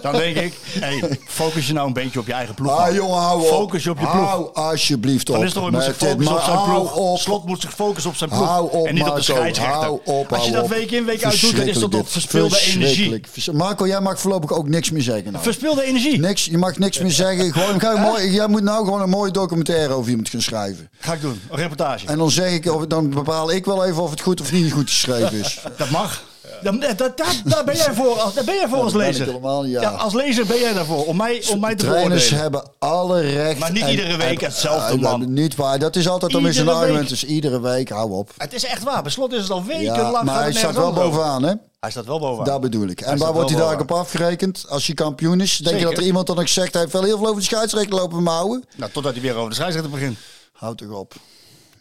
dan 0.01 0.11
denk 0.13 0.35
ik, 0.35 0.53
hey, 0.79 1.17
focus 1.27 1.67
je 1.67 1.73
nou 1.73 1.87
een 1.87 1.93
beetje 1.93 2.19
op 2.19 2.27
je 2.27 2.33
eigen 2.33 2.55
ploeg. 2.55 2.71
Ah, 2.77 2.93
jongen, 2.95 3.17
hou 3.17 3.41
op. 3.41 3.47
Focus 3.47 3.83
je 3.83 3.89
op 3.89 3.99
je 3.99 4.07
ploeg. 4.07 4.25
Hou 4.29 4.53
alsjeblieft 4.53 5.29
op. 5.29 5.35
Van 5.35 5.43
Nistelrooy 5.43 5.71
moet 5.71 5.83
zich 5.83 5.95
focussen 5.97 6.35
op 6.35 6.41
zijn 6.43 6.63
ploeg. 6.63 6.95
op. 6.95 7.17
Slot 7.19 7.45
moet 7.45 7.61
zich 7.61 7.73
focussen 7.73 8.11
op 8.11 8.17
zijn 8.17 8.29
ploeg. 8.29 8.45
Hou 8.47 8.71
op, 8.71 8.85
en 8.87 8.93
niet 8.93 9.07
op 9.09 9.15
de 9.15 9.21
scheidsrechter. 9.21 9.79
Hou 9.79 9.99
op, 10.05 10.33
Als 10.33 10.45
je 10.45 10.51
dat 10.51 10.67
week 10.67 10.91
in 10.91 11.05
week 11.05 11.23
uit 11.23 11.41
doet, 11.41 11.55
dan 11.57 11.67
is 11.67 11.79
dat 11.79 11.91
toch 11.91 12.01
dit. 12.01 12.11
verspilde 12.11 12.59
energie. 12.61 13.21
Marco, 13.53 13.87
jij 13.87 14.01
mag 14.01 14.19
voorlopig 14.19 14.51
ook 14.51 14.67
niks 14.67 14.82
meer 14.91 15.01
zeggen. 15.01 15.31
Nou. 15.31 15.43
Verspilde 15.43 15.83
energie. 15.83 16.19
Niks, 16.19 16.45
je 16.45 16.57
mag 16.57 16.77
niks 16.77 16.99
meer 16.99 17.11
zeggen. 17.11 17.53
Gewoon, 17.53 17.79
ga 17.79 17.95
mooi, 17.99 18.31
jij 18.31 18.47
moet 18.47 18.63
nou 18.63 18.85
gewoon 18.85 19.01
een 19.01 19.09
mooie 19.09 19.31
documentaire 19.31 19.93
over 19.93 20.09
iemand 20.09 20.29
gaan 20.29 20.41
schrijven. 20.41 20.89
Ga 20.99 21.13
ik 21.13 21.21
doen. 21.21 21.41
Een 21.49 21.57
reportage. 21.57 22.07
En 22.07 22.17
dan 22.17 22.31
zeg 22.31 22.51
ik, 22.51 22.89
dan 22.89 23.09
bepaal 23.09 23.51
ik 23.51 23.65
wel 23.65 23.85
even 23.85 24.01
of 24.01 24.09
het 24.09 24.21
goed 24.21 24.41
of 24.41 24.51
niet 24.51 24.71
goed 24.71 24.89
geschreven 24.89 25.39
is. 25.39 25.59
Dat 25.77 25.89
mag. 25.89 26.23
Dan- 26.63 26.79
dat, 26.79 26.97
dat, 26.97 27.41
daar 27.45 27.63
ben 27.63 27.75
jij 27.75 27.93
voor 27.93 28.19
als, 28.19 28.33
daar 28.33 28.43
ben 28.43 28.55
jij 28.55 28.67
voor 28.67 28.81
als 28.81 28.93
lezer. 28.93 29.25
helemaal 29.25 29.65
ja. 29.65 29.89
als 29.89 30.13
lezer 30.13 30.45
ben 30.45 30.59
jij 30.59 30.73
daarvoor. 30.73 31.05
Om 31.05 31.17
mij, 31.17 31.43
om 31.49 31.59
mij 31.59 31.75
te 31.75 31.85
Trainers 31.85 32.29
hebben 32.29 32.63
alle 32.79 33.21
recht. 33.21 33.59
Maar 33.59 33.71
niet 33.71 33.87
iedere 33.87 34.17
week 34.17 34.41
hetzelfde, 34.41 34.97
man. 34.97 35.33
Niet 35.33 35.55
waar. 35.55 35.79
Dat 35.79 35.95
is 35.95 36.07
altijd 36.07 36.31
weer 36.31 36.41
zo'n 36.41 36.49
Iedere 36.63 36.77
argument. 36.77 37.09
Dus 37.09 37.23
iedere 37.23 37.59
week, 37.59 37.89
hou 37.89 38.11
op. 38.11 38.31
Het 38.37 38.53
is 38.53 38.65
echt 38.65 38.83
waar. 38.83 39.01
Bij 39.01 39.11
slot 39.11 39.33
is 39.33 39.41
het 39.41 39.51
al 39.51 39.63
weken 39.63 39.83
Ja, 39.83 40.23
maar 40.23 40.41
hij 40.41 40.53
staat 40.53 40.75
wel 40.75 40.93
bovenaan, 40.93 41.43
hè? 41.43 41.53
Hij 41.79 41.91
staat 41.91 42.05
wel 42.05 42.19
bovenaan. 42.19 42.45
Dat 42.45 42.61
bedoel 42.61 42.87
ik. 42.87 43.01
En 43.01 43.17
waar 43.17 43.33
wordt 43.33 43.49
hij 43.49 43.59
daar 43.59 43.79
op 43.79 43.91
afgerekend 43.91 44.65
als 44.69 44.85
hij 44.85 44.95
kampioen 44.95 45.41
is? 45.41 45.57
Denk 45.57 45.79
je 45.79 45.85
dat 45.85 45.97
er 45.97 46.03
iemand 46.03 46.27
dan 46.27 46.39
ook 46.39 46.47
zegt, 46.47 46.71
hij 46.73 46.81
heeft 46.81 46.93
wel 46.93 47.03
heel 47.03 47.17
veel 47.17 47.27
over 47.27 47.39
de 47.39 47.45
scheidsrechter 47.45 47.95
lopen 47.95 48.23
mouwen? 48.23 48.63
Nou, 48.75 48.91
totdat 48.91 49.13
hij 49.13 49.21
weer 49.21 49.35
over 49.35 49.49
de 49.49 49.55
scheidsrechter 49.55 49.91
begint. 49.91 50.17
Houd 50.51 50.77
toch 50.77 50.89
op. 50.89 51.13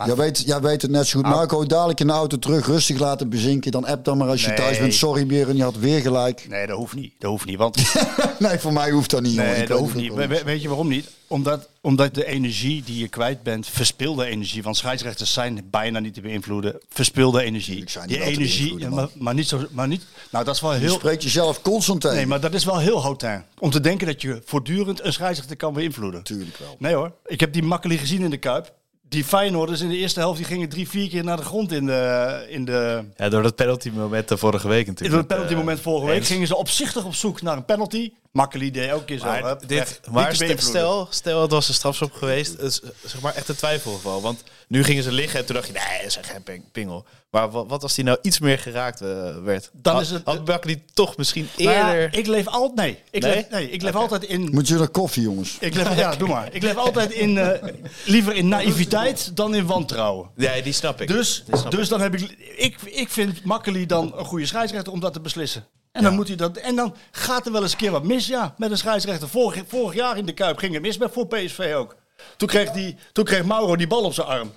Jij 0.07 0.15
weet, 0.17 0.43
jij 0.47 0.61
weet 0.61 0.83
het 0.83 0.91
net 0.91 1.07
zo 1.07 1.21
goed. 1.21 1.29
Marco, 1.29 1.67
dadelijk 1.67 2.01
in 2.01 2.07
de 2.07 2.13
auto 2.13 2.39
terug 2.39 2.67
rustig 2.67 2.99
laten 2.99 3.29
bezinken. 3.29 3.71
Dan 3.71 3.85
app 3.87 4.05
dan 4.05 4.19
maar 4.19 4.29
als 4.29 4.41
je 4.41 4.47
Nee. 4.47 4.57
thuis 4.57 4.79
bent. 4.79 4.95
Sorry 4.95 5.27
Beren, 5.27 5.57
je 5.57 5.63
had 5.63 5.77
weer 5.77 6.01
gelijk. 6.01 6.47
Nee, 6.49 6.67
dat 6.67 6.77
hoeft 6.77 6.95
niet. 6.95 7.13
Dat 7.19 7.31
hoeft 7.31 7.45
niet. 7.47 7.57
Want 7.59 7.77
Nee, 8.39 8.59
voor 8.59 8.73
mij 8.73 8.91
hoeft 8.91 9.11
dat 9.11 9.23
niet. 9.23 9.37
Nee, 9.37 9.59
dat 9.59 9.69
weet 9.69 9.79
hoeft 9.79 9.95
niet. 9.95 10.15
We- 10.15 10.43
weet 10.45 10.63
je 10.63 10.69
waarom 10.69 10.89
niet? 10.89 11.07
Omdat, 11.27 11.69
omdat 11.81 12.15
de 12.15 12.25
energie 12.27 12.83
die 12.87 12.99
je 12.99 13.09
kwijt 13.09 13.43
bent, 13.43 13.67
verspilde 13.69 14.25
energie, 14.27 14.63
want 14.63 14.77
scheidsrechters 14.77 15.33
zijn 15.33 15.67
bijna 15.71 15.99
niet 15.99 16.15
te 16.15 16.21
beïnvloeden. 16.21 16.79
Verspilde 16.89 17.43
energie. 17.43 17.85
Die 18.07 18.21
energie, 18.23 18.89
maar, 18.89 19.09
maar 19.15 19.35
niet 19.35 19.49
zo, 19.49 19.67
maar 19.71 19.89
niet. 19.89 20.05
Nou, 20.31 20.45
dat 20.45 20.55
is 20.55 20.61
wel 20.61 20.73
Je 20.75 20.79
heel. 20.81 20.95
spreekt 20.95 21.23
jezelf 21.23 21.63
constant 21.63 22.01
tegen. 22.01 22.17
Nee, 22.17 22.27
maar 22.27 22.41
dat 22.41 22.55
is 22.55 22.65
wel 22.65 22.79
heel 22.79 23.03
hautain. 23.03 23.45
Om 23.59 23.71
te 23.71 23.81
denken 23.81 24.07
dat 24.07 24.23
je 24.23 24.43
voortdurend 24.45 25.05
een 25.05 25.13
scheidsrechter 25.13 25.57
kan 25.57 25.73
beïnvloeden. 25.73 26.23
Tuurlijk 26.23 26.57
wel. 26.59 26.77
Nee 26.79 26.95
hoor. 26.95 27.13
Ik 27.27 27.41
heb 27.41 27.53
die 27.53 27.63
makkelijk 27.63 28.01
gezien 28.01 28.23
in 28.23 28.31
de 28.31 28.37
Kuip. 28.37 28.73
Die 29.13 29.25
Feyenoorders 29.25 29.81
in 29.81 29.89
de 29.89 29.97
eerste 29.97 30.21
helft 30.21 30.37
die 30.37 30.47
gingen 30.47 30.69
drie, 30.69 30.89
vier 30.89 31.09
keer 31.09 31.25
naar 31.25 31.37
de 31.37 31.43
grond 31.43 31.73
in 31.73 31.87
de, 31.87 32.47
in 32.49 32.65
de, 32.65 33.05
Ja, 33.17 33.29
door 33.29 33.43
dat 33.43 33.55
penalty 33.55 33.91
moment 33.95 34.29
de 34.29 34.37
vorige 34.37 34.69
week 34.69 34.87
natuurlijk. 34.87 35.19
het 35.19 35.27
penalty 35.27 35.55
moment 35.55 35.81
vorige 35.81 36.07
week. 36.07 36.25
Gingen 36.25 36.47
ze 36.47 36.57
opzichtig 36.57 37.05
op 37.05 37.15
zoek 37.15 37.43
naar 37.43 37.57
een 37.57 37.65
penalty. 37.65 38.13
Makkelijk 38.33 38.75
deed 38.75 38.91
ook 38.93 39.07
keer 39.07 39.19
zo. 39.19 39.25
Maar, 39.25 39.43
hup, 39.45 39.69
dit, 39.69 40.01
maar 40.11 40.33
te 40.35 40.55
stel, 40.59 41.07
stel, 41.11 41.43
het 41.43 41.51
was 41.51 41.69
een 41.69 41.75
strafschop 41.75 42.13
geweest. 42.13 42.51
Het 42.53 42.61
is, 42.61 42.81
zeg 43.05 43.21
maar 43.21 43.35
echt 43.35 43.49
een 43.49 43.55
twijfelgeval. 43.57 44.21
Want 44.23 44.43
nu 44.69 44.85
gingen 44.85 45.03
ze 45.03 45.13
liggen 45.13 45.39
en 45.41 45.47
toen 45.47 45.55
dacht 45.55 45.67
je, 45.67 45.73
nee, 45.73 45.99
dat 45.99 46.07
is 46.07 46.19
geen 46.23 46.43
ping- 46.43 46.73
pingel. 46.73 47.05
Maar 47.31 47.51
wat, 47.51 47.67
wat 47.69 47.83
als 47.83 47.95
die 47.95 48.05
nou 48.05 48.19
iets 48.23 48.39
meer 48.39 48.59
geraakt 48.59 49.01
eh, 49.01 49.09
werd? 49.45 49.71
Dan 49.73 49.93
had, 49.95 50.03
is 50.03 50.11
het- 50.11 50.23
Had 50.25 50.67
toch 50.95 51.17
misschien 51.17 51.49
Nou 51.57 51.71
ja, 51.71 51.93
eerder... 51.95 52.19
ik 52.19 52.27
leef 52.27 52.47
altijd. 52.47 52.75
Nee, 52.77 52.99
ik 53.11 53.23
Nee? 53.23 53.35
leef, 53.35 53.49
nee, 53.51 53.71
ik 53.71 53.83
leef 53.83 53.95
altijd 53.95 54.23
in. 54.25 54.49
Moet 54.51 54.69
je 54.69 54.75
naar 54.75 54.89
koffie, 54.89 55.23
jongens? 55.23 55.57
Ik 55.61 55.75
leef, 55.75 55.97
ja, 55.97 56.17
doe 56.17 56.29
maar. 56.29 56.49
Ik 56.55 56.63
leef 56.63 56.77
altijd 56.87 57.11
in. 57.13 57.39
eh, 57.39 57.69
liever 58.07 58.35
in 58.35 58.49
naïviteit 58.49 59.37
dan 59.37 59.55
in 59.55 59.67
wantrouwen. 59.67 60.31
Ja, 60.37 60.61
die 60.61 60.73
snap 60.73 61.01
ik. 61.01 61.09
Dus, 61.09 61.45
snap 61.53 61.71
dus 61.71 61.89
dan 61.89 62.01
heb 62.01 62.15
ik. 62.15 62.31
Ik, 62.57 62.77
ik 62.83 63.09
vind 63.09 63.45
Makkeli 63.45 63.87
dan 63.87 64.13
een 64.19 64.25
goede 64.25 64.47
scheidsrechter 64.47 64.93
om 64.93 65.01
dat 65.01 65.13
te 65.13 65.21
beslissen. 65.21 65.67
En 65.93 66.03
dan, 66.03 66.15
moet 66.15 66.29
hij 66.29 66.37
dat, 66.37 66.57
en 66.57 66.77
dan 66.77 66.95
gaat 67.11 67.47
er 67.47 67.53
wel 67.53 67.63
eens 67.63 67.73
een 67.73 67.79
keer 67.79 67.91
wat 67.91 68.05
mis, 68.05 68.27
ja, 68.27 68.55
met 68.59 68.71
een 68.71 68.77
scheidsrechter. 68.79 69.29
Vorig, 69.29 69.63
vorig 69.67 69.95
jaar 69.95 70.17
in 70.17 70.27
de 70.27 70.33
Kuip 70.35 70.59
ging 70.59 70.73
het 70.73 70.83
mis 70.83 70.99
met 70.99 71.13
voor 71.13 71.27
PSV 71.27 71.73
ook. 71.77 71.97
Toen 72.37 72.49
kreeg, 72.49 72.71
die, 72.71 72.97
toen 73.13 73.25
kreeg 73.25 73.45
Mauro 73.45 73.77
die 73.77 73.87
bal 73.87 74.03
op 74.05 74.15
zijn 74.15 74.27
arm. 74.27 74.53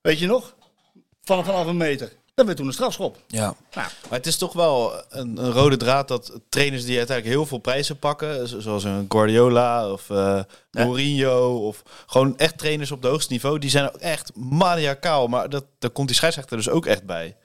Weet 0.00 0.18
je 0.18 0.26
nog? 0.26 0.54
Van, 1.22 1.44
vanaf 1.44 1.66
een 1.66 1.76
meter. 1.76 2.12
Dat 2.34 2.46
werd 2.46 2.58
toen 2.58 2.66
een 2.66 2.72
strafschop. 2.72 3.18
Ja. 3.26 3.44
Nou. 3.44 3.56
Maar 4.08 4.18
het 4.18 4.26
is 4.26 4.36
toch 4.36 4.52
wel 4.52 4.92
een, 5.08 5.36
een 5.44 5.52
rode 5.52 5.76
draad 5.76 6.08
dat 6.08 6.40
trainers 6.48 6.84
die 6.84 6.96
uiteindelijk 6.98 7.36
heel 7.36 7.46
veel 7.46 7.58
prijzen 7.58 7.98
pakken, 7.98 8.48
zo- 8.48 8.60
zoals 8.60 8.84
een 8.84 9.04
Guardiola 9.08 9.92
of 9.92 10.10
eh, 10.10 10.40
Mourinho 10.70 11.66
of 11.66 11.82
gewoon 12.06 12.38
echt 12.38 12.58
trainers 12.58 12.90
op 12.90 13.02
het 13.02 13.10
hoogste 13.10 13.32
niveau, 13.32 13.58
die 13.58 13.70
zijn 13.70 13.84
ook 13.88 13.96
echt 13.96 14.30
maniacaal. 14.36 15.26
Maar 15.26 15.48
dat, 15.48 15.64
daar 15.78 15.90
komt 15.90 16.06
die 16.06 16.16
scheidsrechter 16.16 16.56
dus 16.56 16.68
ook 16.68 16.86
echt 16.86 17.04
bij. 17.06 17.36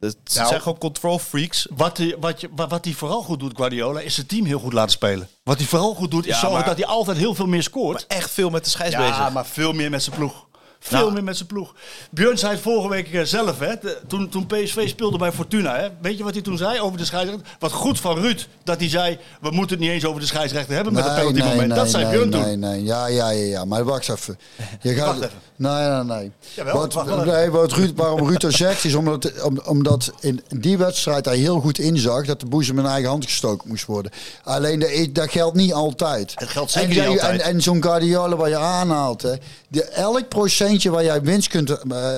Het 0.00 0.16
Nou. 0.34 0.48
zijn 0.48 0.60
gewoon 0.62 0.78
control 0.78 1.18
freaks. 1.18 1.66
Wat 1.76 1.96
hij 1.96 2.16
wat, 2.20 2.40
wat, 2.56 2.70
wat 2.70 2.84
hij 2.84 2.94
vooral 2.94 3.22
goed 3.22 3.40
doet, 3.40 3.56
Guardiola, 3.56 4.00
is 4.00 4.14
zijn 4.14 4.26
team 4.26 4.44
heel 4.44 4.58
goed 4.58 4.72
laten 4.72 4.90
spelen. 4.92 5.28
Wat 5.44 5.58
hij 5.58 5.66
vooral 5.66 5.94
goed 5.94 6.10
doet, 6.10 6.26
is 6.26 6.34
Ja, 6.34 6.40
zorgen 6.40 6.58
maar- 6.58 6.68
dat 6.68 6.76
hij 6.76 6.86
altijd 6.86 7.16
heel 7.16 7.34
veel 7.34 7.46
meer 7.46 7.62
scoort. 7.62 8.06
Echt 8.06 8.30
veel 8.30 8.50
met 8.50 8.64
de 8.64 8.70
scheids 8.70 8.94
Ja, 8.94 9.08
bezig. 9.08 9.32
maar 9.32 9.46
veel 9.46 9.72
meer 9.72 9.90
met 9.90 10.02
zijn 10.02 10.16
ploeg. 10.16 10.48
Veel 10.82 10.98
Nou. 11.00 11.12
meer 11.12 11.24
met 11.24 11.36
zijn 11.36 11.48
ploeg. 11.48 11.74
Björn 12.10 12.38
zei 12.38 12.52
het 12.52 12.60
vorige 12.62 12.88
week 12.88 13.12
eh, 13.12 13.22
zelf, 13.22 13.58
hè, 13.58 13.74
de- 13.80 14.00
toen, 14.06 14.28
toen 14.28 14.46
PSV 14.46 14.88
speelde 14.88 15.18
bij 15.18 15.32
Fortuna. 15.32 15.76
Hè. 15.76 15.88
Weet 16.00 16.18
je 16.18 16.24
wat 16.24 16.32
hij 16.34 16.42
toen 16.42 16.56
zei 16.56 16.80
over 16.80 16.98
de 16.98 17.04
scheidsrechter? 17.04 17.46
Wat 17.58 17.72
goed 17.72 18.00
van 18.00 18.18
Ruud 18.18 18.46
dat 18.64 18.78
hij 18.80 18.88
zei, 18.88 19.18
we 19.40 19.50
moeten 19.50 19.76
het 19.76 19.84
niet 19.84 19.94
eens 19.94 20.04
over 20.04 20.20
de 20.20 20.26
scheidsrechter 20.26 20.74
hebben 20.74 20.92
met 20.92 21.04
het 21.04 21.14
penalty 21.14 21.40
moment. 21.42 21.74
dat 21.74 21.90
zei 21.90 22.04
nee, 22.04 22.12
Björn 22.12 22.30
toen. 22.30 22.40
nee, 22.42 22.56
nee. 22.56 22.84
Ja, 22.84 23.06
ja, 23.06 23.30
ja, 23.30 23.44
ja. 23.46 23.64
Maar 23.64 23.84
wacht 23.84 24.08
even. 24.08 24.38
Je 24.82 24.94
gaat... 24.94 25.06
Wacht 25.06 25.18
even. 25.18 25.38
Nee, 25.60 25.88
nee, 25.88 26.04
nee. 26.04 26.32
Jawel, 26.54 26.74
wat, 26.74 27.24
nee 27.24 27.50
wat 27.50 27.72
Ruud, 27.72 27.92
waarom 27.96 28.28
Ruud 28.28 28.40
dat 28.40 28.52
zegt, 28.52 28.84
is 28.84 28.94
omdat, 28.94 29.42
om, 29.42 29.58
omdat 29.64 30.12
in 30.20 30.42
die 30.48 30.78
wedstrijd 30.78 31.24
hij 31.24 31.36
heel 31.36 31.60
goed 31.60 31.78
inzag 31.78 32.26
dat 32.26 32.40
de 32.40 32.46
boezem 32.46 32.78
in 32.78 32.86
eigen 32.86 33.10
hand 33.10 33.24
gestoken 33.24 33.68
moest 33.68 33.86
worden. 33.86 34.12
Alleen 34.44 34.78
de, 34.78 35.08
dat 35.12 35.30
geldt 35.30 35.56
niet 35.56 35.72
altijd. 35.72 36.32
Het 36.34 36.48
geldt 36.48 36.70
zeker 36.70 37.02
en, 37.02 37.10
niet 37.10 37.20
altijd. 37.20 37.40
En, 37.40 37.46
en 37.48 37.62
zo'n 37.62 37.82
Guardiola 37.82 38.36
waar 38.36 38.48
je 38.48 38.56
aanhaalt, 38.56 39.22
hè, 39.22 39.34
de, 39.68 39.84
elk 39.84 40.28
procentje 40.28 40.90
waar 40.90 41.04
jij 41.04 41.22
winst 41.22 41.48
kunt 41.48 41.70
eh, 41.70 42.12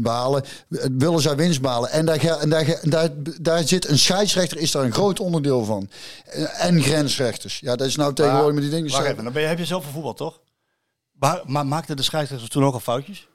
behalen, 0.00 0.44
eh, 0.70 0.78
willen 0.98 1.20
zij 1.20 1.36
winst 1.36 1.60
behalen. 1.60 1.90
En 1.90 2.06
daar, 2.06 2.18
en 2.40 2.48
daar, 2.48 2.64
ge- 2.64 2.88
daar, 2.88 3.08
daar 3.40 3.68
zit 3.68 3.88
een 3.88 3.98
scheidsrechter, 3.98 4.58
is 4.58 4.70
daar 4.70 4.84
een 4.84 4.92
groot 4.92 5.20
onderdeel 5.20 5.64
van. 5.64 5.88
En 6.58 6.82
grensrechters. 6.82 7.58
Ja, 7.60 7.76
dat 7.76 7.86
is 7.86 7.96
nou 7.96 8.14
tegenwoordig 8.14 8.54
met 8.54 8.62
die 8.62 8.72
dingen. 8.72 8.90
Wacht 8.90 9.04
even, 9.04 9.24
dan 9.24 9.32
ben 9.32 9.42
je, 9.42 9.48
heb 9.48 9.58
je 9.58 9.64
zelf 9.64 9.84
voetbal 9.92 10.14
toch? 10.14 10.38
Maar, 11.18 11.42
maar 11.46 11.66
maakte 11.66 11.94
de 11.94 12.02
scheidsrechters 12.02 12.50
toen 12.50 12.64
ook 12.64 12.74
al 12.74 12.80
foutjes? 12.80 13.28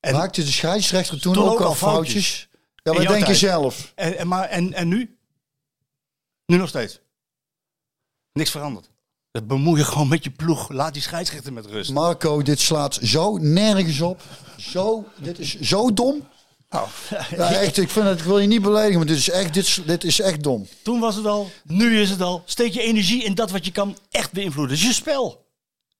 En, 0.00 0.12
Maakte 0.14 0.44
de 0.44 0.50
scheidsrechter 0.52 1.20
toen, 1.20 1.32
Toen 1.32 1.44
ook, 1.44 1.50
ook 1.52 1.60
al 1.60 1.74
foutjes. 1.74 2.12
foutjes? 2.14 2.48
Ja, 2.74 2.90
In 2.90 2.92
wat 2.96 3.02
jouw 3.02 3.12
denk 3.12 3.18
je 3.26 3.26
tijd? 3.26 3.38
zelf? 3.38 3.92
en, 3.94 4.18
en, 4.18 4.28
maar, 4.28 4.48
en, 4.48 4.72
en 4.72 4.88
nu? 4.88 5.16
Nu 6.46 6.56
nog 6.56 6.68
steeds. 6.68 7.00
Niks 8.32 8.50
veranderd. 8.50 8.90
Dat 9.30 9.46
bemoei 9.46 9.78
je 9.78 9.84
gewoon 9.84 10.08
met 10.08 10.24
je 10.24 10.30
ploeg. 10.30 10.70
Laat 10.70 10.92
die 10.92 11.02
scheidsrechter 11.02 11.52
met 11.52 11.66
rust. 11.66 11.90
Marco, 11.90 12.42
dit 12.42 12.60
slaat 12.60 12.94
zo 13.02 13.36
nergens 13.36 14.00
op. 14.00 14.22
Zo, 14.56 15.04
dit 15.18 15.38
is 15.38 15.60
zo 15.60 15.92
dom. 15.92 16.28
Nou, 16.68 16.88
Ja, 17.36 17.50
echt, 17.52 17.76
ik, 17.76 17.90
vind 17.90 18.06
het, 18.06 18.18
ik 18.18 18.24
wil 18.24 18.38
je 18.38 18.46
niet 18.46 18.62
beledigen, 18.62 18.96
maar 18.98 19.06
dit 19.06 19.16
is 19.16 19.30
echt, 19.30 19.54
dit, 19.54 19.64
is- 19.66 19.82
dit 19.86 20.04
is 20.04 20.20
echt 20.20 20.42
dom. 20.42 20.66
Toen 20.82 21.00
was 21.00 21.14
het 21.16 21.26
al, 21.26 21.50
nu 21.64 22.00
is 22.00 22.10
het 22.10 22.20
al. 22.20 22.42
Steek 22.44 22.72
je 22.72 22.82
energie 22.82 23.24
in 23.24 23.34
dat 23.34 23.50
wat 23.50 23.64
je 23.64 23.72
kan 23.72 23.98
echt 24.10 24.32
beïnvloeden. 24.32 24.74
Dat 24.76 24.82
is 24.84 24.90
je 24.90 24.94
spel. 24.94 25.44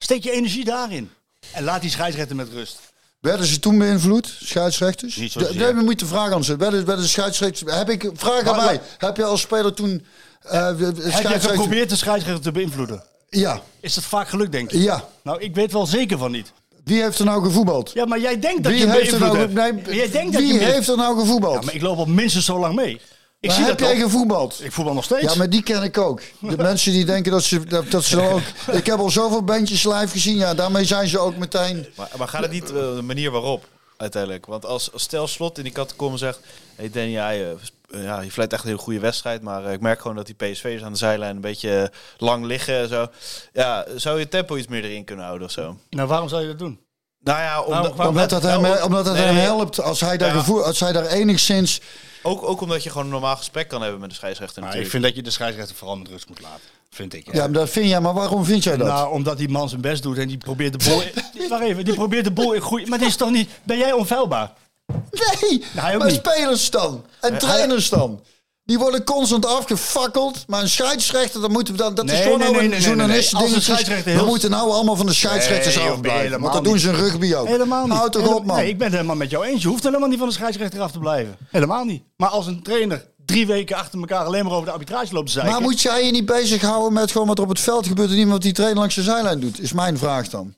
Steek 0.03 0.25
je 0.25 0.31
energie 0.31 0.65
daarin. 0.65 1.11
En 1.53 1.65
laat 1.65 1.81
die 1.81 1.91
scheidsrechter 1.91 2.37
met 2.37 2.49
rust. 2.53 2.79
Werden 3.21 3.47
ze 3.47 3.59
toen 3.59 3.79
beïnvloed, 3.79 4.35
scheidsrechters? 4.45 5.17
Niet 5.17 5.33
De- 5.33 5.41
zozeer. 5.45 5.61
Nee, 5.61 5.75
we 5.75 5.83
moeten 5.83 6.07
vragen 6.07 6.35
aan 6.35 6.45
ze. 6.45 6.57
Werden, 6.57 6.85
werden 6.87 7.05
de 7.05 7.11
scheidsrechters... 7.11 7.75
Heb 7.75 7.91
ik, 7.91 8.11
vraag 8.15 8.41
aan 8.47 8.57
Maar- 8.57 8.65
mij. 8.65 8.81
Heb 8.99 9.17
je 9.17 9.25
als 9.25 9.41
speler 9.41 9.75
toen... 9.75 10.05
eh, 10.43 10.67
de- 10.69 10.77
de 10.77 10.85
Heb 10.85 10.97
je 10.97 11.03
scheidsrechter- 11.03 11.51
geprobeerd 11.51 11.89
de 11.91 11.97
scheidsrechter 11.97 12.43
te 12.43 12.53
beïnvloeden? 12.53 13.03
Ja, 13.29 13.61
Is 13.81 13.95
dat 13.95 14.05
vaak 14.05 14.29
gelukt, 14.29 14.53
denk 14.53 14.71
je? 14.71 14.79
ja. 14.83 15.09
Nou, 15.23 15.41
ik 15.41 15.55
weet 15.55 15.73
wel 15.73 15.87
zeker 15.87 16.19
van 16.19 16.31
niet. 16.31 16.53
Wie 16.85 17.03
heeft 17.03 17.19
er 17.19 17.25
nou 17.25 17.43
gevoetbald? 17.45 17.91
Ja, 17.95 18.05
maar 18.05 18.21
jij 18.21 18.39
denkt 18.39 18.63
dat 18.63 18.73
Wie 18.73 18.81
je 18.81 18.91
heeft 18.91 19.13
er 19.13 19.19
beïnvloed 19.19 19.53
nou... 19.55 19.69
hebt. 19.73 19.87
Nee, 19.87 19.97
jij 19.97 20.11
denkt 20.11 20.33
dat 20.33 20.43
wie 20.43 20.53
je 20.53 20.59
heeft 20.59 20.89
er 20.89 20.97
nou 20.97 21.19
gevoetbald? 21.21 21.55
Ja, 21.59 21.65
maar 21.65 21.75
ik 21.75 21.83
loop 21.83 21.99
al 21.99 22.05
minstens 22.07 22.45
zo 22.45 22.59
lang 22.59 22.75
mee. 22.75 23.01
Ik 23.43 23.49
Maar 23.49 23.57
zie 23.59 23.67
heb 23.67 23.79
dat 23.79 23.89
jij 23.89 23.99
gevoetbald? 23.99 24.65
Ik 24.65 24.73
voetbal 24.73 24.95
nog 24.95 25.05
steeds. 25.05 25.33
Ja, 25.33 25.35
maar 25.39 25.51
die 25.51 25.63
ken 25.63 25.83
ik 25.83 25.99
ook. 25.99 26.21
De 26.41 26.57
mensen 26.71 26.93
die 26.93 27.05
denken 27.05 27.33
dat 27.33 27.43
ze, 27.43 27.65
dat, 27.65 27.91
dat 27.91 28.05
ze 28.05 28.17
dan 28.17 28.27
ook... 28.27 28.41
Ik 28.81 28.87
heb 28.87 28.99
al 28.99 29.11
zoveel 29.11 29.43
bandjes 29.45 29.85
live 29.85 30.09
gezien. 30.09 30.37
Ja, 30.37 30.55
daarmee 30.55 30.85
zijn 30.85 31.09
ze 31.09 31.19
ook 31.19 31.37
meteen... 31.37 31.87
Maar, 31.97 32.09
maar 32.19 32.29
gaat 32.29 32.43
het 32.43 32.51
niet 32.51 32.65
eh, 32.71 32.95
de 32.95 33.03
manier 33.03 33.31
waarop 33.31 33.65
uiteindelijk? 33.97 34.47
Want 34.47 34.65
als, 34.67 34.93
als 34.93 35.03
stel 35.03 35.27
slot 35.27 35.59
in 35.59 35.65
die 35.65 35.73
catacombe 35.73 36.19
zegt... 36.19 36.41
Hey 36.75 36.91
Danny, 36.91 37.11
jij, 37.11 37.47
sp- 37.63 37.75
eh, 37.91 38.03
ja, 38.05 38.21
je 38.21 38.31
vlijt 38.31 38.53
echt 38.53 38.63
een 38.63 38.69
hele 38.69 38.81
goede 38.81 39.01
wedstrijd. 39.01 39.43
Maar 39.43 39.65
eh, 39.67 39.73
ik 39.73 39.81
merk 39.81 40.01
gewoon 40.01 40.17
dat 40.17 40.27
die 40.27 40.35
PSV'ers 40.35 40.83
aan 40.83 40.93
de 40.93 40.99
zijlijn 40.99 41.35
een 41.35 41.41
beetje 41.41 41.83
eh, 41.83 41.89
lang 42.19 42.45
liggen. 42.45 42.81
en 42.83 42.89
Zo. 42.89 43.07
Ja, 43.53 43.85
zou 43.97 44.19
je 44.19 44.29
tempo 44.29 44.57
iets 44.57 44.69
meer 44.69 44.85
erin 44.85 45.05
kunnen 45.05 45.25
houden 45.25 45.47
of 45.47 45.53
zo? 45.53 45.77
Nou, 45.91 46.09
waarom 46.09 46.29
zou 46.29 46.43
je 46.43 46.49
dat 46.49 46.59
doen? 46.59 46.81
Nou 47.21 47.39
ja, 47.41 47.61
om, 47.63 47.71
Waarom- 47.71 47.97
waarom- 47.97 48.15
Omdat 48.15 48.31
dat 48.31 48.43
hem, 48.43 48.61
nou, 48.63 48.83
omdat 48.83 49.05
dat 49.05 49.15
nee, 49.15 49.25
hem 49.25 49.37
helpt 49.37 49.81
als 49.81 50.01
hij, 50.01 50.17
daar 50.17 50.33
Ja. 50.35 50.39
gevoel, 50.39 50.65
als 50.65 50.81
hij 50.81 50.93
daar 50.93 51.07
enigszins... 51.07 51.81
Ook, 52.23 52.43
ook 52.43 52.61
omdat 52.61 52.83
je 52.83 52.91
gewoon 52.91 53.05
een 53.05 53.13
normaal 53.13 53.37
gesprek 53.37 53.69
kan 53.69 53.83
hebben 53.83 54.01
met 54.01 54.11
de 54.11 54.17
scheidsrechter 54.17 54.63
Nou, 54.63 54.79
ik 54.79 54.91
vind 54.91 55.03
dat 55.03 55.15
je 55.15 55.23
de 55.23 55.31
scheidsrechter 55.31 55.77
vooral 55.77 55.97
met 55.97 56.09
rust 56.09 56.29
moet 56.29 56.41
laten. 56.41 56.61
Vind 56.91 57.15
ik. 57.15 57.33
Ja, 57.33 57.41
maar 57.41 57.53
dat 57.53 57.71
vind 57.71 57.89
jij, 57.89 58.01
maar 58.01 58.15
waarom 58.15 58.45
vind 58.45 58.65
jij 58.65 58.77
dat? 58.77 58.87
Nou, 58.87 59.13
omdat 59.13 59.39
die 59.39 59.49
man 59.49 59.69
zijn 59.69 59.81
best 59.81 60.03
doet 60.03 60.19
en 60.19 60.29
die 60.29 60.39
probeert 60.39 60.81
de 60.81 60.91
bol... 60.91 61.03
Wacht 61.49 61.63
even, 61.63 61.85
die 61.85 61.95
probeert 61.95 62.25
de 62.25 62.31
bol 62.31 62.53
in 62.53 62.61
goede... 62.61 62.87
Maar 62.87 62.99
dit 62.99 63.09
is 63.09 63.17
toch 63.17 63.31
niet... 63.31 63.51
Ben 63.63 63.79
jij 63.79 63.93
onfeilbaar? 63.93 64.53
nee, 64.87 65.65
hij 65.77 65.93
ook 65.93 65.99
maar 65.99 66.11
niet. 66.11 66.17
spelers 66.27 66.71
dan. 66.71 67.05
En 67.21 67.39
trainers 67.39 67.89
dan. 67.89 68.21
Die 68.65 68.79
worden 68.79 69.05
constant 69.05 69.47
afgefakkeld. 69.47 70.45
Maar 70.47 70.63
een 70.63 70.69
scheidsrechter, 70.69 71.41
dan 71.41 71.53
moeten 71.53 71.75
we 71.75 71.83
dan, 71.83 71.95
dat 71.95 72.11
is 72.11 72.21
gewoon 72.21 72.39
nee, 72.39 72.51
nee, 72.51 72.75
een 72.75 72.81
journalist 72.81 73.29
scheidsrechter 73.29 74.05
We 74.05 74.11
heel- 74.11 74.27
moeten 74.27 74.51
nou 74.51 74.71
allemaal 74.71 74.97
van 74.97 75.07
de 75.07 75.13
scheidsrechters 75.13 75.77
Nee, 75.77 75.89
afblijven. 75.89 76.41
Want 76.41 76.53
dat 76.53 76.65
doen 76.65 76.79
ze 76.79 76.89
in 76.89 76.95
rugby 76.95 77.35
ook. 77.35 77.47
Helemaal 77.47 77.87
niet. 77.87 77.97
Houd 77.97 78.13
toch 78.13 78.35
op, 78.35 78.45
man. 78.45 78.57
Nee, 78.57 78.69
ik 78.69 78.79
ben 78.79 78.87
het 78.87 78.97
helemaal 78.97 79.17
met 79.17 79.31
jou 79.31 79.45
eens. 79.45 79.63
Je 79.63 79.69
hoeft 79.69 79.83
helemaal 79.83 80.09
niet 80.09 80.19
van 80.19 80.29
de 80.29 80.35
scheidsrechter 80.35 80.81
af 80.81 80.93
te 80.93 80.99
blijven. 80.99 81.37
Helemaal 81.51 81.85
niet. 81.85 82.03
Maar 82.17 82.29
als 82.29 82.47
een 82.47 82.63
trainer 82.63 83.11
drie 83.27 83.47
weken 83.47 83.77
achter 83.77 83.99
elkaar 83.99 84.25
alleen 84.25 84.45
maar 84.45 84.53
over 84.53 84.67
de 84.67 84.73
arbitrage 84.73 85.15
loopt 85.15 85.27
te 85.27 85.33
zeiken... 85.33 85.53
Maar 85.53 85.63
moet 85.63 85.81
jij 85.81 86.05
je 86.07 86.13
niet 86.13 86.27
bezighouden 86.27 86.93
met 86.93 87.11
gewoon 87.11 87.27
wat 87.27 87.39
er 87.39 87.45
op 87.45 87.51
het 87.51 87.61
veld 87.61 87.87
gebeurt 87.87 88.11
en 88.11 88.17
niet 88.17 88.29
wat 88.29 88.43
die 88.43 88.53
trainer 88.53 88.79
langs 88.79 88.95
de 88.95 89.03
zijlijn 89.03 89.41
doet? 89.41 89.61
Is 89.61 89.73
mijn 89.73 89.99
vraag 89.99 90.29
dan. 90.29 90.55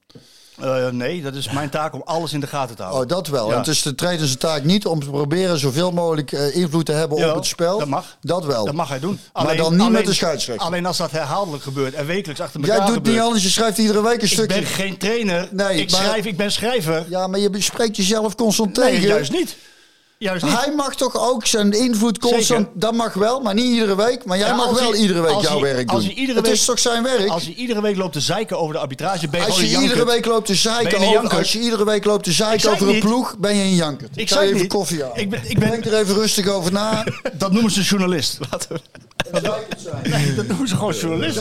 Eh, 0.61 0.89
nee, 0.89 1.23
dat 1.23 1.35
is 1.35 1.51
mijn 1.51 1.71
taak 1.71 1.95
om 1.95 2.03
alles 2.05 2.33
in 2.33 2.41
de 2.41 2.47
gaten 2.47 2.77
te 2.77 2.83
houden. 2.83 3.03
Oh, 3.03 3.09
dat 3.09 3.27
wel. 3.29 3.47
Ja. 3.47 3.53
En 3.53 3.59
het 3.59 3.69
is 3.69 3.83
de 3.83 3.95
trainer 3.95 4.27
zijn 4.27 4.39
taak 4.39 4.65
niet 4.65 4.87
om 4.87 5.01
te 5.01 5.07
proberen 5.11 5.59
zoveel 5.59 5.91
mogelijk 5.93 6.33
eh, 6.33 6.57
invloed 6.57 6.87
te 6.87 6.93
hebben 6.93 7.29
op 7.29 7.35
het 7.35 7.47
spel. 7.47 7.79
dat 7.79 7.89
mag. 7.89 8.17
Dat 8.21 8.45
wel. 8.45 8.65
Dat 8.65 8.75
mag 8.75 8.89
hij 8.89 8.99
doen. 9.01 9.21
Maar 9.33 9.57
dan 9.57 9.77
niet 9.77 9.91
met 9.91 10.07
de 10.07 10.15
scheidsrechter. 10.15 10.67
Alleen 10.67 10.87
als 10.87 10.97
dat 10.97 11.11
herhaaldelijk 11.11 11.63
gebeurt 11.63 11.95
en 11.95 12.07
wekelijks 12.07 12.41
achter 12.41 12.61
elkaar 12.61 12.77
Jij 12.77 12.87
doet 12.87 12.95
gebeurt. 12.95 13.15
niet 13.15 13.25
anders, 13.25 13.43
je 13.43 13.49
schrijft 13.49 13.79
iedere 13.79 14.03
week 14.03 14.17
een 14.17 14.21
Ik 14.27 14.33
stukje. 14.33 14.55
ben 14.59 14.67
geen 14.67 14.97
trainer. 14.99 15.49
Nee, 15.51 15.81
ik, 15.81 15.91
maar- 15.91 16.01
schrijf, 16.03 16.25
ik 16.25 16.37
ben 16.37 16.53
schrijver. 16.53 17.05
Ja, 17.09 17.27
maar 17.27 17.41
je 17.41 17.51
bespreekt 17.51 17.97
jezelf 17.97 18.35
constant 18.35 18.77
nee, 18.77 18.91
tegen. 18.91 19.07
juist 19.09 19.33
niet. 19.33 19.57
Juist 20.25 20.45
niet. 20.45 20.59
Hij 20.65 20.75
mag 20.75 20.95
toch 20.95 21.19
ook 21.31 21.47
zijn 21.47 21.73
invloed 21.73 22.19
constant... 22.19 22.65
Zeker. 22.65 22.81
Dat 22.81 22.95
mag 22.95 23.13
wel, 23.15 23.41
maar 23.41 23.55
niet 23.55 23.65
iedere 23.73 23.97
week. 23.97 24.25
Maar 24.25 24.39
jij 24.39 24.47
Ja, 24.49 24.55
mag 24.55 24.71
wel 24.81 24.91
hij- 24.91 25.01
iedere 25.01 25.21
week 25.21 25.31
jouw 25.41 25.61
hij- 25.61 25.61
werk 25.75 25.91
als 25.91 26.05
doen. 26.15 26.37
het 26.37 26.49
is 26.49 26.65
toch 26.65 26.79
zijn 26.79 27.03
werk? 27.03 27.29
Als 27.29 27.45
je 27.45 27.55
iedere 27.55 27.81
week 27.81 27.97
loopt 27.97 28.13
te 28.13 28.21
zeiken 28.21 28.59
over 28.59 28.75
de 28.75 28.81
arbitrage, 28.81 29.29
ben 29.29 29.41
je 29.41 29.47
Als 29.47 29.57
je 29.57 29.63
een 29.63 29.69
iedere 29.69 29.87
janker. 29.87 30.07
week 30.07 30.25
loopt 30.27 30.47
te 30.47 30.55
zeiken 30.55 31.01
je 31.01 31.19
over, 31.19 31.37
als 31.37 31.53
je 31.53 31.59
iedere 31.61 31.85
week 31.85 32.05
loopt 32.05 32.25
te 32.25 32.31
Ik 32.31 32.37
zeiken 32.37 32.61
zei 32.61 32.75
over 32.75 32.89
een 32.89 33.01
ploeg, 33.01 33.39
ben 33.39 33.57
je 33.57 33.63
een 33.63 33.75
janker. 33.75 34.09
Ik 34.15 34.31
even 34.31 34.57
niet. 34.57 34.67
koffie 34.67 35.05
aan. 35.05 35.11
Ik 35.15 35.31
ben, 35.31 35.41
ik 35.45 35.59
ben, 35.59 35.71
Denk 35.71 35.85
er 35.85 35.95
even 35.99 36.15
rustig 36.15 36.49
over 36.49 36.73
na. 36.73 37.05
dat 37.33 37.53
noemen 37.53 37.71
ze 37.71 37.83
journalist. 37.83 38.39
Het 38.51 38.67
zijn. 39.79 40.37
Dat 40.37 40.47
noemen 40.47 40.69
ze 40.69 40.77
gewoon 40.77 40.95
journalist. 40.95 41.41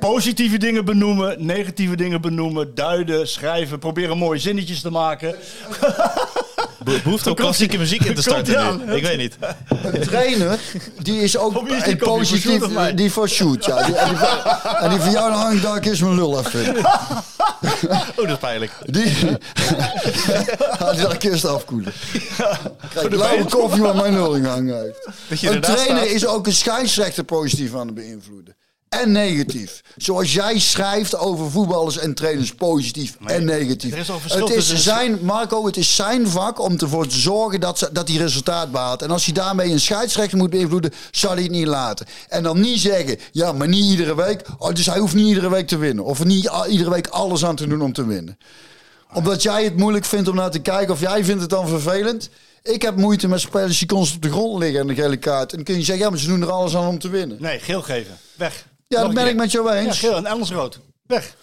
Positieve 0.00 0.58
dingen 0.58 0.84
benoemen, 0.84 1.46
negatieve 1.46 1.96
dingen 1.96 2.20
benoemen, 2.20 2.74
duiden, 2.74 3.28
schrijven, 3.28 3.78
proberen 3.78 4.18
mooie 4.18 4.38
zinnetjes 4.38 4.80
te 4.80 4.90
maken. 4.90 5.34
Be- 6.84 7.00
behoefte 7.04 7.28
om 7.28 7.34
klassieke 7.34 7.78
muziek 7.78 8.04
in 8.04 8.14
te 8.14 8.22
starten. 8.22 8.88
Ik 8.94 9.02
weet 9.02 9.16
niet. 9.18 9.36
Een 9.82 10.00
trainer, 10.00 10.58
die 11.02 11.20
is 11.20 11.36
ook 11.36 11.68
die 11.68 11.88
een 11.88 11.96
positief... 11.96 12.62
Die 12.94 13.12
voor 13.12 13.28
shoot, 13.28 13.64
ja. 13.64 13.82
Die, 13.86 13.94
en, 13.96 14.08
die, 14.08 14.16
van- 14.18 14.76
en 14.80 14.90
die 14.90 15.00
van 15.00 15.10
jou 15.10 15.32
hangt 15.32 15.62
daar 15.62 15.86
is 15.86 16.00
mijn 16.00 16.14
lul 16.14 16.38
even. 16.38 16.76
Oh, 16.76 18.16
dat 18.16 18.28
is 18.28 18.36
pijnlijk. 18.40 18.72
Die... 18.84 19.04
Die 20.92 21.02
daar 21.02 21.16
kist 21.16 21.44
afkoelen. 21.44 21.92
Kijk, 22.94 23.14
lauwe 23.14 23.44
koffie 23.44 23.82
waar 23.82 23.94
mijn 23.96 24.12
lul 24.14 24.34
in 24.34 24.44
hangen 24.44 24.80
heeft. 24.82 25.08
Een 25.42 25.60
trainer 25.60 25.96
staat. 25.96 26.06
is 26.06 26.26
ook 26.26 26.46
een 26.46 26.52
scheidsrechter 26.52 27.24
positief 27.24 27.74
aan 27.74 27.86
het 27.86 27.94
beïnvloeden. 27.94 28.56
En 29.00 29.12
negatief. 29.12 29.80
Zoals 29.96 30.32
jij 30.32 30.58
schrijft 30.58 31.16
over 31.18 31.50
voetballers 31.50 31.98
en 31.98 32.14
trainers 32.14 32.54
positief 32.54 33.16
en 33.24 33.44
negatief. 33.44 33.92
er 33.92 33.98
is 33.98 34.06
verschil 34.06 34.46
het 34.46 34.48
is 34.48 34.54
tussen- 34.54 34.78
zijn, 34.78 35.18
Marco, 35.22 35.66
het 35.66 35.76
is 35.76 35.94
zijn 35.94 36.28
vak 36.28 36.60
om 36.60 36.76
ervoor 36.78 37.06
te 37.06 37.16
zorgen 37.18 37.60
dat, 37.60 37.78
ze, 37.78 37.88
dat 37.92 38.08
hij 38.08 38.16
resultaat 38.16 38.70
behaalt. 38.72 39.02
En 39.02 39.10
als 39.10 39.24
hij 39.24 39.34
daarmee 39.34 39.70
een 39.70 39.80
scheidsrechter 39.80 40.38
moet 40.38 40.50
beïnvloeden, 40.50 40.92
zal 41.10 41.32
hij 41.32 41.42
het 41.42 41.50
niet 41.52 41.66
laten. 41.66 42.06
En 42.28 42.42
dan 42.42 42.60
niet 42.60 42.80
zeggen, 42.80 43.18
ja, 43.32 43.52
maar 43.52 43.68
niet 43.68 43.90
iedere 43.90 44.14
week. 44.16 44.42
Oh, 44.58 44.72
dus 44.72 44.86
hij 44.86 44.98
hoeft 44.98 45.14
niet 45.14 45.26
iedere 45.26 45.50
week 45.50 45.66
te 45.66 45.76
winnen. 45.76 46.04
Of 46.04 46.24
niet 46.24 46.50
iedere 46.68 46.90
week 46.90 47.06
alles 47.06 47.44
aan 47.44 47.56
te 47.56 47.66
doen 47.66 47.82
om 47.82 47.92
te 47.92 48.06
winnen. 48.06 48.38
Omdat 49.12 49.42
jij 49.42 49.64
het 49.64 49.76
moeilijk 49.76 50.04
vindt 50.04 50.28
om 50.28 50.34
naar 50.34 50.50
te 50.50 50.58
kijken, 50.58 50.94
of 50.94 51.00
jij 51.00 51.24
vindt 51.24 51.40
het 51.40 51.50
dan 51.50 51.68
vervelend. 51.68 52.28
Ik 52.62 52.82
heb 52.82 52.96
moeite 52.96 53.28
met 53.28 53.40
spelers 53.40 53.78
die 53.78 53.88
constant 53.88 54.16
op 54.24 54.30
de 54.30 54.36
grond 54.36 54.58
liggen 54.58 54.80
en 54.80 54.86
de 54.86 54.94
gele 54.94 55.16
kaart. 55.16 55.50
En 55.50 55.56
dan 55.56 55.64
kun 55.64 55.74
je 55.74 55.82
zeggen, 55.82 56.04
ja, 56.04 56.10
maar 56.10 56.18
ze 56.18 56.26
doen 56.26 56.42
er 56.42 56.50
alles 56.50 56.76
aan 56.76 56.86
om 56.88 56.98
te 56.98 57.08
winnen. 57.08 57.36
Nee, 57.40 57.58
geel 57.58 57.82
geven. 57.82 58.18
Weg. 58.34 58.64
Ja, 58.92 59.02
dat 59.02 59.14
ben 59.14 59.26
ik 59.28 59.36
met 59.36 59.52
jou 59.52 59.68
Ja, 59.68 59.76
eens. 59.80 59.98
geel 59.98 60.16
en 60.16 60.26
anders 60.26 60.50
rood. 60.50 60.80
Weg. 61.02 61.36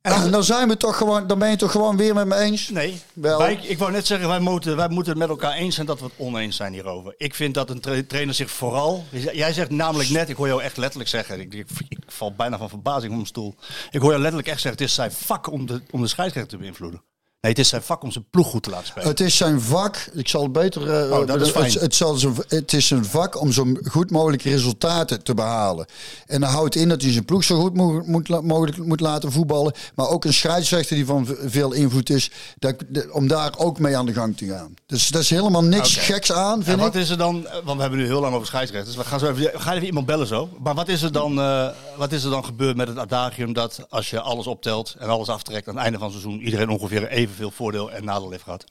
En 0.00 0.30
dan, 0.30 0.44
zijn 0.44 0.68
we 0.68 0.76
toch 0.76 0.96
gewoon, 0.96 1.26
dan 1.26 1.38
ben 1.38 1.50
je 1.50 1.56
toch 1.56 1.70
gewoon 1.70 1.96
weer 1.96 2.14
met 2.14 2.26
me 2.26 2.34
eens? 2.36 2.68
Nee, 2.68 3.00
Wel. 3.12 3.38
wij, 3.38 3.54
ik 3.54 3.78
wou 3.78 3.92
net 3.92 4.06
zeggen, 4.06 4.28
wij 4.28 4.38
moeten, 4.38 4.76
wij 4.76 4.88
moeten 4.88 5.10
het 5.12 5.18
met 5.20 5.28
elkaar 5.28 5.52
eens 5.52 5.74
zijn 5.74 5.86
dat 5.86 5.98
we 6.00 6.04
het 6.04 6.14
oneens 6.16 6.56
zijn 6.56 6.72
hierover. 6.72 7.14
Ik 7.16 7.34
vind 7.34 7.54
dat 7.54 7.70
een 7.70 7.80
tra- 7.80 8.02
trainer 8.08 8.34
zich 8.34 8.50
vooral... 8.50 9.04
Jij 9.32 9.52
zegt 9.52 9.70
namelijk 9.70 10.10
net, 10.10 10.28
ik 10.28 10.36
hoor 10.36 10.46
jou 10.46 10.62
echt 10.62 10.76
letterlijk 10.76 11.10
zeggen... 11.10 11.40
Ik, 11.40 11.54
ik, 11.54 11.66
ik 11.88 11.98
val 12.06 12.32
bijna 12.34 12.58
van 12.58 12.68
verbazing 12.68 13.08
op 13.10 13.16
mijn 13.16 13.26
stoel. 13.28 13.54
Ik 13.90 14.00
hoor 14.00 14.10
jou 14.10 14.20
letterlijk 14.20 14.48
echt 14.48 14.60
zeggen, 14.60 14.80
het 14.80 14.88
is 14.90 14.94
zijn 14.94 15.12
vak 15.12 15.50
om 15.50 15.66
de, 15.66 15.82
om 15.90 16.00
de 16.00 16.08
scheidsrechter 16.08 16.52
te 16.52 16.58
beïnvloeden. 16.62 17.02
Nee, 17.44 17.52
het 17.52 17.62
is 17.62 17.68
zijn 17.68 17.82
vak 17.82 18.02
om 18.02 18.10
zijn 18.10 18.24
ploeg 18.30 18.46
goed 18.46 18.62
te 18.62 18.70
laten 18.70 18.86
spelen. 18.86 19.08
Het 19.08 19.20
is 19.20 19.36
zijn 19.36 19.60
vak. 19.60 19.96
Ik 20.12 20.28
zal 20.28 20.42
het 20.42 20.52
beter. 20.52 20.90
eh, 20.90 21.18
Oh, 21.18 21.26
dat 21.26 21.40
is 21.40 21.46
het, 21.46 21.56
fijn. 21.56 21.72
het, 21.72 21.94
zal 21.94 22.14
zijn, 22.14 22.34
het 22.48 22.72
is 22.72 22.90
een 22.90 23.04
vak 23.04 23.40
om 23.40 23.52
zo 23.52 23.66
goed 23.84 24.10
mogelijk 24.10 24.42
resultaten 24.42 25.22
te 25.24 25.34
behalen. 25.34 25.86
En 26.26 26.40
dat 26.40 26.50
houdt 26.50 26.74
in 26.74 26.88
dat 26.88 27.02
hij 27.02 27.12
zijn 27.12 27.24
ploeg 27.24 27.44
zo 27.44 27.60
goed 27.60 27.74
mo- 27.74 28.02
moet, 28.06 28.28
la- 28.28 28.40
mogelijk 28.40 28.76
moet 28.86 29.00
laten 29.00 29.32
voetballen. 29.32 29.72
Maar 29.94 30.08
ook 30.08 30.24
een 30.24 30.32
scheidsrechter 30.34 30.96
die 30.96 31.06
van 31.06 31.28
veel 31.44 31.72
invloed 31.72 32.10
is. 32.10 32.30
Dat, 32.58 32.74
de- 32.88 33.08
om 33.12 33.28
daar 33.28 33.52
ook 33.58 33.78
mee 33.78 33.96
aan 33.96 34.06
de 34.06 34.12
gang 34.12 34.36
te 34.36 34.46
gaan. 34.46 34.74
Dus 34.86 35.08
dat 35.08 35.22
is 35.22 35.30
helemaal 35.30 35.64
niks 35.64 35.96
geks 35.96 36.32
aan, 36.32 36.58
En 36.58 36.64
vind 36.64 36.80
wat 36.80 36.94
ik. 36.94 37.00
is 37.00 37.10
er 37.10 37.18
dan, 37.18 37.46
eh, 37.46 37.52
want 37.64 37.74
we 37.76 37.80
hebben 37.80 37.98
nu 38.00 38.06
heel 38.06 38.20
lang 38.20 38.34
over 38.34 38.46
scheidsrechters. 38.46 38.96
We 38.96 39.04
gaan, 39.04 39.18
zo 39.18 39.30
even, 39.30 39.42
we 39.42 39.60
gaan 39.60 39.74
even 39.74 39.86
iemand 39.86 40.06
bellen 40.06 40.26
zo. 40.26 40.48
Maar 40.62 40.74
wat 40.74 40.88
is, 40.88 41.02
er 41.02 41.12
dan, 41.12 41.38
eh, 41.40 41.68
wat 41.96 42.12
is 42.12 42.24
er 42.24 42.30
dan 42.30 42.44
gebeurd 42.44 42.76
met 42.76 42.88
het 42.88 42.98
adagium 42.98 43.52
dat 43.52 43.86
als 43.88 44.10
je 44.10 44.20
alles 44.20 44.46
optelt 44.46 44.94
en 44.98 45.08
alles 45.08 45.28
aftrekt 45.28 45.68
aan 45.68 45.74
het 45.74 45.82
einde 45.84 45.98
van 45.98 46.08
het 46.12 46.20
seizoen 46.20 46.40
iedereen 46.44 46.68
ongeveer 46.68 47.08
evenveel 47.34 47.50
voordeel 47.50 47.90
en 47.92 48.04
nadeel 48.04 48.30
heeft 48.30 48.42
gehad? 48.42 48.64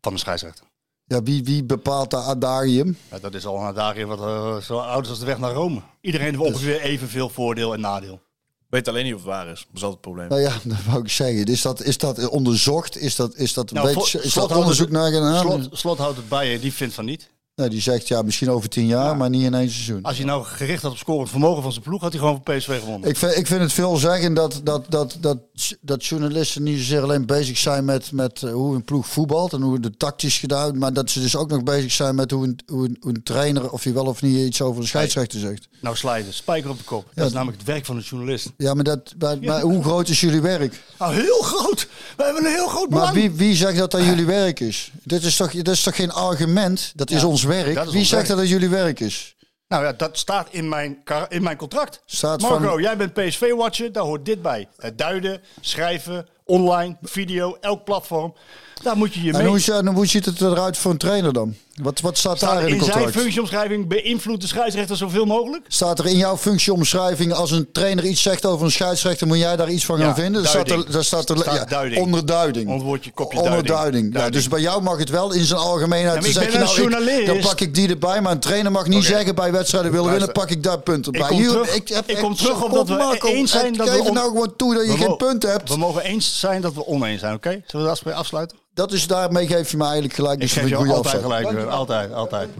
Van 0.00 0.12
de 0.12 0.18
scheidsrechter. 0.18 0.66
Ja, 1.06 1.22
wie, 1.22 1.44
wie 1.44 1.64
bepaalt 1.64 2.10
dat 2.10 2.24
adagium? 2.24 2.96
Ja, 3.10 3.18
dat 3.18 3.34
is 3.34 3.46
al 3.46 3.56
een 3.56 3.66
adagium 3.66 4.08
wat 4.08 4.18
eh, 4.20 4.56
zo 4.56 4.78
oud 4.78 5.04
is 5.04 5.10
als 5.10 5.18
de 5.18 5.24
weg 5.24 5.38
naar 5.38 5.52
Rome. 5.52 5.80
Iedereen 6.00 6.26
heeft 6.26 6.38
ongeveer 6.52 6.80
evenveel 6.80 7.28
voordeel 7.28 7.74
en 7.74 7.80
nadeel. 7.80 8.20
Weet 8.68 8.88
alleen 8.88 9.04
niet 9.04 9.12
of 9.14 9.18
het 9.20 9.28
waar 9.28 9.46
is. 9.48 9.58
Dat 9.60 9.76
is 9.76 9.82
altijd 9.82 9.90
het 9.92 10.00
probleem. 10.00 10.28
Nou 10.28 10.40
ja, 10.40 10.52
dat 10.74 10.84
wou 10.84 11.00
ik 11.02 11.08
zeggen. 11.10 11.44
Is 11.44 11.62
dat, 11.62 11.82
is 11.82 11.98
dat 11.98 12.28
onderzocht? 12.28 12.96
Is 12.96 13.16
dat, 13.16 13.34
is 13.34 13.52
dat, 13.54 13.70
Nou, 13.70 13.86
weet- 13.86 14.04
Slot 14.04 14.24
is 14.24 14.32
dat 14.34 14.52
onderzoek 14.56 14.86
het- 14.86 14.94
naar 14.96 15.12
gedaan? 15.12 15.40
Slot, 15.40 15.78
slot 15.78 15.98
houdt 15.98 16.16
het 16.16 16.28
bij 16.28 16.50
je, 16.52 16.58
die 16.60 16.72
vindt 16.72 16.94
van 16.94 17.04
niet. 17.04 17.30
Nou, 17.56 17.70
die 17.70 17.80
zegt 17.80 18.08
ja, 18.08 18.22
misschien 18.22 18.50
over 18.50 18.68
tien 18.68 18.86
jaar, 18.86 19.16
maar 19.16 19.30
niet 19.30 19.42
in 19.44 19.54
één 19.54 19.70
seizoen. 19.70 20.02
Als 20.02 20.16
hij 20.16 20.26
nou 20.26 20.44
gericht 20.44 20.82
had 20.82 20.90
op 20.90 20.96
scorend 20.96 21.30
vermogen 21.30 21.62
van 21.62 21.72
zijn 21.72 21.84
ploeg, 21.84 22.00
had 22.00 22.12
hij 22.12 22.20
gewoon 22.20 22.40
voor 22.44 22.54
PSV 22.54 22.78
gewonnen. 22.78 23.08
Ik 23.08 23.16
vind, 23.16 23.36
ik 23.36 23.46
vind 23.46 23.60
het 23.60 23.72
veel 23.72 23.96
zeggen 23.96 24.34
dat, 24.34 24.60
dat, 24.64 24.84
dat, 24.88 25.16
dat, 25.20 25.38
dat 25.80 26.04
journalisten 26.04 26.62
niet 26.62 26.78
zozeer 26.78 27.02
alleen 27.02 27.26
bezig 27.26 27.58
zijn 27.58 27.84
met, 27.84 28.12
met 28.12 28.42
eh, 28.42 28.52
hoe 28.52 28.74
een 28.74 28.84
ploeg 28.84 29.06
voetbalt 29.06 29.52
en 29.52 29.62
hoe 29.62 29.80
de 29.80 29.96
tactisch 29.96 30.38
gedaan, 30.38 30.78
maar 30.78 30.92
dat 30.92 31.10
ze 31.10 31.20
dus 31.20 31.36
ook 31.36 31.50
nog 31.50 31.62
bezig 31.62 31.92
zijn 31.92 32.14
met 32.14 32.30
hoe 32.30 32.44
een, 32.44 32.58
hoe 32.66 32.84
een, 32.84 32.96
hoe 33.00 33.14
een 33.14 33.22
trainer, 33.22 33.70
of 33.70 33.82
hij 33.82 33.92
wel 33.92 34.06
of 34.06 34.22
niet 34.22 34.36
iets 34.46 34.62
over 34.62 34.80
de 34.80 34.86
scheidsrechter 34.86 35.40
zegt. 35.40 35.68
Nou, 35.80 35.96
slijden, 35.96 36.34
spijker 36.34 36.70
op 36.70 36.78
de 36.78 36.84
kop. 36.84 37.06
Dat 37.14 37.26
is 37.26 37.32
namelijk 37.32 37.58
het 37.58 37.66
werk 37.66 37.84
van 37.84 37.96
de 37.96 38.02
journalist. 38.02 38.52
Ja, 38.56 38.74
maar, 38.74 38.84
dat, 38.84 39.14
maar, 39.18 39.38
maar 39.40 39.60
hoe 39.60 39.82
groot 39.82 40.08
is 40.08 40.20
jullie 40.20 40.40
werk? 40.40 40.82
Nou, 40.98 41.14
heel 41.14 41.42
groot. 41.42 41.88
We 42.16 42.24
hebben 42.24 42.44
een 42.44 42.52
heel 42.52 42.68
groot 42.68 42.88
Maar 42.90 42.98
belang. 42.98 43.14
wie, 43.14 43.30
wie 43.30 43.56
zegt 43.56 43.76
dat 43.78 43.90
dat 43.90 44.04
jullie 44.10 44.26
werk 44.26 44.60
is? 44.60 44.90
Dit 45.02 45.24
is 45.24 45.36
toch, 45.36 45.50
dit 45.50 45.68
is 45.68 45.82
toch 45.82 45.96
geen 45.96 46.12
argument? 46.12 46.92
Dat 46.94 47.10
is 47.10 47.24
ons 47.24 47.42
werk. 47.44 47.66
is 47.66 47.74
wie 47.74 47.98
ons 47.98 48.08
zegt 48.08 48.10
werk. 48.10 48.26
dat 48.26 48.36
dat 48.36 48.48
jullie 48.48 48.68
werk 48.68 49.00
is? 49.00 49.36
Nou 49.68 49.84
ja, 49.84 49.92
dat 49.92 50.18
staat 50.18 50.48
in 50.50 50.68
mijn, 50.68 51.02
kar- 51.04 51.26
in 51.32 51.42
mijn 51.42 51.56
contract. 51.56 52.02
Staat 52.06 52.40
Marco, 52.40 52.68
van- 52.68 52.82
jij 52.82 52.96
bent 52.96 53.12
PSV-watcher, 53.14 53.92
daar 53.92 54.02
hoort 54.02 54.24
dit 54.24 54.42
bij. 54.42 54.68
Het 54.76 54.98
duiden, 54.98 55.42
schrijven, 55.60 56.26
online, 56.44 56.96
video, 57.02 57.56
elk 57.60 57.84
platform. 57.84 58.34
Daar 58.82 58.96
moet 58.96 59.14
je 59.14 59.22
je 59.22 59.32
En 59.32 59.36
mee... 59.38 59.46
hoe, 59.46 59.90
hoe 59.94 60.06
ziet 60.06 60.24
het 60.24 60.40
eruit 60.40 60.78
voor 60.78 60.90
een 60.90 60.98
trainer 60.98 61.32
dan? 61.32 61.54
Wat, 61.82 62.00
wat 62.00 62.18
staat 62.18 62.36
Staat 62.36 62.50
daar 62.54 62.62
in 62.62 62.68
in 62.68 62.74
het 62.74 62.84
zijn 62.84 62.92
contract? 62.96 63.20
functieomschrijving 63.20 63.88
beïnvloedt 63.88 64.40
de 64.40 64.46
scheidsrechter 64.46 64.96
zoveel 64.96 65.24
mogelijk? 65.24 65.64
Staat 65.68 65.98
er 65.98 66.06
in 66.06 66.16
jouw 66.16 66.36
functieomschrijving 66.36 67.32
als 67.32 67.50
een 67.50 67.68
trainer 67.72 68.04
iets 68.04 68.22
zegt 68.22 68.46
over 68.46 68.64
een 68.64 68.72
scheidsrechter, 68.72 69.26
moet 69.26 69.38
jij 69.38 69.56
daar 69.56 69.70
iets 69.70 69.84
van 69.84 69.98
gaan 69.98 70.06
Ja, 70.06 70.14
vinden? 70.14 70.46
Staat 70.46 70.54
duiding. 70.66 70.86
er, 70.86 70.92
daar 70.92 71.04
staat 71.04 71.30
er 71.30 71.38
Staat 71.38 71.54
ja, 71.54 71.64
duiding. 71.64 72.00
onderduiding. 72.02 72.68
Onderwoordje, 72.68 73.10
kopje 73.12 73.38
Onderduiding. 73.38 73.76
duiding. 73.76 74.14
Ja, 74.18 74.30
dus 74.30 74.48
bij 74.48 74.60
jou 74.60 74.82
mag 74.82 74.98
het 74.98 75.10
wel 75.10 75.32
in 75.32 75.44
zijn 75.44 75.60
algemeenheid. 75.60 76.24
Ja, 76.34 76.40
ik 76.40 76.50
ben 76.50 76.60
nou, 76.60 76.70
ik- 76.70 76.76
journalist. 76.76 77.26
dan 77.26 77.38
pak 77.40 77.60
ik 77.60 77.74
die 77.74 77.88
erbij, 77.88 78.20
maar 78.20 78.32
een 78.32 78.38
trainer 78.40 78.72
mag 78.72 78.86
niet 78.86 79.04
zeggen 79.04 79.34
bij 79.34 79.52
wedstrijden 79.52 79.92
willen 79.92 80.10
winnen, 80.10 80.32
pak 80.32 80.50
ik 80.50 80.62
daar 80.62 80.80
punten 80.80 81.12
Ik 81.12 81.18
bij. 81.18 81.28
kom 81.28 81.38
Hier, 81.38 81.48
terug- 81.48 81.74
heb 81.88 82.08
ik 82.10 82.16
kom 82.18 82.34
terug 82.34 82.62
op 82.62 82.72
dat 82.72 82.88
we 82.88 83.20
eens 83.28 83.50
zijn 83.50 83.72
dat 83.76 83.88
Geef 83.88 84.10
nou 84.12 84.28
gewoon 84.28 84.56
toe 84.56 84.74
dat 84.74 84.84
je 84.86 84.96
geen 84.96 85.16
punten 85.16 85.50
hebt. 85.50 85.68
We 85.68 85.76
mogen 85.76 86.02
eens 86.02 86.38
zijn 86.40 86.60
dat 86.60 86.74
we 86.74 86.86
oneens 86.86 87.20
zijn, 87.20 87.34
oké? 87.34 87.48
Zullen 87.50 87.64
we 87.70 87.82
de 87.82 87.88
afspraak 87.88 88.14
afsluiten? 88.14 88.58
Dat 88.74 88.92
is 88.92 89.06
daarmee 89.06 89.46
geef 89.46 89.70
je 89.70 89.76
me 89.76 89.84
eigenlijk 89.84 90.14
gelijk. 90.14 90.34
Ik 90.34 90.40
Dus 90.40 90.52
geef 90.52 90.62
ik 90.62 90.68
je 90.68 90.74
een 90.74 90.80
goede 90.80 90.94
altijd 90.94 91.22
gelijk. 91.22 91.50
Jurgen. 91.50 91.70
Altijd, 91.70 92.12
altijd. 92.12 92.50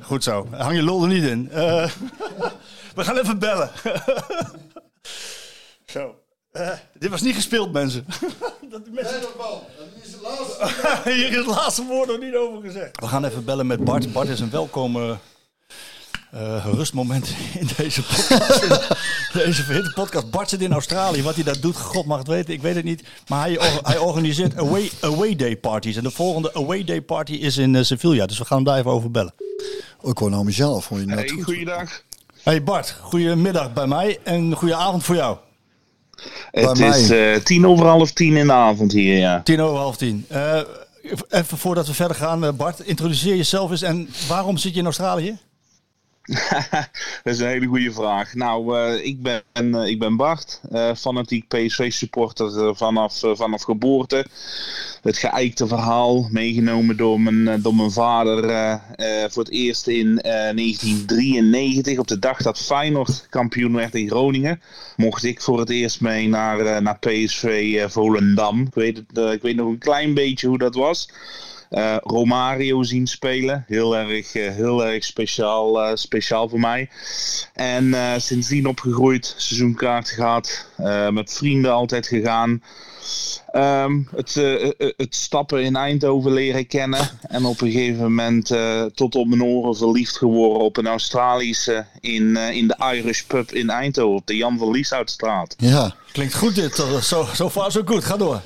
Goed 0.00 0.24
zo. 0.24 0.46
Hang 0.50 0.76
je 0.76 0.82
lul 0.82 1.02
er 1.02 1.08
niet 1.08 1.24
in. 1.24 1.50
Eh, 1.50 1.90
we 2.94 3.04
gaan 3.04 3.18
even 3.18 3.38
bellen. 3.38 3.70
zo. 5.92 6.14
Eh, 6.52 6.70
dit 6.98 7.10
was 7.10 7.20
niet 7.20 7.34
gespeeld, 7.34 7.72
mensen. 7.72 8.06
dat 8.70 8.84
de 8.84 8.90
mensen... 8.90 9.20
Hier 11.04 11.28
is 11.28 11.36
het 11.36 11.46
laatste 11.46 11.84
woord 11.84 12.08
nog 12.08 12.18
niet 12.20 12.34
over 12.34 12.62
gezegd. 12.62 13.00
We 13.00 13.06
gaan 13.06 13.24
even 13.24 13.44
bellen 13.44 13.66
met 13.66 13.84
Bart. 13.84 14.12
Bart 14.12 14.28
is 14.28 14.40
een 14.40 14.50
welkome 14.50 15.18
eh, 16.32 16.66
rustmoment 16.74 17.34
in 17.60 17.68
deze 17.76 18.02
podcast. 18.02 18.62
in 18.62 18.78
deze 19.44 19.62
verhitte 19.62 19.92
podcast. 19.94 20.30
Bart 20.30 20.48
zit 20.48 20.60
in 20.62 20.72
Australië. 20.72 21.22
Wat 21.22 21.34
hij 21.34 21.44
daar 21.44 21.60
doet, 21.60 21.76
God 21.76 22.06
mag 22.06 22.18
het 22.18 22.26
weten. 22.26 22.54
Ik 22.54 22.62
weet 22.62 22.74
het 22.74 22.84
niet. 22.84 23.02
Maar 23.28 23.40
hij, 23.40 23.58
or- 23.58 23.78
hij 23.82 23.98
organiseert 23.98 24.56
away, 24.56 24.90
away 25.00 25.36
day 25.36 25.56
parties. 25.56 25.96
En 25.96 26.02
de 26.02 26.10
volgende 26.10 26.54
away 26.54 26.84
day 26.84 27.00
party 27.00 27.32
is 27.32 27.56
in 27.56 27.74
eh, 27.76 27.82
Sevilla. 27.82 28.26
Dus 28.26 28.38
we 28.38 28.44
gaan 28.44 28.56
hem 28.56 28.66
daar 28.66 28.78
even 28.78 28.90
over 28.90 29.10
bellen. 29.10 29.34
Oh, 30.00 30.10
ik 30.10 30.18
hoor 30.18 30.30
nou 30.30 30.44
mezelf, 30.44 30.88
hoor 30.88 30.98
je 31.00 31.06
net 31.06 31.18
Hey, 31.18 31.28
goed. 31.28 31.44
goeiedag. 31.44 32.02
Hey 32.42 32.62
Bart, 32.62 32.96
goedemiddag 33.00 33.72
bij 33.72 33.86
mij 33.86 34.18
en 34.24 34.54
goede 34.54 34.74
avond 34.74 35.04
voor 35.04 35.14
jou. 35.14 35.36
Het 36.50 36.78
is 36.78 37.10
eh, 37.10 37.34
tien 37.36 37.66
over 37.66 37.86
half 37.86 38.12
tien 38.12 38.36
in 38.36 38.46
de 38.46 38.52
avond 38.52 38.92
hier, 38.92 39.18
ja. 39.18 39.40
Tien 39.42 39.60
over 39.60 39.78
half 39.78 39.96
tien. 39.96 40.24
Eh, 40.28 40.60
even 41.28 41.58
voordat 41.58 41.86
we 41.86 41.94
verder 41.94 42.16
gaan, 42.16 42.56
Bart, 42.56 42.80
introduceer 42.80 43.36
jezelf 43.36 43.70
eens. 43.70 43.82
En 43.82 44.08
waarom 44.28 44.56
zit 44.56 44.72
je 44.72 44.78
in 44.78 44.84
Australië? 44.84 45.38
Dat 47.22 47.32
is 47.32 47.38
een 47.38 47.46
hele 47.46 47.66
goede 47.66 47.92
vraag. 47.92 48.34
Nou, 48.34 48.76
eh, 48.76 49.04
ik, 49.04 49.22
ben, 49.22 49.42
eh, 49.52 49.86
ik 49.86 49.98
ben 49.98 50.16
Bart, 50.16 50.60
eh, 50.70 50.94
fanatiek 50.94 51.48
PSV-supporter 51.48 52.76
vanaf, 52.76 53.20
vanaf 53.34 53.62
geboorte. 53.62 54.26
Het 55.02 55.18
geëikte 55.18 55.66
verhaal, 55.66 56.28
meegenomen 56.30 56.96
door 56.96 57.20
mijn, 57.20 57.62
door 57.62 57.74
mijn 57.74 57.90
vader 57.90 58.80
voor 59.30 59.42
het 59.42 59.52
eerst 59.52 59.86
in 59.86 60.20
eh, 60.20 60.32
1993. 60.32 61.98
Op 61.98 62.08
de 62.08 62.18
dag 62.18 62.42
dat 62.42 62.58
Feyenoord 62.58 63.26
kampioen 63.30 63.74
werd 63.74 63.94
in 63.94 64.08
Groningen, 64.08 64.60
mocht 64.96 65.24
ik 65.24 65.40
voor 65.40 65.58
het 65.58 65.70
eerst 65.70 66.00
mee 66.00 66.28
naar, 66.28 66.82
naar 66.82 66.98
PSV 66.98 67.84
Volendam. 67.90 68.60
Ik 68.60 68.74
weet, 68.74 69.02
ik 69.32 69.42
weet 69.42 69.56
nog 69.56 69.68
een 69.68 69.78
klein 69.78 70.14
beetje 70.14 70.48
hoe 70.48 70.58
dat 70.58 70.74
was. 70.74 71.08
Eh, 71.72 71.96
Romario 72.00 72.82
zien 72.82 73.06
spelen. 73.06 73.64
Heel 73.68 73.96
erg, 73.96 74.34
eh, 74.34 74.54
heel 74.54 74.86
erg 74.86 75.04
speciaal, 75.04 75.82
eh, 75.82 75.90
speciaal 75.94 76.48
voor 76.48 76.60
mij. 76.60 76.90
En 77.54 77.94
sindsdien 78.20 78.66
opgegroeid, 78.66 79.34
seizoenkaart 79.36 80.08
gehad, 80.08 80.66
eh, 80.76 81.08
met 81.08 81.32
vrienden 81.32 81.72
altijd 81.72 82.06
gegaan. 82.06 82.62
Ehm, 83.52 84.00
het, 84.16 84.36
eh, 84.36 84.64
eh, 84.64 84.70
het 84.96 85.14
stappen 85.14 85.62
in 85.62 85.76
Eindhoven 85.76 86.32
leren 86.32 86.66
kennen. 86.66 87.10
En 87.28 87.44
op 87.44 87.60
een 87.60 87.70
gegeven 87.70 88.02
moment 88.02 88.50
eh, 88.50 88.84
tot 88.84 89.14
op 89.14 89.26
mijn 89.26 89.44
oren 89.44 89.76
verliefd 89.76 90.16
geworden 90.16 90.62
op 90.62 90.76
een 90.76 90.86
Australische 90.86 91.86
in, 92.00 92.36
eh, 92.36 92.56
in 92.56 92.68
de 92.68 92.76
Irish 92.94 93.22
Pub 93.22 93.50
in 93.50 93.70
Eindhoven. 93.70 94.16
Op 94.16 94.26
de 94.26 94.36
Jan 94.36 94.58
van 94.58 94.70
Lieshoutstraat. 94.70 95.54
Ja, 95.58 95.94
Klinkt 96.12 96.34
goed 96.34 96.54
dit. 96.54 96.74
Zo, 96.74 97.00
zo, 97.00 97.28
zo 97.34 97.50
far, 97.50 97.72
zo 97.72 97.82
goed. 97.84 98.04
Ga 98.04 98.16
door. 98.16 98.40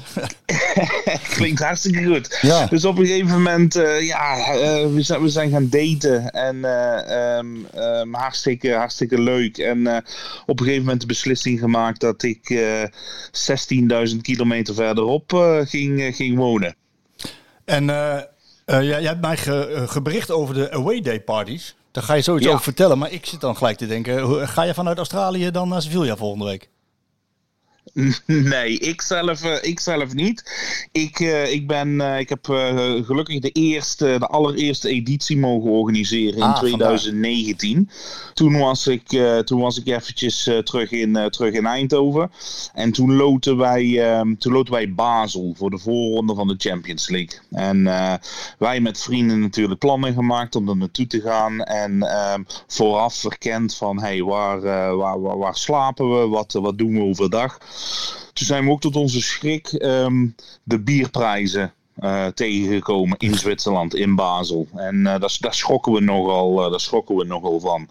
Klinkt 1.36 1.60
hartstikke 1.60 2.04
goed. 2.04 2.38
Ja. 2.42 2.66
Dus 2.66 2.84
op 2.84 2.98
een 2.98 3.06
gegeven 3.06 3.32
moment, 3.32 3.76
eh, 3.76 4.06
ja, 4.06 4.36
eh, 4.36 4.92
we, 4.92 5.02
zijn, 5.02 5.22
we 5.22 5.28
zijn 5.28 5.50
gaan 5.50 5.68
daten. 5.68 6.30
En 6.30 6.64
eh, 6.64 7.36
ehm, 7.36 7.46
ehm, 7.74 8.12
hartstikke, 8.12 8.72
hartstikke 8.72 9.20
leuk. 9.20 9.58
En 9.58 9.86
eh, 9.86 9.96
op 10.46 10.58
een 10.58 10.64
gegeven 10.64 10.84
moment 10.84 11.00
de 11.00 11.06
beslissing 11.06 11.58
gemaakt 11.58 12.00
dat 12.00 12.22
ik 12.22 12.50
eh 12.50 12.82
16.000 14.12 14.16
kilometer 14.22 14.74
verderop 14.74 14.95
eh, 15.32 15.66
ging, 15.66 16.00
eh, 16.00 16.14
ging 16.14 16.36
wonen. 16.36 16.76
En 17.64 17.90
eh, 17.90 18.22
jij, 18.64 19.02
hebt 19.02 19.20
mij 19.20 19.36
ge, 19.36 19.84
gebericht 19.86 20.30
over 20.30 20.54
de 20.54 20.72
away 20.72 21.00
day 21.00 21.20
parties. 21.20 21.76
Daar 21.90 22.02
ga 22.04 22.14
je 22.14 22.22
zoiets 22.22 22.44
Ja. 22.44 22.50
over 22.50 22.62
vertellen. 22.62 22.98
Maar 22.98 23.12
ik 23.12 23.26
zit 23.26 23.40
dan 23.40 23.56
gelijk 23.56 23.76
te 23.76 23.86
denken, 23.86 24.48
ga 24.48 24.62
je 24.62 24.74
vanuit 24.74 24.98
Australië 24.98 25.50
dan 25.50 25.68
naar 25.68 25.82
Sevilla 25.82 26.16
volgende 26.16 26.44
week? 26.44 26.68
Nee, 28.26 28.78
ik 28.78 29.02
zelf, 29.02 29.42
eh, 29.42 29.70
ik 29.70 29.80
zelf 29.80 30.14
niet. 30.14 30.44
Ik, 30.92 31.20
eh, 31.20 31.52
ik, 31.52 31.66
ben, 31.66 32.00
eh, 32.00 32.18
ik 32.18 32.28
heb 32.28 32.44
gelukkig 33.04 33.40
de, 33.40 33.50
eerste, 33.50 34.16
de 34.18 34.26
allereerste 34.26 34.88
editie 34.88 35.38
mogen 35.38 35.70
organiseren 35.70 36.36
in 36.36 36.42
Ah, 36.42 36.58
2019. 36.58 37.90
Toen 38.34 38.58
was 38.58 38.86
ik, 38.86 39.08
toen 39.44 39.60
was 39.60 39.78
ik 39.78 39.86
eventjes 39.86 40.50
terug, 40.64 40.90
in, 40.90 41.28
terug 41.30 41.54
in 41.54 41.66
Eindhoven. 41.66 42.30
En 42.74 42.92
toen 42.92 43.14
loten, 43.14 43.56
wij, 43.56 44.10
ehm, 44.10 44.34
toen 44.34 44.52
loten 44.52 44.72
wij 44.72 44.94
Basel 44.94 45.54
voor 45.56 45.70
de 45.70 45.78
voorronde 45.78 46.34
van 46.34 46.48
de 46.48 46.54
Champions 46.58 47.08
League. 47.08 47.38
En 47.50 47.86
eh, 47.86 48.14
wij 48.58 48.80
met 48.80 49.02
vrienden 49.02 49.40
natuurlijk 49.40 49.80
plannen 49.80 50.14
gemaakt 50.14 50.54
om 50.54 50.68
er 50.68 50.76
naartoe 50.76 51.06
te 51.06 51.20
gaan. 51.20 51.62
En 51.62 52.02
ehm, 52.02 52.42
vooraf 52.66 53.14
verkend 53.14 53.76
van 53.76 54.00
hey, 54.00 54.22
waar, 54.22 54.60
waar, 54.96 55.20
waar, 55.20 55.38
waar 55.38 55.56
slapen 55.56 56.20
we, 56.20 56.28
wat, 56.28 56.52
wat 56.52 56.78
doen 56.78 56.94
we 56.94 57.00
overdag. 57.00 57.58
Toen 58.32 58.46
zijn 58.46 58.64
we 58.64 58.70
ook 58.70 58.80
tot 58.80 58.96
onze 58.96 59.22
schrik 59.22 59.66
ehm, 59.66 60.26
de 60.62 60.80
bierprijzen 60.80 61.72
eh, 61.96 62.26
tegengekomen 62.26 63.18
in 63.18 63.34
Zwitserland, 63.34 63.94
in 63.94 64.14
Basel. 64.14 64.68
En 64.74 65.06
eh 65.06 65.20
daar, 65.20 65.36
daar, 65.40 65.54
we 65.92 66.00
nogal, 66.00 66.64
eh, 66.64 66.70
daar 66.70 66.80
schrokken 66.80 67.16
we 67.16 67.24
nogal 67.24 67.60
van. 67.60 67.88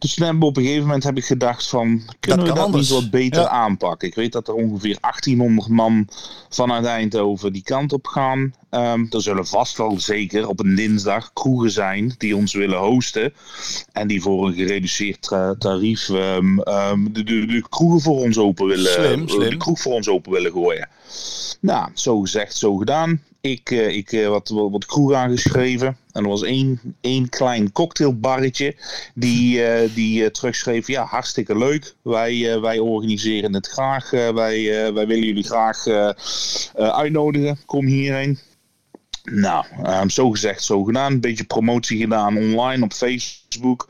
Dus 0.00 0.14
toen 0.14 0.24
hebben 0.24 0.42
we 0.42 0.48
op 0.48 0.56
een 0.56 0.62
gegeven 0.62 0.84
moment 0.86 1.04
heb 1.04 1.16
ik 1.16 1.24
gedacht 1.24 1.68
van, 1.68 2.02
kunnen 2.20 2.46
kan 2.46 2.54
we 2.54 2.60
dat 2.60 2.72
niet 2.72 2.88
wat 2.88 3.10
beter 3.10 3.40
Ja. 3.42 3.48
aanpakken? 3.48 4.08
Ik 4.08 4.14
weet 4.14 4.32
dat 4.32 4.48
er 4.48 4.54
ongeveer 4.54 4.98
1800 5.00 5.68
man 5.68 6.08
vanuit 6.48 6.84
Eindhoven 6.84 7.52
die 7.52 7.62
kant 7.62 7.92
op 7.92 8.06
gaan. 8.06 8.54
Ehm, 8.70 9.04
er 9.10 9.22
zullen 9.22 9.46
vast 9.46 9.76
wel 9.76 10.00
zeker 10.00 10.48
op 10.48 10.60
een 10.60 10.74
dinsdag 10.74 11.32
kroegen 11.32 11.70
zijn 11.70 12.14
die 12.18 12.36
ons 12.36 12.52
willen 12.54 12.78
hosten. 12.78 13.32
En 13.92 14.08
die 14.08 14.22
voor 14.22 14.46
een 14.46 14.54
gereduceerd 14.54 15.22
tra- 15.22 15.54
tarief 15.58 16.08
ehm, 16.08 16.58
ehm, 16.58 17.12
de, 17.12 17.22
de, 17.24 17.46
de 17.46 17.64
kroegen 17.68 18.00
voor 18.00 18.20
ons 18.20 18.38
open 18.38 18.66
willen, 18.66 18.92
Slim, 18.92 19.28
slim. 19.28 19.50
de 19.50 19.56
kroeg 19.56 19.80
voor 19.80 19.92
ons 19.92 20.08
open 20.08 20.32
willen 20.32 20.52
gooien. 20.52 20.88
Nou, 21.60 21.88
zo 21.94 22.20
gezegd, 22.20 22.56
zo 22.56 22.76
gedaan. 22.76 23.22
Ik, 23.40 23.70
eh, 23.70 23.96
ik 23.96 24.12
eh, 24.12 24.28
wat, 24.28 24.48
wat, 24.48 24.86
kroeg 24.86 25.12
aangeschreven. 25.12 25.96
En 26.12 26.22
er 26.22 26.28
was 26.28 26.42
één, 26.42 26.80
één 27.00 27.28
klein 27.28 27.72
cocktailbarretje 27.72 28.76
die, 29.14 29.64
eh, 29.64 29.94
die 29.94 30.30
terugschreef... 30.30 30.86
Ja, 30.86 31.04
hartstikke 31.04 31.58
leuk. 31.58 31.94
Wij, 32.02 32.60
wij 32.60 32.78
organiseren 32.78 33.54
het 33.54 33.66
graag. 33.66 34.10
Wij, 34.10 34.92
wij 34.92 35.06
willen 35.06 35.26
jullie 35.26 35.44
graag 35.44 35.86
uitnodigen. 36.74 37.58
Kom 37.66 37.86
hierheen. 37.86 38.38
Nou, 39.30 39.64
ehm, 39.82 40.08
zo 40.08 40.30
gezegd, 40.30 40.64
zo. 40.64 40.88
Een 40.88 41.20
beetje 41.20 41.44
promotie 41.44 41.98
gedaan 41.98 42.36
online 42.36 42.84
op 42.84 42.92
Facebook. 42.92 43.88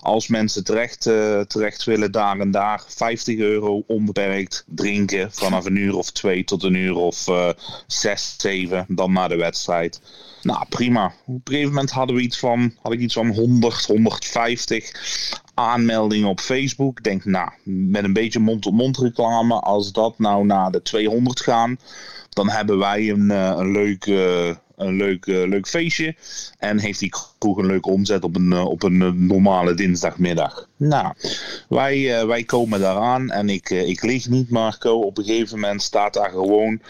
Als 0.00 0.28
mensen 0.28 0.64
terecht, 0.64 1.06
eh, 1.06 1.40
terecht 1.40 1.84
willen, 1.84 2.12
daar 2.12 2.38
en 2.38 2.50
daar. 2.50 2.82
50 2.86 3.38
euro 3.38 3.84
onbeperkt 3.86 4.64
drinken. 4.66 5.32
Vanaf 5.32 5.64
een 5.64 5.76
uur 5.76 5.96
of 5.96 6.10
twee 6.10 6.44
tot 6.44 6.62
een 6.62 6.74
uur 6.74 6.96
of 6.96 7.28
eh, 7.28 7.48
zes, 7.86 8.34
zeven. 8.38 8.84
Dan 8.88 9.12
na 9.12 9.28
de 9.28 9.36
wedstrijd. 9.36 10.00
Nou, 10.42 10.64
prima. 10.68 11.06
Op 11.06 11.34
een 11.34 11.40
gegeven 11.44 11.68
moment 11.68 11.90
hadden 11.90 12.16
we 12.16 12.22
iets 12.22 12.38
van, 12.38 12.74
had 12.82 12.92
ik 12.92 13.00
iets 13.00 13.14
van 13.14 13.28
100, 13.28 13.86
150 13.86 14.92
aanmeldingen 15.54 16.28
op 16.28 16.40
Facebook. 16.40 16.98
Ik 16.98 17.04
denk, 17.04 17.24
nou, 17.24 17.50
met 17.64 18.04
een 18.04 18.12
beetje 18.12 18.38
mond-op-mond 18.38 18.98
reclame. 18.98 19.60
Als 19.60 19.92
dat 19.92 20.18
nou 20.18 20.44
naar 20.44 20.70
de 20.70 20.82
200 20.82 21.40
gaan 21.40 21.78
dan 22.38 22.50
hebben 22.50 22.78
wij 22.78 23.10
een, 23.10 23.30
eh, 23.30 23.54
een 23.56 23.70
leuk, 23.70 24.06
eh, 24.06 24.50
een 24.78 24.96
leuk, 24.96 25.26
eh, 25.26 25.48
leuk 25.48 25.68
feestje. 25.68 26.14
En 26.58 26.78
heeft 26.78 27.00
die 27.00 27.12
kroeg 27.38 27.56
een 27.56 27.66
leuke 27.66 27.90
omzet 27.90 28.24
op 28.24 28.36
een, 28.36 28.52
eh, 28.52 28.64
op 28.64 28.82
een 28.82 29.02
eh, 29.02 29.10
normale 29.14 29.74
dinsdagmiddag. 29.74 30.66
Nou, 30.76 31.14
wij, 31.68 32.18
eh, 32.20 32.26
wij 32.26 32.44
komen 32.44 32.80
daaraan 32.80 33.30
en 33.30 33.48
ik, 33.48 33.70
ik 33.70 34.02
lieg 34.02 34.28
niet, 34.28 34.50
Marco. 34.50 34.98
Op 35.00 35.18
een 35.18 35.24
gegeven 35.24 35.58
moment 35.60 35.82
staat 35.82 36.14
daar 36.14 36.30
gewoon, 36.30 36.80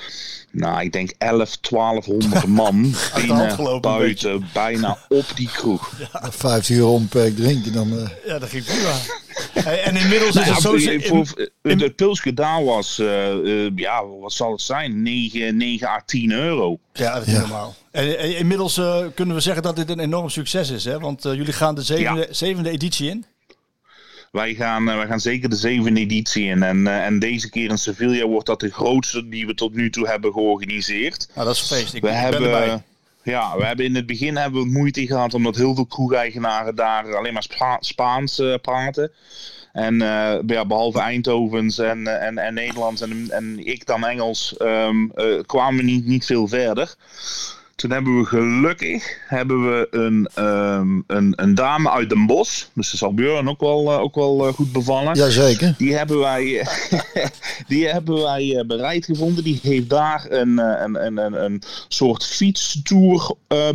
nou, 0.51 0.81
ik 0.83 0.93
denk 0.93 1.15
11, 1.19 1.57
1200 1.61 2.47
man 2.63 2.95
binnen, 3.15 3.81
buiten, 3.81 4.47
bijna 4.53 4.99
op 5.09 5.25
die 5.35 5.49
kroeg. 5.53 5.93
50 6.31 6.77
euro 6.77 6.93
onbeperkt 6.93 7.37
drinken, 7.37 7.73
dan... 7.73 7.99
eh, 7.99 8.09
Ja, 8.27 8.39
dat 8.39 8.49
ging 8.49 8.65
prima. 8.65 8.93
Hey, 9.53 9.83
en 9.83 9.97
inmiddels 9.97 10.29
is 10.29 10.35
Nou 10.35 10.47
het 10.47 11.03
ja, 11.03 11.25
zo... 11.25 11.45
in- 11.63 11.81
het 11.81 11.97
pilsje 11.97 12.35
daar 12.35 12.65
was, 12.65 12.97
ja, 13.77 14.07
wat 14.21 14.33
zal 14.33 14.53
het 14.53 14.61
zijn? 14.63 15.03
9, 15.03 15.57
9 15.57 15.89
à 15.89 16.03
10 16.07 16.33
euro. 16.33 16.79
Ja, 16.93 17.15
dat 17.19 17.27
is 17.27 17.33
normaal. 17.33 17.75
En, 17.99 18.37
inmiddels 18.37 18.77
eh, 18.79 19.05
kunnen 19.15 19.35
we 19.35 19.41
zeggen 19.41 19.63
dat 19.63 19.77
dit 19.77 19.91
een 19.91 19.99
enorm 19.99 20.29
succes 20.29 20.71
is, 20.71 20.85
hè? 20.85 20.99
Want 20.99 21.25
eh, 21.25 21.35
jullie 21.35 21.53
gaan 21.53 21.75
de 21.75 21.83
zevende, 21.83 22.27
zevende 22.31 22.71
editie 22.71 23.11
in. 23.11 23.25
Wij 24.33 24.55
gaan, 24.55 24.89
eh, 24.89 24.97
wij 24.97 25.07
gaan 25.07 25.21
zeker 25.21 25.49
de 25.49 25.57
zevende 25.57 26.01
editie 26.01 26.45
in. 26.45 26.63
En, 26.63 26.87
en 26.87 27.19
deze 27.19 27.51
keer 27.51 27.71
in 27.71 27.79
Sevilla 27.79 28.27
wordt 28.27 28.47
dat 28.47 28.61
de 28.61 28.71
grootste 28.71 29.29
die 29.29 29.47
we 29.47 29.55
tot 29.55 29.75
nu 29.75 29.91
toe 29.91 30.09
hebben 30.09 30.33
georganiseerd. 30.33 31.29
Nou, 31.35 31.47
dat 31.47 31.57
is 31.57 31.63
feest. 31.63 31.95
Ik, 31.95 32.03
We 32.03 32.09
ben 32.09 32.19
hebben, 32.21 32.43
erbij. 32.43 32.83
ja, 33.23 33.57
we 33.57 33.65
hebben 33.65 33.85
in 33.85 33.95
het 33.95 34.07
begin 34.07 34.37
hebben 34.37 34.63
we 34.63 34.69
moeite 34.69 35.07
gehad 35.07 35.35
omdat 35.35 35.57
heel 35.57 35.75
veel 35.75 35.87
kroegeigenaren 35.87 36.75
daar 36.75 37.17
alleen 37.17 37.33
maar 37.33 37.43
Spa- 37.43 37.79
Spaans 37.81 38.43
praten. 38.63 39.13
En 39.73 40.03
eh, 40.03 40.39
ja, 40.47 40.65
behalve 40.65 41.01
Eindhovens 41.01 41.79
en, 41.79 42.21
en, 42.21 42.39
en 42.39 42.55
Nederlands 42.55 43.01
en, 43.01 43.27
en 43.31 43.67
ik 43.67 43.87
dan 43.87 44.07
Engels 44.07 44.57
ehm, 44.57 45.11
eh, 45.15 45.27
kwamen 45.47 45.77
we 45.77 45.83
niet, 45.91 46.07
niet 46.07 46.25
veel 46.25 46.49
verder. 46.49 46.95
Toen 47.79 47.91
hebben 47.91 48.19
we 48.19 48.25
gelukkig 48.25 49.19
hebben 49.27 49.71
we 49.71 49.89
een, 49.91 50.29
ehm, 50.35 51.01
een, 51.07 51.33
een 51.37 51.55
dame 51.55 51.91
uit 51.91 52.09
Den 52.09 52.27
Bosch. 52.27 52.65
Dus 52.75 52.91
dat 52.91 53.01
zal 53.01 53.15
Björn 53.15 53.49
ook 53.49 53.61
wel, 53.61 53.93
eh, 53.93 54.01
ook 54.01 54.15
wel 54.15 54.47
eh, 54.47 54.53
goed 54.53 54.73
bevallen. 54.73 55.15
Jazeker. 55.15 55.75
Die 55.79 55.95
hebben 55.95 56.19
wij, 56.19 56.67
die 57.69 57.89
hebben 57.89 58.23
wij 58.23 58.57
eh, 58.57 58.67
bereid 58.67 59.05
gevonden. 59.05 59.45
Die 59.45 59.59
heeft 59.63 59.91
daar 59.91 60.27
een, 60.29 60.59
eh, 60.59 60.83
een, 60.83 61.07
een, 61.07 61.17
een, 61.17 61.45
een 61.45 61.63
soort 61.89 62.23
eh. 63.49 63.69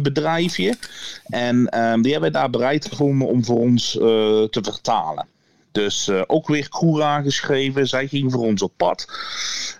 En 1.25 1.69
ehm, 1.69 2.01
die 2.01 2.11
hebben 2.11 2.31
wij 2.31 2.41
daar 2.41 2.49
bereid 2.49 2.85
gevonden 2.85 3.27
om 3.27 3.45
voor 3.45 3.59
ons 3.59 3.97
eh, 3.97 4.03
te 4.43 4.59
vertalen. 4.61 5.27
Dus 5.73 6.07
eh, 6.07 6.21
ook 6.27 6.47
weer 6.47 6.69
crew 6.69 7.01
aangeschreven. 7.01 7.87
Zij 7.87 8.07
ging 8.07 8.31
voor 8.31 8.45
ons 8.45 8.61
op 8.61 8.71
pad. 8.77 9.07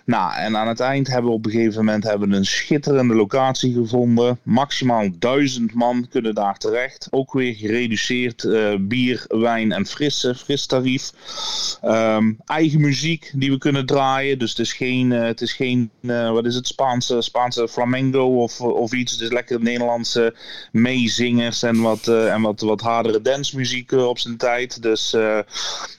Nou, 0.04 0.34
en 0.34 0.56
aan 0.56 0.68
het 0.68 0.80
eind 0.80 1.06
hebben 1.06 1.30
we 1.30 1.36
op 1.36 1.44
een 1.44 1.50
gegeven 1.50 1.84
moment 1.84 2.04
hebben 2.04 2.30
we 2.30 2.36
een 2.36 2.46
schitterende 2.46 3.14
locatie 3.14 3.74
gevonden. 3.74 4.38
Maximaal 4.42 5.08
duizend 5.18 5.74
man 5.74 6.06
kunnen 6.10 6.34
daar 6.34 6.58
terecht. 6.58 7.06
Ook 7.10 7.32
weer 7.32 7.54
gereduceerd 7.54 8.44
eh, 8.44 8.74
bier, 8.80 9.24
wijn 9.28 9.72
en 9.72 9.86
frisse, 9.86 10.34
fris 10.34 10.66
tarief. 10.66 11.12
Ehm, 11.82 12.32
eigen 12.44 12.80
muziek 12.80 13.32
die 13.34 13.50
we 13.50 13.58
kunnen 13.58 13.86
draaien. 13.86 14.38
Dus 14.38 14.50
het 14.50 14.58
is 14.58 14.72
geen, 14.72 15.12
eh, 15.12 15.22
het 15.22 15.40
is 15.40 15.52
geen 15.52 15.90
eh, 16.00 16.30
wat 16.30 16.44
is 16.44 16.54
het, 16.54 16.66
Spaanse, 16.66 17.22
Spaanse 17.22 17.68
flamenco 17.68 18.42
of, 18.42 18.60
of 18.60 18.92
iets. 18.92 19.12
Het 19.12 19.20
is 19.20 19.30
lekker 19.30 19.60
Nederlandse 19.60 20.34
meezingers 20.72 21.62
en 21.62 21.80
wat, 21.80 22.08
en 22.08 22.40
wat, 22.40 22.60
wat 22.60 22.80
hardere 22.80 23.20
dancemuziek 23.20 23.92
eh, 23.92 24.08
op 24.08 24.18
zijn 24.18 24.36
tijd. 24.36 24.82
Dus 24.82 25.16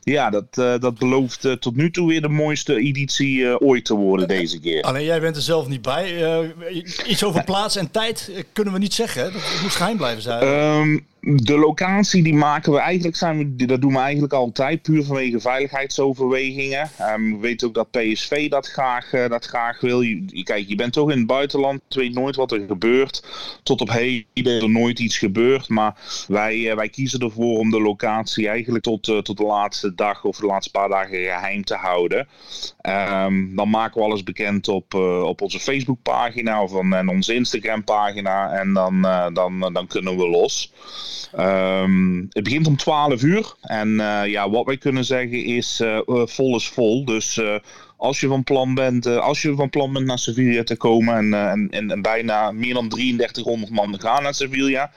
ja, 0.03 0.29
dat, 0.29 0.53
dat 0.81 0.97
belooft 0.97 1.47
tot 1.59 1.75
nu 1.75 1.91
toe 1.91 2.07
weer 2.07 2.21
de 2.21 2.29
mooiste 2.29 2.75
editie 2.75 3.61
ooit 3.61 3.85
te 3.85 3.94
worden 3.95 4.27
deze 4.27 4.59
keer. 4.59 4.81
Alleen 4.81 5.03
jij 5.03 5.19
bent 5.21 5.35
er 5.35 5.41
zelf 5.41 5.67
niet 5.67 5.81
bij. 5.81 6.23
Eh, 6.23 6.83
iets 7.07 7.23
over 7.23 7.43
plaats 7.51 7.75
en 7.75 7.91
tijd 7.91 8.31
kunnen 8.53 8.73
we 8.73 8.79
niet 8.79 8.93
zeggen. 8.93 9.33
Dat 9.33 9.41
moet 9.61 9.71
geheim 9.71 9.97
blijven 9.97 10.21
zijn. 10.21 10.41
Ehm, 10.41 10.99
de 11.25 11.57
locatie 11.57 12.23
die 12.23 12.33
maken 12.33 12.71
we 12.71 12.79
eigenlijk, 12.79 13.67
dat 13.67 13.81
doen 13.81 13.93
we 13.93 13.99
eigenlijk 13.99 14.33
altijd 14.33 14.81
puur 14.81 15.03
vanwege 15.03 15.39
veiligheidsoverwegingen. 15.39 16.89
Ehm, 16.97 17.31
we 17.31 17.37
weten 17.37 17.67
ook 17.67 17.73
dat 17.73 17.91
PSV 17.91 18.49
dat 18.49 18.67
graag, 18.67 19.13
eh, 19.13 19.29
dat 19.29 19.45
graag 19.45 19.81
wil. 19.81 20.01
Je, 20.01 20.43
kijk, 20.43 20.67
je 20.67 20.75
bent 20.75 20.93
toch 20.93 21.11
in 21.11 21.17
het 21.17 21.27
buitenland, 21.27 21.81
je 21.87 21.99
weet 21.99 22.13
nooit 22.13 22.35
wat 22.35 22.51
er 22.51 22.65
gebeurt. 22.67 23.23
Tot 23.63 23.81
op 23.81 23.89
heden 23.91 24.25
is 24.33 24.61
er 24.61 24.69
nooit 24.69 24.99
iets 24.99 25.17
gebeurd, 25.17 25.69
maar 25.69 25.95
wij, 26.27 26.69
eh, 26.69 26.75
wij 26.75 26.89
kiezen 26.89 27.19
ervoor 27.19 27.59
om 27.59 27.71
de 27.71 27.81
locatie 27.81 28.47
eigenlijk 28.47 28.83
tot, 28.83 29.07
eh, 29.07 29.17
tot 29.17 29.37
de 29.37 29.45
laatste 29.45 29.95
dag 29.95 30.23
of 30.23 30.37
de 30.37 30.45
laatste 30.45 30.71
paar 30.71 30.89
dagen 30.89 31.17
geheim 31.17 31.63
te 31.63 31.75
houden. 31.75 32.27
Ehm, 32.81 33.55
dan 33.55 33.69
maken 33.69 33.99
we 33.99 34.07
alles 34.07 34.23
bekend 34.23 34.67
op, 34.67 34.93
op 35.23 35.41
onze 35.41 35.59
Facebookpagina 35.59 36.63
of 36.63 36.91
en 36.91 37.09
onze 37.09 37.33
Instagram-pagina 37.33 38.51
en 38.51 38.73
dan, 38.73 39.01
dan, 39.33 39.73
dan 39.73 39.87
kunnen 39.87 40.17
we 40.17 40.27
los. 40.27 40.73
Ehm, 41.35 42.17
het 42.29 42.43
begint 42.43 42.67
om 42.67 42.77
12 42.77 43.23
uur. 43.23 43.53
En 43.61 43.99
eh, 43.99 44.31
ja, 44.31 44.49
wat 44.49 44.65
wij 44.65 44.77
kunnen 44.77 45.05
zeggen 45.05 45.43
is 45.43 45.79
eh, 45.79 45.97
eh, 45.97 46.21
vol 46.25 46.55
is 46.55 46.67
vol. 46.67 47.05
Dus 47.05 47.37
eh, 47.37 47.55
als 47.97 48.19
je 48.19 48.27
van 48.27 48.43
plan 48.43 48.73
bent, 48.73 49.05
eh, 49.05 49.17
als 49.17 49.41
je 49.41 49.55
van 49.55 49.69
plan 49.69 49.93
bent 49.93 50.05
naar 50.05 50.19
Sevilla 50.19 50.63
te 50.63 50.75
komen 50.75 51.15
en, 51.15 51.33
eh, 51.33 51.51
en, 51.51 51.67
en, 51.71 51.91
en 51.91 52.01
bijna 52.01 52.51
meer 52.51 52.73
dan 52.73 52.89
3300 52.89 53.71
man 53.71 53.99
gaan 53.99 54.23
naar 54.23 54.33
Sevilla, 54.33 54.91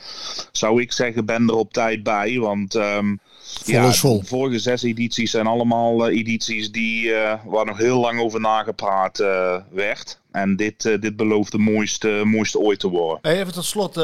zou 0.53 0.83
ik 0.83 0.93
zeggen, 0.93 1.25
ben 1.25 1.49
er 1.49 1.55
op 1.55 1.73
tijd 1.73 2.03
bij. 2.03 2.39
Want 2.39 2.75
ehm, 2.75 3.17
ja, 3.65 3.89
is 3.89 4.01
vol. 4.01 4.21
de 4.21 4.27
vorige 4.27 4.59
zes 4.59 4.83
edities 4.83 5.31
zijn 5.31 5.47
allemaal 5.47 6.09
edities 6.09 6.71
die, 6.71 7.15
eh, 7.15 7.35
waar 7.47 7.67
nog 7.67 7.79
heel 7.79 8.01
lang 8.01 8.21
over 8.21 8.41
nagepraat 8.41 9.19
eh, 9.19 9.57
werd. 9.71 10.21
En 10.33 10.57
dit, 10.57 10.83
dit 10.83 11.17
belooft 11.17 11.53
de 11.53 11.59
mooiste, 11.59 12.23
mooiste 12.25 12.59
ooit 12.59 12.81
te 12.81 12.89
worden. 12.89 13.19
Hey, 13.23 13.41
even 13.41 13.53
tot 13.53 13.65
slot. 13.65 13.95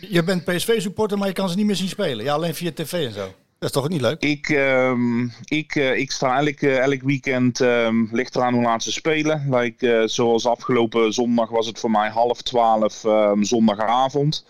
Je 0.00 0.22
bent 0.22 0.44
PSV-supporter, 0.44 1.18
maar 1.18 1.28
je 1.28 1.34
kan 1.34 1.48
ze 1.48 1.56
niet 1.56 1.66
meer 1.66 1.76
zien 1.76 1.88
spelen. 1.88 2.24
Ja, 2.24 2.34
alleen 2.34 2.54
via 2.54 2.72
tv 2.74 2.92
en 2.92 3.12
zo. 3.12 3.34
Dat 3.58 3.68
is 3.68 3.74
toch 3.74 3.84
ook 3.84 3.90
niet 3.90 4.00
leuk? 4.00 4.22
Ik, 4.22 4.48
ehm, 4.48 5.22
ik, 5.44 5.74
eh, 5.74 5.96
ik 5.96 6.10
sta 6.10 6.38
elk, 6.38 6.60
eh, 6.60 6.78
elk 6.78 7.02
weekend, 7.02 7.60
ehm, 7.60 8.04
ligt 8.10 8.36
eraan 8.36 8.54
hoe 8.54 8.62
laat 8.62 8.82
ze 8.82 8.92
spelen. 8.92 9.46
Like, 9.50 9.92
eh, 9.92 10.06
zoals 10.06 10.46
afgelopen 10.46 11.12
zondag 11.12 11.48
was 11.48 11.66
het 11.66 11.78
voor 11.78 11.90
mij 11.90 12.08
half 12.08 12.42
twaalf 12.42 13.04
ehm, 13.04 13.42
zondagavond. 13.42 14.44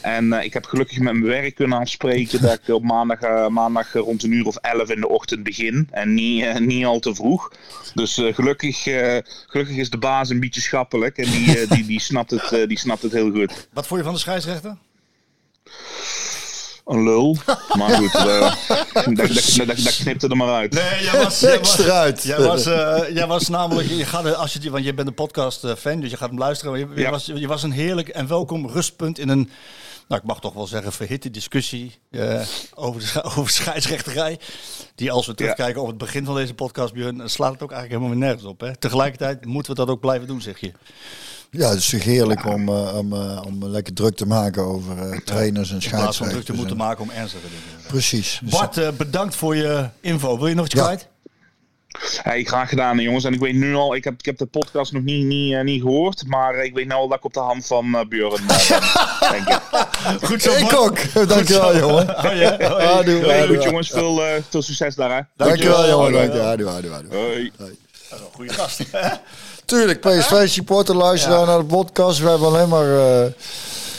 En 0.00 0.32
eh, 0.32 0.44
ik 0.44 0.52
heb 0.52 0.64
gelukkig 0.64 0.98
met 0.98 1.12
mijn 1.12 1.24
werk 1.24 1.54
kunnen 1.54 1.78
afspreken 1.78 2.42
dat 2.42 2.52
ik 2.52 2.74
op 2.74 2.82
maandag, 2.82 3.20
eh, 3.20 3.48
maandag 3.48 3.92
rond 3.92 4.22
een 4.22 4.32
uur 4.32 4.46
of 4.46 4.56
elf 4.56 4.90
in 4.90 5.00
de 5.00 5.08
ochtend 5.08 5.42
begin. 5.42 5.88
En 5.90 6.14
niet, 6.14 6.44
eh, 6.44 6.56
niet 6.56 6.84
al 6.84 7.00
te 7.00 7.14
vroeg. 7.14 7.52
Dus 7.94 8.18
eh, 8.18 8.34
gelukkig, 8.34 8.86
eh, 8.86 9.18
gelukkig 9.46 9.76
is 9.76 9.90
de 9.90 9.98
baas 9.98 10.30
een 10.30 10.40
beetje 10.40 10.60
schappelijk. 10.60 11.16
En 11.18 11.30
die, 11.30 11.58
eh, 11.60 11.70
die, 11.70 11.86
die, 11.86 12.00
snapt 12.00 12.30
het, 12.30 12.52
eh, 12.52 12.66
die 12.66 12.78
snapt 12.78 13.02
het 13.02 13.12
heel 13.12 13.30
goed. 13.30 13.68
Wat 13.72 13.86
vond 13.86 14.00
je 14.00 14.04
van 14.06 14.14
de 14.14 14.20
scheidsrechter? 14.20 14.76
Een 16.88 17.02
lul. 17.04 17.36
Maar 17.76 17.90
goed, 17.90 18.14
eh, 18.14 18.24
dat, 18.94 19.16
dat, 19.16 19.66
dat, 19.66 19.66
dat 19.76 19.96
knipte 19.96 20.28
er 20.28 20.36
maar 20.36 20.54
uit. 20.54 20.72
Nee, 20.72 21.02
jij 21.02 21.22
was, 21.22 21.40
jij 21.40 21.58
was, 21.58 21.78
eruit. 21.78 22.22
jij 22.22 22.38
was, 22.40 22.66
eh, 22.66 23.00
jij 23.14 23.26
was 23.26 23.48
namelijk, 23.48 23.88
je 23.88 24.04
gaat, 24.04 24.34
als 24.34 24.52
je, 24.52 24.58
die- 24.58 24.70
want 24.70 24.84
je 24.84 24.94
bent 24.94 25.08
een 25.08 25.14
podcast 25.14 25.64
eh, 25.64 25.74
fan, 25.74 26.00
dus 26.00 26.10
je 26.10 26.16
gaat 26.16 26.28
hem 26.28 26.38
luisteren. 26.38 26.72
Maar 26.72 26.80
je, 26.80 26.86
je 26.94 27.00
Ja. 27.00 27.10
was, 27.10 27.26
je 27.26 27.46
was 27.46 27.62
een 27.62 27.70
heerlijk 27.70 28.08
en 28.08 28.26
welkom 28.26 28.68
rustpunt 28.68 29.18
in 29.18 29.28
een, 29.28 29.50
nou 30.08 30.20
ik 30.20 30.26
mag 30.26 30.40
toch 30.40 30.52
wel 30.54 30.66
zeggen, 30.66 30.92
verhitte 30.92 31.30
discussie 31.30 31.98
over, 32.74 33.00
de, 33.00 33.22
over 33.36 33.50
scheidsrechterij. 33.50 34.38
Die 34.94 35.12
als 35.12 35.26
we 35.26 35.34
terugkijken 35.34 35.80
op 35.80 35.88
het 35.88 35.98
begin 35.98 36.24
van 36.24 36.34
deze 36.34 36.54
podcast, 36.54 36.92
Björn, 36.92 37.22
slaat 37.30 37.52
het 37.52 37.62
ook 37.62 37.72
eigenlijk 37.72 38.00
helemaal 38.00 38.08
weer 38.20 38.28
nergens 38.28 38.44
op. 38.52 38.60
Hè? 38.60 38.76
Tegelijkertijd 38.76 39.44
moeten 39.44 39.72
we 39.72 39.78
dat 39.78 39.88
ook 39.88 40.00
blijven 40.00 40.26
doen, 40.26 40.40
zeg 40.40 40.58
je. 40.60 40.72
Ja, 41.50 41.68
het 41.68 41.78
is 41.78 41.88
toch 41.88 42.02
heerlijk 42.02 42.44
om, 42.46 42.68
eh, 42.68 42.96
om, 42.98 43.12
eh, 43.12 43.42
om 43.46 43.64
lekker 43.66 43.92
druk 43.94 44.16
te 44.16 44.26
maken 44.26 44.62
over 44.62 44.98
eh, 45.10 45.18
trainers 45.18 45.70
en 45.70 45.80
In 45.80 45.88
plaats 45.90 46.16
van 46.16 46.28
druk 46.28 46.44
te 46.44 46.52
scheidsrechters. 46.52 46.56
moeten 46.58 46.76
en- 46.76 46.82
maken 46.84 47.02
om 47.02 47.10
ernstige 47.10 47.46
dingen. 47.46 47.86
Precies. 47.86 48.40
Dus- 48.42 48.50
Bart, 48.52 48.76
eh, 48.76 48.88
bedankt 48.90 49.34
voor 49.34 49.56
je 49.56 49.88
info. 50.00 50.38
Wil 50.38 50.46
je 50.46 50.54
nog 50.54 50.64
iets 50.64 50.74
Ja. 50.74 50.82
kwijt? 50.84 51.08
Hey, 52.22 52.44
graag 52.44 52.68
gedaan, 52.68 52.98
jongens. 52.98 53.24
En 53.24 53.32
ik 53.32 53.40
weet 53.40 53.54
nu 53.54 53.74
al, 53.74 53.94
ik 53.94 54.04
heb, 54.04 54.14
ik 54.18 54.24
heb 54.24 54.38
de 54.38 54.46
podcast 54.46 54.92
nog 54.92 55.02
niet, 55.02 55.24
niet, 55.24 55.54
eh, 55.54 55.62
niet 55.62 55.82
gehoord. 55.82 56.26
Maar 56.26 56.54
ik 56.64 56.74
weet 56.74 56.86
nu 56.86 56.92
al 56.92 57.08
dat 57.08 57.18
ik 57.18 57.24
op 57.24 57.32
de 57.34 57.40
hand 57.40 57.66
van 57.66 57.94
eh 57.94 58.04
Björn 58.08 58.48
eh, 58.48 58.68
ben, 58.68 59.30
denk 59.44 59.48
ik. 59.48 59.60
Goed 60.26 60.42
zo, 60.42 60.52
ik 60.52 60.72
ook. 60.76 60.98
Dankjewel, 61.28 61.76
jongen. 61.78 62.16
Oh, 62.16 62.22
ja. 62.42 62.56
Hoi. 62.70 62.84
Adieu, 62.86 63.26
Hey, 63.26 63.42
adieu. 63.42 63.54
goed, 63.56 63.64
jongens. 63.64 63.90
Veel, 63.90 64.24
eh, 64.24 64.42
veel 64.48 64.62
succes 64.62 64.94
daar, 64.94 65.16
hè. 65.16 65.20
Dankjewel, 65.36 65.88
jongen. 65.88 65.96
Hoi. 66.10 66.12
Dankjewel. 66.12 66.46
Adieu, 66.46 66.68
adieu, 66.68 66.92
adieu. 66.92 67.16
Hoi. 67.20 67.52
Goeie 68.32 68.52
gast. 68.52 68.80
Tuurlijk, 69.68 70.00
PSV 70.00 70.48
supporter 70.48 70.96
luisteren 70.96 71.46
naar 71.46 71.58
de 71.58 71.64
podcast. 71.64 72.18
We 72.18 72.28
hebben 72.28 72.48
alleen 72.48 72.68
maar 72.68 72.98
eh, 72.98 73.32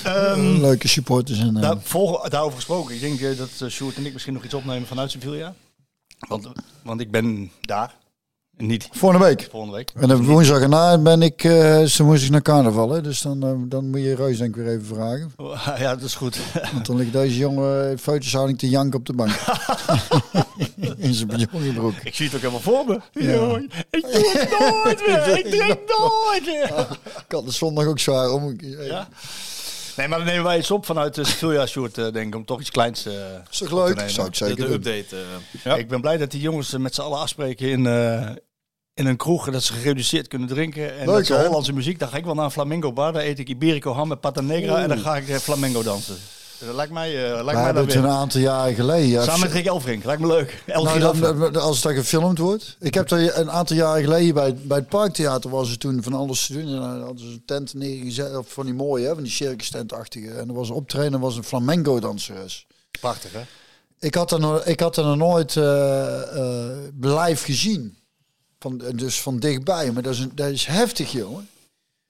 Ehm, 0.04 0.62
leuke 0.62 0.88
supporters. 0.88 1.40
En, 1.40 1.56
eh, 1.56 1.62
Daar, 1.62 1.78
volg, 1.82 2.30
daarover 2.30 2.56
gesproken. 2.56 2.96
Ik 2.96 3.02
denk 3.02 3.20
eh, 3.20 3.38
dat 3.38 3.50
uh, 3.64 3.70
Sjoerd 3.70 3.96
en 3.96 4.06
ik 4.06 4.14
misschien 4.14 4.34
nog 4.34 4.44
iets 4.44 4.54
opnemen 4.54 4.88
vanuit 4.88 5.12
Sevilla. 5.12 5.54
Want, 6.28 6.48
want 6.82 7.02
ik 7.02 7.12
ben 7.12 7.52
daar. 7.62 7.96
Niet 8.64 8.88
volgende 8.92 9.26
week. 9.26 9.48
volgende 9.52 9.76
week. 9.76 9.92
En 9.96 10.14
op 10.14 10.24
woensdag 10.24 10.62
erna 10.62 10.98
ben 10.98 11.22
ik, 11.22 11.44
eh 11.44 11.84
ze 11.84 12.04
moest 12.04 12.24
ik 12.24 12.30
naar 12.30 12.42
carnaval. 12.42 12.90
Hè? 12.90 13.02
Dus 13.02 13.22
dan, 13.22 13.44
eh, 13.44 13.52
dan 13.58 13.90
moet 13.90 14.00
je 14.00 14.16
Reus 14.16 14.38
denk 14.38 14.56
ik 14.56 14.64
weer 14.64 14.74
even 14.74 14.86
vragen. 14.86 15.32
Ja, 15.84 15.96
dat 15.96 16.02
is 16.04 16.16
goed. 16.16 16.38
Want 16.74 16.86
dan 16.86 16.98
ligt 16.98 17.12
deze 17.12 17.38
jongen 17.38 18.00
foto's 18.00 18.32
te 18.58 18.70
janken 18.70 19.00
op 19.00 19.06
de 19.06 19.14
bank. 19.14 19.32
In 20.98 21.14
zijn 21.14 21.48
joggingbroek. 21.52 21.94
ik 22.04 22.16
zie 22.16 22.26
het 22.26 22.36
ook 22.36 22.42
helemaal 22.42 22.62
voor 22.62 22.86
me. 22.86 23.00
Ja. 23.12 23.58
Ik 23.90 24.02
doe 24.02 24.30
het 24.34 24.60
nooit 24.60 25.08
meer. 25.08 25.38
Ik 25.38 25.46
drink 25.52 25.80
nooit 26.00 26.46
meer. 26.46 26.88
Ik 27.04 27.32
had 27.32 27.46
de 27.46 27.52
zondag 27.52 27.86
ook 27.86 28.00
zwaar 28.00 28.32
om. 28.32 28.56
Ja? 28.80 29.08
Nee, 29.98 30.08
maar 30.08 30.18
dan 30.18 30.28
nemen 30.28 30.44
wij 30.44 30.58
iets 30.58 30.72
op 30.72 30.86
vanuit 30.86 31.16
de 31.16 31.22
eh, 31.96 32.12
denk 32.14 32.28
ik, 32.28 32.36
om 32.36 32.46
toch 32.46 32.60
iets 32.60 32.72
kleins 32.72 33.06
eh, 33.06 33.14
Is 33.52 33.58
toch 33.58 33.72
leuk? 33.72 34.04
Zou 34.10 34.28
ik 34.28 34.32
De, 34.34 34.38
zeker 34.46 34.56
de 34.56 34.64
doen. 34.64 34.72
update. 34.74 35.16
eh, 35.16 35.22
ja. 35.64 35.76
Ik 35.76 35.88
ben 35.88 36.02
blij 36.02 36.18
dat 36.18 36.32
die 36.32 36.42
jongens 36.42 36.74
eh, 36.74 36.80
met 36.80 36.96
z'n 36.96 37.02
allen 37.02 37.20
afspreken 37.20 37.70
in, 37.70 37.86
eh, 37.88 38.30
in 39.00 39.06
een 39.06 39.18
kroeg. 39.18 39.50
Dat 39.52 39.64
ze 39.64 39.74
gereduceerd 39.74 40.28
kunnen 40.28 40.48
drinken. 40.48 40.98
En 41.00 41.06
Leuk, 41.06 41.16
dat 41.16 41.26
ze 41.26 41.34
hè? 41.34 41.46
Hollandse 41.46 41.74
muziek. 41.74 42.00
Dan 42.00 42.10
ga 42.10 42.18
ik 42.18 42.26
wel 42.26 42.34
naar 42.34 42.46
een 42.46 42.52
flamenco 42.52 42.94
bar. 42.94 43.14
Daar 43.14 43.24
eet 43.24 43.40
ik 43.40 43.50
Iberico 43.50 43.94
ham 43.94 44.08
met 44.08 44.20
pata 44.20 44.42
negra. 44.42 44.82
En 44.82 44.90
dan 44.90 45.00
ga 45.00 45.18
ik 45.18 45.30
eh, 45.30 45.36
flamenco 45.36 45.84
dansen. 45.84 46.16
Dat 46.66 46.76
lijkt 46.76 46.92
mij, 46.92 47.10
eh 47.10 47.32
lijkt 47.32 47.46
We 47.46 47.54
mij 47.54 47.54
hebben 47.64 47.74
dat 47.74 47.94
het 47.94 48.02
weer. 48.02 48.12
een 48.12 48.18
aantal 48.18 48.42
jaren 48.42 48.74
geleden. 48.76 49.08
ja, 49.08 49.24
Samen 49.24 49.40
met 49.40 49.52
Rick 49.52 49.66
Elfrink. 49.66 50.04
Lijkt 50.04 50.22
me 50.22 50.28
leuk. 50.28 50.64
Nou, 50.68 51.00
dan, 51.00 51.56
als 51.56 51.82
dat 51.82 51.94
gefilmd 51.94 52.38
wordt. 52.38 52.76
Ik 52.80 52.94
heb 52.94 53.12
er 53.12 53.38
een 53.40 53.52
aantal 53.52 53.76
jaren 53.76 54.04
geleden 54.04 54.34
bij, 54.34 54.56
bij 54.56 54.78
het 54.78 54.88
Parktheater 54.90 55.50
was 55.50 55.72
er 55.72 55.78
toen 55.78 56.04
van 56.04 56.14
alles 56.14 56.46
te 56.46 56.54
doen. 56.54 56.62
En 56.62 56.80
dan 56.80 57.02
hadden 57.02 57.20
ze 57.20 57.26
een 57.26 57.44
tent 57.46 57.74
neergezet, 57.74 58.38
of 58.38 58.48
van 58.54 58.66
die 58.66 58.74
mooie, 58.76 59.08
hè, 59.08 59.14
van 59.14 59.24
die 59.24 59.32
circus 59.32 59.70
tentachtige. 59.70 60.32
En 60.32 60.48
er 60.48 60.54
was 60.54 60.70
een 60.70 60.76
optreden, 60.76 61.20
was 61.20 61.36
een 61.38 61.44
flamenco 61.44 62.00
danseres. 62.00 62.68
Prachtig, 63.00 63.32
hè? 63.32 63.42
Ik 64.00 64.16
had 64.16 64.32
er 64.32 64.40
nog, 64.40 64.64
ik 64.66 64.80
had 64.80 64.98
er 64.98 65.04
nog 65.06 65.16
nooit 65.18 65.56
eh, 65.56 66.22
eh, 66.38 66.78
live 67.00 67.44
gezien. 67.46 67.98
Van, 68.60 68.78
dus 68.96 69.22
van 69.22 69.40
dichtbij. 69.40 69.92
Maar 69.92 70.04
dat 70.04 70.14
is, 70.14 70.20
een, 70.20 70.32
dat 70.36 70.48
is 70.50 70.66
heftig, 70.66 71.12
jongen. 71.12 71.50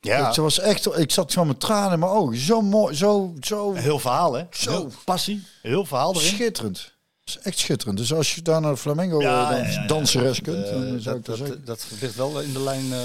Ja. 0.01 0.27
Het 0.27 0.35
was 0.35 0.59
echt, 0.59 0.97
ik 0.97 1.11
zat 1.11 1.33
gewoon 1.33 1.47
met 1.47 1.59
tranen 1.59 1.93
in 1.93 1.99
mijn 1.99 2.11
ogen. 2.11 2.37
Zo 2.37 2.61
mooi, 2.61 2.95
zo, 2.95 3.33
zo 3.41 3.73
Heel 3.73 3.99
verhaal, 3.99 4.33
hè? 4.33 4.43
Zo. 4.51 4.71
Heel 4.71 4.91
passie. 5.05 5.43
Heel 5.61 5.85
verhaal 5.85 6.15
erin. 6.15 6.27
schitterend. 6.27 6.91
Is 7.25 7.37
echt 7.43 7.57
schitterend. 7.57 7.97
Dus 7.97 8.13
als 8.13 8.35
je 8.35 8.41
daar 8.41 8.61
naar 8.61 8.71
de 8.71 8.77
flamenco 8.77 9.21
Ja, 9.21 9.51
eh, 9.51 9.57
ja, 9.57 9.63
dans- 9.63 9.73
ja, 9.75 9.81
ja. 9.81 9.87
danseres 9.87 10.41
kunt, 10.41 10.65
Eh, 10.65 10.71
dan 10.71 10.99
zou 10.99 11.19
dat, 11.23 11.37
ik 11.37 11.45
dat 11.47 11.47
dat, 11.47 11.65
dat 11.65 11.85
ligt 12.01 12.15
wel 12.15 12.41
in 12.41 12.53
de 12.53 12.61
lijn 12.63 12.93
eh, 12.93 12.99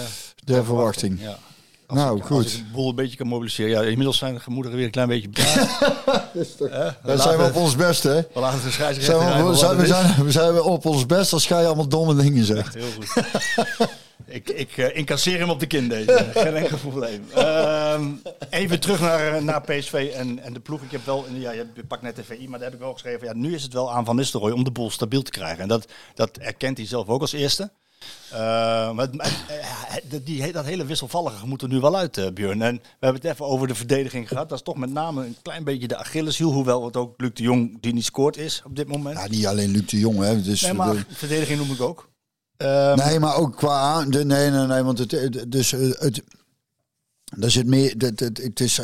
De 0.44 0.64
verwachting. 0.64 1.20
Ja. 1.20 1.38
Nou, 1.86 2.16
ik, 2.18 2.24
goed. 2.24 2.44
Als 2.44 2.54
ik 2.54 2.58
de 2.58 2.72
boel 2.72 2.88
een 2.88 2.94
beetje 2.94 3.16
kan 3.16 3.26
mobiliseren. 3.26 3.70
Ja, 3.70 3.82
inmiddels 3.82 4.18
zijn 4.18 4.34
de 4.34 4.40
gemoederen 4.40 4.76
weer 4.76 4.86
een 4.86 4.92
klein 4.92 5.08
beetje 5.08 5.28
bedaard. 5.34 6.98
Daar 7.02 7.18
zijn 7.18 7.38
we 7.38 7.44
op 7.44 7.56
ons 7.56 7.76
best, 7.76 8.02
hè? 8.02 8.14
We 8.14 8.40
laten 8.40 8.62
de 8.62 8.70
scheidsrechter 8.70 9.20
Zijn 9.20 9.44
we, 9.44 9.50
we, 9.50 9.56
zijn, 9.56 9.76
we, 9.76 9.86
zijn, 9.86 10.24
we 10.24 10.30
zijn 10.30 10.60
op 10.60 10.86
ons 10.86 11.06
best 11.06 11.32
als 11.32 11.48
jij 11.48 11.66
allemaal 11.66 11.88
domme 11.88 12.14
dingen 12.14 12.44
zegt. 12.44 12.74
Heel 12.74 12.90
goed. 12.96 13.24
ik 14.26 14.50
ik 14.50 14.76
eh, 14.76 14.96
incasseer 14.96 15.38
hem 15.38 15.50
op 15.50 15.60
de 15.60 15.66
kin 15.66 15.88
deze. 15.88 16.30
Geen 16.34 16.54
enkel 16.54 16.76
probleem. 16.76 17.26
Ehm, 17.34 18.10
even 18.50 18.80
terug 18.80 19.00
naar, 19.00 19.34
eh, 19.34 19.42
naar 19.42 19.60
PSV 19.60 20.12
en, 20.14 20.38
en 20.38 20.52
de 20.52 20.60
ploeg. 20.60 20.82
Ik 20.82 20.90
heb 20.90 21.06
wel, 21.06 21.24
ja, 21.32 21.50
je 21.50 21.66
pakt 21.88 22.02
net 22.02 22.16
de 22.16 22.24
VI, 22.24 22.48
maar 22.48 22.58
daar 22.58 22.68
heb 22.68 22.78
ik 22.78 22.84
wel 22.84 22.92
geschreven. 22.92 23.26
Ja, 23.26 23.34
nu 23.34 23.54
is 23.54 23.62
het 23.62 23.72
wel 23.72 23.92
aan 23.92 24.04
Van 24.04 24.16
Nistelrooy 24.16 24.52
om 24.52 24.64
de 24.64 24.70
boel 24.70 24.90
stabiel 24.90 25.22
te 25.22 25.30
krijgen. 25.30 25.62
En 25.62 25.68
dat, 25.68 25.88
dat 26.14 26.36
erkent 26.36 26.76
hij 26.76 26.86
zelf 26.86 27.08
ook 27.08 27.20
als 27.20 27.32
eerste. 27.32 27.70
Eh, 28.30 28.38
maar 28.92 29.08
eh, 29.10 29.96
dat- 30.08 30.26
die, 30.26 30.52
dat 30.52 30.64
hele 30.64 30.84
wisselvallige 30.84 31.46
moet 31.46 31.62
er 31.62 31.68
nu 31.68 31.80
wel 31.80 31.96
uit, 31.96 32.16
eh, 32.16 32.30
Björn. 32.32 32.62
En 32.62 32.74
we 32.74 32.80
hebben 33.00 33.20
het 33.22 33.30
even 33.32 33.46
over 33.46 33.66
de 33.68 33.74
verdediging 33.74 34.28
gehad. 34.28 34.48
Dat 34.48 34.58
is 34.58 34.64
toch 34.64 34.76
met 34.76 34.90
name 34.90 35.24
een 35.26 35.36
klein 35.42 35.64
beetje 35.64 35.88
de 35.88 35.96
Achilleshiel. 35.96 36.52
Hoewel 36.52 36.84
het 36.84 36.96
ook 36.96 37.20
Luc 37.20 37.30
de 37.34 37.42
Jong 37.42 37.78
die 37.80 37.92
niet 37.92 38.04
scoort 38.04 38.36
is 38.36 38.62
op 38.64 38.76
dit 38.76 38.88
moment. 38.88 39.18
Ja, 39.18 39.26
niet 39.28 39.46
alleen 39.46 39.70
Luc 39.70 39.86
de 39.86 39.98
Jong, 39.98 40.18
hè? 40.20 40.42
Dus 40.42 40.60
nee, 40.60 40.70
de- 40.70 40.76
maar 40.76 41.04
verdediging 41.08 41.58
noem 41.58 41.72
ik 41.72 41.80
ook. 41.80 42.10
Ehm, 42.56 42.96
nee, 42.98 43.18
maar 43.20 43.36
ook 43.36 43.56
qua. 43.56 44.04
De, 44.04 44.24
nee, 44.24 44.50
nee, 44.50 44.66
nee, 44.66 44.82
want 44.82 44.98
het, 44.98 45.44
dus 45.48 45.70
het, 45.70 46.22
daar 47.36 47.50
zit 47.50 47.66
meer. 47.66 47.94
Het, 47.98 48.20
het, 48.20 48.38
het 48.38 48.60
is 48.60 48.80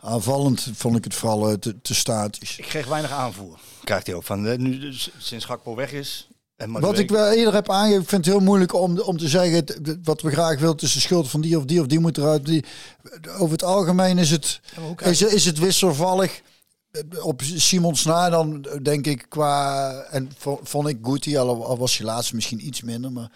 aanvallend, 0.00 0.66
vond 0.74 0.96
ik 0.96 1.04
het 1.04 1.14
vooral 1.14 1.58
te, 1.58 1.80
te 1.80 1.94
statisch. 1.94 2.58
Ik 2.58 2.64
kreeg 2.64 2.86
weinig 2.86 3.10
aanvoer. 3.10 3.58
Krijgt 3.84 4.06
hij 4.06 4.14
ook 4.16 4.24
van 4.24 4.62
nu 4.62 4.78
dus, 4.78 5.10
sinds 5.18 5.44
Gakpo 5.44 5.74
weg 5.74 5.92
is. 5.92 6.28
En 6.58 6.80
Wat 6.80 6.98
ik 6.98 7.10
wel 7.10 7.30
eerder 7.32 7.54
heb 7.54 7.70
aangegeven, 7.70 8.02
ik 8.02 8.08
vind 8.08 8.24
het 8.24 8.34
heel 8.34 8.44
moeilijk 8.44 8.72
om, 8.74 8.98
om 9.00 9.18
te 9.18 9.28
zeggen 9.28 9.64
wat 10.02 10.20
we 10.20 10.30
graag 10.30 10.58
willen. 10.58 10.76
De 10.76 10.86
schuld 10.86 11.28
van 11.30 11.40
die 11.40 11.58
of 11.58 11.64
die 11.64 11.80
of 11.80 11.86
die 11.86 11.98
moet 11.98 12.16
eruit. 12.18 12.44
Die. 12.44 12.64
Over 13.28 13.52
het 13.52 13.62
algemeen 13.64 14.18
is 14.18 14.30
het, 14.30 14.60
Ja, 14.96 15.06
is, 15.06 15.22
is 15.22 15.44
het 15.44 15.58
wisselvallig. 15.58 16.40
Op 17.22 17.42
Simons 17.42 18.04
na 18.04 18.30
dan 18.30 18.66
denk 18.82 19.06
ik 19.06 19.26
qua 19.28 19.90
en 20.10 20.30
vo- 20.38 20.60
vond 20.62 20.88
ik 20.88 20.98
Guti 21.02 21.36
al, 21.36 21.64
al 21.66 21.78
was 21.78 21.96
hij 21.96 22.06
laatst 22.06 22.32
misschien 22.32 22.66
iets 22.66 22.82
minder, 22.82 23.12
maar 23.12 23.30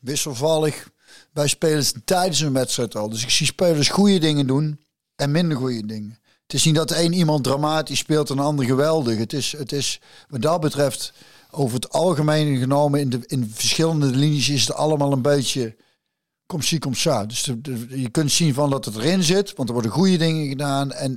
wisselvallig 0.00 0.88
bij 1.32 1.46
spelers 1.48 1.92
tijdens 2.04 2.40
een 2.40 2.52
wedstrijd 2.52 2.96
al. 2.96 3.08
Dus 3.08 3.22
ik 3.22 3.30
zie 3.30 3.46
spelers 3.46 3.88
goede 3.88 4.18
dingen 4.18 4.46
doen 4.46 4.80
en 5.16 5.30
minder 5.30 5.56
goede 5.56 5.86
dingen. 5.86 6.18
Het 6.42 6.54
is 6.54 6.64
niet 6.64 6.74
dat 6.74 6.90
één 6.90 7.12
iemand 7.12 7.44
dramatisch 7.44 7.98
speelt 7.98 8.30
en 8.30 8.36
de 8.36 8.42
ander 8.42 8.64
geweldig. 8.64 9.18
Het 9.18 9.32
is, 9.32 9.54
het 9.58 9.72
is 9.72 10.00
wat 10.28 10.42
dat 10.42 10.60
betreft 10.60 11.12
over 11.50 11.74
het 11.74 11.92
algemeen 11.92 12.56
genomen 12.56 13.00
in 13.00 13.10
de, 13.10 13.20
in 13.26 13.40
de 13.40 13.48
verschillende 13.50 14.06
linies 14.06 14.48
is 14.48 14.66
het 14.66 14.76
allemaal 14.76 15.12
een 15.12 15.22
beetje 15.22 15.74
kom 16.46 16.62
zie, 16.62 16.78
kom 16.78 16.94
sa. 16.94 17.26
Dus 17.26 17.42
de- 17.42 17.60
de- 17.60 18.00
je 18.00 18.08
kunt 18.10 18.30
zien 18.32 18.54
van 18.54 18.70
dat 18.70 18.84
het 18.84 18.96
erin 18.96 19.22
zit, 19.22 19.52
want 19.56 19.68
er 19.68 19.74
worden 19.74 19.92
goede 19.92 20.16
dingen 20.16 20.48
gedaan. 20.48 20.92
En, 20.92 21.16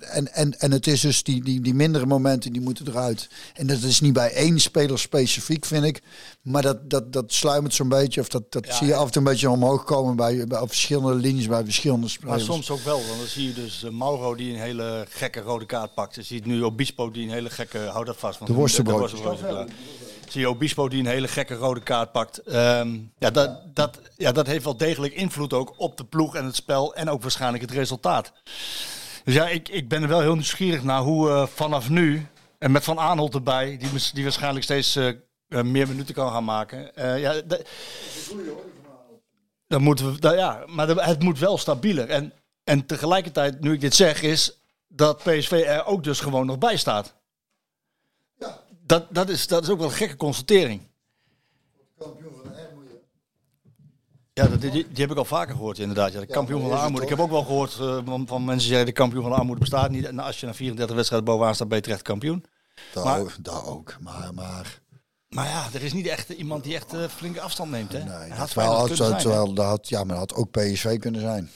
en, 0.00 0.32
en, 0.34 0.58
en 0.60 0.70
het 0.72 0.86
is 0.86 1.00
dus 1.00 1.22
die, 1.22 1.44
die, 1.44 1.60
die 1.60 1.74
mindere 1.74 2.06
momenten, 2.06 2.52
die 2.52 2.60
moeten 2.60 2.88
eruit. 2.88 3.28
En 3.54 3.66
dat 3.66 3.82
is 3.82 4.00
niet 4.00 4.12
bij 4.12 4.32
één 4.32 4.60
speler 4.60 4.98
specifiek, 4.98 5.64
vind 5.64 5.84
ik. 5.84 6.02
Maar 6.42 6.62
dat, 6.62 6.90
dat, 6.90 7.12
dat 7.12 7.32
sluimert 7.32 7.74
zo'n 7.74 7.88
beetje, 7.88 8.20
of 8.20 8.28
dat, 8.28 8.52
dat 8.52 8.66
Ja, 8.66 8.74
zie 8.74 8.86
je 8.86 8.94
af 8.94 9.06
en 9.06 9.10
toe 9.12 9.22
een 9.22 9.28
beetje 9.28 9.50
omhoog 9.50 9.84
komen 9.84 10.16
bij, 10.16 10.46
bij 10.46 10.60
verschillende 10.66 11.14
linies, 11.14 11.46
bij 11.46 11.64
verschillende 11.64 12.00
Maar 12.06 12.10
spelers. 12.10 12.44
soms 12.44 12.70
ook 12.70 12.84
wel, 12.84 12.96
want 13.06 13.18
dan 13.18 13.26
zie 13.28 13.46
je 13.46 13.52
dus 13.54 13.84
eh, 13.84 13.90
Mauro 13.90 14.34
die 14.34 14.52
een 14.52 14.60
hele 14.60 15.06
gekke 15.08 15.40
rode 15.40 15.66
kaart 15.66 15.94
pakt. 15.94 16.14
Je 16.14 16.22
ziet 16.22 16.46
nu 16.46 16.62
Obispo 16.62 17.10
die 17.10 17.22
een 17.26 17.32
hele 17.32 17.50
gekke, 17.50 17.78
hou 17.78 18.04
dat 18.04 18.16
vast. 18.16 18.38
want 18.38 18.50
De 18.50 18.56
worstenbroodjes. 18.56 19.20
de 19.20 19.46
klaar. 19.46 19.66
Zie 20.28 20.40
je 20.40 20.48
Obispo 20.48 20.88
die 20.88 21.00
een 21.00 21.06
hele 21.06 21.28
gekke 21.28 21.54
rode 21.54 21.80
kaart 21.80 22.12
pakt. 22.12 22.38
Ehm, 22.38 22.98
ja, 23.18 23.30
dat, 23.30 23.74
dat, 23.74 24.00
ja, 24.16 24.32
dat 24.32 24.46
heeft 24.46 24.64
wel 24.64 24.76
degelijk 24.76 25.14
invloed 25.14 25.52
ook 25.52 25.74
op 25.76 25.96
de 25.96 26.04
ploeg 26.04 26.34
en 26.36 26.44
het 26.44 26.56
spel 26.56 26.94
en 26.94 27.10
ook 27.10 27.22
waarschijnlijk 27.22 27.62
het 27.62 27.72
resultaat. 27.72 28.32
Dus 29.24 29.34
ja, 29.34 29.48
ik, 29.48 29.68
ik 29.68 29.88
ben 29.88 30.02
er 30.02 30.08
wel 30.08 30.20
heel 30.20 30.34
nieuwsgierig 30.34 30.82
naar 30.82 31.00
hoe 31.00 31.30
eh, 31.30 31.46
vanaf 31.46 31.88
nu, 31.88 32.26
en 32.58 32.70
met 32.70 32.84
Van 32.84 32.98
Aanholt 32.98 33.34
erbij, 33.34 33.76
die, 33.76 33.88
die 34.12 34.22
waarschijnlijk 34.22 34.64
steeds 34.64 34.96
eh, 34.96 35.08
eh, 35.08 35.62
meer 35.62 35.88
minuten 35.88 36.14
kan 36.14 36.32
gaan 36.32 36.44
maken. 36.44 36.90
Ja, 37.20 37.40
dat- 37.46 37.62
dan 39.68 39.82
moeten 39.82 40.12
we, 40.12 40.18
nou 40.20 40.36
ja, 40.36 40.64
maar 40.66 40.88
het 40.88 41.22
moet 41.22 41.38
wel 41.38 41.58
stabieler. 41.58 42.08
En, 42.08 42.32
en 42.64 42.86
tegelijkertijd, 42.86 43.60
nu 43.60 43.72
ik 43.72 43.80
dit 43.80 43.94
zeg, 43.94 44.22
is 44.22 44.60
dat 44.88 45.16
PSV 45.22 45.64
er 45.66 45.84
ook 45.84 46.04
dus 46.04 46.20
gewoon 46.20 46.46
nog 46.46 46.58
bij 46.58 46.76
staat. 46.76 47.14
Dat, 48.86 49.06
dat, 49.10 49.28
is, 49.28 49.46
dat 49.46 49.62
is 49.62 49.68
ook 49.68 49.78
wel 49.78 49.86
een 49.86 49.92
gekke 49.92 50.16
constatering. 50.16 50.80
Ja, 54.32 54.46
dat, 54.48 54.60
die, 54.60 54.70
die 54.70 54.86
heb 54.94 55.10
ik 55.10 55.16
al 55.16 55.24
vaker 55.24 55.54
gehoord 55.54 55.78
inderdaad. 55.78 56.12
Ja, 56.12 56.20
de 56.20 56.26
kampioen 56.26 56.60
van 56.60 56.70
de 56.70 56.76
armoede. 56.76 57.02
Ik 57.02 57.08
heb 57.08 57.20
ook 57.20 57.30
wel 57.30 57.42
gehoord 57.44 57.72
eh, 57.72 57.98
van, 58.04 58.26
van 58.26 58.44
mensen 58.44 58.58
die 58.58 58.68
zeggen 58.68 58.86
de 58.86 58.92
kampioen 58.92 59.22
van 59.22 59.30
de 59.30 59.36
armoede 59.38 59.60
bestaat 59.60 59.90
niet. 59.90 60.04
En 60.04 60.18
als 60.18 60.40
je 60.40 60.46
na 60.46 60.54
34 60.54 60.96
wedstrijden 60.96 61.28
bovenaan 61.28 61.54
staat, 61.54 61.68
ben 61.68 61.76
je 61.76 61.82
terecht 61.82 62.02
kampioen. 62.02 62.44
Dat, 62.92 63.04
Maar- 63.04 63.20
ook, 63.20 63.32
dat 63.40 63.64
ook. 63.64 63.96
Maar, 64.00 64.34
maar 64.34 64.80
Maar 65.28 65.46
ja, 65.46 65.66
er 65.72 65.82
is 65.82 65.92
niet 65.92 66.06
echt 66.06 66.28
iemand 66.28 66.64
die 66.64 66.74
echt 66.74 66.92
eh, 66.94 67.04
flinke 67.08 67.40
afstand 67.40 67.70
neemt. 67.70 67.92
Hè? 67.92 67.98
nee, 68.04 68.28
dat 68.28 68.38
had 68.38 68.54
wel, 68.54 68.72
had, 68.74 68.96
zijn, 68.96 69.18
terwijl 69.18 69.52
dat 69.52 69.66
had, 69.66 69.88
ja, 69.88 70.04
maar 70.04 70.16
dat 70.16 70.30
had 70.30 70.38
ook 70.38 70.50
PSV 70.50 70.98
kunnen 70.98 71.20
zijn. 71.20 71.50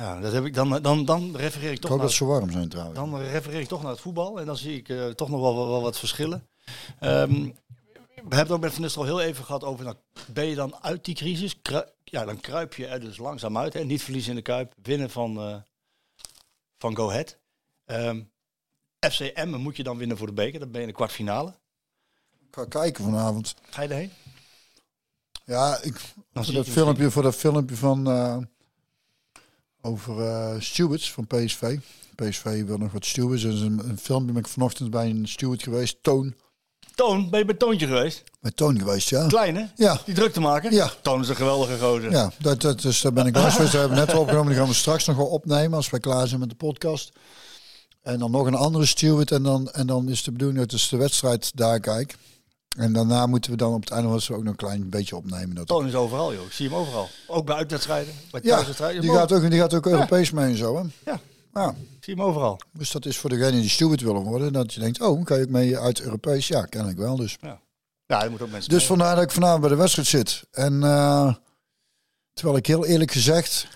Ja, 0.00 0.20
dat 0.20 0.32
heb 0.32 0.44
ik, 0.44 0.54
dan, 0.54 0.82
dan, 0.82 1.04
dan 1.04 1.36
refereer 1.36 1.68
ik 1.70 1.74
Ik 1.74 1.80
toch 1.80 1.90
hoop 1.90 1.98
naar, 1.98 2.08
dat 2.08 2.16
ze 2.16 2.24
warm 2.24 2.50
zijn 2.50 2.68
trouwens. 2.68 2.98
dan 2.98 3.16
refereer 3.20 3.60
ik 3.60 3.68
toch 3.68 3.82
naar 3.82 3.90
het 3.90 4.00
voetbal. 4.00 4.40
En 4.40 4.46
dan 4.46 4.56
zie 4.56 4.76
ik 4.76 4.88
eh, 4.88 5.06
toch 5.06 5.28
nog 5.28 5.40
wel, 5.40 5.54
wel, 5.56 5.68
wel 5.68 5.82
wat 5.82 5.98
verschillen. 5.98 6.48
Ehm, 6.98 7.32
we 8.28 8.34
hebben 8.36 8.38
het 8.38 8.50
ook 8.50 8.60
met 8.80 8.92
Van 8.92 9.04
heel 9.04 9.20
even 9.20 9.44
gehad 9.44 9.64
over, 9.64 9.84
nou, 9.84 9.96
ben 10.32 10.44
je 10.46 10.54
dan 10.54 10.76
uit 10.82 11.04
die 11.04 11.14
crisis? 11.14 11.62
Kru- 11.62 11.88
ja, 12.04 12.24
dan 12.24 12.40
kruip 12.40 12.74
je 12.74 12.86
er 12.86 13.00
dus 13.00 13.16
langzaam 13.16 13.58
uit. 13.58 13.72
Hè? 13.72 13.84
Niet 13.84 14.02
verliezen 14.02 14.30
in 14.30 14.36
de 14.36 14.42
Kuip, 14.42 14.74
winnen 14.82 15.10
van, 15.10 15.38
eh, 15.40 15.56
van 16.78 16.96
Go 16.96 17.08
Ahead. 17.08 17.38
Ehm, 17.84 18.22
FC 19.10 19.20
Emmen 19.20 19.60
moet 19.60 19.76
je 19.76 19.82
dan 19.82 19.96
winnen 19.98 20.16
voor 20.16 20.26
de 20.26 20.32
beker. 20.32 20.60
Dan 20.60 20.70
ben 20.70 20.80
je 20.80 20.86
in 20.86 20.92
de 20.92 20.98
kwartfinale. 20.98 21.50
Ik 22.48 22.54
ga 22.54 22.64
kijken 22.64 23.04
vanavond. 23.04 23.54
Ga 23.70 23.82
je 23.82 23.88
erheen? 23.88 24.12
Ja, 25.44 25.78
ik, 25.82 26.00
dat 26.32 26.48
ik 26.48 26.64
filmpje, 26.64 27.10
voor 27.10 27.22
dat 27.22 27.36
filmpje 27.36 27.76
van 27.76 28.10
eh, 28.10 28.36
over 29.82 30.20
eh, 30.26 30.54
stewards 30.58 31.12
van 31.12 31.26
PSV. 31.26 31.78
PSV 32.14 32.64
wil 32.64 32.78
nog 32.78 32.92
wat 32.92 33.04
stewards. 33.04 33.42
Er 33.42 33.52
is 33.52 33.60
een, 33.60 33.80
een 33.88 33.98
filmpje 33.98 34.32
ben 34.32 34.42
ik 34.42 34.48
vanochtend 34.48 34.90
bij 34.90 35.10
een 35.10 35.28
steward 35.28 35.62
geweest. 35.62 35.96
Toon. 36.02 36.34
Toon, 36.94 37.30
ben 37.30 37.38
je 37.38 37.44
bij 37.44 37.54
Toontje 37.54 37.86
geweest? 37.86 38.22
Bij 38.40 38.50
Toon 38.50 38.78
geweest, 38.78 39.08
ja. 39.08 39.26
Klein 39.26 39.56
hè? 39.56 39.64
Ja, 39.76 40.00
Die 40.04 40.14
druk 40.14 40.32
te 40.32 40.40
maken? 40.40 40.72
Ja. 40.72 40.90
Toon 41.02 41.20
is 41.20 41.28
een 41.28 41.36
geweldige 41.36 41.78
gozer. 41.78 42.10
ja 42.10 42.32
dat, 42.38 42.60
dat, 42.60 42.80
dus 42.80 43.00
daar 43.00 43.12
ben 43.12 43.26
ik 43.26 43.34
langs 43.36 43.54
geweest. 43.54 43.72
Dat 43.72 43.80
hebben 43.80 43.98
we 44.00 44.06
net 44.06 44.16
opgenomen. 44.16 44.48
Die 44.48 44.58
gaan 44.58 44.68
we 44.68 44.74
straks 44.74 45.04
nog 45.06 45.16
wel 45.16 45.26
opnemen 45.26 45.76
als 45.76 45.90
we 45.90 46.00
klaar 46.00 46.28
zijn 46.28 46.40
met 46.40 46.48
de 46.48 46.54
podcast. 46.54 47.12
En 48.02 48.18
dan 48.18 48.30
nog 48.30 48.46
een 48.46 48.54
andere 48.54 48.86
steward. 48.86 49.30
En 49.30 49.42
dan, 49.42 49.70
en 49.70 49.86
dan 49.86 50.08
is 50.08 50.22
de 50.22 50.32
bedoeling 50.32 50.58
dat 50.60 50.70
dus 50.70 50.88
de 50.88 50.96
wedstrijd 50.96 51.56
daar 51.56 51.80
kijk. 51.80 52.16
En 52.78 52.92
daarna 52.92 53.26
moeten 53.26 53.50
we 53.50 53.56
dan 53.56 53.74
op 53.74 53.80
het 53.80 53.90
einde 53.90 54.08
was 54.08 54.30
ook 54.30 54.38
nog 54.42 54.50
een 54.50 54.56
klein 54.56 54.88
beetje 54.90 55.16
opnemen. 55.16 55.54
Dat 55.54 55.66
Toon 55.66 55.86
is 55.86 55.94
overal 55.94 56.34
joh. 56.34 56.44
Ik 56.46 56.52
zie 56.52 56.68
hem 56.68 56.76
overal. 56.78 57.08
Ook 57.26 57.46
bij 57.46 57.56
uitwedstrijden. 57.56 58.14
Bij 58.30 58.40
ja, 58.44 58.62
die 59.00 59.10
gaat 59.10 59.32
ook, 59.32 59.50
die 59.50 59.58
gaat 59.60 59.74
ook 59.74 59.86
Europees 59.86 60.30
mee 60.30 60.44
en 60.50 60.56
zo. 60.56 60.76
Hè? 60.76 60.82
Ja. 61.10 61.20
Ja. 61.54 61.68
Ik 61.70 62.04
zie 62.04 62.14
hem 62.14 62.22
overal. 62.22 62.60
Dus 62.72 62.90
dat 62.90 63.06
is 63.06 63.18
voor 63.18 63.30
degene 63.30 63.50
die 63.60 63.68
steward 63.68 64.00
willen 64.00 64.22
worden. 64.22 64.52
Dat 64.52 64.74
je 64.74 64.80
denkt, 64.80 65.00
oh, 65.00 65.24
kan 65.24 65.36
je 65.38 65.42
ook 65.44 65.48
mee 65.50 65.78
uit 65.78 66.00
Europees? 66.00 66.48
Ja, 66.48 66.64
ken 66.64 66.88
ik 66.88 66.96
wel. 66.96 67.16
Dus, 67.16 67.36
Ja, 68.06 68.24
je 68.24 68.30
moet 68.30 68.42
ook 68.42 68.50
mensen 68.50 68.70
dus 68.70 68.78
mee. 68.78 68.88
vandaar 68.88 69.14
dat 69.14 69.24
ik 69.24 69.30
vanavond 69.30 69.60
bij 69.60 69.70
de 69.70 69.76
wedstrijd 69.76 70.08
zit. 70.08 70.42
En 70.50 70.82
eh, 70.82 71.34
terwijl 72.32 72.56
ik 72.58 72.66
heel 72.66 72.86
eerlijk 72.86 73.10
gezegd, 73.12 73.66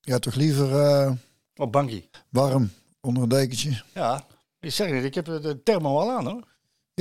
ja, 0.00 0.18
toch 0.18 0.34
liever 0.34 0.80
eh, 0.80 1.12
Op 1.56 1.72
bankie. 1.72 2.08
warm 2.28 2.72
onder 3.00 3.22
een 3.22 3.28
dekentje. 3.28 3.82
Ja. 3.94 4.24
Ik 4.60 4.72
zeg 4.72 4.90
niet, 4.92 5.04
ik 5.04 5.14
heb 5.14 5.24
de 5.24 5.60
thermo 5.64 5.98
al 5.98 6.10
aan 6.10 6.26
hoor. 6.26 6.42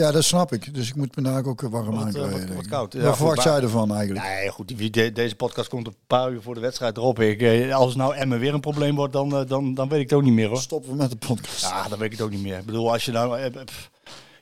Ja, 0.02 0.12
dat 0.12 0.24
snap 0.24 0.54
ik. 0.54 0.74
Dus 0.74 0.88
ik 0.90 0.96
moet 0.96 1.16
me 1.16 1.22
daar 1.22 1.46
ook 1.46 1.62
warm 1.62 1.86
Wat, 1.96 2.02
aan 2.02 2.08
eh, 2.08 2.14
kleden, 2.14 2.56
wat- 2.56 2.68
koud. 2.68 2.94
Ja, 2.94 3.02
Wat 3.02 3.18
verwacht 3.18 3.44
jij 3.44 3.60
ervan 3.62 3.94
eigenlijk? 3.96 4.26
Nee, 4.26 4.50
goed. 4.50 4.94
de- 4.94 5.12
deze 5.12 5.36
podcast 5.36 5.70
komt 5.70 5.88
een 5.88 5.96
paar 6.08 6.32
uur 6.32 6.42
voor 6.42 6.54
de 6.54 6.60
wedstrijd 6.60 6.98
erop. 6.98 7.20
Ik, 7.20 7.42
eh, 7.42 7.76
als 7.76 7.96
nou 7.96 8.16
Emmen 8.16 8.40
weer 8.40 8.54
een 8.54 8.60
probleem 8.60 8.96
wordt, 8.96 9.14
dan, 9.14 9.36
eh, 9.38 9.48
dan, 9.48 9.74
dan 9.74 9.90
weet 9.90 10.00
ik 10.02 10.10
het 10.10 10.18
ook 10.20 10.24
niet 10.26 10.34
meer 10.34 10.48
hoor. 10.48 10.58
Stoppen 10.62 10.90
we 10.92 10.96
met 10.96 11.10
de 11.12 11.18
podcast. 11.28 11.62
Ja, 11.62 11.88
dan 11.88 12.00
weet 12.00 12.12
ik 12.12 12.18
het 12.18 12.26
ook 12.28 12.32
niet 12.34 12.42
meer. 12.42 12.58
Ik 12.58 12.66
bedoel, 12.66 12.92
als 12.92 13.06
je 13.06 13.12
nou... 13.12 13.38
eh, 13.38 13.46
eh, 13.46 13.52
pff, 13.66 13.90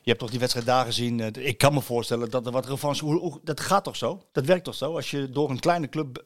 Je 0.02 0.08
hebt 0.08 0.18
toch 0.18 0.30
die 0.30 0.38
wedstrijd 0.38 0.66
daar 0.66 0.84
gezien. 0.84 1.20
eh, 1.20 1.46
Ik 1.46 1.58
kan 1.58 1.74
me 1.74 1.80
voorstellen 1.80 2.30
dat 2.30 2.46
er 2.46 2.52
wat 2.52 2.66
revanche... 2.66 3.38
Dat 3.44 3.60
gaat 3.60 3.84
toch 3.84 3.96
zo? 3.96 4.22
Dat 4.32 4.44
werkt 4.44 4.64
toch 4.64 4.74
zo? 4.74 4.94
Als 4.96 5.10
je 5.10 5.30
door 5.30 5.50
een 5.50 5.60
kleine 5.60 5.88
club... 5.88 6.24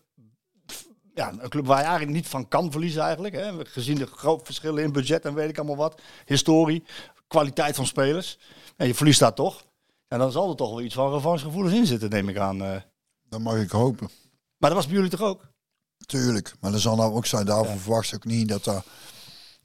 Ja, 1.14 1.32
een 1.38 1.48
club 1.48 1.66
waar 1.66 1.78
je 1.78 1.82
eigenlijk 1.84 2.12
niet 2.16 2.26
van 2.28 2.48
kan 2.48 2.70
verliezen 2.70 3.02
eigenlijk. 3.02 3.34
Hè? 3.34 3.50
Gezien 3.64 3.96
de 3.96 4.06
grote 4.06 4.44
verschillen 4.44 4.82
in 4.82 4.92
budget 4.92 5.24
en 5.24 5.34
weet 5.34 5.48
ik 5.48 5.56
allemaal 5.58 5.76
wat. 5.76 6.00
Historie, 6.26 6.84
kwaliteit 7.28 7.74
van 7.76 7.86
spelers. 7.86 8.38
En 8.76 8.86
je 8.86 8.94
verliest 8.94 9.20
daar 9.20 9.34
toch. 9.34 9.64
En 10.08 10.18
dan 10.18 10.32
zal 10.32 10.50
er 10.50 10.56
toch 10.56 10.70
wel 10.70 10.80
iets 10.82 10.94
van 10.94 11.12
revanchegevoelens 11.12 11.74
in 11.74 11.86
zitten, 11.86 12.10
neem 12.10 12.28
ik 12.28 12.38
aan. 12.38 12.62
eh. 12.62 12.80
Dat 13.28 13.40
mag 13.40 13.56
ik 13.56 13.70
hopen. 13.70 14.08
Maar 14.58 14.70
dat 14.70 14.78
was 14.78 14.86
bij 14.86 14.94
jullie 14.94 15.10
toch 15.10 15.22
ook? 15.22 15.40
Tuurlijk. 16.06 16.54
Maar 16.60 16.72
er 16.72 16.80
zal 16.80 16.96
nou 16.96 17.14
ook 17.14 17.26
zijn, 17.26 17.46
daarvoor 17.46 17.78
verwacht 17.78 18.12
ik 18.12 18.24
niet 18.24 18.48
dat 18.48 18.64
dat... 18.64 18.84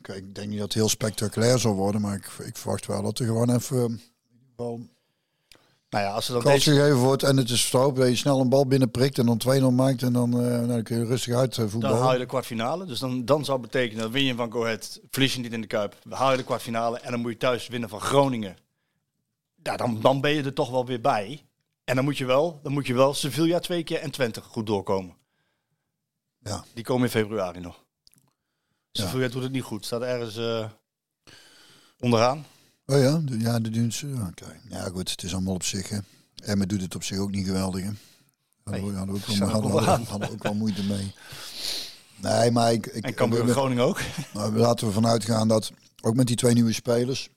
Kijk, 0.02 0.18
ik 0.18 0.36
denk 0.36 0.48
niet 0.50 0.58
dat 0.60 0.68
het 0.68 0.78
heel 0.78 0.90
spectaculair 0.90 1.60
zal 1.60 1.74
worden, 1.74 2.02
maar 2.02 2.16
ik, 2.16 2.46
ik 2.46 2.58
verwacht 2.58 2.86
wel 2.86 3.02
dat 3.04 3.20
er 3.20 3.26
gewoon 3.26 3.56
even... 3.56 3.78
eh, 3.78 3.84
ieder 3.84 4.48
geval 4.50 4.80
Nou 5.90 6.04
ja, 6.06 6.12
als 6.12 6.26
ze 6.26 6.32
dan 6.32 6.42
deze... 6.44 6.72
gegeven 6.72 6.96
wordt 6.98 7.24
en 7.24 7.38
het 7.38 7.50
is 7.50 7.62
vertrouwd 7.62 7.96
dat 7.96 8.08
je 8.08 8.16
snel 8.16 8.40
een 8.40 8.50
bal 8.50 8.68
binnenprikt 8.68 9.18
en 9.18 9.26
dan 9.26 9.42
2-0 9.72 9.76
maakt 9.76 10.02
en 10.04 10.14
dan, 10.14 10.32
eh, 10.34 10.40
nou, 10.48 10.68
dan 10.68 10.84
kun 10.84 10.98
je 11.00 11.06
rustig 11.06 11.36
uit 11.36 11.52
eh, 11.52 11.58
Dan 11.58 11.70
voetballen. 11.70 12.00
haal 12.00 12.14
je 12.14 12.20
de 12.20 12.26
kwartfinale. 12.26 12.86
Dus 12.86 13.00
dan, 13.00 13.26
dan 13.26 13.46
zou 13.46 13.60
betekenen, 13.60 14.04
dan 14.04 14.12
win 14.12 14.24
je 14.26 14.36
van 14.36 14.52
Go 14.52 14.64
Ahead, 14.64 15.00
verlies 15.10 15.34
je 15.34 15.40
niet 15.42 15.54
in 15.54 15.62
de 15.62 15.68
Kuip. 15.68 15.96
Dan 16.04 16.18
haal 16.18 16.32
je 16.32 16.38
de 16.38 16.44
kwartfinale 16.44 17.00
en 17.00 17.12
dan 17.12 17.20
moet 17.20 17.32
je 17.32 17.38
thuis 17.38 17.68
winnen 17.68 17.90
van 17.90 18.02
Groningen. 18.02 18.58
Ja, 19.70 19.78
dan, 19.78 20.02
dan 20.02 20.22
ben 20.22 20.32
je 20.32 20.44
er 20.44 20.54
toch 20.54 20.70
wel 20.70 20.86
weer 20.86 21.02
bij. 21.02 21.46
En 21.84 21.96
dan 21.96 22.04
moet 22.04 22.18
je 22.18 22.26
wel, 22.26 22.60
dan 22.64 22.72
moet 22.74 22.88
je 22.88 22.94
wel 22.94 23.14
Sevilla 23.14 23.60
twee 23.60 23.84
keer 23.84 24.00
en 24.00 24.12
Twente 24.12 24.42
goed 24.42 24.66
doorkomen. 24.68 25.16
Ja. 26.40 26.64
Die 26.74 26.84
komen 26.84 27.04
in 27.04 27.10
februari 27.10 27.60
nog. 27.60 27.84
Ja. 28.92 29.04
Sevilla 29.06 29.28
doet 29.28 29.44
het 29.44 29.52
niet 29.52 29.64
goed. 29.64 29.86
Staat 29.86 30.02
ergens 30.02 30.38
eh, 30.38 30.70
onderaan. 32.00 32.46
Oh 32.86 32.98
ja, 33.02 33.18
de, 33.24 33.40
ja, 33.40 33.60
de 33.60 33.70
doen 33.70 33.92
ze. 33.92 34.26
Oké. 34.30 34.60
Ja, 34.70 34.84
goed, 34.84 35.12
het 35.12 35.24
is 35.24 35.34
allemaal 35.34 35.54
op 35.54 35.64
zich. 35.64 35.90
Hè. 35.90 35.98
Emmen 36.36 36.68
doet 36.68 36.82
het 36.82 36.96
op 36.96 37.04
zich 37.04 37.18
ook 37.18 37.32
niet 37.32 37.46
geweldig. 37.46 37.84
Hè. 37.84 37.90
We- 38.64 38.72
Nee, 38.72 38.82
hadden, 38.82 39.06
we 39.16 39.20
ook 39.20 39.26
wel, 39.26 39.50
hadden, 39.50 39.64
onderaan. 39.72 39.86
hadden, 39.88 40.08
hadden 40.08 40.30
ook 40.32 40.44
wel 40.44 40.54
moeite 40.54 40.84
mee. 40.84 41.14
Nee, 42.16 42.52
maar 42.52 42.72
ik, 42.74 42.86
ik, 42.86 43.04
En 43.06 43.14
Cambuur 43.14 43.42
en 43.42 43.50
Groningen 43.50 43.84
ook. 43.84 44.02
Nou, 44.34 44.56
laten 44.58 44.88
we 44.88 44.94
vanuit 44.94 45.24
gaan 45.26 45.48
dat 45.48 45.72
ook 46.02 46.16
met 46.16 46.28
die 46.28 46.36
twee 46.36 46.54
nieuwe 46.54 46.74
spelers. 46.74 47.30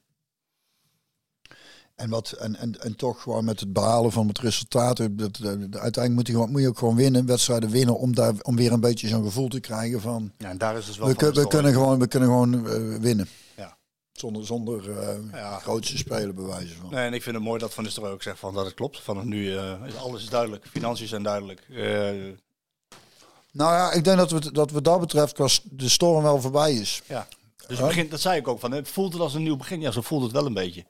En, 1.94 2.10
wat, 2.10 2.32
en, 2.32 2.56
en, 2.56 2.81
en 2.81 2.97
toch 2.97 3.23
gewoon 3.23 3.44
met 3.44 3.60
het 3.60 3.73
behalen 3.73 4.12
van 4.12 4.28
het 4.28 4.39
resultaat. 4.39 4.97
Dat, 4.97 5.19
dat- 5.19 5.39
dat- 5.40 5.51
uiteindelijk 5.81 6.14
moet 6.14 6.27
je, 6.27 6.32
gewoon, 6.32 6.51
moet 6.51 6.60
je 6.60 6.69
ook 6.69 6.78
gewoon 6.78 6.97
winnen, 6.97 7.27
wedstrijden 7.27 7.70
winnen. 7.70 7.98
Om, 7.98 8.14
daar, 8.14 8.35
om 8.43 8.56
weer 8.56 8.73
een 8.73 8.81
beetje 8.81 9.09
zo'n 9.09 9.24
gevoel 9.24 9.48
te 9.48 9.60
krijgen 9.60 10.01
van. 10.01 10.32
Ja, 10.39 10.48
en 10.48 10.59
daar 10.59 10.77
is 10.77 10.86
dus 10.86 10.98
wel 10.98 11.06
We, 11.09 11.14
van 11.14 11.32
kun- 11.32 11.43
we 11.43 11.48
kunnen 11.48 11.73
gewoon, 11.73 11.98
we 11.98 12.06
kunnen 12.06 12.28
gewoon 12.28 12.66
eh, 12.69 12.98
winnen. 13.01 13.28
Ja. 13.56 13.77
Zonder, 14.12 14.47
zonder 14.47 14.98
eh 14.98 15.16
Ja. 15.32 15.59
grootste 15.59 15.97
spelen 15.97 16.35
bewijzen 16.35 16.77
van. 16.81 16.90
Nee, 16.90 17.06
en 17.06 17.12
ik 17.14 17.23
vind 17.23 17.35
het 17.36 17.44
mooi 17.44 17.59
dat 17.59 17.74
Van 17.74 17.85
Nistelrooy 17.85 18.12
ook 18.14 18.23
zegt 18.23 18.39
van 18.39 18.55
dat 18.55 18.64
het 18.64 18.74
klopt. 18.74 19.01
Vanaf 19.01 19.24
nu 19.24 19.56
eh, 19.56 19.73
is 19.86 19.97
alles 19.97 20.23
is 20.23 20.28
duidelijk. 20.28 20.66
Financiën 20.70 21.09
zijn 21.09 21.23
duidelijk. 21.23 21.60
Eh, 21.70 22.10
Nou 23.52 23.73
ja, 23.74 23.93
ik 23.93 24.05
denk 24.05 24.16
dat 24.19 24.31
we, 24.31 24.52
dat 24.52 24.70
wat 24.70 24.85
dat 24.85 25.01
betreft 25.01 25.32
qua 25.32 25.47
s- 25.48 25.62
de 25.70 25.89
storm 25.89 26.23
wel 26.23 26.40
voorbij 26.40 26.73
is. 26.74 27.02
Ja. 27.06 27.27
Dus 27.66 27.78
begint, 27.78 28.10
dat 28.10 28.20
zei 28.20 28.39
ik 28.39 28.48
ook 28.48 28.60
van, 28.60 28.73
het 28.73 28.89
voelt 28.89 29.12
het 29.12 29.23
als 29.23 29.35
een 29.35 29.43
nieuw 29.43 29.56
begin. 29.56 29.81
Ja, 29.81 29.90
zo 29.90 30.01
voelt 30.01 30.23
het 30.23 30.32
wel 30.32 30.47
een 30.47 30.55
beetje. 30.55 30.85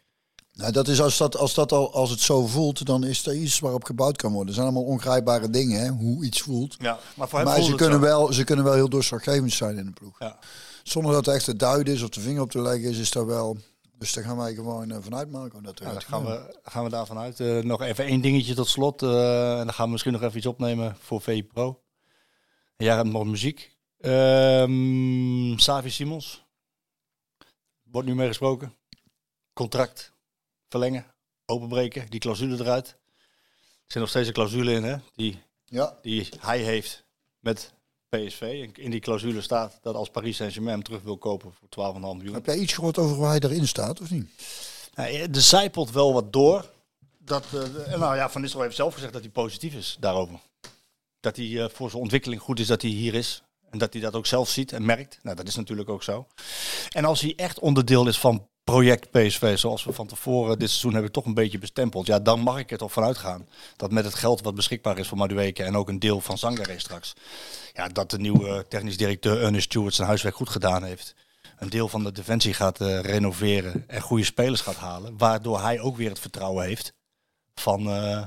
Nou, 0.53 0.73
dat 0.73 0.89
is 0.89 1.01
als, 1.01 1.17
dat, 1.19 1.37
als, 1.37 1.55
dat 1.55 1.73
al, 1.73 1.93
als 1.95 2.11
het 2.11 2.21
zo 2.21 2.47
voelt, 2.47 2.87
dan 2.87 3.05
is 3.05 3.27
er 3.27 3.35
iets 3.35 3.59
waarop 3.59 3.85
gebouwd 3.85 4.17
kan 4.17 4.31
worden. 4.33 4.49
Er 4.49 4.55
zijn 4.55 4.67
allemaal 4.67 4.85
ongrijpbare 4.91 5.51
dingen, 5.51 5.81
hè, 5.81 5.89
hoe 5.89 6.25
iets 6.25 6.41
voelt. 6.41 6.77
Ja, 6.79 6.99
maar 7.17 7.29
voor 7.29 7.39
hem 7.39 7.49
Maar 7.49 7.63
ze 7.63 7.69
het 7.69 7.77
kunnen, 7.77 7.99
zo. 7.99 8.05
wel, 8.05 8.33
ze 8.33 8.45
kunnen 8.45 8.65
wel 8.65 8.75
heel 8.75 8.89
doorslaggevend 8.89 9.53
zijn 9.53 9.79
in 9.79 9.85
de 9.85 9.93
ploeg. 9.93 10.19
Ja. 10.19 10.39
Zonder 10.83 11.13
dat 11.13 11.27
het 11.27 11.35
echt 11.35 11.45
te 11.45 11.57
duiden 11.57 11.95
is 11.95 12.03
of 12.03 12.09
de 12.09 12.21
vinger 12.21 12.43
op 12.43 12.51
te 12.51 12.61
leggen 12.63 12.91
is, 12.91 12.99
is 12.99 13.11
dat 13.11 13.27
wel... 13.27 13.57
Dus 13.99 14.13
daar 14.13 14.25
gaan 14.25 14.37
wij 14.37 14.55
gewoon 14.55 14.91
eh, 14.91 14.97
vanuit 15.01 15.31
maken. 15.31 15.63
Dat 15.63 15.79
Ja, 15.79 15.85
eruit 15.85 16.01
dan 16.01 16.11
gaan 16.11 16.25
we, 16.25 16.59
gaan 16.63 16.85
we 16.85 16.91
daarvan 16.91 17.19
uit. 17.19 17.41
Eh, 17.41 17.59
nog 17.59 17.83
even 17.83 18.05
één 18.05 18.21
dingetje 18.21 18.55
tot 18.55 18.69
slot. 18.69 19.03
eh, 19.03 19.51
en 19.59 19.65
dan 19.65 19.73
gaan 19.75 19.85
we 19.87 19.91
misschien 19.91 20.13
nog 20.13 20.23
even 20.23 20.37
iets 20.37 20.47
opnemen 20.47 20.97
voor 21.01 21.21
VI 21.21 21.45
Pro. 21.45 21.81
En 22.77 22.85
jij 22.87 22.95
hebt 22.97 23.09
nog 23.09 23.25
muziek. 23.25 23.77
Ehm 23.99 25.57
Savi 25.59 25.91
Simons. 25.91 26.45
Wordt 27.83 28.09
nu 28.09 28.15
mee 28.15 28.29
gesproken. 28.29 28.75
Contract 29.53 30.13
verlengen. 30.73 31.07
Openbreken. 31.47 32.07
Die 32.11 32.21
clausule 32.21 32.57
eruit. 32.61 32.87
Er 32.89 32.97
zit 33.87 34.01
nog 34.01 34.09
steeds 34.09 34.27
een 34.29 34.33
clausule 34.35 34.73
in 34.73 34.83
hè, 34.85 34.97
die, 35.15 35.43
Ja, 35.65 35.97
die 36.03 36.29
hij 36.41 36.59
heeft 36.59 37.05
met 37.39 37.73
PSV. 38.09 38.41
En 38.41 38.83
in 38.83 38.91
die 38.91 39.01
clausule 39.01 39.41
staat 39.41 39.79
dat 39.83 39.95
als 39.95 40.11
Paris 40.11 40.37
Saint-Germain 40.37 40.75
hem 40.75 40.85
terug 40.85 41.03
wil 41.03 41.19
kopen 41.19 41.53
voor 41.53 41.69
12,5 41.95 42.01
miljoen. 42.17 42.35
heb 42.35 42.47
jij 42.47 42.57
iets 42.59 42.73
gehoord 42.73 42.99
over 42.99 43.17
waar 43.17 43.31
hij 43.31 43.41
erin 43.41 43.69
staat, 43.69 44.01
of 44.01 44.11
niet? 44.11 44.31
Nou, 44.95 45.13
er 45.15 45.41
zijpelt 45.41 45.91
wel 45.91 46.13
wat 46.13 46.33
door. 46.33 46.71
Dat, 47.19 47.45
eh, 47.45 47.51
de- 47.51 47.95
nou 47.99 48.17
ja, 48.17 48.31
Van 48.31 48.41
Nistelrooy 48.41 48.67
heeft 48.67 48.81
zelf 48.81 48.95
gezegd 48.95 49.13
dat 49.13 49.23
hij 49.23 49.31
positief 49.31 49.75
is 49.75 49.97
daarover. 50.01 50.39
Dat 51.21 51.37
hij 51.37 51.63
eh, 51.63 51.69
voor 51.69 51.91
zijn 51.91 52.03
ontwikkeling 52.03 52.41
goed 52.41 52.59
is 52.61 52.67
dat 52.67 52.83
hij 52.83 52.91
hier 52.91 53.15
is. 53.15 53.43
En 53.71 53.79
dat 53.79 53.93
hij 53.93 54.03
dat 54.03 54.15
ook 54.15 54.27
zelf 54.27 54.49
ziet 54.49 54.73
en 54.73 54.85
merkt. 54.85 55.19
Nou, 55.23 55.37
dat 55.37 55.49
is 55.49 55.55
natuurlijk 55.57 55.89
ook 55.89 56.03
zo. 56.03 56.27
En 56.91 57.05
als 57.05 57.21
hij 57.21 57.33
echt 57.37 57.59
onderdeel 57.59 58.09
is 58.09 58.19
van 58.19 58.49
project 58.65 59.11
PSV, 59.11 59.59
zoals 59.59 59.85
we 59.85 59.93
van 59.93 60.07
tevoren 60.07 60.59
dit 60.59 60.69
seizoen 60.69 60.93
hebben 60.93 61.13
toch 61.13 61.25
een 61.25 61.35
beetje 61.35 61.59
bestempeld. 61.59 62.07
Ja, 62.07 62.19
dan 62.19 62.41
mag 62.41 62.59
ik 62.59 62.71
er 62.71 62.79
toch 62.79 62.93
vanuit 62.93 63.19
gaan. 63.19 63.49
Dat 63.77 63.91
met 63.91 64.05
het 64.05 64.15
geld 64.15 64.43
wat 64.43 64.55
beschikbaar 64.55 64.99
is 64.99 65.09
voor 65.09 65.19
Madueke 65.19 65.63
en 65.63 65.77
ook 65.77 65.89
een 65.89 65.99
deel 65.99 66.21
van 66.21 66.39
Zangaré 66.39 66.79
straks. 66.79 67.13
Ja, 67.73 67.89
dat 67.89 68.11
de 68.11 68.19
nieuwe 68.19 68.67
technisch 68.69 68.97
directeur 68.97 69.43
Ernest 69.43 69.65
Stewart 69.65 69.95
zijn 69.95 70.09
huiswerk 70.09 70.35
goed 70.35 70.49
gedaan 70.49 70.85
heeft 70.85 71.15
een 71.63 71.71
deel 71.71 71.89
van 71.89 72.05
de 72.05 72.13
defensie 72.13 72.55
gaat 72.55 72.81
eh, 72.81 73.01
renoveren 73.01 73.85
en 73.87 74.01
goede 74.01 74.25
spelers 74.25 74.61
gaat 74.61 74.77
halen. 74.77 75.19
Waardoor 75.19 75.61
hij 75.61 75.81
ook 75.81 75.97
weer 75.97 76.09
het 76.09 76.19
vertrouwen 76.19 76.65
heeft 76.65 76.93
van, 77.55 77.87
eh, 77.87 78.27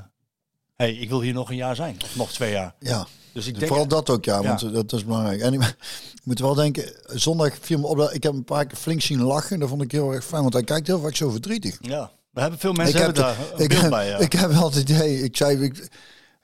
hey, 0.76 0.94
ik 0.94 1.10
wil 1.10 1.22
hier 1.22 1.34
nog 1.34 1.50
een 1.50 1.56
jaar 1.56 1.76
zijn. 1.76 1.98
Of 2.04 2.16
nog 2.16 2.32
twee 2.32 2.52
jaar. 2.52 2.76
Ja. 2.80 3.08
Dus 3.34 3.48
ik 3.48 3.54
denk... 3.56 3.68
Vooral 3.68 3.88
dat 3.88 4.10
ook, 4.10 4.26
ja, 4.26 4.42
want 4.42 4.74
dat 4.74 4.94
is 4.94 5.06
belangrijk. 5.06 5.42
En 5.42 5.54
ik 5.54 5.76
moet 6.24 6.40
wel 6.40 6.54
denken, 6.54 6.94
zondag 7.06 7.58
viel 7.62 7.80
me 7.80 7.88
op 7.88 7.98
dat 7.98 8.14
ik 8.14 8.24
heb 8.24 8.34
een 8.34 8.44
paar 8.44 8.66
keer 8.66 8.78
flink 8.78 9.02
zien 9.02 9.22
lachen. 9.22 9.60
Dat 9.60 9.70
vond 9.70 9.82
ik 9.82 9.92
heel 9.92 10.12
erg 10.12 10.26
fijn, 10.26 10.42
want 10.42 10.54
hij 10.54 10.64
kijkt 10.64 10.88
heel 10.88 11.00
vaak 11.00 11.16
zo 11.16 11.30
verdrietig. 11.30 11.78
Ja, 11.82 12.12
we 12.32 12.42
hebben 12.42 12.60
veel 12.60 12.74
mensen 12.74 12.96
ik 12.96 13.06
hebben 13.06 13.26
heb, 13.26 13.58
daar 13.58 13.84
ik, 13.84 13.90
bij. 13.90 14.08
Ja. 14.08 14.18
ik 14.18 14.34
heb 14.34 14.52
wel 14.52 14.66
het 14.66 14.76
idee, 14.76 15.24
ik 15.24 15.38
zei, 15.38 15.64
ik, 15.64 15.90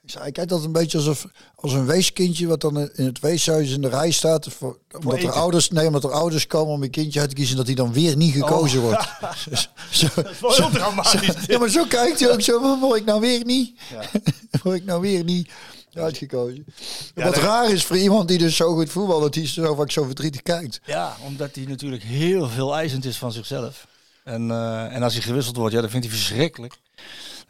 ik 0.04 0.10
zei, 0.10 0.32
kijkt 0.32 0.50
dat 0.50 0.64
een 0.64 0.72
beetje 0.72 0.98
alsof 0.98 1.26
als 1.54 1.72
een 1.72 1.86
weeskindje 1.86 2.46
wat 2.46 2.60
dan 2.60 2.78
in 2.94 3.04
het 3.04 3.20
weeshuis 3.20 3.70
in 3.70 3.80
de 3.80 3.88
rij 3.88 4.10
staat. 4.10 4.48
Voor, 4.48 4.78
omdat 5.04 5.22
er 5.22 5.30
ouders, 5.30 5.70
nee, 5.70 5.86
omdat 5.86 6.04
er 6.04 6.10
ouders 6.12 6.46
komen 6.46 6.74
om 6.74 6.82
een 6.82 6.90
kindje 6.90 7.20
uit 7.20 7.28
te 7.28 7.34
kiezen, 7.34 7.56
dat 7.56 7.66
hij 7.66 7.74
dan 7.74 7.92
weer 7.92 8.16
niet 8.16 8.32
gekozen 8.34 8.80
Oh. 8.82 8.84
wordt. 8.84 9.08
zo, 9.90 10.06
dat 10.14 10.30
is 10.30 10.40
wel 10.40 10.54
heel 10.54 10.70
dramatisch. 10.70 11.34
ja, 11.46 11.58
maar 11.58 11.68
zo 11.68 11.84
kijkt 11.84 12.20
hij 12.20 12.32
ook 12.32 12.40
zo, 12.40 12.78
word 12.80 13.00
ik 13.00 13.04
nou 13.04 13.20
weer 13.20 13.44
niet? 13.44 13.78
word 14.62 14.76
ik 14.76 14.84
nou 14.84 15.00
weer 15.00 15.24
niet 15.24 15.50
uitgekozen? 15.92 16.64
Ja, 17.14 17.24
Wat 17.24 17.36
raar 17.36 17.70
is 17.70 17.84
voor 17.84 17.98
iemand 17.98 18.28
die 18.28 18.38
dus 18.38 18.56
zo 18.56 18.74
goed 18.74 18.90
voetbalt, 18.90 19.22
dat 19.22 19.34
hij 19.34 19.46
zo 19.46 19.74
vaak 19.74 19.90
zo 19.90 20.04
verdrietig 20.04 20.42
kijkt. 20.42 20.80
Ja, 20.84 21.16
omdat 21.26 21.54
hij 21.54 21.64
natuurlijk 21.64 22.02
heel 22.02 22.48
veel 22.48 22.74
eisend 22.76 23.04
is 23.04 23.18
van 23.18 23.32
zichzelf. 23.32 23.86
En, 24.24 24.50
eh, 24.50 24.94
en 24.94 25.02
als 25.02 25.12
hij 25.12 25.22
gewisseld 25.22 25.56
wordt, 25.56 25.74
ja, 25.74 25.80
dat 25.80 25.90
vindt 25.90 26.06
hij 26.06 26.14
verschrikkelijk. 26.16 26.74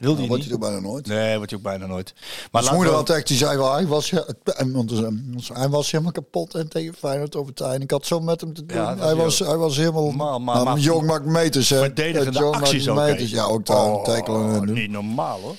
Wil 0.03 0.11
Dat 0.11 0.19
hij 0.19 0.29
wordt 0.29 0.43
niet. 0.43 0.53
er 0.53 0.59
bijna 0.59 0.79
nooit. 0.81 1.07
Nee, 1.07 1.37
wordt 1.37 1.51
hij 1.51 1.59
ook 1.59 1.65
bijna 1.65 1.87
nooit. 1.87 2.15
Maar 2.51 2.62
Mijn 2.62 2.74
moeder 2.74 2.95
had 2.95 3.11
echt, 3.11 3.27
die 3.27 3.37
zei 3.37 3.57
wel, 3.57 3.73
hij 3.73 3.87
was, 3.87 4.12
eh, 4.12 4.20
hij 5.53 5.69
was 5.69 5.91
helemaal 5.91 6.12
kapot 6.12 6.55
en 6.55 6.69
tegen 6.69 6.95
Feyenoord 6.95 7.37
over 7.37 7.55
tijd. 7.55 7.74
En 7.74 7.81
ik 7.83 7.91
had 7.91 8.07
zo 8.07 8.20
met 8.20 8.41
hem 8.41 8.55
te 8.55 8.66
doen. 8.66 8.77
Ja, 8.77 8.97
hij, 8.99 9.15
was, 9.15 9.39
hij 9.39 9.57
was 9.57 9.77
helemaal, 9.77 10.11
Maar- 10.11 10.41
maar- 10.41 10.55
nou, 10.55 10.66
maar- 10.69 10.79
jong 10.79 11.07
maakt 11.07 11.24
meters. 11.24 11.69
Hè. 11.70 11.79
verdedigende 11.79 12.41
maakt 12.41 12.57
acties 12.57 12.89
ook. 12.89 12.97
meters. 12.97 13.31
Ja, 13.31 13.45
ook 13.45 13.66
daar 13.66 13.77
Oh, 13.91 13.99
een 13.99 14.05
tackelen 14.05 14.55
en 14.55 14.66
doen. 14.66 14.74
Niet 14.74 14.91
normaal 14.91 15.41
hoor. 15.41 15.55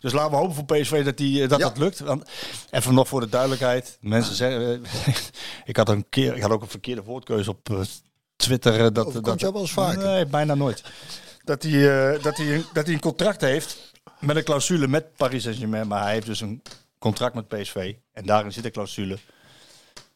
Dus 0.00 0.12
laten 0.12 0.30
we 0.30 0.36
hopen 0.36 0.54
voor 0.54 0.64
PSV 0.64 1.04
dat, 1.04 1.16
die, 1.16 1.42
eh, 1.42 1.48
dat 1.48 1.58
Ja. 1.58 1.64
dat 1.68 1.78
lukt. 1.78 1.98
Want, 2.00 2.22
even 2.70 2.94
nog 2.94 3.08
voor 3.08 3.20
de 3.20 3.28
duidelijkheid. 3.28 3.98
Mensen 4.00 4.34
zeggen... 4.42 4.82
eh, 4.84 5.14
ik, 5.64 5.76
had 5.76 5.88
een 5.88 6.06
keer, 6.10 6.36
ik 6.36 6.42
had 6.42 6.50
ook 6.50 6.62
een 6.62 6.68
verkeerde 6.68 7.02
woordkeuze 7.02 7.50
op 7.50 7.86
Twitter. 8.36 8.92
dat, 8.92 9.06
Overkomt 9.06 9.24
dat, 9.26 9.40
jou 9.40 9.52
wel 9.52 9.62
eens 9.62 9.72
vaker? 9.72 10.04
Nee, 10.04 10.26
bijna 10.26 10.54
nooit. 10.54 10.82
Dat 11.46 11.62
hij, 11.62 12.12
eh, 12.14 12.22
dat, 12.22 12.36
hij, 12.36 12.64
dat 12.72 12.84
hij 12.84 12.94
een 12.94 13.00
contract 13.00 13.40
heeft 13.40 13.92
met 14.18 14.36
een 14.36 14.44
clausule 14.44 14.88
met 14.88 15.16
Paris 15.16 15.42
Saint-Germain. 15.42 15.88
Maar 15.88 16.02
hij 16.02 16.12
heeft 16.12 16.26
dus 16.26 16.40
een 16.40 16.62
contract 16.98 17.34
met 17.34 17.48
PSV. 17.48 17.94
En 18.12 18.26
daarin 18.26 18.52
zit 18.52 18.64
een 18.64 18.70
clausule 18.72 19.18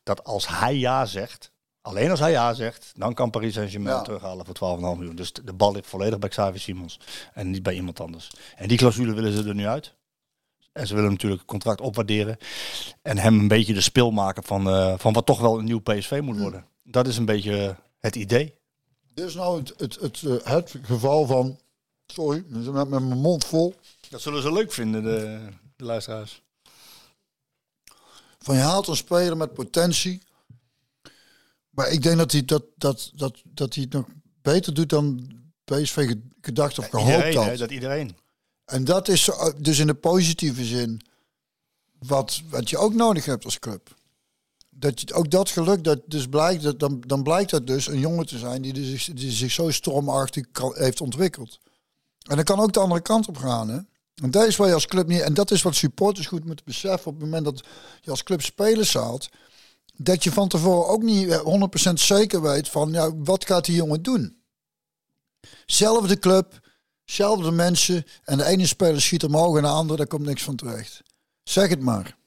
dat 0.02 0.24
als 0.24 0.48
hij 0.48 0.76
ja 0.76 1.06
zegt... 1.06 1.52
Alleen 1.82 2.10
als 2.10 2.20
hij 2.20 2.30
ja 2.30 2.54
zegt, 2.54 2.92
dan 2.96 3.14
kan 3.14 3.30
Paris 3.30 3.54
Saint-Germain 3.54 3.96
Ja. 3.96 4.02
terughalen 4.02 4.46
voor 4.46 4.78
12,5 4.78 4.80
miljoen. 4.80 5.16
Dus 5.16 5.32
de 5.32 5.52
bal 5.52 5.72
ligt 5.72 5.86
volledig 5.86 6.18
bij 6.18 6.28
Xavi 6.28 6.58
Simons 6.58 7.00
en 7.34 7.50
niet 7.50 7.62
bij 7.62 7.74
iemand 7.74 8.00
anders. 8.00 8.30
En 8.56 8.68
die 8.68 8.78
clausule 8.78 9.12
willen 9.14 9.32
ze 9.32 9.48
er 9.48 9.54
nu 9.54 9.66
uit. 9.66 9.94
En 10.72 10.86
ze 10.86 10.94
willen 10.94 11.10
natuurlijk 11.10 11.40
het 11.40 11.50
contract 11.50 11.80
opwaarderen. 11.80 12.36
En 13.02 13.18
hem 13.18 13.38
een 13.38 13.48
beetje 13.48 13.74
de 13.74 13.80
spil 13.80 14.10
maken 14.10 14.42
van, 14.42 14.68
eh, 14.68 14.94
van 14.96 15.12
wat 15.12 15.26
toch 15.26 15.40
wel 15.40 15.58
een 15.58 15.64
nieuw 15.64 15.80
PSV 15.80 16.20
moet 16.22 16.38
worden. 16.38 16.66
Dat 16.84 17.06
is 17.06 17.16
een 17.16 17.24
beetje 17.24 17.76
het 18.00 18.16
idee. 18.16 18.54
Dit 19.14 19.24
is 19.28 19.34
nou 19.34 19.58
het, 19.58 19.72
het, 19.76 20.00
het, 20.00 20.22
eh, 20.22 20.52
het 20.52 20.74
geval 20.82 21.26
van, 21.26 21.58
sorry, 22.06 22.38
ik 22.38 22.48
ben 22.50 22.72
met 22.72 22.88
mijn 22.88 23.04
mond 23.18 23.44
vol. 23.44 23.74
Dat 24.08 24.20
zullen 24.20 24.42
ze 24.42 24.52
leuk 24.52 24.72
vinden, 24.72 25.02
de, 25.02 25.48
de 25.76 25.84
luisteraars. 25.84 26.42
Van 28.38 28.54
je 28.54 28.60
haalt 28.60 28.86
een 28.86 28.96
speler 28.96 29.36
met 29.36 29.54
potentie. 29.54 30.22
Maar 31.70 31.88
ik 31.90 32.02
denk 32.02 32.16
dat 32.18 32.32
hij, 32.32 32.44
dat, 32.44 32.64
dat, 32.76 33.10
dat, 33.14 33.40
dat 33.44 33.74
hij 33.74 33.82
het 33.82 33.92
nog 33.92 34.06
beter 34.42 34.74
doet 34.74 34.88
dan 34.88 35.30
PSV 35.64 36.06
ge- 36.08 36.20
gedacht 36.40 36.78
of 36.78 36.88
gehoopt 36.88 37.08
Iedereen, 37.10 37.36
had. 37.36 37.46
hè, 37.46 37.56
dat 37.56 37.70
iedereen. 37.70 38.16
En 38.64 38.84
dat 38.84 39.08
is 39.08 39.22
zo- 39.24 39.52
dus 39.58 39.78
in 39.78 39.86
de 39.86 39.94
positieve 39.94 40.64
zin 40.64 41.00
wat, 41.98 42.42
wat 42.48 42.70
je 42.70 42.78
ook 42.78 42.94
nodig 42.94 43.24
hebt 43.24 43.44
als 43.44 43.58
club. 43.58 43.94
Dat 44.80 45.12
ook 45.12 45.30
dat 45.30 45.48
geluk, 45.48 45.84
dat 45.84 46.00
dus 46.06 46.26
blijkt, 46.26 46.62
dat, 46.62 46.78
dan, 46.78 47.02
dan 47.06 47.22
blijkt 47.22 47.50
dat 47.50 47.66
dus 47.66 47.86
een 47.86 47.98
jongen 47.98 48.26
te 48.26 48.38
zijn 48.38 48.62
die, 48.62 48.72
dus, 48.72 49.10
die 49.14 49.30
zich 49.30 49.50
zo 49.50 49.70
stormachtig 49.70 50.46
heeft 50.72 51.00
ontwikkeld. 51.00 51.58
En 52.28 52.36
dan 52.36 52.44
kan 52.44 52.60
ook 52.60 52.72
de 52.72 52.80
andere 52.80 53.00
kant 53.00 53.28
op 53.28 53.36
gaan. 53.36 53.68
Hè? 53.68 53.78
En 54.22 54.30
dat 54.30 54.46
is 54.46 54.56
waar 54.56 54.68
je 54.68 54.74
als 54.74 54.86
club 54.86 55.06
niet. 55.06 55.20
En 55.20 55.34
dat 55.34 55.50
is 55.50 55.62
wat 55.62 55.74
supporters 55.74 56.26
goed 56.26 56.44
moeten 56.44 56.64
beseffen 56.64 57.06
op 57.06 57.20
het 57.20 57.24
moment 57.24 57.44
dat 57.44 57.64
je 58.00 58.10
als 58.10 58.22
club 58.22 58.42
spelers 58.42 58.94
haalt. 58.94 59.28
Dat 59.96 60.24
je 60.24 60.32
van 60.32 60.48
tevoren 60.48 60.88
ook 60.88 61.02
niet 61.02 61.28
eh, 61.28 61.90
100% 61.90 61.92
zeker 61.92 62.42
weet 62.42 62.68
van 62.68 62.92
ja, 62.92 63.16
wat 63.16 63.46
gaat 63.46 63.64
die 63.64 63.74
jongen 63.74 64.02
doen. 64.02 64.42
Zelfde 65.66 66.18
club, 66.18 66.68
zelfde 67.04 67.50
mensen. 67.50 68.04
En 68.24 68.38
de 68.38 68.44
ene 68.44 68.66
speler 68.66 69.00
schiet 69.00 69.24
omhoog 69.24 69.56
en 69.56 69.62
de 69.62 69.68
andere, 69.68 69.96
daar 69.96 70.06
komt 70.06 70.26
niks 70.26 70.42
van 70.42 70.56
terecht. 70.56 71.02
Zeg 71.42 71.68
het 71.68 71.80
maar. 71.80 72.18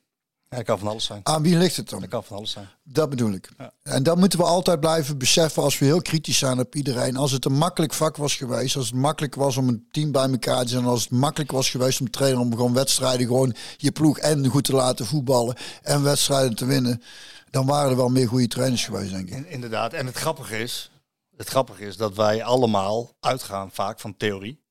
Ja, 0.54 0.60
dat 0.60 0.68
kan 0.68 0.80
van 0.80 0.88
alles 0.88 1.06
zijn. 1.06 1.20
Aan 1.24 1.42
wie 1.42 1.58
ligt 1.58 1.76
het 1.76 1.90
dan? 1.90 2.00
Dat 2.00 2.10
kan 2.10 2.24
van 2.24 2.38
alles 2.38 2.52
zijn. 2.52 2.70
Dat 2.84 3.10
bedoel 3.10 3.32
ik. 3.32 3.50
Ja. 3.58 3.72
En 3.84 4.04
dat 4.04 4.18
moeten 4.18 4.40
we 4.40 4.46
altijd 4.46 4.80
blijven 4.80 5.18
beseffen 5.18 5.64
als 5.64 5.80
we 5.80 5.86
heel 5.86 6.02
kritisch 6.02 6.38
zijn 6.38 6.60
op 6.60 6.76
iedereen. 6.76 7.16
Als 7.18 7.32
het 7.32 7.46
een 7.46 7.58
makkelijk 7.58 7.94
vak 7.94 8.18
was 8.18 8.36
geweest, 8.36 8.76
als 8.76 8.86
het 8.86 8.96
makkelijk 8.96 9.36
was 9.36 9.58
om 9.58 9.68
een 9.68 9.88
team 9.92 10.12
bij 10.12 10.30
elkaar 10.30 10.64
te 10.64 10.70
zijn, 10.70 10.86
als 10.86 11.02
het 11.02 11.12
makkelijk 11.12 11.52
was 11.52 11.70
geweest 11.70 12.00
om 12.00 12.06
te 12.06 12.12
trainen 12.12 12.42
om 12.42 12.52
gewoon 12.52 12.74
wedstrijden, 12.74 13.28
gewoon 13.28 13.56
je 13.78 13.92
ploeg 13.92 14.18
en 14.18 14.48
goed 14.48 14.64
te 14.64 14.74
laten 14.74 15.06
voetballen 15.06 15.56
en 15.82 16.04
wedstrijden 16.04 16.56
te 16.56 16.66
winnen, 16.66 17.02
dan 17.50 17.66
waren 17.66 17.90
er 17.90 17.98
wel 17.98 18.10
meer 18.10 18.28
goede 18.28 18.48
trainers 18.48 18.86
geweest, 18.86 19.12
denk 19.12 19.28
ik. 19.30 19.36
In- 19.36 19.50
inderdaad. 19.50 19.94
En 19.94 20.06
het 20.06 20.16
grappige 20.16 20.58
is, 20.60 20.92
het 21.38 21.48
grappige 21.50 21.86
is 21.86 21.98
dat 21.98 22.16
wij 22.16 22.44
allemaal 22.44 23.16
uitgaan 23.20 23.72
vaak 23.72 24.00
van 24.00 24.18
theorie. 24.18 24.62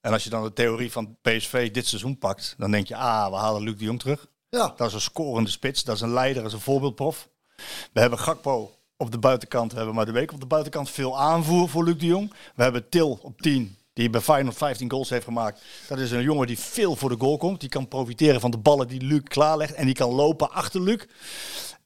En 0.00 0.12
als 0.12 0.24
je 0.24 0.30
dan 0.30 0.42
de 0.42 0.52
theorie 0.52 0.92
van 0.92 1.16
PSV 1.22 1.70
dit 1.72 1.86
seizoen 1.86 2.18
pakt, 2.18 2.54
dan 2.58 2.70
denk 2.70 2.86
je, 2.86 2.96
ah, 2.96 3.30
we 3.30 3.36
halen 3.36 3.62
Luc 3.62 3.76
de 3.78 3.84
Jong 3.84 3.98
terug. 4.00 4.26
Ja, 4.50 4.72
Dat 4.76 4.88
is 4.88 4.94
een 4.94 5.00
scorende 5.00 5.50
spits, 5.50 5.84
dat 5.84 5.94
is 5.94 6.00
een 6.00 6.12
leider, 6.12 6.42
dat 6.42 6.50
is 6.50 6.58
een 6.58 6.64
voorbeeldprof. 6.64 7.28
We 7.92 8.00
hebben 8.00 8.18
Gakpo 8.18 8.74
op 8.96 9.10
de 9.10 9.18
buitenkant, 9.18 9.70
we 9.70 9.76
hebben 9.76 9.94
maar 9.94 10.06
de 10.06 10.12
week 10.12 10.32
op 10.32 10.40
de 10.40 10.46
buitenkant 10.46 10.90
veel 10.90 11.18
aanvoer 11.18 11.68
voor 11.68 11.84
Luc 11.84 11.98
de 11.98 12.06
Jong. 12.06 12.32
We 12.54 12.62
hebben 12.62 12.88
Til 12.88 13.18
op 13.22 13.40
10, 13.40 13.76
die 13.92 14.10
bij 14.10 14.20
Feyenoord 14.20 14.56
15 14.56 14.90
goals 14.90 15.08
heeft 15.08 15.24
gemaakt. 15.24 15.62
Dat 15.88 15.98
is 15.98 16.10
een 16.10 16.22
jongen 16.22 16.46
die 16.46 16.58
veel 16.58 16.96
voor 16.96 17.08
de 17.08 17.16
goal 17.18 17.36
komt. 17.36 17.60
Die 17.60 17.68
kan 17.68 17.88
profiteren 17.88 18.40
van 18.40 18.50
de 18.50 18.58
ballen 18.58 18.88
die 18.88 19.02
Luc 19.02 19.22
klaarlegt 19.22 19.74
en 19.74 19.86
die 19.86 19.94
kan 19.94 20.10
lopen 20.10 20.50
achter 20.50 20.82
Luc. 20.82 21.04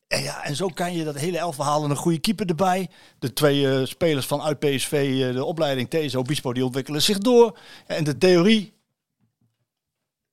En, 0.08 0.22
ja, 0.22 0.44
en 0.44 0.56
zo 0.56 0.68
kan 0.68 0.94
je 0.94 1.04
dat 1.04 1.14
hele 1.18 1.38
elftal 1.38 1.64
halen. 1.64 1.90
Een 1.90 1.96
goede 1.96 2.18
keeper 2.18 2.46
erbij. 2.46 2.90
De 3.18 3.32
twee 3.32 3.70
eh, 3.70 3.86
spelers 3.86 4.26
vanuit 4.26 4.58
PSV, 4.58 4.92
eh, 4.92 5.34
de 5.34 5.44
opleiding 5.44 5.90
These, 5.90 6.18
Obispo, 6.18 6.52
die 6.52 6.64
ontwikkelen 6.64 7.02
zich 7.02 7.18
door. 7.18 7.58
En 7.86 8.04
de 8.04 8.18
theorie. 8.18 8.72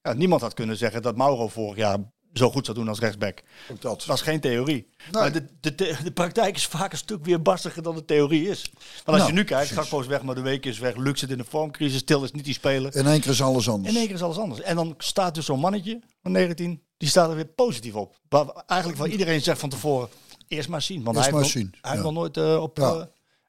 Ja, 0.01 0.13
niemand 0.13 0.41
had 0.41 0.53
kunnen 0.53 0.77
zeggen 0.77 1.01
dat 1.01 1.15
Mauro 1.15 1.47
vorig 1.47 1.77
jaar 1.77 1.97
zo 2.33 2.51
goed 2.51 2.65
zou 2.65 2.77
doen 2.77 2.87
als 2.87 2.99
rechtsback. 2.99 3.43
ook 3.71 3.81
dat. 3.81 4.05
Is 4.13 4.21
geen 4.21 4.39
theorie. 4.39 4.87
Maar 5.11 5.31
de, 5.31 5.45
de, 5.59 5.75
de, 6.03 6.11
praktijk 6.13 6.55
is 6.55 6.65
vaak 6.67 6.91
een 6.91 6.97
stuk 6.97 7.25
weer 7.25 7.41
barstiger 7.41 7.83
dan 7.83 7.95
de 7.95 8.05
theorie 8.05 8.49
is. 8.49 8.61
Want 8.71 9.05
als 9.05 9.17
Nou, 9.17 9.27
je 9.29 9.33
nu 9.33 9.43
kijkt, 9.43 9.71
Gakpo 9.71 9.99
is 9.99 10.07
weg, 10.07 10.21
maar 10.21 10.35
de 10.35 10.41
week 10.41 10.65
is 10.65 10.79
weg. 10.79 10.95
Luc 10.95 11.19
zit 11.19 11.29
in 11.29 11.37
de 11.37 11.43
vormcrisis, 11.49 12.03
Til 12.03 12.23
is 12.23 12.31
niet 12.31 12.45
die 12.45 12.53
speler. 12.53 12.95
In 12.95 13.07
één 13.07 13.19
keer 13.21 13.31
is 13.31 13.41
alles 13.41 13.69
anders. 13.69 13.89
In 13.93 13.97
één 13.97 14.05
keer 14.07 14.15
is 14.15 14.21
alles 14.23 14.37
anders. 14.37 14.61
En 14.61 14.75
dan 14.75 14.93
staat 14.97 15.35
dus 15.35 15.45
zo'n 15.45 15.59
mannetje 15.59 15.99
van 16.21 16.31
19, 16.31 16.81
die 16.97 17.09
staat 17.09 17.29
er 17.29 17.35
weer 17.35 17.45
positief 17.45 17.93
op. 17.95 18.19
Waar, 18.29 18.45
eigenlijk 18.65 18.99
waar 18.99 19.09
iedereen 19.09 19.41
zegt 19.41 19.59
van 19.59 19.69
tevoren, 19.69 20.09
eerst 20.47 20.69
maar 20.69 20.81
zien. 20.81 21.03
Want 21.03 21.17
Eerst 21.17 21.29
hij 21.29 21.39
heeft, 21.39 21.53
maar 21.55 21.63
nog- 21.63 21.71
zien, 21.71 21.81
hij 21.81 21.91
heeft 21.91 22.03
ja. 22.03 22.11
nog 22.11 22.19
nooit 22.19 22.37
eh, 22.37 22.61
op... 22.61 22.77
Ja. 22.77 22.91
eh, 22.93 22.99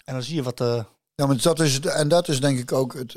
en 0.05 0.15
dan 0.15 0.23
zie 0.23 0.35
je 0.35 0.43
wat... 0.43 0.61
eh, 0.61 0.85
Ja, 1.15 1.27
maar 1.27 1.37
dat 1.43 1.61
is 1.61 1.75
het, 1.75 1.87
en 1.87 2.09
dat 2.09 2.29
is 2.29 2.41
denk 2.41 2.59
ik 2.59 2.73
ook 2.73 2.95
het. 2.95 3.17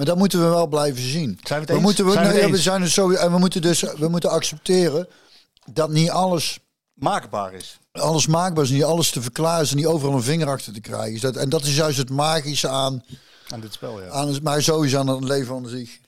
Maar 0.00 0.08
dat 0.08 0.18
moeten 0.18 0.38
we 0.38 0.48
wel 0.48 0.66
blijven 0.66 1.02
zien. 1.02 1.38
Zijn 1.42 1.42
we 1.42 1.54
het 1.54 1.68
we 1.68 1.74
eens? 1.74 1.82
moeten, 1.82 2.04
we, 2.04 2.12
Zijn 2.12 2.26
we 2.26 2.32
nee, 2.32 2.40
het 2.40 2.44
ja, 2.44 2.50
we 2.50 2.56
eens? 2.56 2.64
zijn 2.66 2.82
het 2.82 2.90
zo, 2.90 3.10
en 3.10 3.32
we 3.32 3.38
moeten 3.38 3.62
dus 3.62 3.80
we 3.80 4.08
moeten 4.08 4.30
accepteren 4.30 5.08
dat 5.72 5.90
niet 5.90 6.10
alles 6.10 6.58
maakbaar 6.92 7.52
is. 7.54 7.78
alles 7.92 8.26
maakbaar 8.26 8.64
is, 8.64 8.70
niet 8.70 8.84
alles 8.84 9.10
te 9.10 9.22
verklaren 9.22 9.62
is 9.62 9.74
niet 9.74 9.86
overal 9.86 10.14
een 10.14 10.22
vinger 10.22 10.48
achter 10.48 10.72
te 10.72 10.80
krijgen. 10.80 11.12
Is 11.12 11.20
dat, 11.20 11.36
en 11.36 11.48
dat 11.48 11.62
is 11.64 11.76
juist 11.76 11.98
het 11.98 12.10
magische 12.10 12.68
aan, 12.68 13.04
Aan 13.48 13.60
dit 13.60 13.72
spel, 13.72 14.02
ja. 14.02 14.08
aan 14.08 14.42
maar 14.42 14.62
sowieso 14.62 14.98
aan 14.98 15.06
het 15.08 15.24
leven 15.24 15.54
aan 15.54 15.68
zich. 15.68 15.98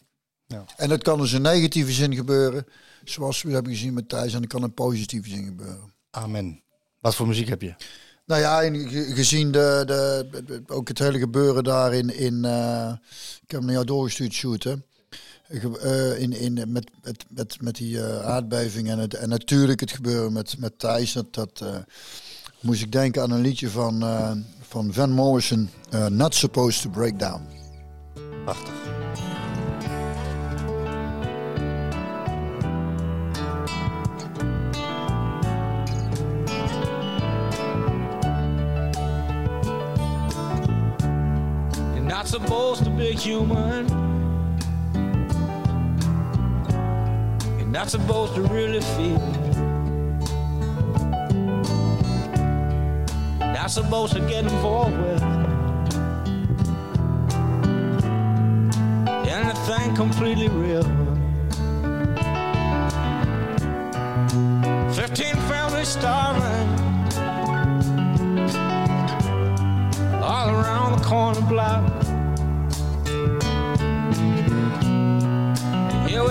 Ja. 0.47 0.65
En 0.77 0.89
dat 0.89 1.03
kan 1.03 1.19
dus 1.19 1.33
in 1.33 1.43
negatieve 1.43 1.93
zin 1.93 2.15
gebeuren, 2.15 2.67
zoals 3.05 3.43
we 3.43 3.53
hebben 3.53 3.73
gezien 3.73 3.95
met 3.95 4.09
Thijs, 4.09 4.35
en 4.35 4.41
dat 4.41 4.51
kan 4.51 4.63
in 4.63 4.75
positieve 4.75 5.29
zin 5.29 5.45
gebeuren. 5.45 5.93
Amen. 6.11 6.63
Wat 7.01 7.15
voor 7.15 7.27
muziek 7.27 7.49
heb 7.49 7.63
je? 7.63 7.75
Nou 8.33 8.45
ja, 8.45 8.63
en 8.63 8.89
ge- 8.89 9.15
gezien 9.15 9.51
de, 9.53 9.83
de, 9.87 10.63
ook 10.67 10.89
het 10.89 10.99
hele 10.99 11.19
gebeuren 11.19 11.65
daar 11.65 11.95
in, 11.95 12.17
in 12.17 12.45
eh, 12.45 12.93
ik 13.43 13.51
heb 13.51 13.61
hem 13.61 13.71
jou 13.71 13.85
doorgestuurd, 13.85 14.33
shoot, 14.33 14.63
hè. 14.63 14.75
Ge- 15.49 15.79
eh, 15.79 16.23
in, 16.23 16.33
in, 16.33 16.53
met, 16.55 16.91
met, 17.03 17.25
met, 17.29 17.57
met 17.61 17.75
die 17.75 18.03
eh, 18.05 18.27
aardbeving 18.27 18.89
en, 18.89 18.99
het, 18.99 19.15
en 19.15 19.29
natuurlijk 19.29 19.81
het 19.81 19.91
gebeuren 19.93 20.33
met, 20.33 20.59
met 20.59 20.79
Thijs, 20.79 21.13
dat, 21.13 21.35
dat 21.35 21.65
moest 22.61 22.83
ik 22.83 22.93
denken 22.93 23.23
aan 23.23 23.31
een 23.31 23.41
liedje 23.41 23.71
van, 23.71 24.05
van 24.69 24.93
Van 24.93 25.11
Morrison, 25.11 25.71
Not 26.09 26.35
Supposed 26.35 26.83
to 26.83 26.91
Break 26.91 27.19
Down. 27.19 27.43
Prachtig. 28.45 28.73
Not 42.13 42.29
supposed 42.29 42.85
to 42.85 42.91
be 42.91 43.13
human. 43.13 43.89
You're 47.59 47.67
not 47.69 47.89
supposed 47.89 48.35
to 48.35 48.43
really 48.43 48.83
feel. 48.83 49.19
Not 53.39 53.71
supposed 53.71 54.13
to 54.13 54.21
get 54.29 54.45
involved 54.45 54.99
with 54.99 55.23
anything 59.27 59.97
completely 59.97 60.49
real. 60.49 60.85
Fifteen 64.93 65.37
families 65.49 65.89
starving 65.89 66.69
all 70.23 70.51
around 70.51 70.99
the 70.99 71.05
corner 71.07 71.41
block. 71.41 72.02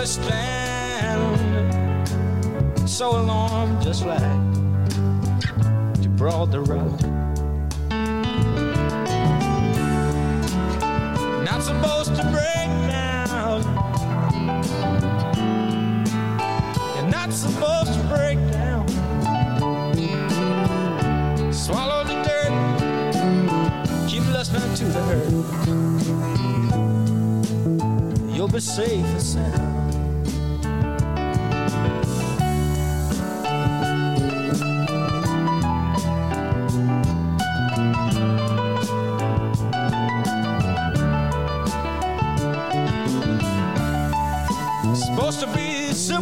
Here 0.01 0.07
stand, 0.07 1.69
so 2.89 3.11
alarmed, 3.21 3.83
just 3.83 4.03
like 4.03 4.19
you 6.01 6.09
brought 6.17 6.49
the 6.49 6.61
rock. 6.61 6.99
Not 11.43 11.61
supposed 11.61 12.15
to 12.15 12.23
break 12.33 12.69
down. 12.89 13.61
You're 16.95 17.11
not 17.11 17.31
supposed 17.31 17.93
to 17.93 17.99
break 18.09 18.39
down. 18.51 18.87
Swallow 21.53 22.03
the 22.05 22.15
dirt. 22.23 22.53
Keep 24.09 24.25
listening 24.29 24.73
to 24.77 24.85
the 24.85 25.03
herd. 25.09 25.31
You'll 28.35 28.47
be 28.47 28.59
safe 28.59 29.05
and 29.05 29.21
sound. 29.21 29.70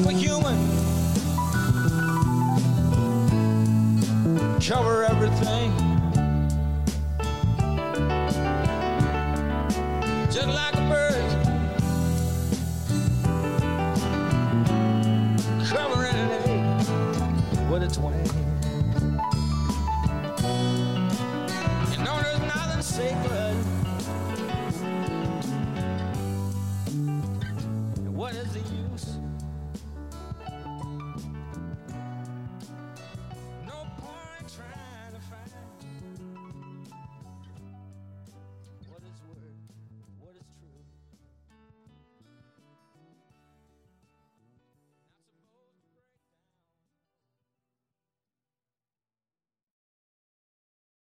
Superhuman. 0.03 0.59
Cover 4.61 5.08